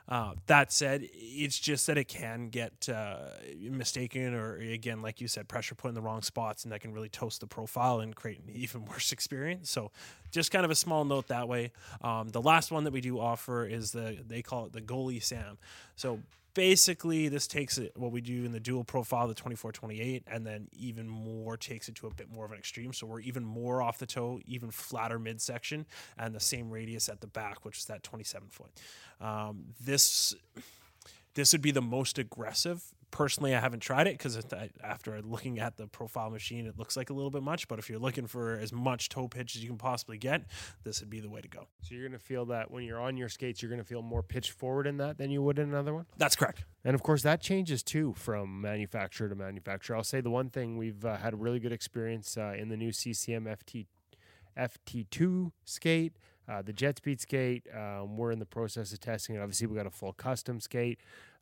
Uh, 0.10 0.34
that 0.47 0.72
said, 0.74 1.07
it's 1.14 1.60
just 1.60 1.86
that 1.86 1.95
it 1.95 2.07
can 2.07 2.49
get 2.49 2.89
uh, 2.89 3.30
mistaken, 3.60 4.34
or 4.34 4.55
again, 4.57 5.03
like 5.03 5.22
you 5.22 5.28
said, 5.28 5.47
pressure 5.47 5.76
put 5.76 5.89
in 5.89 5.93
the 5.93 6.01
wrong 6.01 6.24
spots, 6.24 6.64
and 6.64 6.72
that 6.72 6.82
can 6.82 6.91
really 6.91 7.10
toast 7.10 7.41
the 7.41 7.47
profile 7.47 7.99
and 7.99 8.16
create 8.16 8.39
an 8.39 8.49
even 8.53 8.86
worse 8.86 9.12
experience. 9.12 9.70
So, 9.70 9.91
just 10.32 10.51
kind 10.51 10.66
of 10.66 10.72
a 10.72 10.76
small 10.76 11.05
note 11.05 11.28
that 11.28 11.47
way. 11.47 11.72
Um, 12.01 12.30
the 12.30 12.41
last 12.41 12.72
one 12.72 12.86
that 12.86 12.91
we 12.91 13.01
do 13.01 13.20
offer 13.20 13.66
is 13.66 13.91
the 13.91 14.18
they 14.28 14.41
call 14.41 14.66
it 14.66 14.74
the 14.74 14.82
goalie 14.82 15.22
Sam. 15.22 15.57
So 15.95 16.20
basically, 16.60 17.30
this 17.30 17.47
takes 17.47 17.78
it 17.78 17.93
what 17.95 18.12
we 18.12 18.20
do 18.20 18.43
in 18.43 18.51
the 18.51 18.60
dual 18.60 18.84
profile, 18.84 19.30
the 19.30 19.34
24-28, 19.34 20.24
and 20.28 20.45
then 20.45 20.68
even 20.74 21.07
more 21.07 21.55
takes 21.55 21.88
it 21.88 21.95
to 21.95 22.05
a 22.05 22.14
bit 22.14 22.30
more 22.30 22.43
of 22.43 22.51
an 22.51 22.57
extreme. 22.57 22.91
So 22.91 23.07
we're 23.07 23.22
even 23.22 23.45
more 23.45 23.82
off 23.82 23.97
the 23.97 24.05
toe, 24.05 24.41
even 24.45 24.70
flatter 24.70 25.18
midsection, 25.18 25.86
and 26.18 26.36
the 26.36 26.41
same 26.41 26.70
radius 26.70 27.07
at 27.07 27.22
the 27.22 27.28
back, 27.28 27.64
which 27.64 27.78
is 27.78 27.86
that 27.86 28.03
27 28.03 28.49
foot. 28.49 28.72
Um, 29.22 29.68
this 29.80 30.36
this 31.34 31.53
would 31.53 31.62
be 31.62 31.72
the 31.72 31.82
most 31.82 32.18
aggressive. 32.18 32.84
Personally, 33.12 33.55
I 33.55 33.60
haven't 33.60 33.80
tried 33.80 34.07
it 34.07 34.18
because 34.18 34.39
after 34.84 35.22
looking 35.22 35.60
at 35.60 35.78
the 35.78 35.88
profile 35.88 36.30
machine, 36.30 36.68
it 36.68 36.78
looks 36.78 36.95
like 36.95 37.10
a 37.10 37.14
little 37.14 37.32
bit 37.32 37.43
much. 37.43 37.68
But 37.68 37.80
if 37.80 37.89
you're 37.89 37.99
looking 37.99 38.28
for 38.28 38.57
as 38.57 38.72
much 38.72 39.10
toe 39.10 39.28
pitch 39.28 39.55
as 39.55 39.64
you 39.64 39.70
can 39.70 39.78
possibly 39.78 40.18
get, 40.18 40.43
this 40.84 40.99
would 40.99 41.10
be 41.10 41.20
the 41.20 41.30
way 41.30 41.41
to 41.41 41.47
go. 41.47 41.68
so 41.82 41.95
you're 41.95 42.07
going 42.07 42.18
to 42.18 42.24
feel 42.24 42.45
that 42.45 42.72
when 42.72 42.84
you're 42.84 42.99
on 42.99 43.18
your 43.18 43.30
skates 43.30 43.62
you're 43.62 43.70
going 43.70 43.82
to 43.82 43.88
feel 43.88 44.01
more 44.01 44.24
pitch 44.24 44.51
forward 44.51 44.88
in 44.88 44.97
that 44.97 45.18
than 45.18 45.32
you 45.32 45.41
would 45.41 45.60
in 45.60 45.70
another 45.70 45.93
one 45.93 46.05
That's 46.18 46.36
correct. 46.36 46.64
And 46.84 46.95
of 46.95 47.03
course, 47.03 47.24
that 47.24 47.41
changes 47.41 47.84
too 47.84 48.14
from 48.16 48.62
manufacturer 48.62 49.28
to 49.30 49.36
manufacturer. 49.36 49.95
I'll 49.95 50.03
say 50.03 50.22
the 50.22 50.30
one 50.30 50.49
thing 50.49 50.78
we've 50.78 51.03
uh, 51.03 51.18
had 51.18 51.34
a 51.34 51.38
really 51.38 51.60
good 51.60 51.74
experience 51.74 52.38
uh, 52.38 52.53
in 52.57 52.70
the 52.70 52.78
new 52.78 52.91
CCM 52.91 53.45
FT 53.45 53.88
FT2 54.57 55.52
skate, 55.64 56.14
uh, 56.48 56.61
the 56.61 56.73
Jet 56.73 56.98
Speed 56.98 57.22
skate. 57.22 57.65
Um, 57.73 58.18
we're 58.18 58.31
in 58.31 58.40
the 58.40 58.45
process 58.45 58.91
of 58.91 58.99
testing 58.99 59.36
it. 59.36 59.40
Obviously, 59.40 59.68
we 59.68 59.76
got 59.76 59.86
a 59.86 59.91
full 59.91 60.14
custom 60.14 60.60
skate 60.60 60.99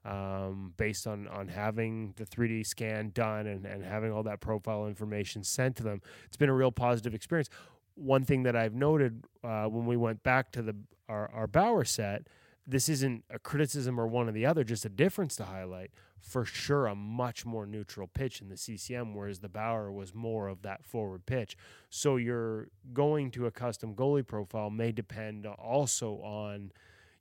um, 0.08 0.74
based 0.78 1.06
on 1.06 1.28
on 1.28 1.48
having 1.48 2.14
the 2.16 2.26
3D 2.26 2.66
scan 2.66 3.12
done 3.14 3.48
and, 3.48 3.66
and 3.66 3.84
having 3.84 4.12
all 4.12 4.24
that 4.24 4.40
profile 4.40 4.88
information 4.88 5.44
sent 5.44 5.76
to 5.78 5.84
them. 5.84 6.02
It's 6.26 6.38
been 6.38 6.50
a 6.50 6.54
real 6.54 6.72
positive 6.72 7.14
experience. 7.14 7.50
One 7.96 8.24
thing 8.24 8.44
that 8.44 8.56
I've 8.56 8.76
noted 8.76 9.24
uh, 9.44 9.66
when 9.66 9.86
we 9.86 9.98
went 9.98 10.24
back 10.24 10.52
to 10.54 10.62
the 10.62 10.76
our, 11.10 11.30
our 11.34 11.48
Bauer 11.48 11.86
set 11.86 12.28
this 12.68 12.90
isn't 12.90 13.24
a 13.30 13.40
criticism 13.40 13.98
or 13.98 14.06
one 14.06 14.28
or 14.28 14.34
the 14.34 14.46
other, 14.46 14.64
just 14.66 14.84
a 14.84 14.90
difference 14.90 15.38
to 15.38 15.46
highlight. 15.46 15.92
For 16.20 16.44
sure, 16.44 16.88
a 16.88 16.96
much 16.96 17.46
more 17.46 17.66
neutral 17.66 18.08
pitch 18.08 18.42
in 18.42 18.50
the 18.50 18.58
CCM, 18.58 19.14
whereas 19.14 19.40
the 19.40 19.48
Bauer 19.48 19.90
was 19.90 20.14
more 20.14 20.50
of 20.50 20.64
that 20.64 20.84
forward 20.84 21.26
pitch. 21.26 21.56
So 21.90 22.18
your 22.18 22.68
going 22.92 23.32
to 23.32 23.46
a 23.46 23.52
custom 23.52 23.96
goalie 23.96 24.28
profile 24.28 24.70
may 24.70 24.92
depend 24.92 25.46
also 25.46 26.16
on, 26.16 26.72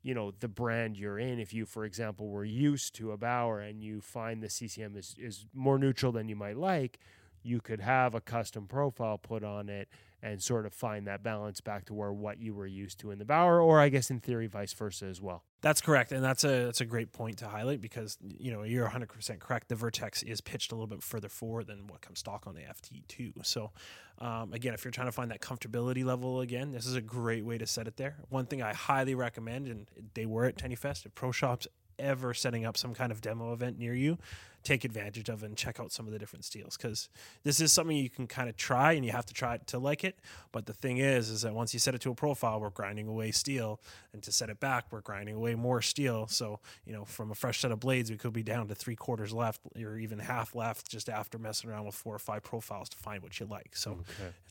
you 0.06 0.14
know, 0.14 0.32
the 0.38 0.46
brand 0.46 0.96
you're 0.96 1.18
in. 1.18 1.40
If 1.40 1.52
you, 1.52 1.66
for 1.66 1.84
example, 1.84 2.28
were 2.28 2.44
used 2.44 2.94
to 2.94 3.10
a 3.10 3.16
Bauer 3.16 3.58
and 3.58 3.82
you 3.82 4.00
find 4.00 4.40
the 4.40 4.48
CCM 4.48 4.94
is, 4.96 5.16
is 5.18 5.46
more 5.52 5.80
neutral 5.80 6.12
than 6.12 6.28
you 6.28 6.36
might 6.36 6.56
like, 6.56 7.00
you 7.42 7.60
could 7.60 7.80
have 7.80 8.14
a 8.14 8.20
custom 8.20 8.68
profile 8.68 9.18
put 9.18 9.42
on 9.42 9.68
it 9.68 9.88
and 10.22 10.40
sort 10.40 10.64
of 10.64 10.72
find 10.72 11.08
that 11.08 11.24
balance 11.24 11.60
back 11.60 11.86
to 11.86 11.94
where 11.94 12.12
what 12.12 12.40
you 12.40 12.54
were 12.54 12.68
used 12.68 13.00
to 13.00 13.10
in 13.10 13.18
the 13.18 13.24
Bauer, 13.24 13.60
or 13.60 13.80
I 13.80 13.88
guess 13.88 14.08
in 14.08 14.20
theory, 14.20 14.46
vice 14.46 14.72
versa 14.72 15.06
as 15.06 15.20
well. 15.20 15.42
That's 15.60 15.80
correct, 15.80 16.12
and 16.12 16.22
that's 16.22 16.44
a 16.44 16.66
that's 16.66 16.80
a 16.80 16.84
great 16.84 17.12
point 17.12 17.38
to 17.38 17.48
highlight 17.48 17.80
because 17.80 18.16
you 18.38 18.52
know 18.52 18.62
you're 18.62 18.84
100 18.84 19.08
percent 19.08 19.40
correct. 19.40 19.68
The 19.68 19.74
Vertex 19.74 20.22
is 20.22 20.40
pitched 20.40 20.70
a 20.70 20.76
little 20.76 20.86
bit 20.86 21.02
further 21.02 21.28
forward 21.28 21.66
than 21.66 21.88
what 21.88 22.00
comes 22.00 22.20
stock 22.20 22.46
on 22.46 22.54
the 22.54 22.60
FT2. 22.60 23.44
So, 23.44 23.72
um, 24.18 24.52
again, 24.52 24.74
if 24.74 24.84
you're 24.84 24.92
trying 24.92 25.08
to 25.08 25.12
find 25.12 25.30
that 25.30 25.40
comfortability 25.40 26.04
level 26.04 26.40
again, 26.40 26.72
this 26.72 26.86
is 26.86 26.94
a 26.94 27.00
great 27.00 27.44
way 27.44 27.58
to 27.58 27.66
set 27.66 27.86
it 27.86 27.96
there. 27.96 28.16
One 28.28 28.46
thing 28.46 28.62
I 28.62 28.72
highly 28.72 29.14
recommend, 29.14 29.66
and 29.66 29.86
they 30.14 30.26
were 30.26 30.46
at 30.46 30.56
Tendy 30.56 30.78
Fest, 30.78 31.04
if 31.04 31.14
Pro 31.14 31.32
Shops 31.32 31.66
ever 31.98 32.34
setting 32.34 32.64
up 32.64 32.76
some 32.76 32.94
kind 32.94 33.12
of 33.12 33.20
demo 33.20 33.52
event 33.52 33.78
near 33.78 33.94
you, 33.94 34.18
take 34.66 34.84
advantage 34.84 35.28
of 35.28 35.44
and 35.44 35.56
check 35.56 35.78
out 35.78 35.92
some 35.92 36.06
of 36.06 36.12
the 36.12 36.18
different 36.18 36.44
steels 36.44 36.76
because 36.76 37.08
this 37.44 37.60
is 37.60 37.72
something 37.72 37.96
you 37.96 38.10
can 38.10 38.26
kind 38.26 38.48
of 38.48 38.56
try 38.56 38.92
and 38.94 39.04
you 39.04 39.12
have 39.12 39.24
to 39.24 39.32
try 39.32 39.54
it 39.54 39.64
to 39.68 39.78
like 39.78 40.02
it. 40.02 40.18
But 40.50 40.66
the 40.66 40.72
thing 40.72 40.98
is, 40.98 41.30
is 41.30 41.42
that 41.42 41.54
once 41.54 41.72
you 41.72 41.78
set 41.78 41.94
it 41.94 42.00
to 42.00 42.10
a 42.10 42.14
profile, 42.16 42.58
we're 42.60 42.70
grinding 42.70 43.06
away 43.06 43.30
steel, 43.30 43.80
and 44.12 44.22
to 44.24 44.32
set 44.32 44.50
it 44.50 44.58
back, 44.58 44.86
we're 44.90 45.02
grinding 45.02 45.36
away 45.36 45.54
more 45.54 45.80
steel. 45.80 46.26
So 46.26 46.58
you 46.84 46.92
know, 46.92 47.04
from 47.04 47.30
a 47.30 47.34
fresh 47.34 47.60
set 47.60 47.70
of 47.70 47.78
blades, 47.78 48.10
we 48.10 48.16
could 48.16 48.32
be 48.32 48.42
down 48.42 48.66
to 48.68 48.74
three 48.74 48.96
quarters 48.96 49.32
left 49.32 49.60
or 49.80 49.96
even 49.98 50.18
half 50.18 50.54
left 50.54 50.90
just 50.90 51.08
after 51.08 51.38
messing 51.38 51.70
around 51.70 51.84
with 51.86 51.94
four 51.94 52.14
or 52.16 52.18
five 52.18 52.42
profiles 52.42 52.88
to 52.88 52.96
find 52.96 53.22
what 53.22 53.38
you 53.38 53.46
like. 53.46 53.76
So 53.76 54.00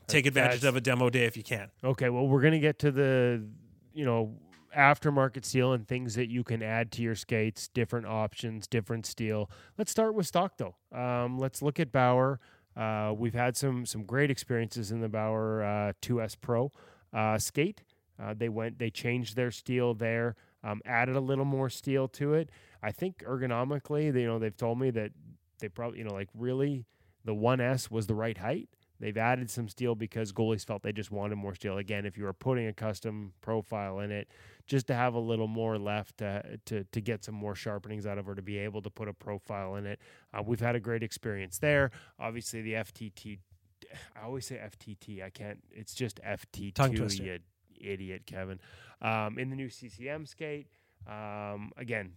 take 0.06 0.24
advantage 0.24 0.60
That's- 0.62 0.68
of 0.68 0.76
a 0.76 0.80
demo 0.80 1.10
day 1.10 1.24
if 1.26 1.36
you 1.36 1.42
can. 1.42 1.70
Okay, 1.84 2.08
well, 2.08 2.26
we're 2.26 2.40
gonna 2.42 2.58
get 2.58 2.78
to 2.80 2.90
the 2.90 3.44
you 3.92 4.04
know 4.06 4.34
aftermarket 4.76 5.44
steel 5.44 5.72
and 5.72 5.86
things 5.86 6.14
that 6.14 6.28
you 6.28 6.44
can 6.44 6.62
add 6.62 6.92
to 6.92 7.02
your 7.02 7.14
skates, 7.14 7.68
different 7.68 8.06
options, 8.06 8.66
different 8.66 9.06
steel. 9.06 9.50
Let's 9.78 9.90
start 9.90 10.14
with 10.14 10.26
stock 10.26 10.58
though. 10.58 10.76
Um, 10.96 11.38
let's 11.38 11.62
look 11.62 11.80
at 11.80 11.92
Bauer. 11.92 12.40
Uh, 12.76 13.14
we've 13.16 13.34
had 13.34 13.56
some 13.56 13.86
some 13.86 14.04
great 14.04 14.30
experiences 14.30 14.92
in 14.92 15.00
the 15.00 15.08
Bauer 15.08 15.62
uh, 15.62 15.92
2S 16.02 16.36
Pro 16.36 16.72
uh, 17.12 17.38
skate. 17.38 17.82
Uh, 18.22 18.34
they 18.36 18.48
went, 18.48 18.78
they 18.78 18.90
changed 18.90 19.36
their 19.36 19.50
steel 19.50 19.94
there, 19.94 20.36
um, 20.64 20.80
added 20.86 21.16
a 21.16 21.20
little 21.20 21.44
more 21.44 21.68
steel 21.68 22.08
to 22.08 22.34
it. 22.34 22.50
I 22.82 22.90
think 22.92 23.22
ergonomically, 23.26 24.12
they, 24.12 24.22
you 24.22 24.26
know, 24.26 24.38
they've 24.38 24.56
told 24.56 24.78
me 24.78 24.90
that 24.90 25.12
they 25.60 25.68
probably, 25.68 25.98
you 25.98 26.04
know, 26.04 26.14
like 26.14 26.28
really 26.34 26.86
the 27.24 27.34
1S 27.34 27.90
was 27.90 28.06
the 28.06 28.14
right 28.14 28.38
height. 28.38 28.68
They've 29.00 29.16
added 29.16 29.50
some 29.50 29.68
steel 29.68 29.94
because 29.94 30.32
goalies 30.32 30.64
felt 30.64 30.82
they 30.82 30.92
just 30.92 31.10
wanted 31.10 31.36
more 31.36 31.54
steel. 31.54 31.78
Again, 31.78 32.06
if 32.06 32.16
you 32.16 32.24
were 32.24 32.32
putting 32.32 32.66
a 32.66 32.72
custom 32.72 33.32
profile 33.40 34.00
in 34.00 34.10
it, 34.10 34.28
just 34.66 34.86
to 34.88 34.94
have 34.94 35.14
a 35.14 35.18
little 35.18 35.46
more 35.46 35.78
left 35.78 36.18
to 36.18 36.58
to, 36.66 36.84
to 36.84 37.00
get 37.00 37.24
some 37.24 37.34
more 37.34 37.54
sharpenings 37.54 38.06
out 38.06 38.18
of, 38.18 38.28
or 38.28 38.34
to 38.34 38.42
be 38.42 38.58
able 38.58 38.82
to 38.82 38.90
put 38.90 39.08
a 39.08 39.12
profile 39.12 39.76
in 39.76 39.86
it. 39.86 40.00
Uh, 40.32 40.42
we've 40.42 40.60
had 40.60 40.74
a 40.74 40.80
great 40.80 41.02
experience 41.02 41.58
there. 41.58 41.90
Obviously, 42.18 42.62
the 42.62 42.74
FTT. 42.74 43.38
I 44.16 44.24
always 44.24 44.46
say 44.46 44.56
FTT. 44.56 45.22
I 45.22 45.30
can't. 45.30 45.58
It's 45.70 45.94
just 45.94 46.20
FT2. 46.22 46.74
Tongue 46.74 46.94
twister. 46.94 47.22
You 47.22 47.38
idiot, 47.80 48.22
Kevin. 48.26 48.58
Um, 49.02 49.38
in 49.38 49.50
the 49.50 49.56
new 49.56 49.68
CCM 49.68 50.26
skate, 50.26 50.68
um, 51.06 51.70
again, 51.76 52.12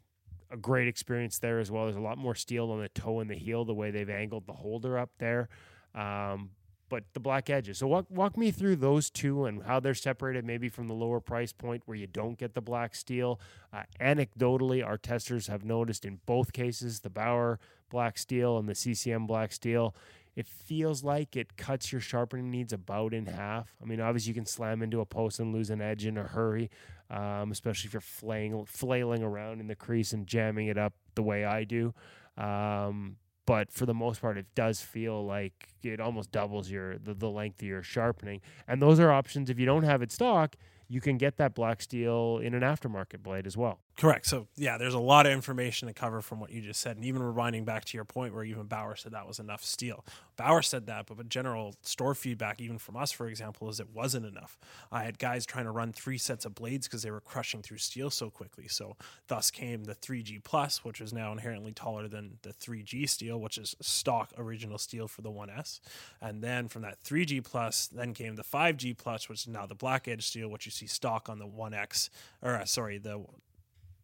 a 0.52 0.58
great 0.58 0.88
experience 0.88 1.40
there 1.40 1.60
as 1.60 1.70
well. 1.70 1.86
There's 1.86 1.96
a 1.96 2.02
lot 2.02 2.18
more 2.18 2.36
steel 2.36 2.72
on 2.72 2.82
the 2.82 2.90
toe 2.90 3.20
and 3.20 3.30
the 3.30 3.36
heel, 3.36 3.66
the 3.66 3.74
way 3.74 3.92
they've 3.92 4.10
angled 4.10 4.48
the 4.48 4.54
holder 4.54 4.98
up 4.98 5.12
there. 5.20 5.50
Um, 5.94 6.52
but 6.90 7.04
the 7.14 7.20
black 7.20 7.50
edges. 7.50 7.78
So 7.78 7.88
walk 7.88 8.08
walk 8.10 8.38
me 8.38 8.52
through 8.52 8.78
those 8.78 9.10
two 9.10 9.46
and 9.46 9.64
how 9.64 9.80
they're 9.80 9.94
separated, 9.94 10.44
maybe 10.46 10.70
from 10.70 10.88
the 10.88 10.94
lower 10.94 11.20
price 11.20 11.54
point 11.54 11.84
where 11.86 11.98
you 11.98 12.08
don't 12.08 12.38
get 12.38 12.56
the 12.56 12.62
black 12.62 12.96
steel. 12.96 13.40
Uh, 13.72 13.84
anecdotally, 14.02 14.86
our 14.86 14.98
testers 14.98 15.48
have 15.48 15.64
noticed 15.64 16.06
in 16.06 16.20
both 16.26 16.52
cases, 16.52 17.02
the 17.02 17.10
Bauer 17.10 17.60
black 17.90 18.18
steel 18.18 18.58
and 18.58 18.68
the 18.68 18.76
CCM 18.76 19.28
black 19.28 19.52
steel, 19.52 19.96
it 20.36 20.48
feels 20.48 21.04
like 21.04 21.36
it 21.36 21.58
cuts 21.58 21.92
your 21.92 22.02
sharpening 22.02 22.50
needs 22.50 22.72
about 22.72 23.14
in 23.14 23.26
half. 23.26 23.76
I 23.82 23.86
mean, 23.86 24.00
obviously 24.00 24.30
you 24.30 24.36
can 24.36 24.46
slam 24.46 24.82
into 24.82 25.02
a 25.02 25.06
post 25.06 25.40
and 25.40 25.54
lose 25.54 25.70
an 25.70 25.82
edge 25.82 26.06
in 26.06 26.18
a 26.18 26.24
hurry, 26.24 26.70
um, 27.10 27.52
especially 27.52 27.88
if 27.88 27.94
you're 27.94 28.02
flaying, 28.02 28.66
flailing 28.66 29.24
around 29.24 29.60
in 29.60 29.68
the 29.68 29.76
crease 29.76 30.14
and 30.14 30.26
jamming 30.28 30.68
it 30.68 30.78
up 30.78 30.94
the 31.16 31.24
way 31.24 31.44
I 31.44 31.64
do. 31.64 31.94
Um, 32.38 33.18
but 33.50 33.72
for 33.72 33.88
the 33.88 33.96
most 33.96 34.22
part, 34.22 34.38
it 34.38 34.46
does 34.54 34.80
feel 34.80 35.26
like 35.26 35.70
it 35.82 36.00
almost 36.00 36.32
doubles 36.32 36.70
your 36.70 37.00
the, 37.00 37.16
the 37.16 37.32
length 37.32 37.64
of 37.64 37.68
your 37.68 37.82
sharpening. 37.82 38.42
And 38.68 38.80
those 38.80 39.00
are 39.00 39.12
options. 39.12 39.50
If 39.50 39.60
you 39.60 39.66
don't 39.66 39.82
have 39.82 40.04
it 40.04 40.12
stock, 40.12 40.56
you 40.88 41.02
can 41.02 41.18
get 41.18 41.38
that 41.38 41.56
black 41.56 41.82
steel 41.82 42.38
in 42.44 42.54
an 42.54 42.62
aftermarket 42.62 43.24
blade 43.24 43.48
as 43.48 43.58
well. 43.58 43.80
Correct. 44.00 44.28
So 44.28 44.48
yeah, 44.56 44.78
there's 44.78 44.94
a 44.94 45.00
lot 45.00 45.26
of 45.26 45.34
information 45.34 45.90
to 45.90 45.94
cover 45.94 46.22
from 46.22 46.40
what 46.40 46.52
you 46.52 46.62
just 46.62 46.80
said, 46.80 46.96
and 46.96 47.04
even 47.04 47.22
rewinding 47.22 47.66
back 47.66 47.84
to 47.84 47.98
your 47.98 48.06
point 48.06 48.34
where 48.34 48.46
even 48.46 48.66
Bauer 48.66 48.96
said 48.96 49.12
that 49.12 49.28
was 49.28 49.40
enough 49.40 49.62
steel. 49.62 50.06
Bauer 50.38 50.62
said 50.62 50.86
that, 50.86 51.06
but 51.06 51.18
the 51.18 51.26
general 51.26 51.76
store 51.82 52.16
feedback, 52.16 52.62
even 52.62 52.78
from 52.78 52.96
us, 52.96 53.12
for 53.12 53.28
example, 53.28 53.68
is 53.68 53.82
it 53.82 53.90
wasn't 53.94 54.26
enough. 54.26 54.58
I 54.90 55.04
had 55.04 55.20
guys 55.20 55.46
trying 55.46 55.66
to 55.66 55.72
run 55.72 55.92
three 55.92 56.18
sets 56.18 56.46
of 56.46 56.56
blades 56.56 56.88
because 56.88 57.04
they 57.04 57.12
were 57.12 57.20
crushing 57.20 57.62
through 57.62 57.80
steel 57.80 58.10
so 58.10 58.30
quickly. 58.30 58.70
So 58.70 58.96
thus 59.28 59.52
came 59.52 59.84
the 59.84 59.96
3G 59.96 60.46
Plus, 60.46 60.86
which 60.86 61.02
is 61.02 61.12
now 61.12 61.34
inherently 61.34 61.74
taller 61.74 62.08
than 62.08 62.38
the 62.44 62.54
3G 62.54 63.10
steel, 63.10 63.38
which 63.42 63.58
is 63.58 63.76
stock 63.82 64.32
original 64.38 64.78
steel 64.78 65.10
for 65.10 65.24
the 65.24 65.32
1S. 65.32 65.82
And 66.22 66.42
then 66.42 66.70
from 66.70 66.84
that 66.84 67.04
3G 67.04 67.44
Plus, 67.44 67.88
then 67.88 68.14
came 68.14 68.38
the 68.38 68.44
5G 68.44 68.98
Plus, 68.98 69.28
which 69.28 69.42
is 69.42 69.48
now 69.50 69.66
the 69.66 69.76
black 69.76 70.08
edge 70.08 70.26
steel, 70.26 70.48
which 70.48 70.66
you 70.66 70.72
see 70.72 70.88
stock 70.88 71.28
on 71.28 71.38
the 71.38 71.48
1X, 71.48 72.10
or 72.42 72.56
uh, 72.56 72.64
sorry, 72.64 72.98
the 72.98 73.26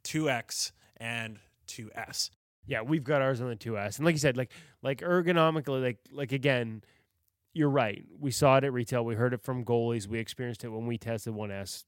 2X 0.05 0.71
and 0.97 1.39
2S. 1.67 2.29
Yeah, 2.67 2.81
we've 2.81 3.03
got 3.03 3.21
ours 3.21 3.41
on 3.41 3.49
the 3.49 3.55
2S. 3.55 3.97
And 3.97 4.05
like 4.05 4.13
you 4.13 4.19
said, 4.19 4.37
like 4.37 4.51
like 4.81 5.01
ergonomically, 5.01 5.81
like 5.81 5.97
like 6.11 6.31
again, 6.31 6.81
you're 7.53 7.69
right. 7.69 8.03
We 8.19 8.31
saw 8.31 8.57
it 8.57 8.63
at 8.63 8.73
retail. 8.73 9.03
We 9.05 9.15
heard 9.15 9.33
it 9.33 9.43
from 9.43 9.63
goalies. 9.63 10.07
We 10.07 10.19
experienced 10.19 10.63
it 10.63 10.69
when 10.69 10.85
we 10.85 10.97
tested 10.97 11.33
1S. 11.33 11.83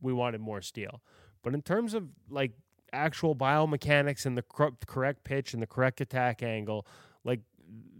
We 0.00 0.12
wanted 0.12 0.40
more 0.40 0.62
steel. 0.62 1.02
But 1.42 1.54
in 1.54 1.62
terms 1.62 1.94
of 1.94 2.08
like 2.28 2.52
actual 2.92 3.36
biomechanics 3.36 4.26
and 4.26 4.36
the 4.36 4.42
cor- 4.42 4.76
correct 4.86 5.24
pitch 5.24 5.54
and 5.54 5.62
the 5.62 5.66
correct 5.66 6.00
attack 6.00 6.42
angle, 6.42 6.86
like 7.24 7.40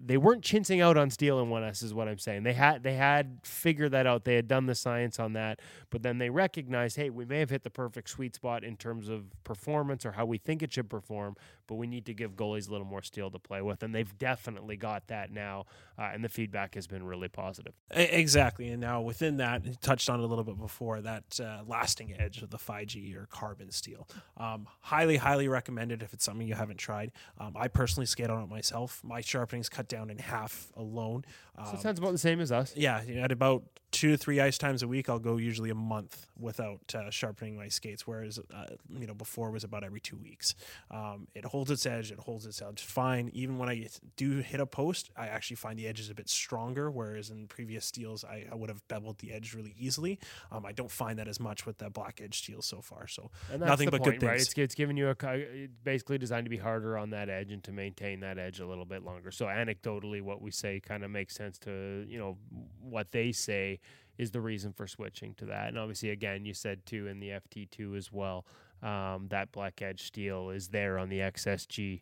they 0.06 0.16
weren't 0.16 0.42
chintzing 0.42 0.80
out 0.82 0.96
on 0.96 1.10
steel 1.10 1.40
in 1.40 1.48
1S 1.48 1.82
is 1.82 1.92
what 1.92 2.06
I'm 2.08 2.18
saying. 2.18 2.44
They 2.44 2.52
had 2.52 2.82
they 2.82 2.94
had 2.94 3.38
figured 3.42 3.90
that 3.92 4.06
out. 4.06 4.24
They 4.24 4.36
had 4.36 4.46
done 4.46 4.66
the 4.66 4.74
science 4.74 5.18
on 5.18 5.32
that, 5.32 5.60
but 5.90 6.02
then 6.02 6.18
they 6.18 6.30
recognized, 6.30 6.96
hey, 6.96 7.10
we 7.10 7.24
may 7.24 7.40
have 7.40 7.50
hit 7.50 7.64
the 7.64 7.70
perfect 7.70 8.08
sweet 8.08 8.34
spot 8.34 8.62
in 8.62 8.76
terms 8.76 9.08
of 9.08 9.24
performance 9.42 10.06
or 10.06 10.12
how 10.12 10.24
we 10.24 10.38
think 10.38 10.62
it 10.62 10.72
should 10.72 10.88
perform, 10.88 11.34
but 11.66 11.74
we 11.74 11.86
need 11.86 12.06
to 12.06 12.14
give 12.14 12.36
goalies 12.36 12.68
a 12.68 12.72
little 12.72 12.86
more 12.86 13.02
steel 13.02 13.30
to 13.30 13.38
play 13.38 13.60
with, 13.60 13.82
and 13.82 13.94
they've 13.94 14.16
definitely 14.18 14.76
got 14.76 15.08
that 15.08 15.32
now, 15.32 15.64
uh, 15.98 16.10
and 16.12 16.22
the 16.22 16.28
feedback 16.28 16.74
has 16.76 16.86
been 16.86 17.04
really 17.04 17.28
positive. 17.28 17.72
Exactly. 17.90 18.68
And 18.68 18.80
now 18.80 19.00
within 19.00 19.38
that, 19.38 19.82
touched 19.82 20.08
on 20.08 20.20
a 20.20 20.26
little 20.26 20.44
bit 20.44 20.58
before, 20.58 21.00
that 21.00 21.40
uh, 21.42 21.62
lasting 21.66 22.14
edge 22.18 22.42
of 22.42 22.50
the 22.50 22.58
5G 22.58 23.16
or 23.16 23.26
carbon 23.26 23.70
steel. 23.70 24.06
Um, 24.36 24.68
highly, 24.82 25.16
highly 25.16 25.48
recommended 25.48 26.02
if 26.02 26.12
it's 26.12 26.24
something 26.24 26.46
you 26.46 26.54
haven't 26.54 26.78
tried. 26.78 27.10
Um, 27.38 27.54
I 27.56 27.68
personally 27.68 28.06
skate 28.06 28.30
on 28.30 28.42
it 28.42 28.48
myself. 28.48 29.00
My 29.02 29.20
sharpening's 29.20 29.68
cut 29.68 29.88
down 29.88 29.95
in 30.04 30.18
half 30.18 30.68
alone. 30.76 31.24
So 31.56 31.70
Um, 31.70 31.74
it 31.76 31.80
sounds 31.80 31.98
about 31.98 32.12
the 32.12 32.18
same 32.18 32.40
as 32.40 32.52
us. 32.52 32.76
yeah, 32.76 33.02
you 33.02 33.14
know, 33.14 33.22
at 33.22 33.32
about 33.32 33.64
two 33.92 34.10
to 34.10 34.16
three 34.18 34.40
ice 34.40 34.58
times 34.58 34.82
a 34.82 34.88
week, 34.88 35.08
I'll 35.08 35.18
go 35.18 35.38
usually 35.38 35.70
a 35.70 35.74
month 35.74 36.26
without 36.38 36.94
uh, 36.94 37.08
sharpening 37.08 37.56
my 37.56 37.68
skates. 37.68 38.06
Whereas, 38.06 38.38
uh, 38.38 38.66
you 38.90 39.06
know, 39.06 39.14
before 39.14 39.48
it 39.48 39.52
was 39.52 39.64
about 39.64 39.84
every 39.84 40.00
two 40.00 40.16
weeks. 40.18 40.54
Um, 40.90 41.28
it 41.34 41.46
holds 41.46 41.70
its 41.70 41.86
edge. 41.86 42.10
It 42.10 42.18
holds 42.18 42.44
its 42.44 42.60
edge 42.60 42.82
fine. 42.82 43.30
Even 43.32 43.56
when 43.56 43.70
I 43.70 43.88
do 44.16 44.38
hit 44.38 44.60
a 44.60 44.66
post, 44.66 45.10
I 45.16 45.28
actually 45.28 45.56
find 45.56 45.78
the 45.78 45.86
edges 45.86 46.10
a 46.10 46.14
bit 46.14 46.28
stronger. 46.28 46.90
Whereas 46.90 47.30
in 47.30 47.46
previous 47.46 47.86
steels, 47.86 48.22
I, 48.22 48.44
I 48.52 48.54
would 48.54 48.68
have 48.68 48.86
beveled 48.88 49.18
the 49.18 49.32
edge 49.32 49.54
really 49.54 49.74
easily. 49.78 50.18
Um, 50.52 50.66
I 50.66 50.72
don't 50.72 50.90
find 50.90 51.18
that 51.18 51.28
as 51.28 51.40
much 51.40 51.64
with 51.64 51.78
that 51.78 51.94
black 51.94 52.20
edge 52.22 52.36
steel 52.38 52.60
so 52.60 52.82
far. 52.82 53.06
So 53.06 53.30
nothing 53.56 53.88
but 53.88 54.02
point, 54.02 54.20
good 54.20 54.26
right? 54.26 54.36
things. 54.36 54.48
It's, 54.48 54.58
it's 54.58 54.74
giving 54.74 54.98
you 54.98 55.08
a 55.08 55.68
basically 55.84 56.18
designed 56.18 56.44
to 56.44 56.50
be 56.50 56.58
harder 56.58 56.98
on 56.98 57.10
that 57.10 57.30
edge 57.30 57.50
and 57.50 57.64
to 57.64 57.72
maintain 57.72 58.20
that 58.20 58.36
edge 58.36 58.60
a 58.60 58.66
little 58.66 58.84
bit 58.84 59.04
longer. 59.04 59.30
So 59.30 59.46
anecdotally, 59.46 60.20
what 60.20 60.42
we 60.42 60.50
say 60.50 60.80
kind 60.80 61.02
of 61.02 61.10
makes 61.10 61.34
sense 61.34 61.45
to 61.52 62.04
you 62.08 62.18
know 62.18 62.36
what 62.80 63.12
they 63.12 63.32
say 63.32 63.80
is 64.18 64.30
the 64.30 64.40
reason 64.40 64.72
for 64.72 64.86
switching 64.86 65.34
to 65.34 65.46
that. 65.46 65.68
And 65.68 65.78
obviously, 65.78 66.10
again, 66.10 66.44
you 66.44 66.54
said 66.54 66.86
too 66.86 67.06
in 67.06 67.20
the 67.20 67.30
FT2 67.30 67.96
as 67.96 68.10
well, 68.12 68.46
um, 68.82 69.26
that 69.28 69.52
black 69.52 69.82
edge 69.82 70.06
steel 70.06 70.50
is 70.50 70.68
there 70.68 70.98
on 70.98 71.08
the 71.08 71.18
XSG 71.18 72.00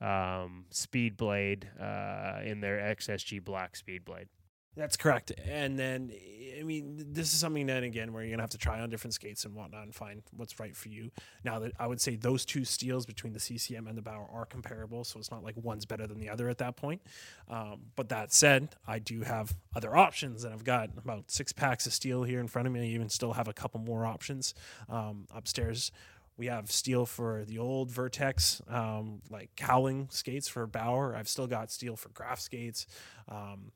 um, 0.00 0.66
speed 0.70 1.16
blade 1.16 1.68
uh, 1.80 2.40
in 2.44 2.60
their 2.60 2.78
XSG 2.94 3.42
black 3.42 3.76
speed 3.76 4.04
blade. 4.04 4.28
That's 4.76 4.96
correct. 4.98 5.32
And 5.42 5.78
then, 5.78 6.12
I 6.58 6.62
mean, 6.62 6.96
this 7.12 7.32
is 7.32 7.40
something 7.40 7.64
then 7.64 7.82
again 7.82 8.12
where 8.12 8.22
you're 8.22 8.30
gonna 8.32 8.42
have 8.42 8.50
to 8.50 8.58
try 8.58 8.78
on 8.80 8.90
different 8.90 9.14
skates 9.14 9.46
and 9.46 9.54
whatnot 9.54 9.84
and 9.84 9.94
find 9.94 10.22
what's 10.36 10.60
right 10.60 10.76
for 10.76 10.90
you. 10.90 11.10
Now 11.44 11.58
that 11.60 11.72
I 11.78 11.86
would 11.86 12.00
say 12.00 12.14
those 12.16 12.44
two 12.44 12.64
steels 12.66 13.06
between 13.06 13.32
the 13.32 13.40
CCM 13.40 13.86
and 13.86 13.96
the 13.96 14.02
Bauer 14.02 14.28
are 14.30 14.44
comparable, 14.44 15.04
so 15.04 15.18
it's 15.18 15.30
not 15.30 15.42
like 15.42 15.54
one's 15.56 15.86
better 15.86 16.06
than 16.06 16.20
the 16.20 16.28
other 16.28 16.50
at 16.50 16.58
that 16.58 16.76
point. 16.76 17.00
Um, 17.48 17.80
but 17.96 18.10
that 18.10 18.34
said, 18.34 18.74
I 18.86 18.98
do 18.98 19.22
have 19.22 19.54
other 19.74 19.96
options, 19.96 20.44
and 20.44 20.52
I've 20.52 20.64
got 20.64 20.90
about 20.98 21.30
six 21.30 21.52
packs 21.52 21.86
of 21.86 21.94
steel 21.94 22.24
here 22.24 22.40
in 22.40 22.46
front 22.48 22.68
of 22.68 22.74
me. 22.74 22.80
I 22.80 22.84
even 22.94 23.08
still 23.08 23.32
have 23.32 23.48
a 23.48 23.54
couple 23.54 23.80
more 23.80 24.04
options 24.04 24.52
um, 24.90 25.26
upstairs 25.34 25.90
We 26.38 26.46
have 26.46 26.70
steel 26.70 27.06
for 27.06 27.44
the 27.46 27.58
old 27.58 27.90
Vertex, 27.90 28.60
um, 28.68 29.22
like 29.30 29.50
cowling 29.56 30.08
skates 30.10 30.48
for 30.48 30.66
Bauer. 30.66 31.16
I've 31.16 31.28
still 31.28 31.46
got 31.46 31.70
steel 31.70 31.96
for 31.96 32.10
graph 32.10 32.40
skates, 32.40 32.86
um, 33.28 33.72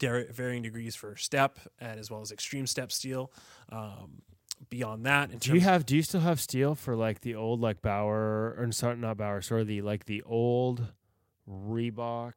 varying 0.00 0.62
degrees 0.62 0.94
for 0.94 1.16
step, 1.16 1.58
and 1.80 1.98
as 1.98 2.10
well 2.10 2.20
as 2.20 2.32
extreme 2.32 2.66
step 2.66 2.92
steel. 2.92 3.32
Um, 3.70 4.22
beyond 4.70 5.06
that, 5.06 5.30
in 5.30 5.38
Do 5.38 5.54
you 5.54 5.60
have? 5.60 5.86
Do 5.86 5.96
you 5.96 6.02
still 6.02 6.20
have 6.20 6.40
steel 6.40 6.74
for 6.74 6.96
like 6.96 7.20
the 7.20 7.34
old 7.34 7.60
like 7.60 7.82
Bauer 7.82 8.54
or 8.58 8.72
sorry, 8.72 8.96
not 8.96 9.16
Bauer, 9.16 9.40
sorry, 9.42 9.64
the 9.64 9.82
like 9.82 10.06
the 10.06 10.22
old 10.22 10.92
Reebok 11.48 12.34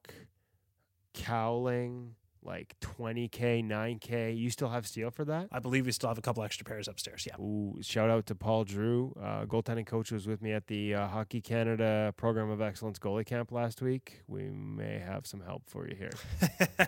cowling 1.13 2.15
like 2.47 2.75
20k, 2.81 3.63
9k? 3.63 4.37
You 4.37 4.49
still 4.49 4.69
have 4.69 4.87
steel 4.87 5.11
for 5.11 5.25
that? 5.25 5.49
I 5.51 5.59
believe 5.59 5.85
we 5.85 5.91
still 5.91 6.09
have 6.09 6.17
a 6.17 6.21
couple 6.21 6.43
extra 6.43 6.65
pairs 6.65 6.87
upstairs. 6.87 7.27
Yeah. 7.27 7.39
Ooh, 7.39 7.77
shout 7.81 8.09
out 8.09 8.25
to 8.27 8.35
Paul 8.35 8.63
Drew, 8.63 9.13
uh, 9.21 9.45
goaltending 9.45 9.85
coach, 9.85 10.09
who 10.09 10.15
was 10.15 10.27
with 10.27 10.41
me 10.41 10.53
at 10.53 10.67
the 10.67 10.95
uh, 10.95 11.07
Hockey 11.07 11.41
Canada 11.41 12.13
Program 12.17 12.49
of 12.49 12.61
Excellence 12.61 12.97
goalie 12.97 13.25
camp 13.25 13.51
last 13.51 13.81
week. 13.81 14.21
We 14.27 14.43
may 14.49 14.99
have 14.99 15.27
some 15.27 15.41
help 15.41 15.63
for 15.67 15.87
you 15.87 15.95
here. 15.95 16.13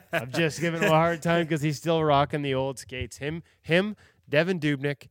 I'm 0.13 0.31
just 0.31 0.61
giving 0.61 0.81
him 0.81 0.91
a 0.91 0.95
hard 0.95 1.21
time 1.21 1.43
because 1.45 1.61
he's 1.61 1.77
still 1.77 2.03
rocking 2.03 2.41
the 2.41 2.55
old 2.55 2.79
skates. 2.79 3.17
Him, 3.17 3.43
him, 3.61 3.95
Devan 4.31 4.59
Dubnyk, 4.59 5.07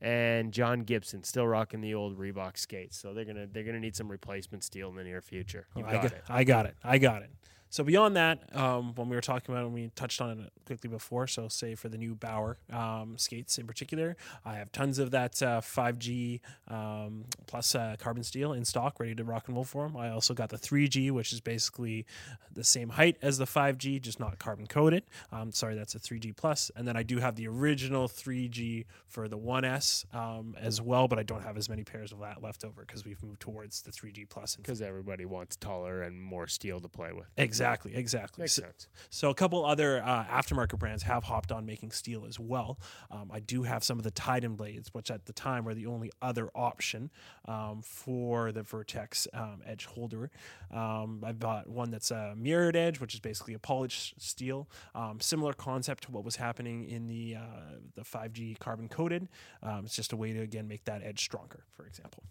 and 0.00 0.52
John 0.52 0.80
Gibson 0.80 1.22
still 1.24 1.46
rocking 1.46 1.80
the 1.80 1.94
old 1.94 2.18
Reebok 2.18 2.56
skates. 2.56 2.98
So 2.98 3.12
they're 3.12 3.24
gonna 3.24 3.46
they're 3.46 3.64
gonna 3.64 3.80
need 3.80 3.96
some 3.96 4.08
replacement 4.08 4.64
steel 4.64 4.88
in 4.88 4.96
the 4.96 5.04
near 5.04 5.20
future. 5.20 5.66
You 5.76 5.84
I 5.84 5.92
got 5.92 6.02
got 6.02 6.12
it. 6.12 6.22
I 6.28 6.44
got 6.44 6.66
it. 6.66 6.76
I 6.82 6.98
got 6.98 7.22
it. 7.22 7.30
So 7.70 7.84
beyond 7.84 8.16
that, 8.16 8.54
um, 8.56 8.94
when 8.96 9.08
we 9.08 9.14
were 9.14 9.22
talking 9.22 9.54
about, 9.54 9.64
it, 9.64 9.70
we 9.70 9.92
touched 9.94 10.20
on 10.20 10.40
it 10.40 10.52
quickly 10.66 10.90
before. 10.90 11.28
So 11.28 11.46
say 11.46 11.76
for 11.76 11.88
the 11.88 11.96
new 11.96 12.16
Bauer 12.16 12.58
um, 12.72 13.16
skates 13.16 13.58
in 13.58 13.66
particular, 13.68 14.16
I 14.44 14.54
have 14.54 14.72
tons 14.72 14.98
of 14.98 15.12
that 15.12 15.40
uh, 15.40 15.60
5G 15.60 16.40
um, 16.66 17.26
plus 17.46 17.76
uh, 17.76 17.94
carbon 18.00 18.24
steel 18.24 18.52
in 18.52 18.64
stock, 18.64 18.98
ready 18.98 19.14
to 19.14 19.22
rock 19.22 19.44
and 19.46 19.54
roll 19.54 19.64
for 19.64 19.86
them. 19.86 19.96
I 19.96 20.10
also 20.10 20.34
got 20.34 20.48
the 20.48 20.58
3G, 20.58 21.12
which 21.12 21.32
is 21.32 21.40
basically 21.40 22.06
the 22.52 22.64
same 22.64 22.88
height 22.88 23.16
as 23.22 23.38
the 23.38 23.44
5G, 23.44 24.00
just 24.00 24.18
not 24.18 24.36
carbon 24.40 24.66
coated. 24.66 25.04
Um, 25.30 25.52
sorry, 25.52 25.76
that's 25.76 25.94
a 25.94 26.00
3G 26.00 26.36
plus. 26.36 26.72
And 26.74 26.88
then 26.88 26.96
I 26.96 27.04
do 27.04 27.18
have 27.18 27.36
the 27.36 27.46
original 27.46 28.08
3G 28.08 28.84
for 29.06 29.28
the 29.28 29.38
1S 29.38 30.12
um, 30.12 30.56
as 30.60 30.80
well, 30.80 31.06
but 31.06 31.20
I 31.20 31.22
don't 31.22 31.44
have 31.44 31.56
as 31.56 31.68
many 31.68 31.84
pairs 31.84 32.10
of 32.10 32.18
that 32.18 32.42
left 32.42 32.64
over 32.64 32.82
because 32.84 33.04
we've 33.04 33.22
moved 33.22 33.38
towards 33.38 33.82
the 33.82 33.92
3G 33.92 34.28
plus. 34.28 34.56
Because 34.56 34.82
everybody 34.82 35.24
wants 35.24 35.54
taller 35.54 36.02
and 36.02 36.20
more 36.20 36.48
steel 36.48 36.80
to 36.80 36.88
play 36.88 37.12
with. 37.12 37.26
Exactly, 37.36 37.59
exactly. 37.60 37.94
exactly. 37.94 38.42
Makes 38.42 38.52
So, 38.54 38.62
sense. 38.62 38.88
so 39.10 39.30
a 39.30 39.34
couple 39.34 39.64
other 39.64 40.02
uh, 40.02 40.24
aftermarket 40.24 40.78
brands 40.78 41.02
have 41.04 41.24
hopped 41.24 41.52
on 41.52 41.66
making 41.66 41.90
steel 41.92 42.24
as 42.26 42.38
well. 42.38 42.78
Um, 43.10 43.30
I 43.32 43.40
do 43.40 43.62
have 43.64 43.84
some 43.84 43.98
of 43.98 44.04
the 44.04 44.10
Titan 44.10 44.56
blades, 44.56 44.88
which 44.92 45.10
at 45.10 45.26
the 45.26 45.32
time 45.32 45.64
were 45.64 45.74
the 45.74 45.86
only 45.86 46.10
other 46.22 46.50
option 46.54 47.10
um, 47.46 47.82
for 47.82 48.52
the 48.52 48.62
Vertex 48.62 49.26
um, 49.32 49.62
edge 49.66 49.86
holder. 49.86 50.30
Um, 50.72 51.22
I 51.24 51.32
bought 51.32 51.68
one 51.68 51.90
that's 51.90 52.10
a 52.10 52.34
mirrored 52.36 52.76
edge, 52.76 53.00
which 53.00 53.14
is 53.14 53.20
basically 53.20 53.54
a 53.54 53.58
polished 53.58 54.20
steel. 54.20 54.68
Um, 54.94 55.20
similar 55.20 55.52
concept 55.52 56.04
to 56.04 56.10
what 56.12 56.24
was 56.24 56.36
happening 56.36 56.84
in 56.88 57.06
the 57.06 57.36
uh, 57.36 57.76
the 57.94 58.02
5G 58.02 58.58
carbon 58.58 58.88
coated. 58.88 59.28
Um, 59.62 59.84
it's 59.84 59.94
just 59.96 60.12
a 60.12 60.16
way 60.16 60.32
to 60.32 60.40
again 60.40 60.68
make 60.68 60.84
that 60.84 61.02
edge 61.02 61.20
stronger, 61.20 61.64
for 61.76 61.86
example. 61.86 62.22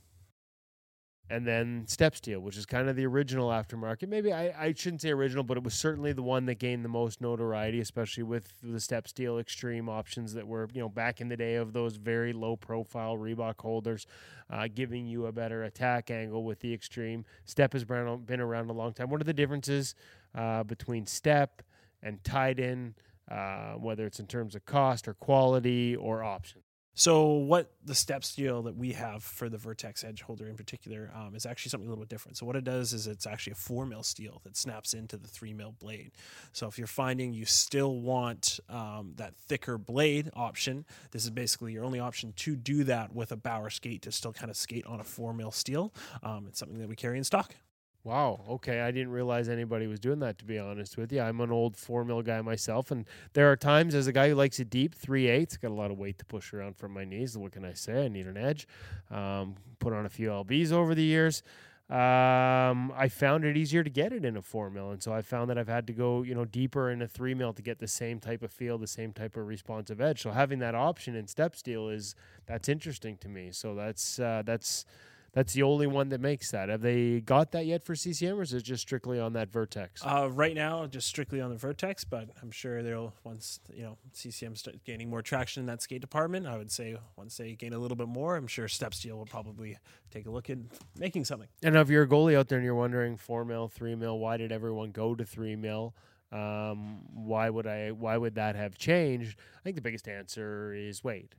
And 1.29 1.45
then 1.45 1.83
step 1.87 2.15
steel 2.15 2.39
which 2.39 2.57
is 2.57 2.65
kind 2.65 2.89
of 2.89 2.95
the 2.95 3.05
original 3.05 3.49
aftermarket. 3.49 4.07
Maybe 4.07 4.33
I, 4.33 4.53
I 4.57 4.73
shouldn't 4.73 5.01
say 5.01 5.11
original 5.11 5.43
but 5.43 5.57
it 5.57 5.63
was 5.63 5.73
certainly 5.73 6.11
the 6.11 6.23
one 6.23 6.45
that 6.45 6.55
gained 6.55 6.83
the 6.83 6.89
most 6.89 7.21
notoriety 7.21 7.79
especially 7.79 8.23
with 8.23 8.51
the 8.63 8.79
step 8.79 9.07
steel 9.07 9.37
extreme 9.37 9.89
options 9.89 10.33
that 10.33 10.47
were 10.47 10.67
you 10.73 10.81
know 10.81 10.89
back 10.89 11.21
in 11.21 11.29
the 11.29 11.37
day 11.37 11.55
of 11.55 11.73
those 11.73 11.97
very 11.97 12.33
low 12.33 12.55
profile 12.55 13.17
reebok 13.17 13.59
holders 13.59 14.07
uh, 14.49 14.67
giving 14.73 15.05
you 15.05 15.27
a 15.27 15.31
better 15.31 15.63
attack 15.63 16.09
angle 16.09 16.43
with 16.43 16.59
the 16.59 16.73
extreme. 16.73 17.23
Step 17.45 17.73
has 17.73 17.85
been 17.85 18.39
around 18.39 18.69
a 18.69 18.73
long 18.73 18.93
time. 18.93 19.09
What 19.09 19.21
are 19.21 19.25
the 19.25 19.33
differences 19.33 19.93
uh, 20.33 20.63
between 20.63 21.05
step 21.05 21.61
and 22.01 22.23
Titan 22.23 22.95
uh, 23.29 23.73
whether 23.73 24.05
it's 24.05 24.19
in 24.19 24.25
terms 24.25 24.55
of 24.55 24.65
cost 24.65 25.07
or 25.07 25.13
quality 25.13 25.95
or 25.95 26.23
option 26.23 26.61
So 26.95 27.27
what 27.27 27.71
the 27.85 27.95
step 27.95 28.25
steel 28.25 28.61
that 28.63 28.75
we 28.75 28.91
have 28.91 29.23
for 29.23 29.47
the 29.47 29.57
Vertex 29.57 30.03
Edge 30.03 30.21
holder 30.21 30.47
in 30.47 30.57
particular 30.57 31.11
um, 31.15 31.33
is 31.33 31.45
actually 31.45 31.69
something 31.69 31.87
a 31.87 31.89
little 31.89 32.03
bit 32.03 32.09
different. 32.09 32.37
So 32.37 32.45
what 32.45 32.57
it 32.57 32.65
does 32.65 32.91
is 32.91 33.07
it's 33.07 33.25
actually 33.25 33.53
a 33.53 33.55
four 33.55 33.85
mil 33.85 34.03
steel 34.03 34.41
that 34.43 34.57
snaps 34.57 34.93
into 34.93 35.15
the 35.15 35.27
three 35.27 35.53
mil 35.53 35.73
blade. 35.79 36.11
So 36.51 36.67
if 36.67 36.77
you're 36.77 36.87
finding 36.87 37.33
you 37.33 37.45
still 37.45 37.95
want 38.01 38.59
um, 38.69 39.13
that 39.15 39.35
thicker 39.37 39.77
blade 39.77 40.29
option, 40.33 40.85
this 41.11 41.23
is 41.23 41.29
basically 41.29 41.71
your 41.71 41.85
only 41.85 41.99
option 41.99 42.33
to 42.37 42.55
do 42.55 42.83
that 42.85 43.15
with 43.15 43.31
a 43.31 43.37
Bauer 43.37 43.69
skate 43.69 44.01
to 44.01 44.11
still 44.11 44.33
kind 44.33 44.51
of 44.51 44.57
skate 44.57 44.85
on 44.85 44.99
a 44.99 45.05
four 45.05 45.33
mil 45.33 45.51
steel. 45.51 45.93
Um, 46.21 46.47
it's 46.47 46.59
something 46.59 46.79
that 46.79 46.89
we 46.89 46.95
carry 46.95 47.17
in 47.17 47.23
stock. 47.23 47.55
Wow. 48.03 48.41
Okay. 48.49 48.79
I 48.79 48.91
didn't 48.91 49.11
realize 49.11 49.49
anybody 49.49 49.85
was 49.85 49.99
doing 49.99 50.19
that, 50.19 50.37
to 50.39 50.45
be 50.45 50.57
honest 50.57 50.97
with 50.97 51.11
you. 51.11 51.21
I'm 51.21 51.41
an 51.41 51.51
old 51.51 51.75
four 51.75 52.05
mil 52.05 52.21
guy 52.21 52.41
myself. 52.41 52.91
And 52.91 53.05
there 53.33 53.51
are 53.51 53.57
times, 53.57 53.93
as 53.93 54.07
a 54.07 54.13
guy 54.13 54.29
who 54.29 54.35
likes 54.35 54.59
it 54.59 54.69
deep, 54.69 54.95
three 54.95 55.27
eighths, 55.27 55.57
got 55.57 55.71
a 55.71 55.73
lot 55.73 55.91
of 55.91 55.97
weight 55.97 56.17
to 56.19 56.25
push 56.25 56.53
around 56.53 56.77
from 56.77 56.93
my 56.93 57.03
knees. 57.03 57.37
What 57.37 57.51
can 57.51 57.65
I 57.65 57.73
say? 57.73 58.05
I 58.05 58.07
need 58.07 58.25
an 58.25 58.37
edge. 58.37 58.67
Um, 59.11 59.55
put 59.79 59.93
on 59.93 60.05
a 60.05 60.09
few 60.09 60.29
LBs 60.29 60.71
over 60.71 60.95
the 60.95 61.03
years. 61.03 61.43
Um, 61.89 62.93
I 62.95 63.09
found 63.09 63.43
it 63.45 63.57
easier 63.57 63.83
to 63.83 63.89
get 63.89 64.13
it 64.13 64.23
in 64.23 64.37
a 64.37 64.41
four 64.43 64.69
mil. 64.69 64.91
And 64.91 65.01
so 65.03 65.11
I 65.11 65.21
found 65.21 65.49
that 65.49 65.57
I've 65.57 65.67
had 65.67 65.85
to 65.87 65.93
go, 65.93 66.21
you 66.21 66.35
know, 66.35 66.45
deeper 66.45 66.91
in 66.91 67.01
a 67.01 67.07
three 67.07 67.33
mil 67.33 67.51
to 67.51 67.61
get 67.61 67.79
the 67.79 67.87
same 67.87 68.19
type 68.19 68.43
of 68.43 68.51
feel, 68.51 68.77
the 68.77 68.87
same 68.87 69.11
type 69.11 69.35
of 69.35 69.45
responsive 69.47 69.99
edge. 69.99 70.21
So 70.21 70.31
having 70.31 70.59
that 70.59 70.75
option 70.75 71.15
in 71.15 71.27
step 71.27 71.55
steel 71.55 71.89
is, 71.89 72.15
that's 72.45 72.69
interesting 72.69 73.17
to 73.17 73.27
me. 73.27 73.49
So 73.51 73.75
that's, 73.75 74.19
uh, 74.19 74.43
that's, 74.45 74.85
that's 75.31 75.53
the 75.53 75.63
only 75.63 75.87
one 75.87 76.09
that 76.09 76.21
makes 76.21 76.51
that. 76.51 76.69
Have 76.69 76.81
they 76.81 77.21
got 77.21 77.51
that 77.51 77.65
yet 77.65 77.83
for 77.83 77.95
CCM, 77.95 78.39
or 78.39 78.41
is 78.41 78.53
it 78.53 78.63
just 78.63 78.81
strictly 78.81 79.19
on 79.19 79.33
that 79.33 79.51
Vertex? 79.51 80.01
Uh, 80.05 80.29
right 80.31 80.55
now, 80.55 80.85
just 80.87 81.07
strictly 81.07 81.41
on 81.41 81.49
the 81.49 81.57
Vertex, 81.57 82.03
but 82.03 82.29
I'm 82.41 82.51
sure 82.51 82.81
they'll 82.81 83.13
once 83.23 83.59
you 83.73 83.83
know 83.83 83.97
CCM 84.13 84.55
start 84.55 84.83
gaining 84.85 85.09
more 85.09 85.21
traction 85.21 85.61
in 85.61 85.67
that 85.67 85.81
skate 85.81 86.01
department. 86.01 86.47
I 86.47 86.57
would 86.57 86.71
say 86.71 86.97
once 87.15 87.37
they 87.37 87.53
gain 87.53 87.73
a 87.73 87.79
little 87.79 87.97
bit 87.97 88.07
more, 88.07 88.35
I'm 88.35 88.47
sure 88.47 88.67
Step 88.67 88.93
Steel 88.93 89.17
will 89.17 89.25
probably 89.25 89.77
take 90.11 90.25
a 90.25 90.31
look 90.31 90.49
at 90.49 90.57
making 90.97 91.25
something. 91.25 91.49
and 91.63 91.75
if 91.75 91.89
you're 91.89 92.03
a 92.03 92.07
goalie 92.07 92.37
out 92.37 92.47
there 92.47 92.57
and 92.57 92.65
you're 92.65 92.75
wondering 92.75 93.17
four 93.17 93.45
mil, 93.45 93.67
three 93.67 93.95
mil, 93.95 94.19
why 94.19 94.37
did 94.37 94.51
everyone 94.51 94.91
go 94.91 95.15
to 95.15 95.25
three 95.25 95.55
mil? 95.55 95.93
Um, 96.31 96.99
why 97.13 97.49
would 97.49 97.65
I? 97.65 97.89
Why 97.91 98.17
would 98.17 98.35
that 98.35 98.55
have 98.55 98.77
changed? 98.77 99.39
I 99.59 99.61
think 99.63 99.75
the 99.75 99.81
biggest 99.81 100.07
answer 100.07 100.73
is 100.73 101.03
weight. 101.03 101.33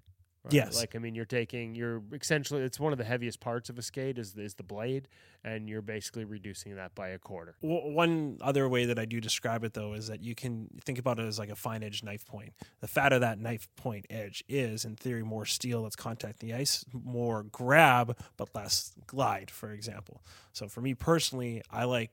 Right? 0.45 0.53
Yes. 0.53 0.77
Like 0.77 0.97
I 0.97 0.99
mean, 0.99 1.15
you're 1.15 1.25
taking 1.25 1.75
you're 1.75 2.03
essentially 2.13 2.63
it's 2.63 2.81
one 2.81 2.93
of 2.93 2.99
the 2.99 3.05
heaviest 3.05 3.41
parts 3.41 3.69
of 3.69 3.79
a 3.79 3.83
skate 3.83 4.19
is 4.19 4.37
is 4.37 4.55
the 4.55 4.63
blade, 4.63 5.09
and 5.45 5.69
you're 5.69 5.83
basically 5.83 6.25
reducing 6.25 6.77
that 6.77 6.95
by 6.95 7.09
a 7.09 7.19
quarter. 7.19 7.57
W- 7.63 7.93
one 7.95 8.39
other 8.41 8.69
way 8.69 8.87
that 8.87 8.99
I 8.99 9.05
do 9.05 9.21
describe 9.21 9.65
it 9.65 9.75
though 9.75 9.95
is 9.95 10.09
that 10.09 10.23
you 10.23 10.35
can 10.35 10.69
think 10.85 10.99
about 10.99 11.19
it 11.19 11.27
as 11.27 11.39
like 11.39 11.51
a 11.51 11.57
fine 11.57 11.83
edge 11.83 12.03
knife 12.03 12.25
point. 12.27 12.53
The 12.81 12.89
fatter 12.89 13.19
that 13.19 13.39
knife 13.39 13.69
point 13.77 14.07
edge 14.11 14.43
is, 14.49 14.85
in 14.85 14.97
theory, 14.97 15.23
more 15.23 15.47
steel 15.47 15.83
that's 15.83 15.97
contacting 15.97 16.49
the 16.49 16.55
ice, 16.55 16.85
more 16.93 17.45
grab 17.45 18.17
but 18.37 18.49
less 18.55 18.93
glide, 19.07 19.51
for 19.51 19.71
example. 19.73 20.23
So 20.53 20.69
for 20.69 20.81
me 20.81 20.95
personally, 20.95 21.63
I 21.71 21.85
like 21.85 22.11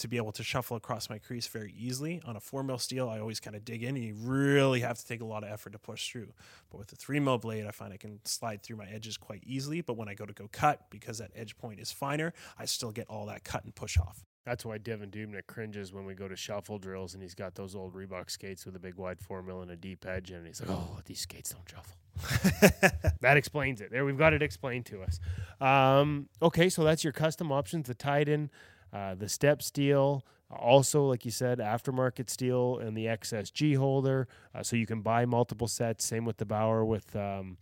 to 0.00 0.08
be 0.08 0.16
able 0.16 0.32
to 0.32 0.42
shuffle 0.42 0.76
across 0.76 1.08
my 1.08 1.18
crease 1.18 1.46
very 1.46 1.74
easily. 1.78 2.20
On 2.24 2.36
a 2.36 2.40
four 2.40 2.62
mil 2.62 2.78
steel, 2.78 3.08
I 3.08 3.20
always 3.20 3.40
kind 3.40 3.54
of 3.56 3.64
dig 3.64 3.82
in, 3.82 3.96
and 3.96 4.04
you 4.04 4.14
really 4.14 4.80
have 4.80 4.98
to 4.98 5.06
take 5.06 5.20
a 5.20 5.24
lot 5.24 5.44
of 5.44 5.50
effort 5.50 5.72
to 5.72 5.78
push 5.78 6.10
through. 6.10 6.32
But 6.70 6.78
with 6.78 6.88
the 6.88 6.96
three 6.96 7.20
mil 7.20 7.38
blade, 7.38 7.66
I 7.66 7.70
find 7.70 7.92
I 7.92 7.96
can 7.96 8.20
slide 8.24 8.62
through 8.62 8.76
my 8.76 8.86
edges 8.86 9.16
quite 9.16 9.42
easily. 9.46 9.80
But 9.80 9.96
when 9.96 10.08
I 10.08 10.14
go 10.14 10.26
to 10.26 10.32
go 10.32 10.48
cut, 10.50 10.86
because 10.90 11.18
that 11.18 11.30
edge 11.34 11.56
point 11.56 11.80
is 11.80 11.92
finer, 11.92 12.32
I 12.58 12.64
still 12.64 12.92
get 12.92 13.06
all 13.08 13.26
that 13.26 13.44
cut 13.44 13.64
and 13.64 13.74
push 13.74 13.98
off. 13.98 14.24
That's 14.46 14.64
why 14.64 14.78
Devan 14.78 15.10
Dubnyk 15.10 15.46
cringes 15.46 15.92
when 15.92 16.06
we 16.06 16.14
go 16.14 16.26
to 16.26 16.36
shuffle 16.36 16.78
drills 16.78 17.12
and 17.14 17.22
he's 17.22 17.34
got 17.34 17.54
those 17.54 17.74
old 17.74 17.94
Reebok 17.94 18.30
skates 18.30 18.64
with 18.64 18.74
a 18.74 18.78
big 18.78 18.94
wide 18.94 19.20
four 19.20 19.42
mil 19.42 19.60
and 19.60 19.70
a 19.70 19.76
deep 19.76 20.06
edge, 20.06 20.30
and 20.30 20.46
he's 20.46 20.60
like, 20.60 20.70
"Oh, 20.70 20.98
these 21.04 21.20
skates 21.20 21.50
don't 21.50 21.68
shuffle." 21.68 21.96
that 23.20 23.36
explains 23.36 23.80
it. 23.80 23.90
There, 23.90 24.04
we've 24.04 24.18
got 24.18 24.32
it 24.32 24.42
explained 24.42 24.86
to 24.86 25.02
us. 25.02 25.20
Um, 25.60 26.28
okay, 26.42 26.68
so 26.68 26.84
that's 26.84 27.04
your 27.04 27.12
custom 27.12 27.52
options: 27.52 27.86
the 27.86 27.94
Titan, 27.94 28.50
uh, 28.92 29.14
the 29.14 29.28
step 29.28 29.62
steel. 29.62 30.24
Also, 30.50 31.06
like 31.06 31.24
you 31.24 31.30
said, 31.30 31.58
aftermarket 31.58 32.28
steel 32.28 32.78
and 32.78 32.96
the 32.96 33.06
XSG 33.06 33.76
holder, 33.76 34.26
uh, 34.52 34.64
so 34.64 34.74
you 34.74 34.86
can 34.86 35.00
buy 35.00 35.24
multiple 35.24 35.68
sets. 35.68 36.04
Same 36.04 36.24
with 36.24 36.38
the 36.38 36.44
Bauer 36.44 36.84
with 36.84 37.14
um, 37.14 37.56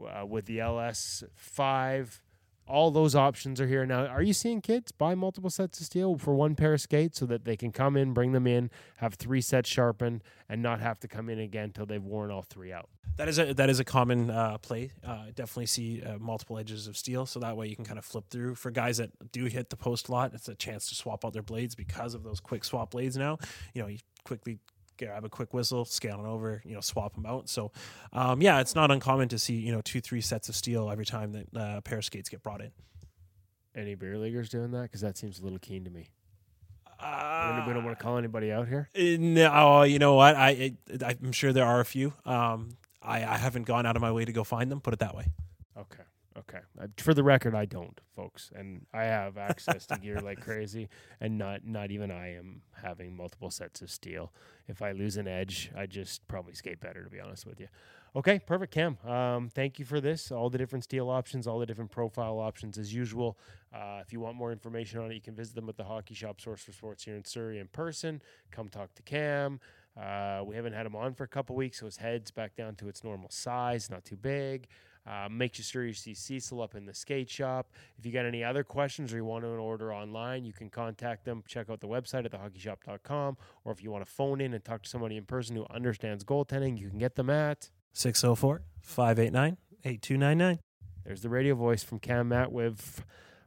uh, 0.00 0.24
with 0.24 0.46
the 0.46 0.60
LS 0.60 1.24
five 1.34 2.21
all 2.66 2.90
those 2.90 3.14
options 3.14 3.60
are 3.60 3.66
here 3.66 3.84
now. 3.84 4.06
Are 4.06 4.22
you 4.22 4.32
seeing 4.32 4.60
kids 4.60 4.92
buy 4.92 5.14
multiple 5.14 5.50
sets 5.50 5.80
of 5.80 5.86
steel 5.86 6.16
for 6.16 6.34
one 6.34 6.54
pair 6.54 6.74
of 6.74 6.80
skates 6.80 7.18
so 7.18 7.26
that 7.26 7.44
they 7.44 7.56
can 7.56 7.72
come 7.72 7.96
in, 7.96 8.12
bring 8.12 8.32
them 8.32 8.46
in, 8.46 8.70
have 8.96 9.14
three 9.14 9.40
sets 9.40 9.68
sharpened, 9.68 10.22
and 10.48 10.62
not 10.62 10.80
have 10.80 11.00
to 11.00 11.08
come 11.08 11.28
in 11.28 11.38
again 11.38 11.64
until 11.64 11.86
they've 11.86 12.02
worn 12.02 12.30
all 12.30 12.42
three 12.42 12.72
out? 12.72 12.88
That 13.16 13.28
is 13.28 13.38
a 13.38 13.52
that 13.54 13.68
is 13.68 13.78
a 13.78 13.84
common 13.84 14.30
uh, 14.30 14.58
play. 14.58 14.92
Uh, 15.06 15.26
definitely 15.34 15.66
see 15.66 16.02
uh, 16.02 16.18
multiple 16.18 16.58
edges 16.58 16.86
of 16.86 16.96
steel, 16.96 17.26
so 17.26 17.40
that 17.40 17.56
way 17.56 17.66
you 17.66 17.76
can 17.76 17.84
kind 17.84 17.98
of 17.98 18.04
flip 18.06 18.24
through. 18.30 18.54
For 18.54 18.70
guys 18.70 18.96
that 18.96 19.10
do 19.32 19.44
hit 19.44 19.68
the 19.68 19.76
post 19.76 20.08
a 20.08 20.12
lot, 20.12 20.32
it's 20.32 20.48
a 20.48 20.54
chance 20.54 20.88
to 20.88 20.94
swap 20.94 21.24
out 21.24 21.34
their 21.34 21.42
blades 21.42 21.74
because 21.74 22.14
of 22.14 22.22
those 22.22 22.40
quick 22.40 22.64
swap 22.64 22.92
blades. 22.92 23.16
Now, 23.16 23.36
you 23.74 23.82
know, 23.82 23.88
you 23.88 23.98
quickly 24.24 24.58
grab 24.98 25.24
a 25.24 25.28
quick 25.28 25.52
whistle, 25.54 25.84
scale 25.84 26.20
it 26.24 26.26
over, 26.26 26.62
you 26.64 26.74
know, 26.74 26.80
swap 26.80 27.14
them 27.14 27.26
out. 27.26 27.48
So, 27.48 27.72
um, 28.12 28.40
yeah, 28.42 28.60
it's 28.60 28.74
not 28.74 28.90
uncommon 28.90 29.28
to 29.28 29.38
see 29.38 29.54
you 29.54 29.72
know 29.72 29.80
two, 29.80 30.00
three 30.00 30.20
sets 30.20 30.48
of 30.48 30.56
steel 30.56 30.90
every 30.90 31.06
time 31.06 31.32
that 31.32 31.46
uh, 31.56 31.78
a 31.78 31.82
pair 31.82 31.98
of 31.98 32.04
skates 32.04 32.28
get 32.28 32.42
brought 32.42 32.60
in. 32.60 32.70
Any 33.74 33.94
beer 33.94 34.18
leaguers 34.18 34.48
doing 34.48 34.70
that? 34.72 34.82
Because 34.82 35.00
that 35.00 35.16
seems 35.16 35.40
a 35.40 35.42
little 35.44 35.58
keen 35.58 35.84
to 35.84 35.90
me. 35.90 36.08
Uh, 37.00 37.64
we 37.66 37.72
don't 37.72 37.84
want 37.84 37.98
to 37.98 38.02
call 38.02 38.16
anybody 38.16 38.52
out 38.52 38.68
here. 38.68 38.88
Uh, 38.94 39.16
No, 39.18 39.82
you 39.82 39.98
know 39.98 40.14
what? 40.14 40.36
I, 40.36 40.74
I 41.04 41.16
I'm 41.22 41.32
sure 41.32 41.52
there 41.52 41.66
are 41.66 41.80
a 41.80 41.84
few. 41.84 42.12
Um, 42.24 42.76
I, 43.02 43.24
I 43.24 43.36
haven't 43.38 43.64
gone 43.64 43.86
out 43.86 43.96
of 43.96 44.02
my 44.02 44.12
way 44.12 44.24
to 44.24 44.32
go 44.32 44.44
find 44.44 44.70
them. 44.70 44.80
Put 44.80 44.94
it 44.94 45.00
that 45.00 45.16
way. 45.16 45.26
Okay. 45.76 46.04
Okay. 46.38 46.60
Uh, 46.80 46.86
for 46.96 47.12
the 47.12 47.22
record, 47.22 47.54
I 47.54 47.66
don't, 47.66 48.00
folks, 48.16 48.50
and 48.54 48.86
I 48.94 49.04
have 49.04 49.36
access 49.36 49.86
to 49.86 49.98
gear 49.98 50.18
like 50.20 50.40
crazy, 50.44 50.88
and 51.20 51.36
not 51.36 51.66
not 51.66 51.90
even 51.90 52.10
I 52.10 52.34
am 52.34 52.62
having 52.82 53.16
multiple 53.16 53.50
sets 53.50 53.82
of 53.82 53.90
steel. 53.90 54.32
If 54.66 54.80
I 54.80 54.92
lose 54.92 55.16
an 55.18 55.28
edge, 55.28 55.70
I 55.76 55.86
just 55.86 56.26
probably 56.28 56.54
skate 56.54 56.80
better, 56.80 57.04
to 57.04 57.10
be 57.10 57.20
honest 57.20 57.46
with 57.46 57.60
you. 57.60 57.68
Okay, 58.14 58.38
perfect, 58.38 58.72
Cam. 58.74 58.98
Um, 59.06 59.48
thank 59.48 59.78
you 59.78 59.84
for 59.86 60.00
this. 60.00 60.30
All 60.30 60.50
the 60.50 60.58
different 60.58 60.84
steel 60.84 61.08
options, 61.08 61.46
all 61.46 61.58
the 61.58 61.66
different 61.66 61.90
profile 61.90 62.38
options, 62.38 62.76
as 62.76 62.94
usual. 62.94 63.38
Uh, 63.74 64.00
if 64.02 64.12
you 64.12 64.20
want 64.20 64.36
more 64.36 64.52
information 64.52 65.00
on 65.00 65.10
it, 65.10 65.14
you 65.14 65.20
can 65.20 65.34
visit 65.34 65.54
them 65.54 65.68
at 65.68 65.76
the 65.78 65.84
Hockey 65.84 66.14
Shop 66.14 66.40
Source 66.40 66.62
for 66.62 66.72
Sports 66.72 67.04
here 67.04 67.16
in 67.16 67.24
Surrey 67.24 67.58
in 67.58 67.68
person. 67.68 68.20
Come 68.50 68.68
talk 68.68 68.94
to 68.94 69.02
Cam. 69.02 69.60
Uh, 69.98 70.42
we 70.44 70.56
haven't 70.56 70.72
had 70.74 70.84
him 70.86 70.96
on 70.96 71.14
for 71.14 71.24
a 71.24 71.28
couple 71.28 71.56
weeks, 71.56 71.80
so 71.80 71.86
his 71.86 71.98
head's 71.98 72.30
back 72.30 72.54
down 72.54 72.74
to 72.76 72.88
its 72.88 73.02
normal 73.02 73.30
size, 73.30 73.90
not 73.90 74.04
too 74.04 74.16
big. 74.16 74.68
Uh, 75.06 75.28
make 75.30 75.54
sure 75.54 75.84
you 75.84 75.92
see 75.92 76.14
Cecil 76.14 76.62
up 76.62 76.74
in 76.74 76.86
the 76.86 76.94
skate 76.94 77.28
shop. 77.28 77.72
If 77.98 78.06
you 78.06 78.12
got 78.12 78.24
any 78.24 78.44
other 78.44 78.62
questions 78.62 79.12
or 79.12 79.16
you 79.16 79.24
want 79.24 79.44
to 79.44 79.48
order 79.48 79.92
online, 79.92 80.44
you 80.44 80.52
can 80.52 80.70
contact 80.70 81.24
them. 81.24 81.42
Check 81.46 81.68
out 81.70 81.80
the 81.80 81.88
website 81.88 82.24
at 82.24 82.32
thehockeyshop.com. 82.32 83.36
Or 83.64 83.72
if 83.72 83.82
you 83.82 83.90
want 83.90 84.04
to 84.04 84.10
phone 84.10 84.40
in 84.40 84.54
and 84.54 84.64
talk 84.64 84.82
to 84.82 84.88
somebody 84.88 85.16
in 85.16 85.24
person 85.24 85.56
who 85.56 85.66
understands 85.70 86.24
goaltending, 86.24 86.78
you 86.78 86.88
can 86.88 86.98
get 86.98 87.16
them 87.16 87.30
at. 87.30 87.70
604 87.94 88.62
589 88.80 89.56
8299. 89.84 90.58
There's 91.04 91.22
the 91.22 91.28
radio 91.28 91.54
voice 91.54 91.82
from 91.82 91.98
Cam 91.98 92.30
Matwiv 92.30 93.00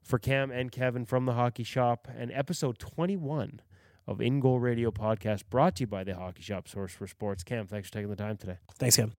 for 0.03 0.19
Cam 0.19 0.52
and 0.52 0.72
Kevin 0.72 1.06
from 1.06 1.26
the 1.26 1.34
Hockey 1.34 1.64
Shop 1.64 2.07
and 2.15 2.32
episode 2.32 2.77
21 2.80 3.61
of 4.07 4.22
In 4.22 4.40
Goal 4.40 4.60
Radio 4.60 4.91
podcast 4.91 5.44
brought 5.49 5.77
to 5.77 5.84
you 5.84 5.88
by 5.88 6.03
the 6.03 6.15
Hockey 6.15 6.44
Shop 6.44 6.68
Source 6.68 6.94
for 6.94 7.07
Sports. 7.07 7.44
Cam, 7.44 7.65
thanks 7.65 7.88
for 7.88 7.94
taking 7.94 8.10
the 8.10 8.15
time 8.15 8.38
today. 8.38 8.57
Thanks, 8.77 8.98
Kim. 8.98 9.14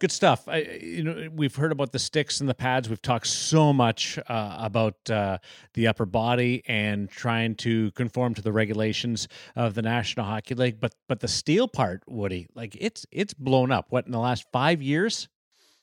Good 0.00 0.12
stuff. 0.12 0.46
I, 0.46 0.58
you 0.80 1.02
know, 1.02 1.28
we've 1.34 1.56
heard 1.56 1.72
about 1.72 1.90
the 1.90 1.98
sticks 1.98 2.40
and 2.40 2.48
the 2.48 2.54
pads. 2.54 2.88
We've 2.88 3.02
talked 3.02 3.26
so 3.26 3.72
much 3.72 4.16
uh, 4.28 4.56
about 4.60 5.10
uh, 5.10 5.38
the 5.74 5.88
upper 5.88 6.06
body 6.06 6.62
and 6.68 7.10
trying 7.10 7.56
to 7.56 7.90
conform 7.92 8.34
to 8.34 8.42
the 8.42 8.52
regulations 8.52 9.26
of 9.56 9.74
the 9.74 9.82
National 9.82 10.24
Hockey 10.24 10.54
League. 10.54 10.78
But 10.78 10.94
but 11.08 11.18
the 11.18 11.26
steel 11.26 11.66
part, 11.66 12.04
Woody, 12.06 12.46
like 12.54 12.76
it's 12.80 13.06
it's 13.10 13.34
blown 13.34 13.72
up. 13.72 13.86
What 13.90 14.06
in 14.06 14.12
the 14.12 14.20
last 14.20 14.46
five 14.52 14.80
years? 14.80 15.28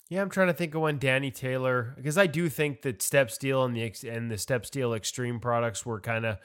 Yeah, 0.09 0.21
I'm 0.21 0.29
trying 0.29 0.47
to 0.47 0.53
think 0.53 0.75
of 0.75 0.81
when 0.81 0.99
Danny 0.99 1.31
Taylor, 1.31 1.93
because 1.97 2.17
I 2.17 2.27
do 2.27 2.47
think 2.47 2.83
that 2.83 3.01
Step 3.01 3.31
Steel 3.31 3.65
and 3.65 3.75
the 3.75 3.91
and 4.07 4.31
the 4.31 4.37
Step 4.37 4.65
Steel 4.65 4.93
Extreme 4.93 5.41
products 5.41 5.85
were 5.85 5.99
kind 5.99 6.25
of 6.25 6.37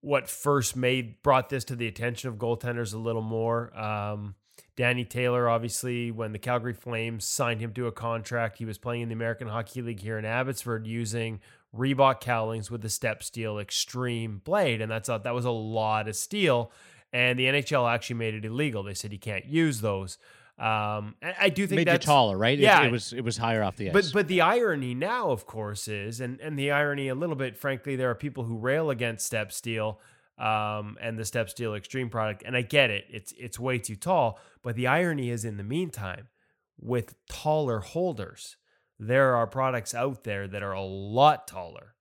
what 0.00 0.28
first 0.28 0.76
made 0.76 1.22
brought 1.22 1.48
this 1.48 1.64
to 1.64 1.74
the 1.74 1.88
attention 1.88 2.28
of 2.28 2.36
goaltenders 2.36 2.94
a 2.94 2.98
little 2.98 3.22
more. 3.22 3.76
Um, 3.76 4.34
Danny 4.76 5.04
Taylor, 5.04 5.48
obviously, 5.48 6.10
when 6.10 6.32
the 6.32 6.38
Calgary 6.38 6.72
Flames 6.72 7.24
signed 7.24 7.60
him 7.60 7.72
to 7.74 7.86
a 7.86 7.92
contract, 7.92 8.58
he 8.58 8.64
was 8.64 8.76
playing 8.78 9.02
in 9.02 9.08
the 9.08 9.14
American 9.14 9.46
Hockey 9.48 9.82
League 9.82 10.00
here 10.00 10.18
in 10.18 10.24
Abbotsford 10.24 10.86
using 10.86 11.40
Reebok 11.76 12.20
cowlings 12.20 12.70
with 12.70 12.82
the 12.82 12.88
Step 12.88 13.22
Steel 13.22 13.58
Extreme 13.58 14.42
blade, 14.44 14.80
and 14.80 14.90
that's 14.90 15.08
a, 15.08 15.20
that 15.22 15.34
was 15.34 15.44
a 15.44 15.50
lot 15.50 16.08
of 16.08 16.16
steel. 16.16 16.72
And 17.12 17.38
the 17.38 17.44
NHL 17.44 17.88
actually 17.92 18.16
made 18.16 18.34
it 18.34 18.44
illegal. 18.44 18.82
They 18.82 18.94
said 18.94 19.12
you 19.12 19.18
can't 19.20 19.44
use 19.46 19.80
those. 19.80 20.18
Um, 20.58 21.14
and 21.22 21.34
I 21.40 21.48
do 21.48 21.66
think 21.66 21.76
Made 21.84 21.88
you 21.92 21.98
taller, 21.98 22.36
right? 22.38 22.58
It- 22.58 22.62
Yeah. 22.62 22.84
it, 22.84 22.92
was 22.92 23.12
it 23.12 23.22
was 23.24 23.36
higher 23.36 23.62
off 23.62 23.76
the 23.76 23.88
ice. 23.88 23.92
but 23.92 24.10
but 24.12 24.28
the 24.28 24.40
irony 24.40 24.94
now, 24.94 25.30
of 25.30 25.46
course, 25.46 25.88
is 25.88 26.20
and 26.20 26.40
and 26.40 26.56
the 26.58 26.70
irony 26.70 27.08
a 27.08 27.14
little 27.14 27.34
bit, 27.36 27.56
frankly, 27.56 27.96
there 27.96 28.08
are 28.10 28.14
people 28.14 28.44
who 28.44 28.56
rail 28.56 28.90
against 28.90 29.26
step 29.26 29.50
steel 29.52 30.00
um, 30.38 30.96
and 31.00 31.18
the 31.18 31.24
step 31.24 31.48
steel 31.48 31.74
extreme 31.74 32.10
product, 32.10 32.42
and 32.44 32.56
I 32.56 32.62
get 32.62 32.90
it. 32.90 33.04
It's 33.10 33.32
it's 33.38 33.58
way 33.58 33.78
too 33.78 33.96
tall. 33.96 34.38
But 34.62 34.76
the 34.76 34.86
irony 34.86 35.30
is, 35.30 35.44
in 35.44 35.56
the 35.56 35.64
meantime, 35.64 36.28
with 36.78 37.14
taller 37.28 37.80
holders, 37.80 38.56
there 38.98 39.34
are 39.36 39.46
products 39.46 39.94
out 39.94 40.24
there 40.24 40.48
that 40.48 40.62
are 40.62 40.72
a 40.72 40.82
lot 40.82 41.46
taller 41.46 41.94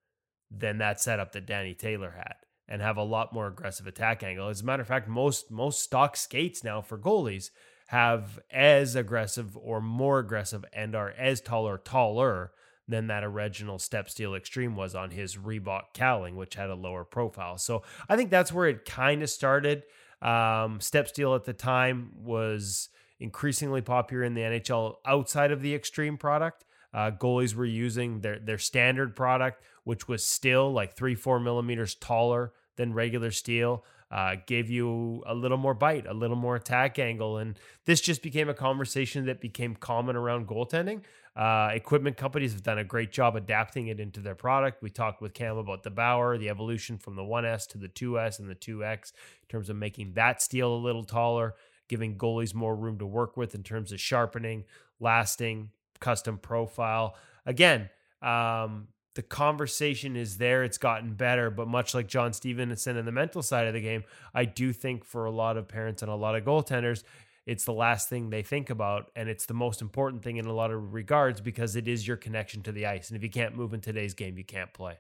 than 0.49 0.77
that 0.77 1.01
setup 1.01 1.31
that 1.33 1.45
Danny 1.45 1.73
Taylor 1.73 2.11
had. 2.11 2.35
And 2.65 2.81
have 2.81 2.95
a 2.95 3.03
lot 3.03 3.33
more 3.33 3.47
aggressive 3.47 3.87
attack 3.87 4.23
angle. 4.23 4.47
As 4.47 4.61
a 4.61 4.65
matter 4.65 4.81
of 4.81 4.87
fact, 4.87 5.07
most 5.07 5.51
most 5.51 5.81
stock 5.81 6.15
skates 6.15 6.63
now 6.63 6.81
for 6.81 6.97
goalies 6.97 7.49
have 7.87 8.39
as 8.49 8.95
aggressive 8.95 9.55
or 9.57 9.81
more 9.81 10.19
aggressive 10.19 10.63
and 10.73 10.95
are 10.95 11.11
as 11.11 11.41
tall 11.41 11.67
or 11.67 11.77
taller 11.77 12.51
than 12.87 13.07
that 13.07 13.23
original 13.23 13.79
step 13.79 14.09
steel 14.09 14.35
extreme 14.35 14.75
was 14.75 14.95
on 14.95 15.11
his 15.11 15.37
Reebok 15.37 15.93
cowling, 15.93 16.35
which 16.35 16.55
had 16.55 16.69
a 16.69 16.75
lower 16.75 17.03
profile. 17.03 17.57
So 17.57 17.83
I 18.09 18.15
think 18.15 18.29
that's 18.29 18.51
where 18.51 18.67
it 18.67 18.85
kind 18.85 19.23
of 19.23 19.29
started. 19.29 19.83
Um, 20.21 20.81
step 20.81 21.07
steel 21.07 21.35
at 21.35 21.45
the 21.45 21.53
time 21.53 22.11
was 22.15 22.89
increasingly 23.19 23.81
popular 23.81 24.23
in 24.23 24.33
the 24.33 24.41
NHL 24.41 24.95
outside 25.05 25.51
of 25.51 25.61
the 25.61 25.73
extreme 25.73 26.17
product. 26.17 26.65
Uh, 26.93 27.09
goalies 27.11 27.55
were 27.55 27.65
using 27.65 28.21
their 28.21 28.37
their 28.37 28.59
standard 28.59 29.15
product, 29.15 29.63
which 29.83 30.07
was 30.07 30.23
still 30.23 30.71
like 30.71 30.95
three 30.95 31.15
four 31.15 31.39
millimeters 31.39 31.95
taller 31.95 32.53
than 32.75 32.93
regular 32.93 33.31
steel 33.31 33.83
uh, 34.13 34.35
gave 34.45 34.69
you 34.69 35.23
a 35.25 35.33
little 35.33 35.57
more 35.57 35.73
bite, 35.73 36.05
a 36.05 36.13
little 36.13 36.35
more 36.35 36.55
attack 36.55 36.99
angle. 36.99 37.39
And 37.39 37.57
this 37.85 37.99
just 37.99 38.21
became 38.21 38.47
a 38.47 38.53
conversation 38.53 39.25
that 39.25 39.41
became 39.41 39.75
common 39.75 40.15
around 40.15 40.47
goaltending. 40.47 41.01
Uh, 41.35 41.71
equipment 41.73 42.15
companies 42.15 42.53
have 42.53 42.61
done 42.61 42.77
a 42.77 42.83
great 42.83 43.11
job 43.11 43.35
adapting 43.35 43.87
it 43.87 43.99
into 43.99 44.19
their 44.19 44.35
product. 44.35 44.83
We 44.83 44.89
talked 44.89 45.21
with 45.21 45.33
Cam 45.33 45.57
about 45.57 45.83
the 45.83 45.89
Bauer, 45.89 46.37
the 46.37 46.49
evolution 46.49 46.97
from 46.97 47.15
the 47.15 47.23
1S 47.23 47.67
to 47.69 47.79
the 47.79 47.87
2S 47.87 48.39
and 48.39 48.49
the 48.49 48.55
2X 48.55 49.13
in 49.41 49.47
terms 49.49 49.69
of 49.69 49.75
making 49.75 50.13
that 50.13 50.41
steel 50.41 50.73
a 50.73 50.77
little 50.77 51.03
taller, 51.03 51.55
giving 51.87 52.17
goalies 52.17 52.53
more 52.53 52.75
room 52.75 52.99
to 52.99 53.05
work 53.05 53.35
with 53.35 53.55
in 53.55 53.63
terms 53.63 53.91
of 53.91 53.99
sharpening, 53.99 54.63
lasting, 54.99 55.71
custom 55.99 56.37
profile. 56.37 57.15
Again, 57.47 57.89
um, 58.21 58.89
the 59.15 59.21
conversation 59.21 60.15
is 60.15 60.37
there. 60.37 60.63
It's 60.63 60.77
gotten 60.77 61.13
better, 61.13 61.49
but 61.49 61.67
much 61.67 61.93
like 61.93 62.07
John 62.07 62.33
Stevenson 62.33 62.97
and 62.97 63.07
the 63.07 63.11
mental 63.11 63.41
side 63.41 63.67
of 63.67 63.73
the 63.73 63.81
game, 63.81 64.03
I 64.33 64.45
do 64.45 64.73
think 64.73 65.03
for 65.05 65.25
a 65.25 65.31
lot 65.31 65.57
of 65.57 65.67
parents 65.67 66.01
and 66.01 66.11
a 66.11 66.15
lot 66.15 66.35
of 66.35 66.43
goaltenders, 66.43 67.03
it's 67.45 67.65
the 67.65 67.73
last 67.73 68.09
thing 68.09 68.29
they 68.29 68.41
think 68.43 68.69
about. 68.69 69.11
And 69.15 69.29
it's 69.29 69.45
the 69.45 69.53
most 69.53 69.81
important 69.81 70.23
thing 70.23 70.37
in 70.37 70.45
a 70.45 70.53
lot 70.53 70.71
of 70.71 70.93
regards 70.93 71.41
because 71.41 71.75
it 71.75 71.87
is 71.87 72.07
your 72.07 72.17
connection 72.17 72.61
to 72.63 72.71
the 72.71 72.85
ice. 72.85 73.09
And 73.09 73.17
if 73.17 73.23
you 73.23 73.29
can't 73.29 73.55
move 73.55 73.73
in 73.73 73.81
today's 73.81 74.13
game, 74.13 74.37
you 74.37 74.43
can't 74.43 74.73
play. 74.73 74.99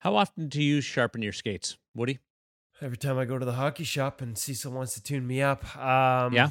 How 0.00 0.16
often 0.16 0.48
do 0.48 0.62
you 0.62 0.80
sharpen 0.80 1.22
your 1.22 1.32
skates, 1.32 1.78
Woody? 1.94 2.18
Every 2.82 2.98
time 2.98 3.16
I 3.18 3.24
go 3.24 3.38
to 3.38 3.46
the 3.46 3.52
hockey 3.54 3.84
shop 3.84 4.20
and 4.20 4.36
Cecil 4.36 4.70
wants 4.70 4.92
to 4.94 5.02
tune 5.02 5.26
me 5.26 5.40
up, 5.40 5.64
um, 5.78 6.34
Yeah. 6.34 6.50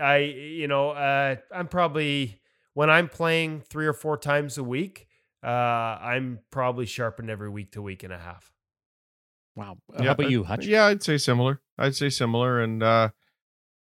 I 0.00 0.18
you 0.18 0.68
know 0.68 0.90
uh, 0.90 1.36
I'm 1.52 1.66
probably 1.66 2.40
when 2.74 2.88
I'm 2.88 3.08
playing 3.08 3.62
three 3.62 3.86
or 3.86 3.92
four 3.92 4.16
times 4.16 4.58
a 4.58 4.62
week, 4.62 5.08
uh, 5.42 5.48
I'm 5.48 6.38
probably 6.50 6.86
sharpened 6.86 7.30
every 7.30 7.48
week 7.48 7.72
to 7.72 7.82
week 7.82 8.04
and 8.04 8.12
a 8.12 8.18
half. 8.18 8.52
Wow. 9.56 9.78
How 9.98 10.12
about 10.12 10.30
you, 10.30 10.44
Hutch? 10.44 10.66
Yeah, 10.66 10.84
I'd 10.84 11.02
say 11.02 11.16
similar. 11.16 11.60
I'd 11.78 11.96
say 11.96 12.10
similar, 12.10 12.60
and 12.60 12.82
uh, 12.82 13.08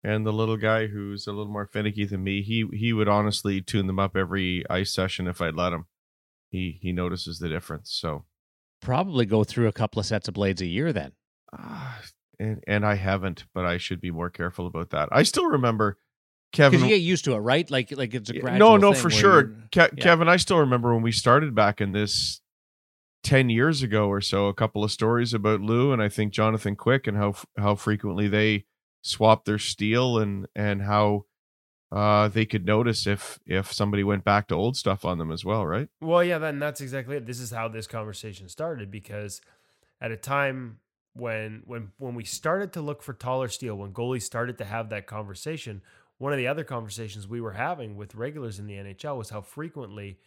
and 0.02 0.24
the 0.26 0.32
little 0.32 0.56
guy 0.56 0.86
who's 0.86 1.26
a 1.26 1.32
little 1.32 1.52
more 1.52 1.66
finicky 1.66 2.04
than 2.04 2.22
me, 2.24 2.42
he 2.42 2.66
he 2.72 2.92
would 2.92 3.08
honestly 3.08 3.60
tune 3.60 3.86
them 3.86 3.98
up 3.98 4.16
every 4.16 4.64
ice 4.70 4.92
session 4.92 5.26
if 5.26 5.40
I'd 5.40 5.54
let 5.56 5.72
him. 5.72 5.86
He 6.50 6.78
he 6.80 6.92
notices 6.92 7.38
the 7.38 7.48
difference. 7.48 7.92
So, 7.92 8.24
Probably 8.80 9.26
go 9.26 9.44
through 9.44 9.68
a 9.68 9.72
couple 9.72 10.00
of 10.00 10.06
sets 10.06 10.26
of 10.28 10.34
blades 10.34 10.60
a 10.62 10.66
year 10.66 10.92
then. 10.92 11.12
uh, 11.56 11.96
and 12.38 12.64
and 12.66 12.86
I 12.86 12.94
haven't, 12.94 13.44
but 13.54 13.64
I 13.66 13.76
should 13.78 14.00
be 14.00 14.10
more 14.10 14.30
careful 14.30 14.66
about 14.66 14.90
that. 14.90 15.10
I 15.12 15.22
still 15.24 15.46
remember 15.46 15.98
Because 16.50 16.72
Kevin. 16.72 16.80
you 16.80 16.88
get 16.88 17.02
used 17.02 17.24
to 17.26 17.34
it, 17.34 17.38
right? 17.38 17.70
Like 17.70 17.92
like 17.96 18.14
it's 18.14 18.30
a 18.30 18.38
gradual 18.38 18.58
no, 18.58 18.76
no, 18.78 18.92
for 18.94 19.10
sure. 19.10 19.44
Ke- 19.70 19.76
yeah. 19.76 19.88
Kevin, 19.98 20.28
I 20.28 20.36
still 20.38 20.58
remember 20.58 20.92
when 20.94 21.02
we 21.02 21.12
started 21.12 21.54
back 21.54 21.80
in 21.82 21.92
this 21.92 22.40
10 23.24 23.50
years 23.50 23.82
ago 23.82 24.08
or 24.08 24.22
so, 24.22 24.46
a 24.46 24.54
couple 24.54 24.82
of 24.82 24.90
stories 24.90 25.34
about 25.34 25.60
Lou 25.60 25.92
and 25.92 26.00
I 26.02 26.08
think 26.08 26.32
Jonathan 26.32 26.74
Quick 26.74 27.06
and 27.06 27.16
how 27.18 27.34
how 27.58 27.74
frequently 27.74 28.26
they 28.28 28.64
swapped 29.02 29.46
their 29.46 29.58
steel 29.58 30.18
and 30.18 30.46
and 30.54 30.82
how 30.82 31.24
uh 31.92 32.28
they 32.28 32.46
could 32.46 32.64
notice 32.64 33.06
if 33.06 33.40
if 33.46 33.72
somebody 33.72 34.04
went 34.04 34.24
back 34.24 34.48
to 34.48 34.54
old 34.54 34.76
stuff 34.76 35.04
on 35.04 35.18
them 35.18 35.30
as 35.30 35.44
well, 35.44 35.66
right? 35.66 35.88
Well, 36.00 36.22
yeah, 36.22 36.38
then 36.38 36.58
that's 36.58 36.80
exactly 36.80 37.16
it. 37.16 37.26
This 37.26 37.40
is 37.40 37.50
how 37.50 37.68
this 37.68 37.86
conversation 37.86 38.48
started 38.48 38.90
because 38.90 39.40
at 40.00 40.10
a 40.10 40.16
time 40.16 40.78
when 41.14 41.62
when 41.66 41.92
when 41.98 42.14
we 42.14 42.24
started 42.24 42.72
to 42.74 42.80
look 42.80 43.02
for 43.02 43.12
taller 43.12 43.48
steel, 43.48 43.76
when 43.76 43.92
goalies 43.92 44.22
started 44.22 44.58
to 44.58 44.64
have 44.64 44.90
that 44.90 45.06
conversation, 45.06 45.82
one 46.18 46.32
of 46.32 46.38
the 46.38 46.46
other 46.46 46.64
conversations 46.64 47.26
we 47.26 47.40
were 47.40 47.52
having 47.52 47.96
with 47.96 48.14
regulars 48.14 48.58
in 48.58 48.66
the 48.66 48.74
NHL 48.74 49.16
was 49.16 49.30
how 49.30 49.40
frequently 49.40 50.18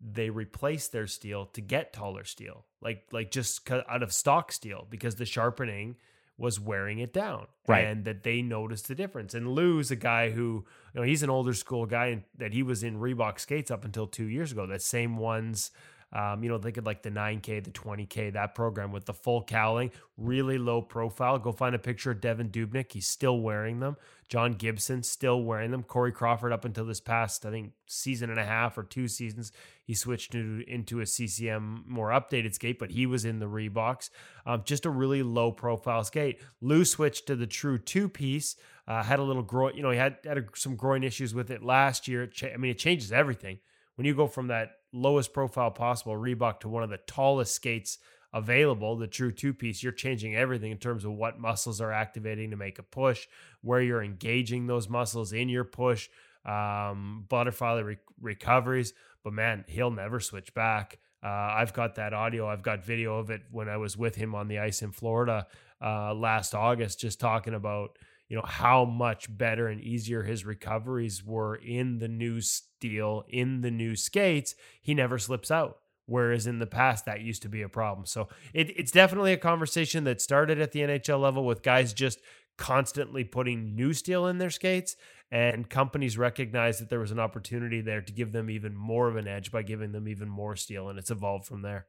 they 0.00 0.30
replace 0.30 0.88
their 0.88 1.06
steel 1.06 1.46
to 1.46 1.60
get 1.60 1.92
taller 1.92 2.24
steel, 2.24 2.64
like 2.80 3.04
like 3.12 3.30
just 3.30 3.70
out 3.70 4.02
of 4.02 4.12
stock 4.12 4.52
steel 4.52 4.86
because 4.88 5.16
the 5.16 5.26
sharpening 5.26 5.96
was 6.40 6.58
wearing 6.58 6.98
it 6.98 7.12
down, 7.12 7.46
Right. 7.68 7.84
And 7.84 8.04
that 8.06 8.22
they 8.24 8.42
noticed 8.42 8.88
the 8.88 8.94
difference. 8.94 9.34
And 9.34 9.48
Lou's 9.48 9.90
a 9.90 9.96
guy 9.96 10.30
who, 10.30 10.64
you 10.94 11.00
know, 11.00 11.02
he's 11.02 11.22
an 11.22 11.30
older 11.30 11.52
school 11.52 11.86
guy, 11.86 12.06
and 12.06 12.22
that 12.38 12.52
he 12.52 12.62
was 12.62 12.82
in 12.82 12.98
Reebok 12.98 13.38
skates 13.38 13.70
up 13.70 13.84
until 13.84 14.06
two 14.06 14.24
years 14.24 14.50
ago. 14.50 14.66
That 14.66 14.82
same 14.82 15.18
ones. 15.18 15.70
Um, 16.12 16.42
you 16.42 16.48
know, 16.48 16.58
think 16.58 16.76
of 16.76 16.84
like 16.84 17.02
the 17.02 17.10
9K, 17.10 17.62
the 17.62 17.70
20K, 17.70 18.32
that 18.32 18.54
program 18.54 18.90
with 18.90 19.06
the 19.06 19.14
full 19.14 19.44
cowling, 19.44 19.92
really 20.16 20.58
low 20.58 20.82
profile. 20.82 21.38
Go 21.38 21.52
find 21.52 21.74
a 21.74 21.78
picture 21.78 22.10
of 22.10 22.20
Devan 22.20 22.50
Dubnyk. 22.50 22.92
He's 22.92 23.06
still 23.06 23.38
wearing 23.40 23.78
them. 23.78 23.96
John 24.28 24.52
Gibson 24.52 25.02
still 25.02 25.42
wearing 25.42 25.70
them. 25.70 25.82
Corey 25.82 26.12
Crawford 26.12 26.52
up 26.52 26.64
until 26.64 26.84
this 26.84 27.00
past, 27.00 27.46
I 27.46 27.50
think, 27.50 27.72
season 27.86 28.30
and 28.30 28.38
a 28.38 28.44
half 28.44 28.76
or 28.76 28.82
two 28.82 29.08
seasons, 29.08 29.52
he 29.84 29.94
switched 29.94 30.32
to, 30.32 30.62
into 30.66 31.00
a 31.00 31.06
CCM 31.06 31.84
more 31.86 32.10
updated 32.10 32.54
skate, 32.54 32.78
but 32.78 32.90
he 32.90 33.06
was 33.06 33.24
in 33.24 33.38
the 33.38 33.46
Reeboks. 33.46 34.10
Um, 34.46 34.62
just 34.64 34.86
a 34.86 34.90
really 34.90 35.22
low 35.22 35.52
profile 35.52 36.04
skate. 36.04 36.40
Lou 36.60 36.84
switched 36.84 37.26
to 37.26 37.36
the 37.36 37.46
true 37.46 37.78
two 37.78 38.08
piece. 38.08 38.56
Uh, 38.86 39.02
had 39.04 39.20
a 39.20 39.22
little 39.22 39.42
groin, 39.42 39.76
you 39.76 39.82
know, 39.82 39.90
he 39.90 39.98
had 39.98 40.18
had 40.24 40.38
a, 40.38 40.44
some 40.56 40.74
groin 40.74 41.04
issues 41.04 41.34
with 41.34 41.50
it 41.50 41.62
last 41.62 42.08
year. 42.08 42.24
It 42.24 42.32
cha- 42.32 42.48
I 42.48 42.56
mean, 42.56 42.72
it 42.72 42.78
changes 42.78 43.12
everything 43.12 43.58
when 43.94 44.06
you 44.06 44.14
go 44.14 44.26
from 44.26 44.48
that 44.48 44.79
lowest 44.92 45.32
profile 45.32 45.70
possible 45.70 46.14
Reebok 46.14 46.60
to 46.60 46.68
one 46.68 46.82
of 46.82 46.90
the 46.90 46.98
tallest 46.98 47.54
skates 47.54 47.98
available, 48.32 48.96
the 48.96 49.06
true 49.06 49.32
two 49.32 49.52
piece, 49.52 49.82
you're 49.82 49.92
changing 49.92 50.36
everything 50.36 50.70
in 50.70 50.78
terms 50.78 51.04
of 51.04 51.12
what 51.12 51.40
muscles 51.40 51.80
are 51.80 51.92
activating 51.92 52.50
to 52.50 52.56
make 52.56 52.78
a 52.78 52.82
push, 52.82 53.26
where 53.62 53.80
you're 53.80 54.02
engaging 54.02 54.66
those 54.66 54.88
muscles 54.88 55.32
in 55.32 55.48
your 55.48 55.64
push, 55.64 56.08
um, 56.44 57.24
butterfly 57.28 57.80
re- 57.80 57.96
recoveries. 58.20 58.92
But 59.22 59.32
man, 59.32 59.64
he'll 59.68 59.90
never 59.90 60.20
switch 60.20 60.54
back. 60.54 60.98
Uh, 61.22 61.28
I've 61.28 61.74
got 61.74 61.96
that 61.96 62.14
audio. 62.14 62.46
I've 62.46 62.62
got 62.62 62.84
video 62.84 63.18
of 63.18 63.30
it 63.30 63.42
when 63.50 63.68
I 63.68 63.76
was 63.76 63.96
with 63.96 64.14
him 64.14 64.34
on 64.34 64.48
the 64.48 64.58
ice 64.58 64.80
in 64.80 64.92
Florida 64.92 65.46
uh, 65.82 66.14
last 66.14 66.54
August, 66.54 67.00
just 67.00 67.20
talking 67.20 67.54
about 67.54 67.98
you 68.30 68.36
know 68.36 68.44
how 68.46 68.84
much 68.84 69.26
better 69.36 69.66
and 69.66 69.80
easier 69.82 70.22
his 70.22 70.46
recoveries 70.46 71.22
were 71.24 71.56
in 71.56 71.98
the 71.98 72.08
new 72.08 72.40
steel, 72.40 73.24
in 73.28 73.60
the 73.60 73.72
new 73.72 73.96
skates. 73.96 74.54
He 74.80 74.94
never 74.94 75.18
slips 75.18 75.50
out. 75.50 75.78
Whereas 76.06 76.46
in 76.46 76.58
the 76.58 76.66
past, 76.66 77.04
that 77.04 77.20
used 77.20 77.42
to 77.42 77.48
be 77.48 77.62
a 77.62 77.68
problem. 77.68 78.06
So 78.06 78.28
it, 78.54 78.76
it's 78.76 78.90
definitely 78.90 79.32
a 79.32 79.36
conversation 79.36 80.04
that 80.04 80.20
started 80.20 80.60
at 80.60 80.72
the 80.72 80.80
NHL 80.80 81.20
level 81.20 81.44
with 81.44 81.62
guys 81.62 81.92
just 81.92 82.20
constantly 82.56 83.24
putting 83.24 83.74
new 83.74 83.92
steel 83.92 84.26
in 84.26 84.38
their 84.38 84.50
skates. 84.50 84.96
And 85.32 85.68
companies 85.68 86.18
recognized 86.18 86.80
that 86.80 86.88
there 86.88 86.98
was 86.98 87.12
an 87.12 87.20
opportunity 87.20 87.80
there 87.80 88.00
to 88.00 88.12
give 88.12 88.32
them 88.32 88.50
even 88.50 88.76
more 88.76 89.08
of 89.08 89.16
an 89.16 89.28
edge 89.28 89.52
by 89.52 89.62
giving 89.62 89.92
them 89.92 90.08
even 90.08 90.28
more 90.28 90.56
steel. 90.56 90.88
And 90.88 90.98
it's 90.98 91.10
evolved 91.10 91.46
from 91.46 91.62
there. 91.62 91.86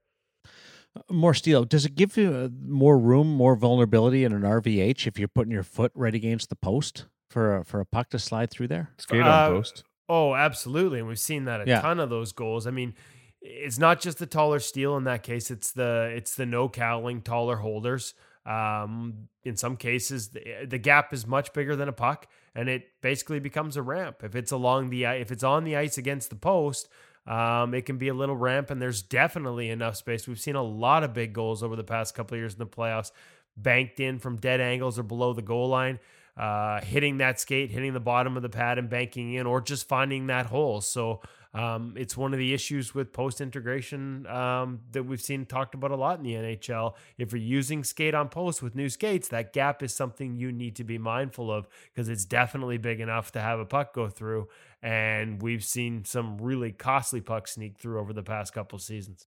More 1.10 1.34
steel. 1.34 1.64
Does 1.64 1.86
it 1.86 1.96
give 1.96 2.18
you 2.18 2.30
uh, 2.34 2.50
more 2.68 2.98
room, 2.98 3.28
more 3.34 3.56
vulnerability 3.56 4.24
in 4.26 4.34
an 4.34 4.42
RVH 4.42 5.08
if 5.08 5.18
you're 5.18 5.28
putting 5.30 5.52
your 5.54 5.64
foot 5.64 5.92
right 5.96 6.14
against 6.14 6.50
the 6.50 6.56
post 6.56 7.06
for 7.30 7.58
a, 7.58 7.66
for 7.66 7.80
a 7.80 7.86
puck 7.86 8.10
to 8.10 8.20
slide 8.20 8.52
through 8.52 8.68
there? 8.68 8.90
Skate 8.98 9.22
Uh, 9.22 9.30
on 9.30 9.52
post. 9.52 9.84
Oh, 10.10 10.36
absolutely. 10.36 11.00
And 11.00 11.08
we've 11.08 11.18
seen 11.20 11.46
that 11.46 11.62
a 11.62 11.66
Yeah. 11.66 11.80
ton 11.82 12.00
of 12.02 12.10
those 12.10 12.34
goals. 12.34 12.68
I 12.68 12.72
mean, 12.72 12.94
it's 13.42 13.80
not 13.80 14.02
just 14.02 14.18
the 14.20 14.26
taller 14.26 14.60
steel 14.60 14.98
in 14.98 15.06
that 15.06 15.24
case, 15.24 15.50
it's 15.50 15.72
the 15.72 16.12
it's 16.14 16.36
the 16.36 16.46
no 16.46 16.68
cowling 16.68 17.22
taller 17.22 17.56
holders. 17.58 18.14
Um, 18.46 19.28
in 19.44 19.56
some 19.56 19.78
cases, 19.78 20.30
the, 20.30 20.66
the 20.68 20.78
gap 20.78 21.14
is 21.14 21.26
much 21.28 21.54
bigger 21.54 21.76
than 21.76 21.88
a 21.88 21.94
puck, 21.94 22.28
and 22.56 22.68
it 22.68 22.88
basically 23.02 23.40
becomes 23.40 23.78
a 23.78 23.82
ramp. 23.82 24.24
If 24.24 24.36
it's 24.36 24.52
along 24.52 24.90
the 24.90 25.06
if 25.06 25.32
it's 25.32 25.44
on 25.44 25.64
the 25.64 25.76
ice 25.78 25.98
against 25.98 26.30
the 26.32 26.36
post, 26.36 26.90
um, 27.28 27.74
it 27.74 27.86
can 27.86 27.98
be 27.98 28.08
a 28.08 28.14
little 28.14 28.36
ramp, 28.36 28.72
and 28.72 28.82
there's 28.82 29.02
definitely 29.02 29.70
enough 29.70 29.96
space. 29.96 30.28
We've 30.28 30.40
seen 30.40 30.56
a 30.56 30.64
lot 30.64 31.04
of 31.04 31.14
big 31.14 31.34
goals 31.34 31.64
over 31.64 31.76
the 31.76 31.84
past 31.84 32.16
couple 32.16 32.36
of 32.36 32.40
years 32.40 32.54
in 32.54 32.60
the 32.60 32.66
playoffs, 32.66 33.12
banked 33.56 34.00
in 34.00 34.20
from 34.20 34.38
dead 34.38 34.62
angles 34.62 34.98
or 34.98 35.04
below 35.04 35.34
the 35.34 35.42
goal 35.42 35.70
line 35.70 36.00
uh, 36.38 36.82
hitting 36.82 37.18
that 37.18 37.40
skate, 37.40 37.72
hitting 37.72 37.94
the 37.94 38.00
bottom 38.00 38.38
of 38.38 38.44
the 38.44 38.50
pad 38.50 38.78
and 38.78 38.90
banking 38.90 39.34
in, 39.34 39.46
or 39.46 39.62
just 39.62 39.88
finding 39.88 40.28
that 40.28 40.46
hole. 40.48 40.82
So 40.82 41.22
um, 41.54 41.94
it's 41.98 42.16
one 42.16 42.34
of 42.34 42.40
the 42.40 42.54
issues 42.54 42.96
with 42.96 43.12
post 43.12 43.42
integration 43.42 44.26
um, 44.28 44.80
that 44.92 45.04
we've 45.04 45.22
seen 45.22 45.46
talked 45.46 45.76
about 45.76 45.92
a 45.92 45.96
lot 45.96 46.18
in 46.18 46.24
the 46.24 46.34
NHL. 46.34 46.94
If 47.18 47.34
you're 47.34 47.42
using 47.42 47.84
skate 47.84 48.16
on 48.16 48.30
post 48.30 48.64
with 48.64 48.76
new 48.76 48.90
skates, 48.90 49.28
that 49.28 49.52
gap 49.52 49.84
is 49.84 49.94
something 49.94 50.36
you 50.36 50.52
need 50.52 50.76
to 50.78 50.84
be 50.84 50.98
mindful 50.98 51.52
of 51.52 51.68
because 51.94 52.08
it's 52.08 52.26
definitely 52.26 52.78
big 52.78 53.02
enough 53.02 53.32
to 53.34 53.42
have 53.42 53.60
a 53.60 53.66
puck 53.66 53.94
go 53.94 54.08
through. 54.08 54.48
And 54.84 55.42
we've 55.42 55.64
seen 55.64 56.06
some 56.06 56.40
really 56.40 56.72
costly 56.72 57.22
pucks 57.22 57.54
sneak 57.54 57.78
through 57.78 58.00
over 58.00 58.14
the 58.14 58.24
past 58.24 58.54
couple 58.54 58.80
seasons. 58.80 59.28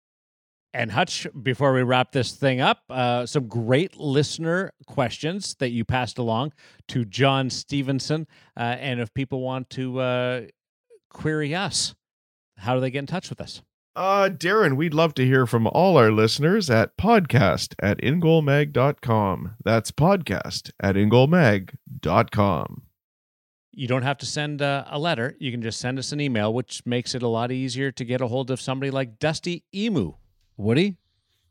And 0.72 0.90
Hutch, 0.90 1.26
before 1.40 1.72
we 1.72 1.82
wrap 1.84 2.10
this 2.10 2.32
thing 2.32 2.60
up, 2.60 2.80
uh, 2.90 3.26
some 3.26 3.46
great 3.46 3.96
listener 3.96 4.72
questions 4.86 5.54
that 5.60 5.70
you 5.70 5.84
passed 5.84 6.18
along 6.18 6.52
to 6.88 7.04
John 7.04 7.48
Stevenson. 7.48 8.26
Uh, 8.56 8.76
and 8.80 9.00
if 9.00 9.14
people 9.14 9.40
want 9.40 9.70
to 9.70 10.00
uh, 10.00 10.40
query 11.10 11.54
us, 11.54 11.94
how 12.58 12.74
do 12.74 12.80
they 12.80 12.90
get 12.90 12.98
in 13.00 13.06
touch 13.06 13.30
with 13.30 13.40
us? 13.40 13.62
Uh, 13.94 14.28
Darren, 14.28 14.76
we'd 14.76 14.94
love 14.94 15.14
to 15.14 15.24
hear 15.24 15.46
from 15.46 15.68
all 15.68 15.96
our 15.96 16.10
listeners 16.10 16.68
at 16.68 16.96
podcast 16.96 17.76
at 17.80 17.98
ingoalmag.com. 17.98 19.54
That's 19.64 19.92
podcast 19.92 20.72
at 20.80 20.96
ingoalmag.com. 20.96 22.82
You 23.76 23.88
don't 23.88 24.02
have 24.02 24.18
to 24.18 24.26
send 24.26 24.62
uh, 24.62 24.84
a 24.88 24.98
letter. 24.98 25.34
You 25.38 25.50
can 25.50 25.60
just 25.60 25.80
send 25.80 25.98
us 25.98 26.12
an 26.12 26.20
email, 26.20 26.54
which 26.54 26.82
makes 26.86 27.14
it 27.14 27.22
a 27.22 27.28
lot 27.28 27.50
easier 27.50 27.90
to 27.92 28.04
get 28.04 28.20
a 28.20 28.28
hold 28.28 28.50
of 28.50 28.60
somebody 28.60 28.90
like 28.90 29.18
Dusty 29.18 29.64
Imoo. 29.74 30.14
Woody? 30.56 30.96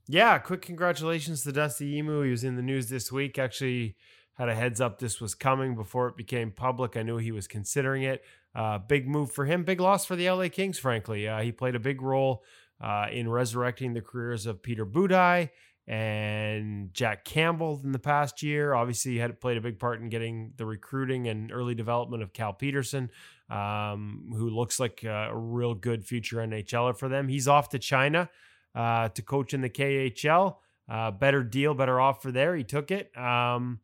Yeah, 0.07 0.37
quick 0.37 0.61
congratulations 0.61 1.43
to 1.43 1.51
Dusty 1.51 2.01
Imoo. 2.01 2.23
He 2.23 2.31
was 2.31 2.43
in 2.43 2.55
the 2.55 2.61
news 2.61 2.89
this 2.89 3.11
week. 3.11 3.37
Actually, 3.37 3.95
had 4.33 4.49
a 4.49 4.55
heads 4.55 4.79
up 4.79 4.99
this 4.99 5.19
was 5.19 5.35
coming 5.35 5.75
before 5.75 6.07
it 6.07 6.17
became 6.17 6.51
public. 6.51 6.95
I 6.95 7.03
knew 7.03 7.17
he 7.17 7.31
was 7.31 7.47
considering 7.47 8.03
it. 8.03 8.23
Uh, 8.55 8.77
big 8.77 9.07
move 9.07 9.31
for 9.31 9.45
him. 9.45 9.63
Big 9.63 9.79
loss 9.79 10.05
for 10.05 10.15
the 10.15 10.29
LA 10.29 10.47
Kings, 10.47 10.79
frankly. 10.79 11.27
Uh, 11.27 11.41
he 11.41 11.51
played 11.51 11.75
a 11.75 11.79
big 11.79 12.01
role 12.01 12.43
uh, 12.81 13.07
in 13.11 13.29
resurrecting 13.29 13.93
the 13.93 14.01
careers 14.01 14.45
of 14.45 14.63
Peter 14.63 14.85
Budaj 14.85 15.49
and 15.87 16.93
Jack 16.93 17.25
Campbell 17.25 17.81
in 17.83 17.91
the 17.91 17.99
past 17.99 18.41
year. 18.41 18.73
Obviously, 18.73 19.17
had 19.17 19.39
played 19.41 19.57
a 19.57 19.61
big 19.61 19.79
part 19.79 20.01
in 20.01 20.09
getting 20.09 20.53
the 20.57 20.65
recruiting 20.65 21.27
and 21.27 21.51
early 21.51 21.75
development 21.75 22.23
of 22.23 22.33
Cal 22.33 22.53
Petersen, 22.53 23.09
um, 23.49 24.31
who 24.35 24.49
looks 24.49 24.79
like 24.79 25.03
a 25.03 25.31
real 25.33 25.73
good 25.73 26.05
future 26.05 26.37
NHLer 26.37 26.97
for 26.97 27.09
them. 27.09 27.27
He's 27.27 27.47
off 27.47 27.69
to 27.69 27.79
China 27.79 28.29
uh, 28.75 29.09
to 29.09 29.21
coach 29.21 29.53
in 29.53 29.61
the 29.61 29.69
KHL. 29.69 30.57
Uh, 30.89 31.11
better 31.11 31.43
deal, 31.43 31.73
better 31.73 31.99
offer 31.99 32.31
there. 32.31 32.55
He 32.55 32.63
took 32.63 32.91
it. 32.91 33.15
Um, 33.17 33.79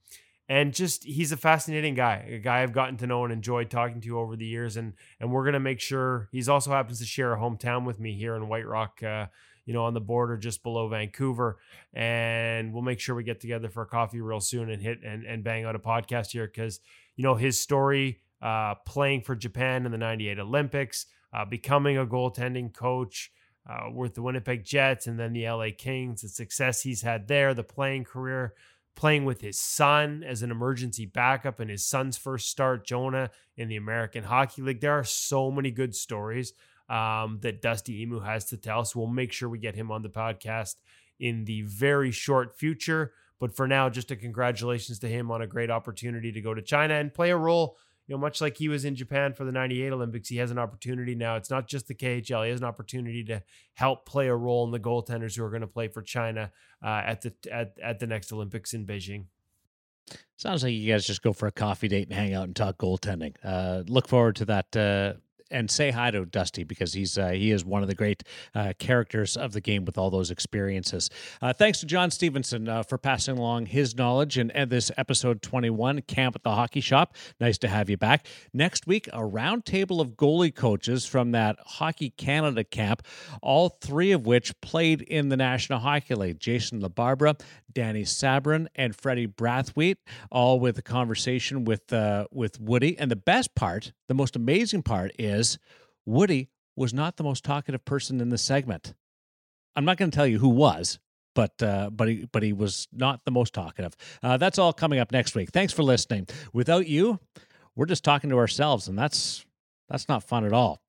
and 0.50 0.74
just 0.74 1.04
he's 1.04 1.32
a 1.32 1.38
fascinating 1.38 1.94
guy, 1.94 2.28
a 2.28 2.40
guy 2.40 2.64
I've 2.64 2.74
gotten 2.74 2.98
to 2.98 3.08
know 3.08 3.24
and 3.24 3.32
enjoyed 3.32 3.70
talking 3.70 4.02
to 4.02 4.20
over 4.20 4.36
the 4.36 4.48
years. 4.48 4.78
And 4.78 4.94
and 5.20 5.32
we're 5.32 5.46
gonna 5.46 5.60
make 5.60 5.80
sure 5.80 6.28
he's 6.32 6.50
also 6.50 6.72
happens 6.72 7.00
to 7.00 7.06
share 7.06 7.34
a 7.34 7.38
hometown 7.38 7.86
with 7.86 8.00
me 8.00 8.16
here 8.16 8.36
in 8.36 8.50
White 8.50 8.66
Rock, 8.66 9.04
uh, 9.04 9.28
you 9.70 9.76
know, 9.76 9.84
on 9.84 9.94
the 9.94 10.02
border 10.02 10.36
just 10.36 10.64
below 10.64 10.88
Vancouver. 10.88 11.60
And 11.94 12.74
we'll 12.74 12.82
make 12.82 13.00
sure 13.00 13.14
we 13.14 13.24
get 13.24 13.40
together 13.40 13.70
for 13.70 13.84
a 13.84 13.86
coffee 13.86 14.20
real 14.20 14.40
soon 14.40 14.72
and 14.72 14.82
hit 14.82 15.04
and, 15.04 15.24
and 15.24 15.44
bang 15.44 15.64
out 15.64 15.76
a 15.76 15.80
podcast 15.80 16.32
here 16.32 16.48
because 16.48 16.80
you 17.16 17.24
know 17.24 17.36
his 17.36 17.60
story, 17.60 18.20
uh, 18.42 18.74
playing 18.88 19.22
for 19.22 19.36
Japan 19.36 19.86
in 19.86 19.92
the 19.92 19.98
'98 20.00 20.40
Olympics, 20.40 21.06
uh, 21.32 21.46
becoming 21.46 22.00
a 22.00 22.06
goaltending 22.08 22.74
coach 22.74 23.32
uh, 23.70 23.92
with 23.94 24.16
the 24.16 24.24
Winnipeg 24.24 24.66
Jets 24.66 25.06
and 25.06 25.20
then 25.20 25.34
the 25.34 25.48
LA 25.48 25.68
Kings, 25.78 26.22
the 26.22 26.30
success 26.30 26.82
he's 26.82 27.04
had 27.04 27.28
there, 27.28 27.54
the 27.54 27.64
playing 27.64 28.06
career, 28.06 28.56
playing 28.96 29.24
with 29.24 29.42
his 29.42 29.62
son 29.62 30.24
as 30.24 30.42
an 30.42 30.50
emergency 30.50 31.06
backup 31.06 31.62
in 31.62 31.70
his 31.70 31.86
son's 31.86 32.18
first 32.18 32.50
start, 32.50 32.88
Jonah, 32.88 33.30
in 33.56 33.68
the 33.68 33.76
American 33.76 34.24
Hockey 34.24 34.64
League. 34.64 34.82
There 34.82 34.98
are 34.98 35.04
so 35.04 35.52
many 35.52 35.70
good 35.70 35.94
stories 35.94 36.54
um, 36.90 37.40
that 37.42 37.62
Dusty 37.62 38.06
Imoo 38.06 38.26
has 38.26 38.46
to 38.46 38.58
tell. 38.58 38.86
So 38.86 39.00
we'll 39.00 39.10
make 39.10 39.32
sure 39.32 39.50
we 39.50 39.60
get 39.60 39.76
him 39.76 39.92
on 39.92 40.02
the 40.02 40.10
podcast 40.10 40.76
in 41.20 41.46
the 41.46 41.62
very 41.64 42.12
short 42.12 42.58
future. 42.58 43.14
But 43.40 43.56
for 43.56 43.68
now, 43.68 43.90
just 43.90 44.12
a 44.12 44.16
congratulations 44.16 45.00
to 45.00 45.08
him 45.08 45.32
on 45.32 45.42
a 45.42 45.48
great 45.48 45.70
opportunity 45.70 46.32
to 46.32 46.42
go 46.42 46.54
to 46.54 46.62
China 46.62 46.96
and 46.96 47.14
play 47.14 47.30
a 47.30 47.38
role 47.38 47.78
you 48.10 48.16
know, 48.16 48.20
much 48.20 48.42
like 48.42 48.58
he 48.58 48.68
was 48.70 48.86
in 48.86 48.96
Japan 48.96 49.34
for 49.34 49.46
the 49.46 49.52
98 49.52 49.94
Olympics, 49.94 50.30
he 50.30 50.38
has 50.38 50.50
an 50.50 50.58
opportunity 50.58 51.14
now. 51.14 51.36
It's 51.36 51.52
not 51.52 51.68
just 51.68 51.88
the 51.88 51.94
KHL. 51.94 52.44
He 52.44 52.50
has 52.50 52.60
an 52.60 52.66
opportunity 52.66 53.24
to 53.26 53.44
help 53.76 54.08
play 54.08 54.30
a 54.30 54.36
role 54.36 54.66
in 54.66 54.72
the 54.72 54.80
goaltenders 54.80 55.38
who 55.38 55.44
are 55.44 55.52
going 55.52 55.62
to 55.62 55.68
play 55.68 55.90
for 55.90 56.02
China 56.02 56.52
uh, 56.84 57.04
at 57.06 57.22
the 57.22 57.34
at, 57.52 57.76
at 57.84 58.00
the 58.00 58.08
next 58.08 58.34
Olympics 58.34 58.74
in 58.74 58.88
Beijing. 58.88 59.26
Sounds 60.38 60.64
like 60.64 60.74
you 60.74 60.92
guys 60.92 61.06
just 61.06 61.22
go 61.22 61.34
for 61.34 61.46
a 61.46 61.52
coffee 61.52 61.88
date 61.88 62.08
and 62.08 62.18
hang 62.18 62.34
out 62.34 62.46
and 62.46 62.56
talk 62.56 62.80
goaltending. 62.80 63.36
Uh, 63.44 63.84
look 63.88 64.08
forward 64.08 64.38
to 64.38 64.46
that 64.46 64.76
uh, 64.76 65.14
and 65.52 65.70
say 65.70 65.92
hi 65.92 66.12
to 66.12 66.26
Dusty 66.26 66.64
because 66.64 66.94
he's 66.94 67.18
uh, 67.18 67.30
he 67.30 67.52
is 67.52 67.66
one 67.66 67.82
of 67.82 67.88
the 67.88 67.96
great 67.96 68.24
uh, 68.56 68.74
characters 68.80 69.38
of 69.38 69.54
the 69.54 69.62
game 69.62 69.86
with 69.86 69.98
all 69.98 70.10
those 70.10 70.32
experiences. 70.32 71.10
Uh, 71.42 71.54
thanks 71.54 71.80
to 71.80 71.86
John 71.86 72.12
Stevenson 72.12 72.68
uh, 72.68 72.84
for 72.84 72.98
passing 72.98 73.38
along 73.38 73.68
his 73.68 73.96
knowledge 73.96 74.38
and, 74.38 74.52
and 74.56 74.70
this 74.70 74.92
episode 74.98 75.42
21 75.42 76.02
camp 76.04 76.36
at 76.36 76.44
the 76.44 76.52
hockey 76.52 76.82
shop. 76.82 77.16
Nice 77.40 77.58
to 77.60 77.68
have 77.68 77.90
you 77.90 77.98
back. 77.98 78.26
Next 78.54 78.88
week, 78.88 79.08
a 79.08 79.20
roundtable 79.20 80.02
of 80.02 80.12
goalie 80.12 80.54
coaches 80.54 81.06
from 81.06 81.32
that 81.32 81.58
Hockey 81.60 82.12
Canada 82.12 82.64
camp, 82.64 83.04
all 83.42 83.70
three 83.70 84.12
of 84.12 84.26
which 84.26 84.60
played 84.62 85.02
in 85.02 85.30
the 85.30 85.38
National 85.38 85.80
Hockey 85.80 86.16
League. 86.16 86.40
Jason 86.40 86.82
LaBarbera, 86.82 87.40
Danny 87.72 88.04
Sabourin, 88.04 88.68
and 88.76 88.96
Freddie 88.96 89.28
Brathwaite, 89.28 89.98
all 90.32 90.60
with 90.60 90.78
a 90.78 90.82
conversation 90.82 91.66
with 91.66 91.92
uh, 91.94 92.28
with 92.32 92.60
Woody. 92.60 92.98
And 92.98 93.10
the 93.10 93.16
best 93.16 93.56
part, 93.56 93.94
the 94.08 94.14
most 94.14 94.36
amazing 94.36 94.84
part, 94.84 95.12
is 95.18 95.60
Woody 96.06 96.50
was 96.76 96.94
not 96.94 97.18
the 97.18 97.24
most 97.24 97.44
talkative 97.44 97.86
person 97.86 98.22
in 98.22 98.30
the 98.30 98.38
segment. 98.38 98.94
I'm 99.76 99.86
not 99.86 99.98
going 99.98 100.12
to 100.12 100.16
tell 100.16 100.28
you 100.28 100.40
who 100.40 100.50
was, 100.50 101.00
but 101.36 101.62
uh, 101.62 101.90
but 101.90 102.08
he 102.08 102.28
but 102.32 102.44
he 102.44 102.54
was 102.54 102.88
not 102.92 103.26
the 103.26 103.32
most 103.32 103.54
talkative. 103.54 103.96
Uh, 104.24 104.38
that's 104.38 104.58
all 104.58 104.74
coming 104.74 105.00
up 105.00 105.12
next 105.12 105.36
week. 105.36 105.50
Thanks 105.52 105.74
for 105.74 105.84
listening. 105.84 106.28
Without 106.54 106.88
you, 106.88 107.20
we're 107.76 107.86
just 107.86 108.04
talking 108.04 108.30
to 108.30 108.38
ourselves, 108.38 108.88
and 108.88 108.98
that's 108.98 109.46
that's 109.90 110.10
not 110.10 110.24
fun 110.24 110.46
at 110.46 110.54
all. 110.54 110.82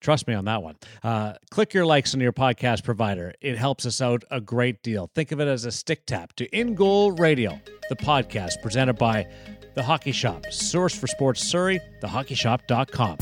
Trust 0.00 0.28
me 0.28 0.34
on 0.34 0.44
that 0.44 0.62
one. 0.62 0.76
Uh, 1.02 1.34
click 1.50 1.74
your 1.74 1.86
likes 1.86 2.14
on 2.14 2.20
your 2.20 2.32
podcast 2.32 2.84
provider. 2.84 3.34
It 3.40 3.56
helps 3.56 3.86
us 3.86 4.00
out 4.00 4.24
a 4.30 4.40
great 4.40 4.82
deal. 4.82 5.10
Think 5.14 5.32
of 5.32 5.40
it 5.40 5.48
as 5.48 5.64
a 5.64 5.72
stick 5.72 6.06
tap 6.06 6.34
to 6.34 6.44
In 6.56 6.74
Goal 6.74 7.12
Radio, 7.12 7.60
the 7.88 7.96
podcast 7.96 8.62
presented 8.62 8.94
by 8.94 9.26
The 9.74 9.82
Hockey 9.82 10.12
Shop, 10.12 10.44
source 10.50 10.94
for 10.94 11.06
sports 11.06 11.42
Surrey, 11.42 11.80
thehockeyshop.com. 12.02 13.18